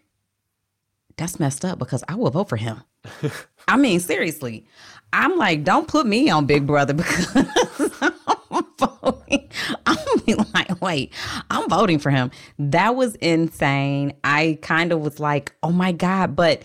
that's 1.18 1.40
messed 1.42 1.66
up 1.66 1.78
because 1.78 2.04
I 2.08 2.16
will 2.16 2.32
vote 2.32 2.48
for 2.48 2.56
him. 2.56 2.82
I 3.68 3.76
mean, 3.76 4.00
seriously. 4.00 4.66
I'm 5.12 5.36
like, 5.38 5.64
don't 5.64 5.88
put 5.88 6.06
me 6.08 6.30
on 6.30 6.46
Big 6.46 6.66
Brother 6.66 6.94
because 6.96 7.36
I'm 7.36 8.66
voting. 8.78 9.50
I'm 9.86 9.98
be 10.26 10.36
like, 10.36 10.82
wait, 10.82 11.14
I'm 11.50 11.70
voting 11.70 12.00
for 12.00 12.10
him. 12.10 12.32
That 12.58 12.96
was 12.96 13.16
insane. 13.16 14.14
I 14.24 14.58
kind 14.62 14.92
of 14.92 15.02
was 15.02 15.20
like, 15.20 15.54
oh 15.64 15.72
my 15.72 15.92
God. 15.92 16.36
But 16.36 16.64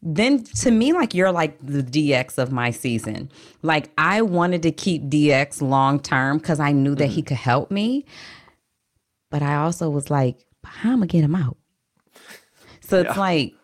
then 0.00 0.44
to 0.44 0.70
me, 0.70 0.92
like 0.92 1.14
you're 1.14 1.32
like 1.32 1.58
the 1.60 1.82
DX 1.82 2.38
of 2.38 2.52
my 2.52 2.70
season. 2.70 3.30
Like 3.62 3.90
I 3.98 4.22
wanted 4.22 4.62
to 4.62 4.70
keep 4.70 5.04
DX 5.04 5.60
long 5.60 6.00
term 6.00 6.38
because 6.38 6.60
I 6.60 6.72
knew 6.72 6.94
that 6.94 7.06
he 7.06 7.22
mm. 7.22 7.26
could 7.26 7.36
help 7.36 7.70
me. 7.70 8.04
But 9.30 9.42
I 9.42 9.56
also 9.56 9.90
was 9.90 10.10
like, 10.10 10.46
how 10.64 10.90
am 10.90 11.02
I 11.02 11.06
gonna 11.06 11.06
get 11.06 11.24
him 11.24 11.34
out? 11.34 11.56
So 12.80 13.00
it's 13.00 13.16
like, 13.16 13.54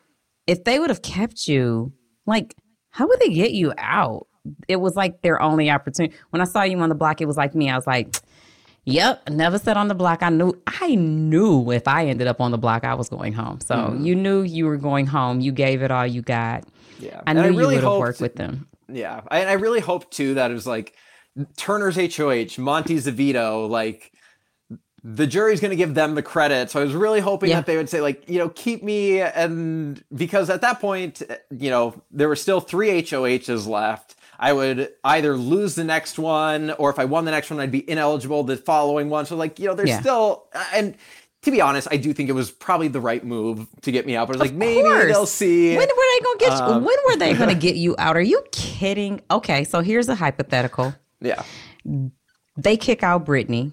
if 0.47 0.65
they 0.65 0.79
would 0.79 0.91
have 0.91 1.01
kept 1.01 1.49
you, 1.49 1.93
like, 2.27 2.55
how 2.91 3.07
would 3.09 3.21
they 3.21 3.31
get 3.31 3.53
you 3.53 3.73
out? 3.79 4.27
It 4.69 4.77
was 4.77 4.95
like 4.95 5.23
their 5.23 5.41
only 5.41 5.71
opportunity. 5.71 6.15
When 6.31 6.43
I 6.43 6.45
saw 6.45 6.63
you 6.63 6.79
on 6.81 6.91
the 6.91 6.95
block, 6.95 7.23
it 7.23 7.27
was 7.27 7.39
like 7.39 7.55
me. 7.55 7.71
I 7.71 7.77
was 7.77 7.87
like, 7.87 8.15
Yep, 8.87 9.31
never 9.31 9.59
sat 9.59 9.77
on 9.77 9.89
the 9.89 9.95
block. 9.95 10.23
I 10.23 10.29
knew 10.29 10.61
I 10.67 10.95
knew 10.95 11.71
if 11.71 11.89
I 11.89 12.07
ended 12.07 12.27
up 12.27 12.41
on 12.41 12.51
the 12.51 12.59
block, 12.59 12.85
I 12.85 12.95
was 12.95 13.09
going 13.09 13.33
home. 13.33 13.61
So 13.61 13.75
mm-hmm. 13.75 14.05
you 14.05 14.15
knew 14.15 14.43
you 14.43 14.67
were 14.67 14.77
going 14.77 15.07
home. 15.07 15.41
You 15.41 15.53
gave 15.53 15.83
it 15.83 15.91
all 15.91 16.07
you 16.07 16.21
got. 16.23 16.65
Yeah, 16.99 17.23
I 17.27 17.33
knew 17.33 17.41
I 17.41 17.47
really 17.47 17.77
you 17.77 17.83
would 17.83 17.91
have 17.91 17.99
worked 17.99 18.21
with 18.21 18.37
them. 18.37 18.69
Yeah, 18.89 19.23
I, 19.29 19.47
I 19.47 19.53
really 19.53 19.81
hope 19.81 20.11
too 20.11 20.35
that 20.35 20.51
it 20.51 20.55
was 20.55 20.67
like 20.67 20.95
Turner's 21.57 21.97
HOH, 21.97 22.61
Monte's 22.61 23.07
veto, 23.07 23.67
like 23.67 24.13
the 25.05 25.27
jury's 25.27 25.61
going 25.61 25.71
to 25.71 25.77
give 25.77 25.95
them 25.95 26.15
the 26.15 26.23
credit. 26.23 26.71
So 26.71 26.81
I 26.81 26.85
was 26.85 26.95
really 26.95 27.21
hoping 27.21 27.51
yeah. 27.51 27.57
that 27.57 27.67
they 27.67 27.77
would 27.77 27.91
say, 27.91 28.01
like, 28.01 28.29
you 28.29 28.39
know, 28.39 28.49
keep 28.49 28.83
me. 28.83 29.21
And 29.21 30.03
because 30.15 30.49
at 30.49 30.63
that 30.63 30.81
point, 30.81 31.23
you 31.51 31.71
know, 31.71 32.03
there 32.11 32.27
were 32.27 32.37
still 32.37 32.61
three 32.61 33.03
HOHs 33.03 33.67
left. 33.67 34.17
I 34.39 34.53
would 34.53 34.91
either 35.05 35.37
lose 35.37 35.75
the 35.75 35.85
next 35.85 36.19
one, 36.19 36.71
or 36.73 36.91
if 36.91 36.99
I 36.99 37.05
won 37.05 37.25
the 37.25 37.31
next 37.31 37.51
one, 37.51 37.61
I'd 37.61 37.71
be 37.71 37.89
ineligible 37.89 38.43
the 38.43 38.57
following 38.57 39.09
one. 39.11 39.27
So, 39.27 39.37
like, 39.37 39.59
you 39.59 39.67
know, 39.67 39.75
there's 39.75 39.91
yeah. 39.91 40.01
still, 40.01 40.47
and 40.73 40.97
to 41.45 41.51
be 41.51 41.61
honest, 41.61 41.89
I 41.91 41.97
do 41.97 42.13
think 42.13 42.29
it 42.29 42.33
was 42.33 42.51
probably 42.51 42.89
the 42.89 43.01
right 43.01 43.25
move 43.25 43.67
to 43.83 43.93
get 43.93 44.07
me 44.07 44.17
out. 44.17 44.27
But 44.27 44.37
it's 44.37 44.41
like 44.41 44.53
maybe 44.53 44.83
they'll 44.83 45.27
see. 45.27 45.77
When 45.77 45.87
were 45.87 45.87
they 45.87 46.25
gonna 46.25 46.39
get? 46.39 46.53
Um, 46.53 46.83
you, 46.83 46.87
when 46.87 46.97
were 47.07 47.17
they 47.17 47.35
gonna 47.39 47.55
get 47.55 47.77
you 47.77 47.95
out? 47.99 48.17
Are 48.17 48.23
you 48.23 48.43
kidding? 48.51 49.21
Okay, 49.31 49.65
so 49.65 49.81
here's 49.81 50.09
a 50.09 50.15
hypothetical. 50.15 50.95
Yeah, 51.21 51.43
they 52.57 52.77
kick 52.77 53.03
out 53.03 53.25
Brittany. 53.25 53.73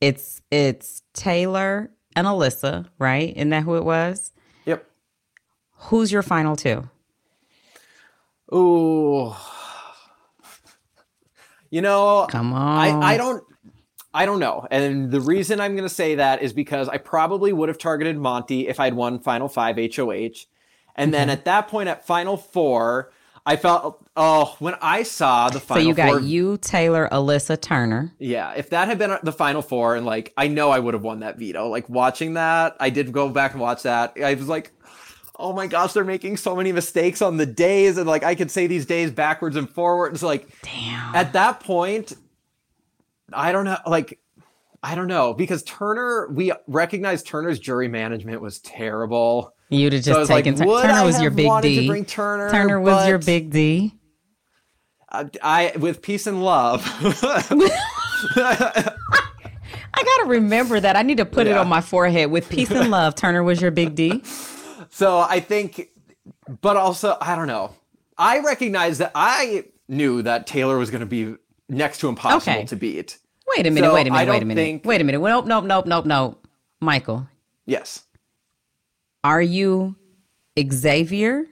It's 0.00 0.40
it's 0.50 1.02
Taylor 1.12 1.90
and 2.14 2.26
Alyssa, 2.26 2.86
right? 2.98 3.36
Isn't 3.36 3.50
that 3.50 3.64
who 3.64 3.76
it 3.76 3.84
was? 3.84 4.32
Yep. 4.66 4.88
Who's 5.72 6.12
your 6.12 6.22
final 6.22 6.56
two? 6.56 6.88
Ooh. 8.54 9.34
You 11.70 11.82
know, 11.82 12.26
come 12.30 12.52
on. 12.52 13.02
I, 13.02 13.14
I 13.14 13.16
don't 13.16 13.44
I 14.12 14.26
don't 14.26 14.40
know. 14.40 14.66
And 14.70 15.10
the 15.10 15.20
reason 15.20 15.60
I'm 15.60 15.72
going 15.72 15.88
to 15.88 15.94
say 15.94 16.16
that 16.16 16.42
is 16.42 16.52
because 16.52 16.88
I 16.88 16.98
probably 16.98 17.52
would 17.52 17.68
have 17.68 17.78
targeted 17.78 18.16
Monte 18.16 18.66
if 18.66 18.80
I'd 18.80 18.94
won 18.94 19.18
Final 19.18 19.48
Five 19.48 19.76
HOH. 19.76 20.46
And 20.96 21.10
mm-hmm. 21.10 21.10
then 21.10 21.30
at 21.30 21.44
that 21.44 21.68
point 21.68 21.88
at 21.88 22.06
Final 22.06 22.36
Four, 22.36 23.12
I 23.44 23.56
felt, 23.56 24.04
oh, 24.16 24.56
when 24.58 24.74
I 24.80 25.02
saw 25.02 25.50
the 25.50 25.60
Final 25.60 25.82
So 25.82 25.88
you 25.88 25.94
got 25.94 26.08
four, 26.08 26.20
you, 26.20 26.58
Taylor, 26.58 27.08
Alyssa, 27.12 27.60
Turner. 27.60 28.12
Yeah. 28.18 28.54
If 28.56 28.70
that 28.70 28.88
had 28.88 28.98
been 28.98 29.16
the 29.22 29.32
Final 29.32 29.62
Four, 29.62 29.94
and 29.94 30.04
like, 30.04 30.32
I 30.36 30.48
know 30.48 30.70
I 30.70 30.78
would 30.78 30.94
have 30.94 31.02
won 31.02 31.20
that 31.20 31.38
veto. 31.38 31.68
Like, 31.68 31.88
watching 31.88 32.34
that, 32.34 32.76
I 32.80 32.90
did 32.90 33.12
go 33.12 33.28
back 33.28 33.52
and 33.52 33.60
watch 33.60 33.84
that. 33.84 34.16
I 34.22 34.34
was 34.34 34.48
like, 34.48 34.72
oh 35.38 35.52
my 35.52 35.66
gosh, 35.66 35.92
they're 35.92 36.04
making 36.04 36.36
so 36.36 36.56
many 36.56 36.72
mistakes 36.72 37.22
on 37.22 37.36
the 37.36 37.46
days. 37.46 37.96
And 37.96 38.06
like, 38.06 38.24
I 38.24 38.34
could 38.34 38.50
say 38.50 38.66
these 38.66 38.86
days 38.86 39.10
backwards 39.10 39.56
and 39.56 39.70
forwards. 39.70 40.22
Like, 40.22 40.48
damn. 40.62 41.14
At 41.14 41.32
that 41.34 41.60
point, 41.60 42.14
I 43.32 43.52
don't 43.52 43.64
know, 43.64 43.78
like 43.86 44.18
I 44.82 44.94
don't 44.94 45.08
know 45.08 45.34
because 45.34 45.62
Turner, 45.64 46.28
we 46.28 46.52
recognize 46.66 47.22
Turner's 47.22 47.58
jury 47.58 47.88
management 47.88 48.40
was 48.40 48.60
terrible. 48.60 49.54
You'd 49.70 49.92
have 49.92 50.02
just 50.02 50.28
so 50.28 50.34
taken 50.34 50.56
like, 50.56 50.86
Turner 50.86 51.04
was 51.04 51.20
your 51.20 51.30
big 51.30 51.50
D. 51.62 51.80
To 51.80 51.86
bring 51.86 52.04
Turner, 52.04 52.50
Turner 52.50 52.80
was 52.80 53.06
your 53.08 53.18
big 53.18 53.50
D. 53.50 53.92
I, 55.10 55.28
I 55.42 55.72
with 55.78 56.02
peace 56.02 56.26
and 56.26 56.42
love. 56.42 56.82
I 59.94 60.04
gotta 60.04 60.24
remember 60.26 60.78
that. 60.80 60.96
I 60.96 61.02
need 61.02 61.18
to 61.18 61.26
put 61.26 61.46
yeah. 61.46 61.54
it 61.54 61.58
on 61.58 61.68
my 61.68 61.80
forehead. 61.80 62.30
With 62.30 62.48
peace 62.48 62.70
and 62.70 62.90
love, 62.90 63.14
Turner 63.14 63.42
was 63.42 63.60
your 63.60 63.70
big 63.70 63.94
D. 63.94 64.22
So 64.98 65.20
I 65.20 65.38
think, 65.38 65.90
but 66.60 66.76
also 66.76 67.16
I 67.20 67.36
don't 67.36 67.46
know. 67.46 67.72
I 68.18 68.40
recognize 68.40 68.98
that 68.98 69.12
I 69.14 69.66
knew 69.86 70.22
that 70.22 70.48
Taylor 70.48 70.76
was 70.76 70.90
going 70.90 71.02
to 71.02 71.06
be 71.06 71.36
next 71.68 71.98
to 71.98 72.08
impossible 72.08 72.52
okay. 72.58 72.66
to 72.66 72.74
beat. 72.74 73.16
Wait 73.56 73.64
a 73.64 73.70
minute, 73.70 73.86
so 73.86 73.94
wait 73.94 74.08
a 74.08 74.10
minute, 74.10 74.28
wait 74.28 74.42
a 74.42 74.44
minute. 74.44 74.60
Think... 74.60 74.84
Wait 74.84 75.00
a 75.00 75.04
minute. 75.04 75.20
Nope, 75.20 75.46
nope, 75.46 75.64
nope, 75.66 75.86
nope, 75.86 76.04
nope. 76.04 76.48
Michael. 76.80 77.28
Yes. 77.64 78.06
Are 79.22 79.40
you 79.40 79.94
Xavier 80.58 81.46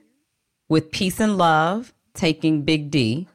with 0.68 0.90
peace 0.90 1.20
and 1.20 1.38
love 1.38 1.94
taking 2.14 2.62
Big 2.62 2.90
D? 2.90 3.28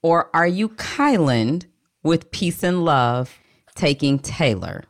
Or 0.00 0.30
are 0.32 0.46
you 0.46 0.68
Kyland 0.68 1.64
with 2.04 2.30
peace 2.30 2.62
and 2.62 2.84
love 2.84 3.36
taking 3.74 4.20
Taylor? 4.20 4.84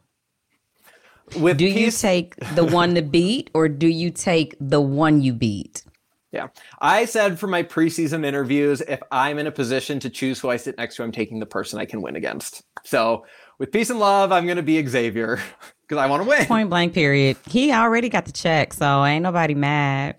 With 1.38 1.58
do 1.58 1.66
peace... 1.72 1.78
you 1.78 2.08
take 2.08 2.36
the 2.54 2.64
one 2.64 2.94
to 2.94 3.02
beat 3.02 3.50
or 3.54 3.68
do 3.68 3.86
you 3.86 4.10
take 4.10 4.56
the 4.60 4.80
one 4.80 5.20
you 5.22 5.32
beat? 5.32 5.84
Yeah. 6.32 6.48
I 6.80 7.06
said 7.06 7.38
for 7.38 7.48
my 7.48 7.62
preseason 7.62 8.24
interviews, 8.24 8.80
if 8.82 9.00
I'm 9.10 9.38
in 9.38 9.46
a 9.46 9.52
position 9.52 9.98
to 10.00 10.10
choose 10.10 10.38
who 10.38 10.48
I 10.48 10.56
sit 10.56 10.78
next 10.78 10.96
to, 10.96 11.02
I'm 11.02 11.12
taking 11.12 11.40
the 11.40 11.46
person 11.46 11.80
I 11.80 11.86
can 11.86 12.02
win 12.02 12.14
against. 12.14 12.62
So 12.84 13.24
with 13.58 13.72
peace 13.72 13.90
and 13.90 13.98
love, 13.98 14.30
I'm 14.30 14.44
going 14.44 14.56
to 14.56 14.62
be 14.62 14.84
Xavier 14.86 15.40
because 15.82 15.98
I 15.98 16.06
want 16.06 16.22
to 16.22 16.28
win. 16.28 16.46
Point 16.46 16.70
blank, 16.70 16.94
period. 16.94 17.36
He 17.48 17.72
already 17.72 18.08
got 18.08 18.26
the 18.26 18.32
check, 18.32 18.72
so 18.72 19.04
ain't 19.04 19.24
nobody 19.24 19.54
mad. 19.54 20.16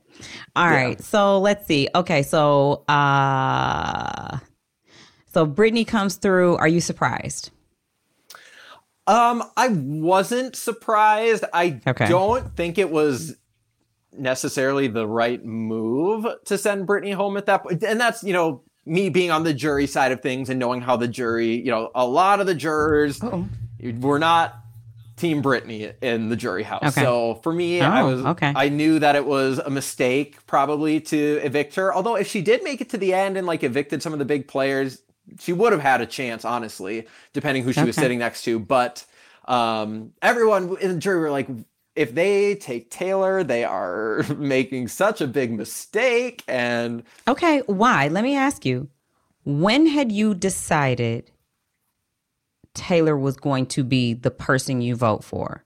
All 0.56 0.70
yeah. 0.70 0.76
right. 0.76 1.02
So 1.02 1.40
let's 1.40 1.66
see. 1.66 1.88
Okay. 1.96 2.24
So, 2.24 2.84
uh, 2.90 4.40
so 5.28 5.46
Brittany 5.46 5.86
comes 5.86 6.16
through. 6.16 6.58
Are 6.58 6.68
you 6.68 6.82
surprised? 6.82 7.52
Um, 9.12 9.44
I 9.58 9.68
wasn't 9.68 10.56
surprised. 10.56 11.44
I 11.54 11.82
okay. 11.86 12.08
don't 12.08 12.56
think 12.56 12.78
it 12.78 12.90
was 12.90 13.36
necessarily 14.14 14.88
the 14.88 15.06
right 15.06 15.44
move 15.44 16.26
to 16.46 16.58
send 16.58 16.88
Brittany 16.88 17.12
home 17.12 17.38
at 17.38 17.46
that 17.48 17.64
point. 17.64 17.84
And 17.84 18.00
that's, 18.00 18.24
you 18.24 18.34
know, 18.34 18.64
me 18.86 19.10
being 19.10 19.32
on 19.32 19.44
the 19.44 19.54
jury 19.54 19.88
side 19.88 20.12
of 20.12 20.22
things 20.22 20.50
and 20.50 20.60
knowing 20.60 20.82
how 20.82 20.96
the 20.96 21.08
jury, 21.08 21.56
you 21.56 21.72
know, 21.72 21.92
a 21.94 22.06
lot 22.06 22.40
of 22.40 22.48
the 22.48 22.56
jurors 22.56 23.22
Uh-oh. 23.22 23.48
were 24.00 24.20
not 24.20 24.56
team 25.18 25.42
Brittany 25.42 25.92
in 26.02 26.30
the 26.30 26.36
jury 26.36 26.64
house. 26.64 26.82
Okay. 26.98 27.04
So 27.04 27.36
for 27.44 27.54
me, 27.54 27.82
oh, 27.82 27.86
I 27.86 28.04
was 28.04 28.26
okay. 28.26 28.54
I 28.56 28.70
knew 28.70 28.98
that 29.00 29.16
it 29.16 29.26
was 29.26 29.60
a 29.60 29.70
mistake 29.70 30.46
probably 30.48 31.00
to 31.02 31.40
evict 31.44 31.76
her. 31.76 31.94
Although 31.94 32.16
if 32.16 32.28
she 32.28 32.42
did 32.42 32.64
make 32.64 32.82
it 32.82 32.90
to 32.90 32.98
the 32.98 33.14
end 33.14 33.38
and 33.38 33.46
like 33.46 33.64
evicted 33.64 34.02
some 34.02 34.14
of 34.14 34.20
the 34.20 34.26
big 34.26 34.48
players, 34.48 35.02
she 35.40 35.54
would 35.54 35.72
have 35.72 35.82
had 35.82 36.02
a 36.02 36.06
chance, 36.06 36.46
honestly, 36.46 37.08
depending 37.34 37.64
who 37.64 37.74
she 37.74 37.82
okay. 37.82 37.88
was 37.88 37.96
sitting 37.96 38.20
next 38.20 38.44
to. 38.44 38.60
But 38.60 39.06
um, 39.46 40.14
everyone 40.22 40.78
in 40.80 40.94
the 40.94 41.00
jury 41.00 41.20
were 41.20 41.32
like, 41.32 41.48
if 41.96 42.14
they 42.16 42.56
take 42.56 42.90
Taylor, 42.90 43.44
they 43.44 43.64
are 43.64 44.24
making 44.38 44.88
such 44.88 45.22
a 45.22 45.28
big 45.28 45.52
mistake. 45.52 46.44
And 46.48 47.04
okay, 47.28 47.62
why? 47.68 48.08
Let 48.08 48.24
me 48.24 48.36
ask 48.36 48.66
you 48.66 48.90
when 49.44 49.88
had 49.88 50.12
you 50.12 50.34
decided 50.34 51.32
Taylor 52.74 53.18
was 53.18 53.36
going 53.36 53.66
to 53.68 53.84
be 53.84 54.14
the 54.14 54.32
person 54.32 54.82
you 54.82 54.96
vote 54.96 55.24
for? 55.24 55.64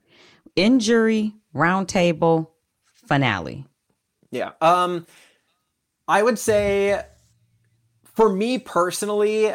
In 0.56 0.80
jury, 0.80 1.34
roundtable, 1.53 2.48
finale. 2.94 3.65
Yeah. 4.32 4.52
Um, 4.61 5.06
I 6.07 6.23
would 6.23 6.40
say 6.40 7.03
for 8.15 8.29
me 8.29 8.57
personally, 8.57 9.53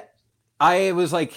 I 0.60 0.92
was 0.92 1.12
like, 1.12 1.32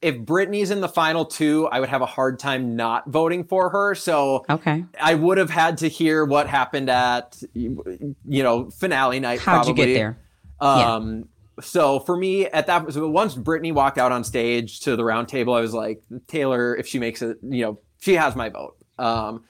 if 0.00 0.18
Brittany's 0.18 0.70
in 0.70 0.80
the 0.80 0.88
final 0.88 1.24
two, 1.24 1.68
I 1.68 1.80
would 1.80 1.88
have 1.88 2.02
a 2.02 2.06
hard 2.06 2.38
time 2.38 2.76
not 2.76 3.08
voting 3.08 3.44
for 3.44 3.70
her. 3.70 3.94
So 3.94 4.44
okay, 4.48 4.84
I 5.00 5.14
would 5.14 5.38
have 5.38 5.50
had 5.50 5.78
to 5.78 5.88
hear 5.88 6.24
what 6.24 6.48
happened 6.48 6.88
at 6.90 7.40
you 7.54 8.12
know 8.24 8.70
finale 8.70 9.20
night. 9.20 9.40
How'd 9.40 9.66
probably. 9.66 9.82
you 9.82 9.86
get 9.86 9.94
there? 9.94 10.18
Um, 10.60 11.18
yeah. 11.18 11.24
So 11.60 12.00
for 12.00 12.16
me, 12.16 12.46
at 12.46 12.66
that 12.66 12.92
so 12.92 13.08
once 13.08 13.34
Brittany 13.34 13.72
walked 13.72 13.98
out 13.98 14.12
on 14.12 14.24
stage 14.24 14.80
to 14.80 14.96
the 14.96 15.04
round 15.04 15.28
table, 15.28 15.54
I 15.54 15.60
was 15.60 15.74
like, 15.74 16.02
Taylor, 16.26 16.74
if 16.76 16.86
she 16.86 16.98
makes 16.98 17.20
it, 17.20 17.38
you 17.42 17.64
know, 17.64 17.80
she 18.00 18.14
has 18.14 18.34
my 18.36 18.48
vote. 18.48 18.76
Um, 18.98 19.44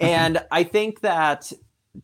and 0.00 0.44
I 0.50 0.64
think 0.64 1.00
that 1.00 1.52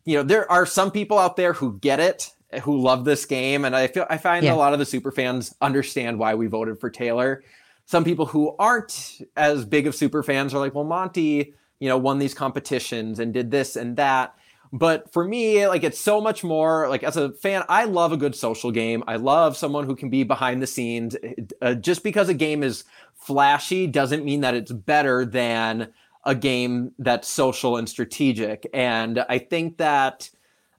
you 0.03 0.17
know 0.17 0.23
there 0.23 0.49
are 0.51 0.65
some 0.65 0.91
people 0.91 1.17
out 1.17 1.35
there 1.35 1.53
who 1.53 1.77
get 1.79 1.99
it 1.99 2.34
who 2.63 2.79
love 2.79 3.05
this 3.05 3.25
game 3.25 3.65
and 3.65 3.75
i 3.75 3.87
feel 3.87 4.05
i 4.09 4.17
find 4.17 4.45
yeah. 4.45 4.53
a 4.53 4.55
lot 4.55 4.73
of 4.73 4.79
the 4.79 4.85
super 4.85 5.11
fans 5.11 5.53
understand 5.61 6.19
why 6.19 6.35
we 6.35 6.47
voted 6.47 6.79
for 6.79 6.89
taylor 6.89 7.43
some 7.85 8.03
people 8.03 8.25
who 8.25 8.55
aren't 8.57 9.21
as 9.37 9.63
big 9.63 9.87
of 9.87 9.95
super 9.95 10.23
fans 10.23 10.53
are 10.53 10.59
like, 10.59 10.73
well, 10.73 10.83
Monte, 10.83 11.53
you 11.79 11.89
know, 11.89 11.97
won 11.97 12.19
these 12.19 12.33
competitions 12.33 13.19
and 13.19 13.33
did 13.33 13.51
this 13.51 13.75
and 13.75 13.97
that. 13.97 14.35
But 14.73 15.13
for 15.13 15.23
me, 15.23 15.67
like 15.67 15.83
it's 15.83 15.99
so 15.99 16.19
much 16.19 16.43
more 16.43 16.89
like 16.89 17.03
as 17.03 17.15
a 17.15 17.31
fan, 17.31 17.63
I 17.69 17.85
love 17.85 18.11
a 18.11 18.17
good 18.17 18.35
social 18.35 18.71
game. 18.71 19.03
I 19.07 19.17
love 19.17 19.55
someone 19.55 19.85
who 19.85 19.95
can 19.95 20.09
be 20.09 20.23
behind 20.23 20.61
the 20.61 20.67
scenes. 20.67 21.15
Uh, 21.61 21.75
just 21.75 22.03
because 22.03 22.27
a 22.27 22.33
game 22.33 22.63
is 22.63 22.83
flashy 23.13 23.87
doesn't 23.87 24.25
mean 24.25 24.41
that 24.41 24.55
it's 24.55 24.71
better 24.71 25.23
than 25.23 25.93
a 26.25 26.33
game 26.33 26.91
that's 26.97 27.29
social 27.29 27.77
and 27.77 27.87
strategic. 27.87 28.67
And 28.73 29.23
I 29.29 29.37
think 29.37 29.77
that, 29.77 30.31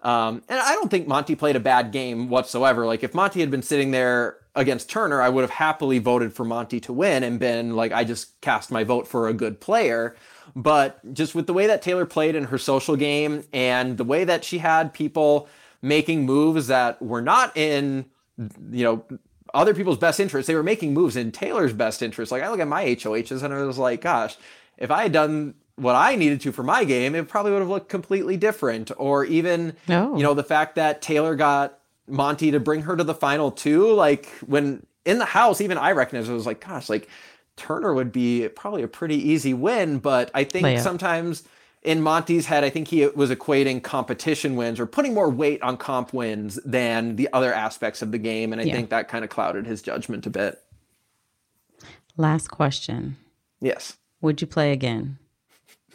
um, 0.06 0.40
and 0.48 0.60
I 0.60 0.74
don't 0.74 0.88
think 0.88 1.08
Monte 1.08 1.34
played 1.34 1.56
a 1.56 1.60
bad 1.60 1.90
game 1.90 2.28
whatsoever. 2.28 2.86
Like 2.86 3.02
if 3.02 3.12
Monte 3.12 3.40
had 3.40 3.50
been 3.50 3.62
sitting 3.62 3.90
there 3.90 4.38
against 4.54 4.88
Turner, 4.88 5.20
I 5.20 5.28
would 5.28 5.42
have 5.42 5.50
happily 5.50 5.98
voted 5.98 6.32
for 6.32 6.44
Monte 6.44 6.78
to 6.78 6.92
win 6.92 7.24
and 7.24 7.40
been 7.40 7.74
like, 7.74 7.90
I 7.90 8.04
just 8.04 8.40
cast 8.40 8.70
my 8.70 8.84
vote 8.84 9.08
for 9.08 9.26
a 9.26 9.32
good 9.32 9.60
player. 9.60 10.14
But 10.54 11.12
just 11.12 11.34
with 11.34 11.48
the 11.48 11.52
way 11.52 11.66
that 11.66 11.82
Taylor 11.82 12.06
played 12.06 12.36
in 12.36 12.44
her 12.44 12.56
social 12.56 12.94
game 12.94 13.42
and 13.52 13.98
the 13.98 14.04
way 14.04 14.22
that 14.22 14.44
she 14.44 14.58
had 14.58 14.94
people 14.94 15.48
making 15.82 16.24
moves 16.24 16.68
that 16.68 17.02
were 17.02 17.20
not 17.20 17.56
in, 17.56 18.06
you 18.70 18.84
know, 18.84 19.04
other 19.54 19.74
people's 19.74 19.98
best 19.98 20.20
interests. 20.20 20.46
They 20.46 20.54
were 20.54 20.62
making 20.62 20.94
moves 20.94 21.16
in 21.16 21.32
Taylor's 21.32 21.72
best 21.72 22.00
interest. 22.00 22.30
Like 22.30 22.44
I 22.44 22.50
look 22.50 22.60
at 22.60 22.68
my 22.68 22.84
HOHs 22.84 23.42
and 23.42 23.52
I 23.52 23.60
was 23.64 23.76
like, 23.76 24.02
gosh, 24.02 24.36
if 24.78 24.92
I 24.92 25.02
had 25.02 25.12
done 25.12 25.54
what 25.76 25.94
I 25.94 26.16
needed 26.16 26.40
to 26.42 26.52
for 26.52 26.62
my 26.62 26.84
game, 26.84 27.14
it 27.14 27.28
probably 27.28 27.52
would 27.52 27.60
have 27.60 27.68
looked 27.68 27.88
completely 27.88 28.36
different. 28.36 28.90
Or 28.96 29.24
even, 29.24 29.76
No. 29.88 30.08
you 30.16 30.24
oh. 30.24 30.28
know, 30.30 30.34
the 30.34 30.42
fact 30.44 30.74
that 30.76 31.02
Taylor 31.02 31.34
got 31.36 31.78
Monte 32.08 32.50
to 32.50 32.60
bring 32.60 32.82
her 32.82 32.96
to 32.96 33.04
the 33.04 33.14
final 33.14 33.50
two, 33.50 33.92
like 33.92 34.26
when 34.46 34.86
in 35.04 35.18
the 35.18 35.24
house, 35.24 35.60
even 35.60 35.78
I 35.78 35.92
recognized 35.92 36.28
it 36.30 36.32
was 36.32 36.46
like, 36.46 36.66
gosh, 36.66 36.88
like 36.88 37.08
Turner 37.56 37.94
would 37.94 38.12
be 38.12 38.48
probably 38.48 38.82
a 38.82 38.88
pretty 38.88 39.16
easy 39.16 39.54
win. 39.54 39.98
But 39.98 40.30
I 40.34 40.44
think 40.44 40.78
sometimes 40.78 41.44
in 41.82 42.02
Monte's 42.02 42.46
head, 42.46 42.64
I 42.64 42.70
think 42.70 42.88
he 42.88 43.06
was 43.08 43.30
equating 43.30 43.82
competition 43.82 44.56
wins 44.56 44.80
or 44.80 44.86
putting 44.86 45.14
more 45.14 45.28
weight 45.30 45.62
on 45.62 45.76
comp 45.76 46.12
wins 46.12 46.58
than 46.64 47.16
the 47.16 47.28
other 47.32 47.52
aspects 47.52 48.02
of 48.02 48.12
the 48.12 48.18
game. 48.18 48.52
And 48.52 48.60
I 48.60 48.64
Yeah. 48.64 48.74
think 48.74 48.90
that 48.90 49.08
kind 49.08 49.24
of 49.24 49.30
clouded 49.30 49.66
his 49.66 49.82
judgment 49.82 50.26
a 50.26 50.30
bit. 50.30 50.60
Last 52.16 52.48
question. 52.48 53.16
Yes. 53.60 53.96
Would 54.20 54.40
you 54.40 54.46
play 54.46 54.72
again? 54.72 55.18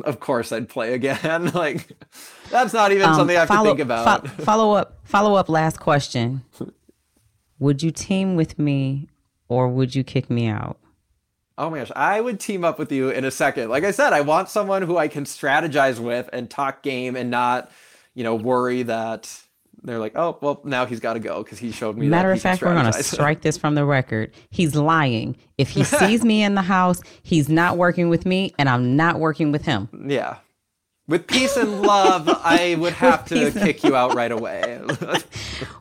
Of 0.03 0.19
course 0.19 0.51
I'd 0.51 0.69
play 0.69 0.93
again. 0.93 1.47
like 1.53 1.87
that's 2.49 2.73
not 2.73 2.91
even 2.91 3.07
Um, 3.09 3.15
something 3.15 3.35
I 3.35 3.39
have 3.41 3.47
follow, 3.47 3.63
to 3.63 3.69
think 3.69 3.79
about. 3.79 4.27
fo- 4.27 4.43
follow 4.43 4.71
up. 4.73 4.99
Follow 5.03 5.35
up. 5.35 5.49
Last 5.49 5.79
question. 5.79 6.43
Would 7.59 7.83
you 7.83 7.91
team 7.91 8.35
with 8.35 8.57
me, 8.57 9.07
or 9.47 9.67
would 9.67 9.93
you 9.95 10.03
kick 10.03 10.29
me 10.29 10.47
out? 10.47 10.77
Oh 11.57 11.69
my 11.69 11.79
gosh, 11.79 11.91
I 11.95 12.19
would 12.21 12.39
team 12.39 12.63
up 12.63 12.79
with 12.79 12.91
you 12.91 13.09
in 13.09 13.23
a 13.23 13.29
second. 13.31 13.69
Like 13.69 13.83
I 13.83 13.91
said, 13.91 14.13
I 14.13 14.21
want 14.21 14.49
someone 14.49 14.81
who 14.81 14.97
I 14.97 15.07
can 15.07 15.25
strategize 15.25 15.99
with 15.99 16.27
and 16.33 16.49
talk 16.49 16.81
game 16.81 17.15
and 17.15 17.29
not, 17.29 17.69
you 18.15 18.23
know, 18.23 18.33
worry 18.33 18.81
that 18.83 19.29
they're 19.83 19.99
like, 19.99 20.13
oh, 20.15 20.37
well, 20.41 20.61
now 20.63 20.85
he's 20.85 20.99
got 20.99 21.13
to 21.13 21.19
go 21.19 21.43
because 21.43 21.59
he 21.59 21.71
showed 21.71 21.97
me. 21.97 22.07
Matter 22.07 22.29
that 22.29 22.35
of 22.35 22.41
fact, 22.41 22.61
we're 22.61 22.73
going 22.73 22.91
to 22.91 23.03
strike 23.03 23.41
this 23.41 23.57
from 23.57 23.75
the 23.75 23.85
record. 23.85 24.31
He's 24.49 24.75
lying. 24.75 25.35
If 25.57 25.69
he 25.69 25.83
sees 25.99 26.23
me 26.23 26.43
in 26.43 26.55
the 26.55 26.61
house, 26.61 27.01
he's 27.23 27.49
not 27.49 27.77
working 27.77 28.09
with 28.09 28.25
me, 28.25 28.53
and 28.59 28.69
I'm 28.69 28.95
not 28.95 29.19
working 29.19 29.51
with 29.51 29.63
him. 29.65 29.89
yeah. 30.07 30.37
With 31.07 31.27
peace 31.27 31.57
and 31.57 31.81
love, 31.81 32.29
I 32.29 32.75
would 32.75 32.93
have 33.05 33.25
to 33.25 33.51
kick 33.51 33.83
you 33.83 33.95
out 33.95 34.13
right 34.15 34.31
away. 34.31 34.79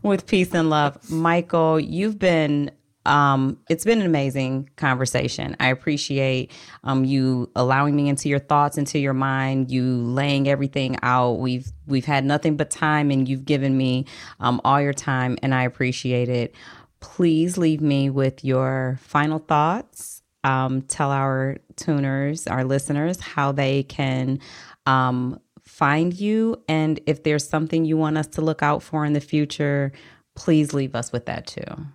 with 0.03 0.27
peace 0.27 0.53
and 0.55 0.71
love. 0.71 1.09
Michael, 1.09 1.79
you've 1.79 2.19
been 2.19 2.71
um 3.11 3.59
it's 3.69 3.85
been 3.85 4.01
an 4.01 4.07
amazing 4.07 4.71
conversation. 4.77 5.57
I 5.61 5.69
appreciate 5.69 6.53
um 6.85 7.05
you 7.05 7.51
allowing 7.57 7.97
me 7.97 8.09
into 8.09 8.29
your 8.29 8.39
thoughts, 8.39 8.79
into 8.79 8.99
your 8.99 9.13
mind, 9.13 9.71
you 9.71 9.85
laying 9.97 10.49
everything 10.49 10.97
out. 11.03 11.41
We've 11.41 11.71
we've 11.87 12.05
had 12.07 12.25
nothing 12.25 12.57
but 12.57 12.71
time 12.71 13.11
and 13.11 13.29
you've 13.29 13.45
given 13.45 13.77
me 13.77 14.07
um 14.39 14.61
all 14.65 14.81
your 14.81 14.95
time 14.95 15.37
and 15.43 15.55
I 15.55 15.65
appreciate 15.65 16.29
it. 16.29 16.55
Please 17.01 17.59
leave 17.59 17.81
me 17.81 18.11
with 18.11 18.45
your 18.45 18.99
final 19.03 19.41
thoughts. 19.41 20.23
Um 20.45 20.83
tell 20.83 21.11
our 21.11 21.59
tuners, 21.77 22.47
our 22.47 22.65
listeners 22.65 23.21
how 23.21 23.53
they 23.53 23.83
can 23.83 24.39
um 24.87 25.41
find 25.65 26.19
you 26.19 26.63
and 26.69 27.01
if 27.07 27.25
there's 27.25 27.49
something 27.49 27.85
you 27.85 27.97
want 27.97 28.19
us 28.19 28.27
to 28.27 28.41
look 28.41 28.63
out 28.63 28.83
for 28.83 29.05
in 29.05 29.13
the 29.15 29.21
future 29.21 29.93
please 30.35 30.75
leave 30.75 30.95
us 30.95 31.13
with 31.13 31.27
that 31.27 31.47
too 31.47 31.87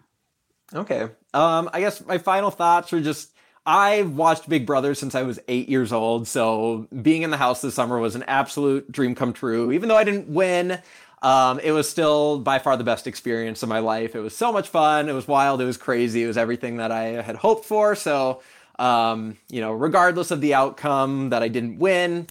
Okay. 0.73 1.09
Um, 1.33 1.69
I 1.73 1.79
guess 1.79 2.03
my 2.05 2.17
final 2.17 2.51
thoughts 2.51 2.91
are 2.93 3.01
just 3.01 3.31
I've 3.65 4.15
watched 4.15 4.47
Big 4.47 4.65
Brother 4.65 4.93
since 4.93 5.15
I 5.15 5.23
was 5.23 5.39
eight 5.47 5.69
years 5.69 5.91
old, 5.91 6.27
so 6.27 6.87
being 7.01 7.23
in 7.23 7.31
the 7.31 7.37
house 7.37 7.61
this 7.61 7.73
summer 7.73 7.97
was 7.97 8.15
an 8.15 8.23
absolute 8.23 8.91
dream 8.91 9.15
come 9.15 9.33
true. 9.33 9.71
Even 9.71 9.89
though 9.89 9.97
I 9.97 10.03
didn't 10.03 10.27
win, 10.27 10.79
um, 11.23 11.59
it 11.59 11.71
was 11.71 11.89
still 11.89 12.37
by 12.37 12.59
far 12.59 12.77
the 12.77 12.83
best 12.83 13.07
experience 13.07 13.63
of 13.63 13.69
my 13.69 13.79
life. 13.79 14.15
It 14.15 14.19
was 14.19 14.35
so 14.35 14.51
much 14.51 14.69
fun. 14.69 15.09
It 15.09 15.13
was 15.13 15.27
wild. 15.27 15.61
It 15.61 15.65
was 15.65 15.77
crazy. 15.77 16.23
It 16.23 16.27
was 16.27 16.37
everything 16.37 16.77
that 16.77 16.91
I 16.91 17.21
had 17.23 17.37
hoped 17.37 17.65
for. 17.65 17.95
So, 17.95 18.43
um, 18.77 19.37
you 19.49 19.61
know, 19.61 19.71
regardless 19.71 20.29
of 20.29 20.41
the 20.41 20.53
outcome 20.53 21.29
that 21.29 21.41
I 21.41 21.47
didn't 21.47 21.79
win, 21.79 22.27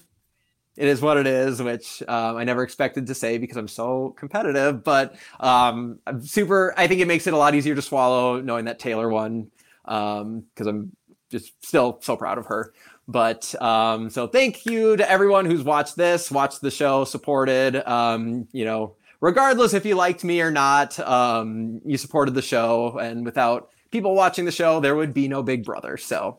it 0.77 0.89
is 0.89 1.01
what 1.01 1.17
it 1.17 1.27
is, 1.27 1.63
which 1.63 2.03
um, 2.09 2.37
I 2.37 2.45
never 2.45 2.63
expected 2.63 3.07
to 3.07 3.15
say 3.15 3.39
because 3.39 3.57
I'm 3.57 3.69
so 3.69 4.15
competitive. 4.17 4.83
But 4.83 5.17
um, 5.41 6.01
I'm 6.07 6.21
super. 6.23 6.75
I 6.77 6.87
think 6.87 7.01
it 7.01 7.07
makes 7.07 7.27
it 7.27 7.35
a 7.35 7.37
lot 7.37 7.55
easier 7.55 7.75
to 7.75 7.83
swallow 7.83 8.41
knowing 8.41 8.65
that 8.65 8.79
Taylor 8.79 9.09
won 9.09 9.51
because 9.85 10.67
I'm 10.67 10.97
just 11.31 11.53
still 11.65 11.99
so 12.03 12.17
proud 12.17 12.39
of 12.39 12.47
her. 12.47 12.73
But 13.07 13.55
um, 13.61 14.11
so 14.11 14.27
thank 14.27 14.67
you 14.67 14.97
to 14.97 15.09
everyone 15.09 15.45
who's 15.45 15.63
watched 15.63 15.97
this, 15.97 16.31
watched 16.31 16.61
the 16.61 16.71
show, 16.71 17.05
supported. 17.05 17.77
Um, 17.89 18.49
you 18.53 18.65
know, 18.65 18.97
regardless 19.21 19.75
if 19.75 19.85
you 19.85 19.95
liked 19.95 20.25
me 20.25 20.41
or 20.41 20.51
not, 20.51 20.99
um, 21.01 21.81
you 21.85 21.99
supported 21.99 22.35
the 22.35 22.43
show, 22.43 22.99
and 22.99 23.25
without 23.25 23.71
people 23.91 24.15
watching 24.15 24.45
the 24.45 24.53
show, 24.53 24.81
there 24.81 24.97
would 24.97 25.15
be 25.15 25.29
no 25.29 25.43
Big 25.43 25.65
Brother. 25.65 25.97
So. 25.97 26.39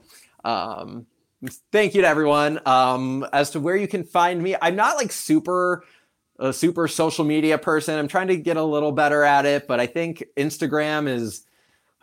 Thank 1.71 1.95
you 1.95 2.01
to 2.01 2.07
everyone. 2.07 2.59
Um, 2.65 3.25
as 3.33 3.51
to 3.51 3.59
where 3.59 3.75
you 3.75 3.87
can 3.87 4.03
find 4.03 4.41
me, 4.41 4.55
I'm 4.61 4.75
not 4.75 4.97
like 4.97 5.11
super 5.11 5.83
a 6.37 6.51
super 6.51 6.87
social 6.87 7.23
media 7.23 7.57
person. 7.57 7.97
I'm 7.97 8.07
trying 8.07 8.27
to 8.27 8.37
get 8.37 8.57
a 8.57 8.63
little 8.63 8.91
better 8.91 9.23
at 9.23 9.45
it, 9.45 9.67
but 9.67 9.79
I 9.79 9.87
think 9.87 10.23
Instagram 10.35 11.07
is 11.07 11.45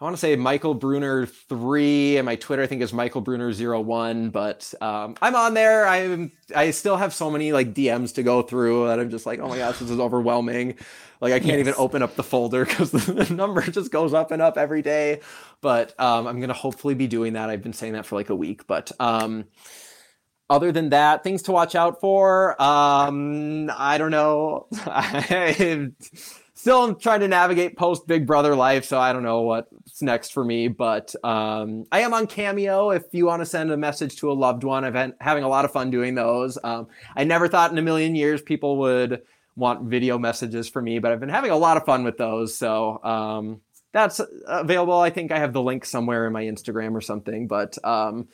I 0.02 0.04
want 0.04 0.16
to 0.16 0.20
say 0.20 0.34
Michael 0.34 0.74
Bruner 0.74 1.26
three, 1.26 2.16
and 2.16 2.26
my 2.26 2.34
Twitter 2.34 2.64
I 2.64 2.66
think 2.66 2.82
is 2.82 2.92
Michael 2.92 3.20
Bruner 3.20 3.52
zero 3.52 3.80
one. 3.80 4.30
But 4.30 4.74
um, 4.80 5.14
I'm 5.22 5.36
on 5.36 5.54
there. 5.54 5.86
I'm 5.86 6.32
I 6.56 6.72
still 6.72 6.96
have 6.96 7.14
so 7.14 7.30
many 7.30 7.52
like 7.52 7.72
DMs 7.72 8.16
to 8.16 8.24
go 8.24 8.42
through 8.42 8.88
that 8.88 8.98
I'm 8.98 9.10
just 9.10 9.26
like, 9.26 9.38
oh 9.38 9.46
my 9.46 9.58
gosh, 9.58 9.78
this 9.78 9.90
is 9.90 10.00
overwhelming. 10.00 10.74
Like 11.20 11.32
I 11.32 11.38
can't 11.38 11.60
even 11.60 11.74
open 11.78 12.02
up 12.02 12.16
the 12.16 12.24
folder 12.24 12.64
because 12.64 12.90
the 12.90 13.32
number 13.32 13.62
just 13.62 13.92
goes 13.92 14.12
up 14.12 14.32
and 14.32 14.42
up 14.42 14.58
every 14.58 14.82
day. 14.82 15.20
But 15.60 15.94
um, 16.00 16.26
I'm 16.26 16.40
gonna 16.40 16.52
hopefully 16.52 16.94
be 16.94 17.06
doing 17.06 17.34
that. 17.34 17.48
I've 17.48 17.62
been 17.62 17.72
saying 17.72 17.92
that 17.92 18.04
for 18.04 18.16
like 18.16 18.28
a 18.28 18.34
week, 18.34 18.66
but 18.66 18.90
um, 18.98 19.44
other 20.50 20.72
than 20.72 20.88
that, 20.88 21.22
things 21.22 21.42
to 21.42 21.52
watch 21.52 21.76
out 21.76 22.00
for. 22.00 22.60
Um, 22.60 23.70
I 23.72 23.98
don't 23.98 24.10
know. 24.10 24.66
I'm 24.84 25.94
still 26.62 26.94
trying 26.94 27.20
to 27.20 27.28
navigate 27.28 27.76
post 27.76 28.06
Big 28.06 28.24
Brother 28.26 28.54
life, 28.54 28.84
so 28.84 28.98
I 28.98 29.12
don't 29.12 29.24
know 29.24 29.42
what's 29.42 29.68
next 30.02 30.32
for 30.32 30.44
me. 30.44 30.68
But 30.68 31.14
um, 31.24 31.84
I 31.92 32.00
am 32.00 32.14
on 32.14 32.26
Cameo. 32.26 32.90
If 32.90 33.04
you 33.12 33.26
want 33.26 33.40
to 33.40 33.46
send 33.46 33.70
a 33.70 33.76
message 33.76 34.16
to 34.16 34.30
a 34.30 34.34
loved 34.34 34.64
one, 34.64 34.84
I've 34.84 34.92
been 34.92 35.14
having 35.20 35.44
a 35.44 35.48
lot 35.48 35.64
of 35.64 35.72
fun 35.72 35.90
doing 35.90 36.14
those. 36.14 36.58
Um, 36.62 36.88
I 37.16 37.24
never 37.24 37.48
thought 37.48 37.72
in 37.72 37.78
a 37.78 37.82
million 37.82 38.14
years 38.14 38.42
people 38.42 38.78
would 38.78 39.22
want 39.56 39.88
video 39.88 40.18
messages 40.18 40.68
for 40.68 40.82
me, 40.82 40.98
but 40.98 41.12
I've 41.12 41.20
been 41.20 41.28
having 41.28 41.50
a 41.50 41.56
lot 41.56 41.76
of 41.76 41.84
fun 41.84 42.04
with 42.04 42.18
those. 42.18 42.56
So 42.56 43.02
um, 43.04 43.60
that's 43.92 44.20
available. 44.46 44.98
I 44.98 45.10
think 45.10 45.30
I 45.32 45.38
have 45.38 45.52
the 45.52 45.62
link 45.62 45.84
somewhere 45.84 46.26
in 46.26 46.32
my 46.32 46.42
Instagram 46.44 46.94
or 46.94 47.00
something, 47.00 47.46
but. 47.46 47.78
Um, 47.84 48.28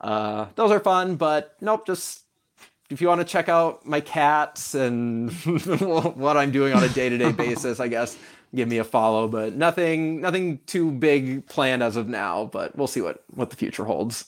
uh, 0.00 0.46
those 0.54 0.70
are 0.70 0.80
fun, 0.80 1.16
but 1.16 1.56
nope, 1.60 1.86
just 1.86 2.22
if 2.90 3.00
you 3.00 3.08
want 3.08 3.20
to 3.20 3.24
check 3.24 3.48
out 3.48 3.84
my 3.84 4.00
cats 4.00 4.74
and 4.74 5.30
what 5.82 6.36
I'm 6.36 6.50
doing 6.50 6.72
on 6.72 6.82
a 6.82 6.88
day-to-day 6.88 7.32
basis, 7.36 7.80
I 7.80 7.88
guess 7.88 8.16
give 8.54 8.68
me 8.68 8.78
a 8.78 8.84
follow, 8.84 9.28
but 9.28 9.54
nothing 9.54 10.20
nothing 10.20 10.60
too 10.66 10.90
big 10.90 11.46
planned 11.46 11.82
as 11.82 11.96
of 11.96 12.08
now, 12.08 12.46
but 12.46 12.76
we'll 12.76 12.86
see 12.86 13.00
what 13.00 13.22
what 13.34 13.50
the 13.50 13.56
future 13.56 13.84
holds. 13.84 14.26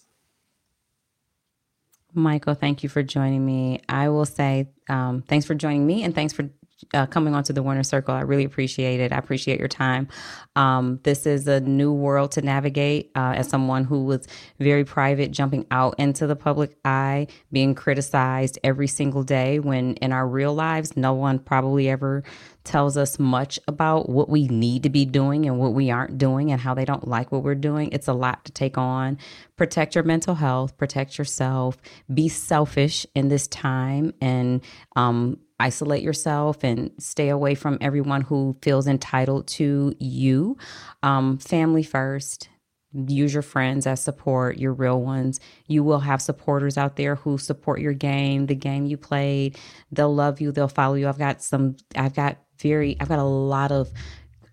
michael 2.13 2.55
thank 2.55 2.83
you 2.83 2.89
for 2.89 3.05
joining 3.05 3.47
me 3.47 3.81
i 3.89 4.09
will 4.09 4.27
say 4.27 4.69
um, 4.89 5.23
thanks 5.23 5.47
for 5.47 5.55
joining 5.55 5.87
me 5.87 6.03
and 6.03 6.13
thanks 6.13 6.33
for 6.33 6.51
uh, 6.95 7.07
coming 7.07 7.35
onto 7.35 7.53
the 7.53 7.63
winner 7.63 7.83
circle 7.83 8.15
i 8.15 8.21
really 8.21 8.45
appreciate 8.45 9.01
it 9.01 9.13
i 9.13 9.17
appreciate 9.17 9.59
your 9.59 9.69
time 9.69 10.09
um, 10.57 10.99
this 11.05 11.27
is 11.27 11.47
a 11.47 11.61
new 11.61 11.93
world 11.93 12.33
to 12.33 12.43
navigate 12.43 13.11
uh, 13.15 13.35
as 13.37 13.49
someone 13.49 13.85
who 13.85 14.05
was 14.05 14.27
very 14.59 14.85
private 14.85 15.31
jumping 15.31 15.67
out 15.71 15.95
into 15.99 16.27
the 16.27 16.37
public 16.37 16.77
eye 16.85 17.27
being 17.53 17.75
criticized 17.75 18.59
every 18.65 18.87
single 18.87 19.23
day 19.23 19.59
when 19.59 19.95
in 19.97 20.13
our 20.13 20.27
real 20.27 20.55
lives 20.55 20.97
no 20.97 21.15
one 21.15 21.39
probably 21.39 21.89
ever 21.89 22.23
tells 22.65 22.97
us 22.97 23.19
much 23.19 23.59
about 23.67 24.09
what 24.09 24.29
we 24.29 24.47
need 24.49 24.83
to 24.83 24.91
be 24.91 25.05
doing 25.05 25.47
and 25.47 25.59
what 25.59 25.73
we 25.73 25.91
aren't 25.91 26.19
doing 26.19 26.53
and 26.53 26.61
how 26.61 26.75
they 26.75 26.85
don't 26.85 27.09
like 27.09 27.33
what 27.33 27.43
we're 27.43 27.55
doing. 27.55 27.91
It's 27.93 28.09
a 28.09 28.13
lot 28.13 28.45
to 28.45 28.53
take 28.53 28.77
on. 28.77 29.19
Protect 29.57 29.95
your 29.95 30.05
mental 30.05 30.35
health, 30.35 30.77
protect 30.77 31.19
yourself, 31.19 31.77
be 32.13 32.29
selfish 32.29 33.07
in 33.15 33.29
this 33.29 33.47
time, 33.49 34.13
and 34.21 34.63
um, 34.97 35.39
isolate 35.61 36.03
yourself 36.03 36.65
and 36.65 36.91
stay 36.99 37.29
away 37.29 37.55
from 37.55 37.79
everyone 37.81 38.23
who 38.23 38.57
feels 38.63 38.87
entitled 38.87 39.47
to 39.47 39.95
you. 39.99 40.57
Um, 41.03 41.39
family 41.39 41.83
first. 41.83 42.49
Use 42.93 43.33
your 43.33 43.43
friends 43.43 43.87
as 43.87 44.03
support, 44.03 44.59
your 44.59 44.73
real 44.73 45.01
ones. 45.01 45.39
You 45.69 45.85
will 45.85 46.01
have 46.01 46.21
supporters 46.21 46.77
out 46.77 46.97
there 46.97 47.15
who 47.15 47.39
support 47.39 47.81
your 47.81 47.93
game, 47.93 48.47
the 48.47 48.57
game 48.57 48.85
you 48.85 48.97
played. 48.97 49.57
They'll 49.93 50.13
love 50.13 50.41
you, 50.41 50.51
they'll 50.51 50.67
follow 50.67 50.95
you. 50.95 51.09
I've 51.09 51.19
got 51.19 51.41
some, 51.41 51.77
I've 51.95 52.15
got 52.15 52.39
very, 52.59 52.97
I've 52.99 53.09
got 53.09 53.21
a 53.21 53.25
lot 53.25 53.71
of 53.71 53.93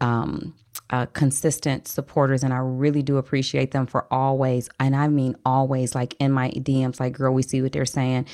um, 0.02 0.54
uh, 0.90 1.08
consistent 1.08 1.88
supporters, 1.88 2.44
and 2.44 2.54
I 2.54 2.58
really 2.58 3.02
do 3.02 3.18
appreciate 3.18 3.72
them 3.72 3.88
for 3.88 4.06
always, 4.14 4.70
and 4.80 4.96
I 4.96 5.08
mean 5.08 5.36
always, 5.46 5.96
like 5.96 6.16
in 6.20 6.32
my 6.32 6.50
DMs, 6.50 7.00
like, 7.00 7.14
girl, 7.14 7.34
we 7.34 7.42
see 7.42 7.62
what 7.62 7.72
they're 7.72 7.86
saying. 7.86 8.28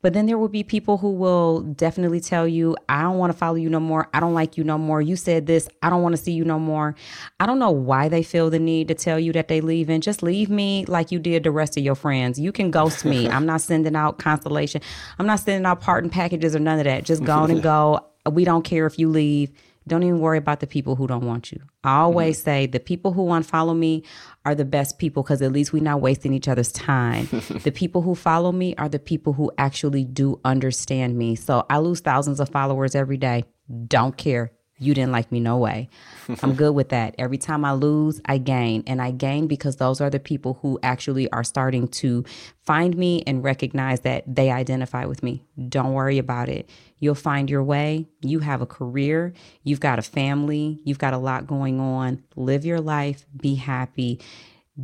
But 0.00 0.12
then 0.12 0.26
there 0.26 0.38
will 0.38 0.48
be 0.48 0.62
people 0.62 0.98
who 0.98 1.10
will 1.10 1.62
definitely 1.62 2.20
tell 2.20 2.46
you, 2.46 2.76
I 2.88 3.02
don't 3.02 3.18
want 3.18 3.32
to 3.32 3.38
follow 3.38 3.56
you 3.56 3.68
no 3.68 3.80
more. 3.80 4.08
I 4.14 4.20
don't 4.20 4.34
like 4.34 4.56
you 4.56 4.62
no 4.62 4.78
more. 4.78 5.02
You 5.02 5.16
said 5.16 5.46
this. 5.46 5.68
I 5.82 5.90
don't 5.90 6.02
want 6.02 6.14
to 6.14 6.22
see 6.22 6.32
you 6.32 6.44
no 6.44 6.58
more. 6.58 6.94
I 7.40 7.46
don't 7.46 7.58
know 7.58 7.72
why 7.72 8.08
they 8.08 8.22
feel 8.22 8.48
the 8.48 8.60
need 8.60 8.88
to 8.88 8.94
tell 8.94 9.18
you 9.18 9.32
that 9.32 9.48
they 9.48 9.60
leave 9.60 9.90
and 9.90 10.02
Just 10.02 10.22
leave 10.22 10.48
me 10.50 10.84
like 10.86 11.10
you 11.10 11.18
did 11.18 11.42
the 11.42 11.50
rest 11.50 11.76
of 11.76 11.82
your 11.82 11.96
friends. 11.96 12.38
You 12.38 12.52
can 12.52 12.70
ghost 12.70 13.04
me. 13.04 13.28
I'm 13.28 13.44
not 13.44 13.60
sending 13.60 13.96
out 13.96 14.18
consolation. 14.18 14.82
I'm 15.18 15.26
not 15.26 15.40
sending 15.40 15.66
out 15.66 15.80
parting 15.80 16.10
packages 16.10 16.54
or 16.54 16.60
none 16.60 16.78
of 16.78 16.84
that. 16.84 17.04
Just 17.04 17.24
go 17.24 17.32
on 17.32 17.50
and 17.50 17.62
go. 17.74 18.06
We 18.30 18.44
don't 18.44 18.62
care 18.62 18.86
if 18.86 18.98
you 18.98 19.08
leave. 19.08 19.50
Don't 19.88 20.02
even 20.02 20.20
worry 20.20 20.38
about 20.38 20.60
the 20.60 20.66
people 20.66 20.96
who 20.96 21.06
don't 21.06 21.24
want 21.24 21.50
you. 21.50 21.60
I 21.82 22.00
always 22.00 22.38
mm-hmm. 22.38 22.44
say 22.44 22.66
the 22.66 22.78
people 22.78 23.12
who 23.12 23.26
unfollow 23.28 23.76
me 23.76 24.04
are 24.48 24.54
the 24.54 24.64
best 24.64 24.98
people 24.98 25.22
because 25.22 25.42
at 25.42 25.52
least 25.52 25.74
we're 25.74 25.82
not 25.82 26.00
wasting 26.00 26.32
each 26.32 26.48
other's 26.48 26.72
time. 26.72 27.28
the 27.64 27.70
people 27.70 28.00
who 28.00 28.14
follow 28.14 28.50
me 28.50 28.74
are 28.76 28.88
the 28.88 28.98
people 28.98 29.34
who 29.34 29.52
actually 29.58 30.04
do 30.04 30.40
understand 30.42 31.18
me. 31.18 31.36
So 31.36 31.66
I 31.68 31.78
lose 31.78 32.00
thousands 32.00 32.40
of 32.40 32.48
followers 32.48 32.94
every 32.94 33.18
day. 33.18 33.44
Don't 33.86 34.16
care 34.16 34.52
you 34.78 34.94
didn't 34.94 35.12
like 35.12 35.30
me 35.32 35.40
no 35.40 35.56
way. 35.56 35.88
I'm 36.42 36.54
good 36.54 36.72
with 36.72 36.90
that. 36.90 37.14
Every 37.18 37.38
time 37.38 37.64
I 37.64 37.72
lose, 37.72 38.20
I 38.24 38.38
gain. 38.38 38.84
And 38.86 39.02
I 39.02 39.10
gain 39.10 39.46
because 39.46 39.76
those 39.76 40.00
are 40.00 40.10
the 40.10 40.20
people 40.20 40.58
who 40.62 40.78
actually 40.82 41.30
are 41.30 41.44
starting 41.44 41.88
to 41.88 42.24
find 42.64 42.96
me 42.96 43.22
and 43.26 43.42
recognize 43.42 44.00
that 44.00 44.22
they 44.32 44.50
identify 44.50 45.04
with 45.04 45.22
me. 45.22 45.44
Don't 45.68 45.92
worry 45.92 46.18
about 46.18 46.48
it. 46.48 46.70
You'll 46.98 47.14
find 47.14 47.48
your 47.48 47.62
way. 47.62 48.08
You 48.22 48.40
have 48.40 48.60
a 48.60 48.66
career, 48.66 49.32
you've 49.62 49.80
got 49.80 49.98
a 49.98 50.02
family, 50.02 50.80
you've 50.84 50.98
got 50.98 51.14
a 51.14 51.18
lot 51.18 51.46
going 51.46 51.80
on. 51.80 52.22
Live 52.36 52.64
your 52.64 52.80
life, 52.80 53.26
be 53.36 53.54
happy. 53.54 54.20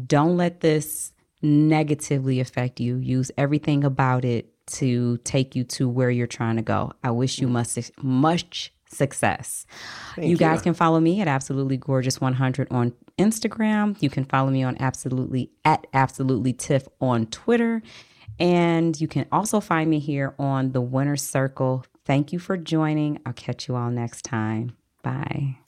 Don't 0.06 0.36
let 0.36 0.60
this 0.60 1.12
negatively 1.42 2.40
affect 2.40 2.80
you. 2.80 2.96
Use 2.96 3.30
everything 3.36 3.84
about 3.84 4.24
it 4.24 4.50
to 4.66 5.18
take 5.18 5.54
you 5.54 5.64
to 5.64 5.88
where 5.88 6.10
you're 6.10 6.26
trying 6.26 6.56
to 6.56 6.62
go. 6.62 6.92
I 7.02 7.10
wish 7.10 7.38
you 7.38 7.48
much 7.48 7.90
much 8.02 8.72
success. 8.86 9.66
You, 10.16 10.28
you 10.30 10.36
guys 10.36 10.62
can 10.62 10.74
follow 10.74 11.00
me 11.00 11.20
at 11.20 11.28
Absolutely 11.28 11.76
Gorgeous 11.76 12.20
100 12.20 12.68
on 12.70 12.92
Instagram. 13.18 14.00
You 14.00 14.10
can 14.10 14.24
follow 14.24 14.50
me 14.50 14.62
on 14.62 14.76
Absolutely 14.80 15.50
at 15.64 15.86
Absolutely 15.92 16.52
Tiff 16.52 16.88
on 17.00 17.26
Twitter. 17.26 17.82
And 18.38 18.98
you 19.00 19.06
can 19.06 19.26
also 19.30 19.60
find 19.60 19.88
me 19.88 19.98
here 19.98 20.34
on 20.38 20.72
the 20.72 20.80
Winner 20.80 21.16
Circle. 21.16 21.84
Thank 22.04 22.32
you 22.32 22.38
for 22.38 22.56
joining. 22.56 23.20
I'll 23.24 23.32
catch 23.32 23.68
you 23.68 23.76
all 23.76 23.90
next 23.90 24.22
time. 24.22 24.76
Bye. 25.02 25.58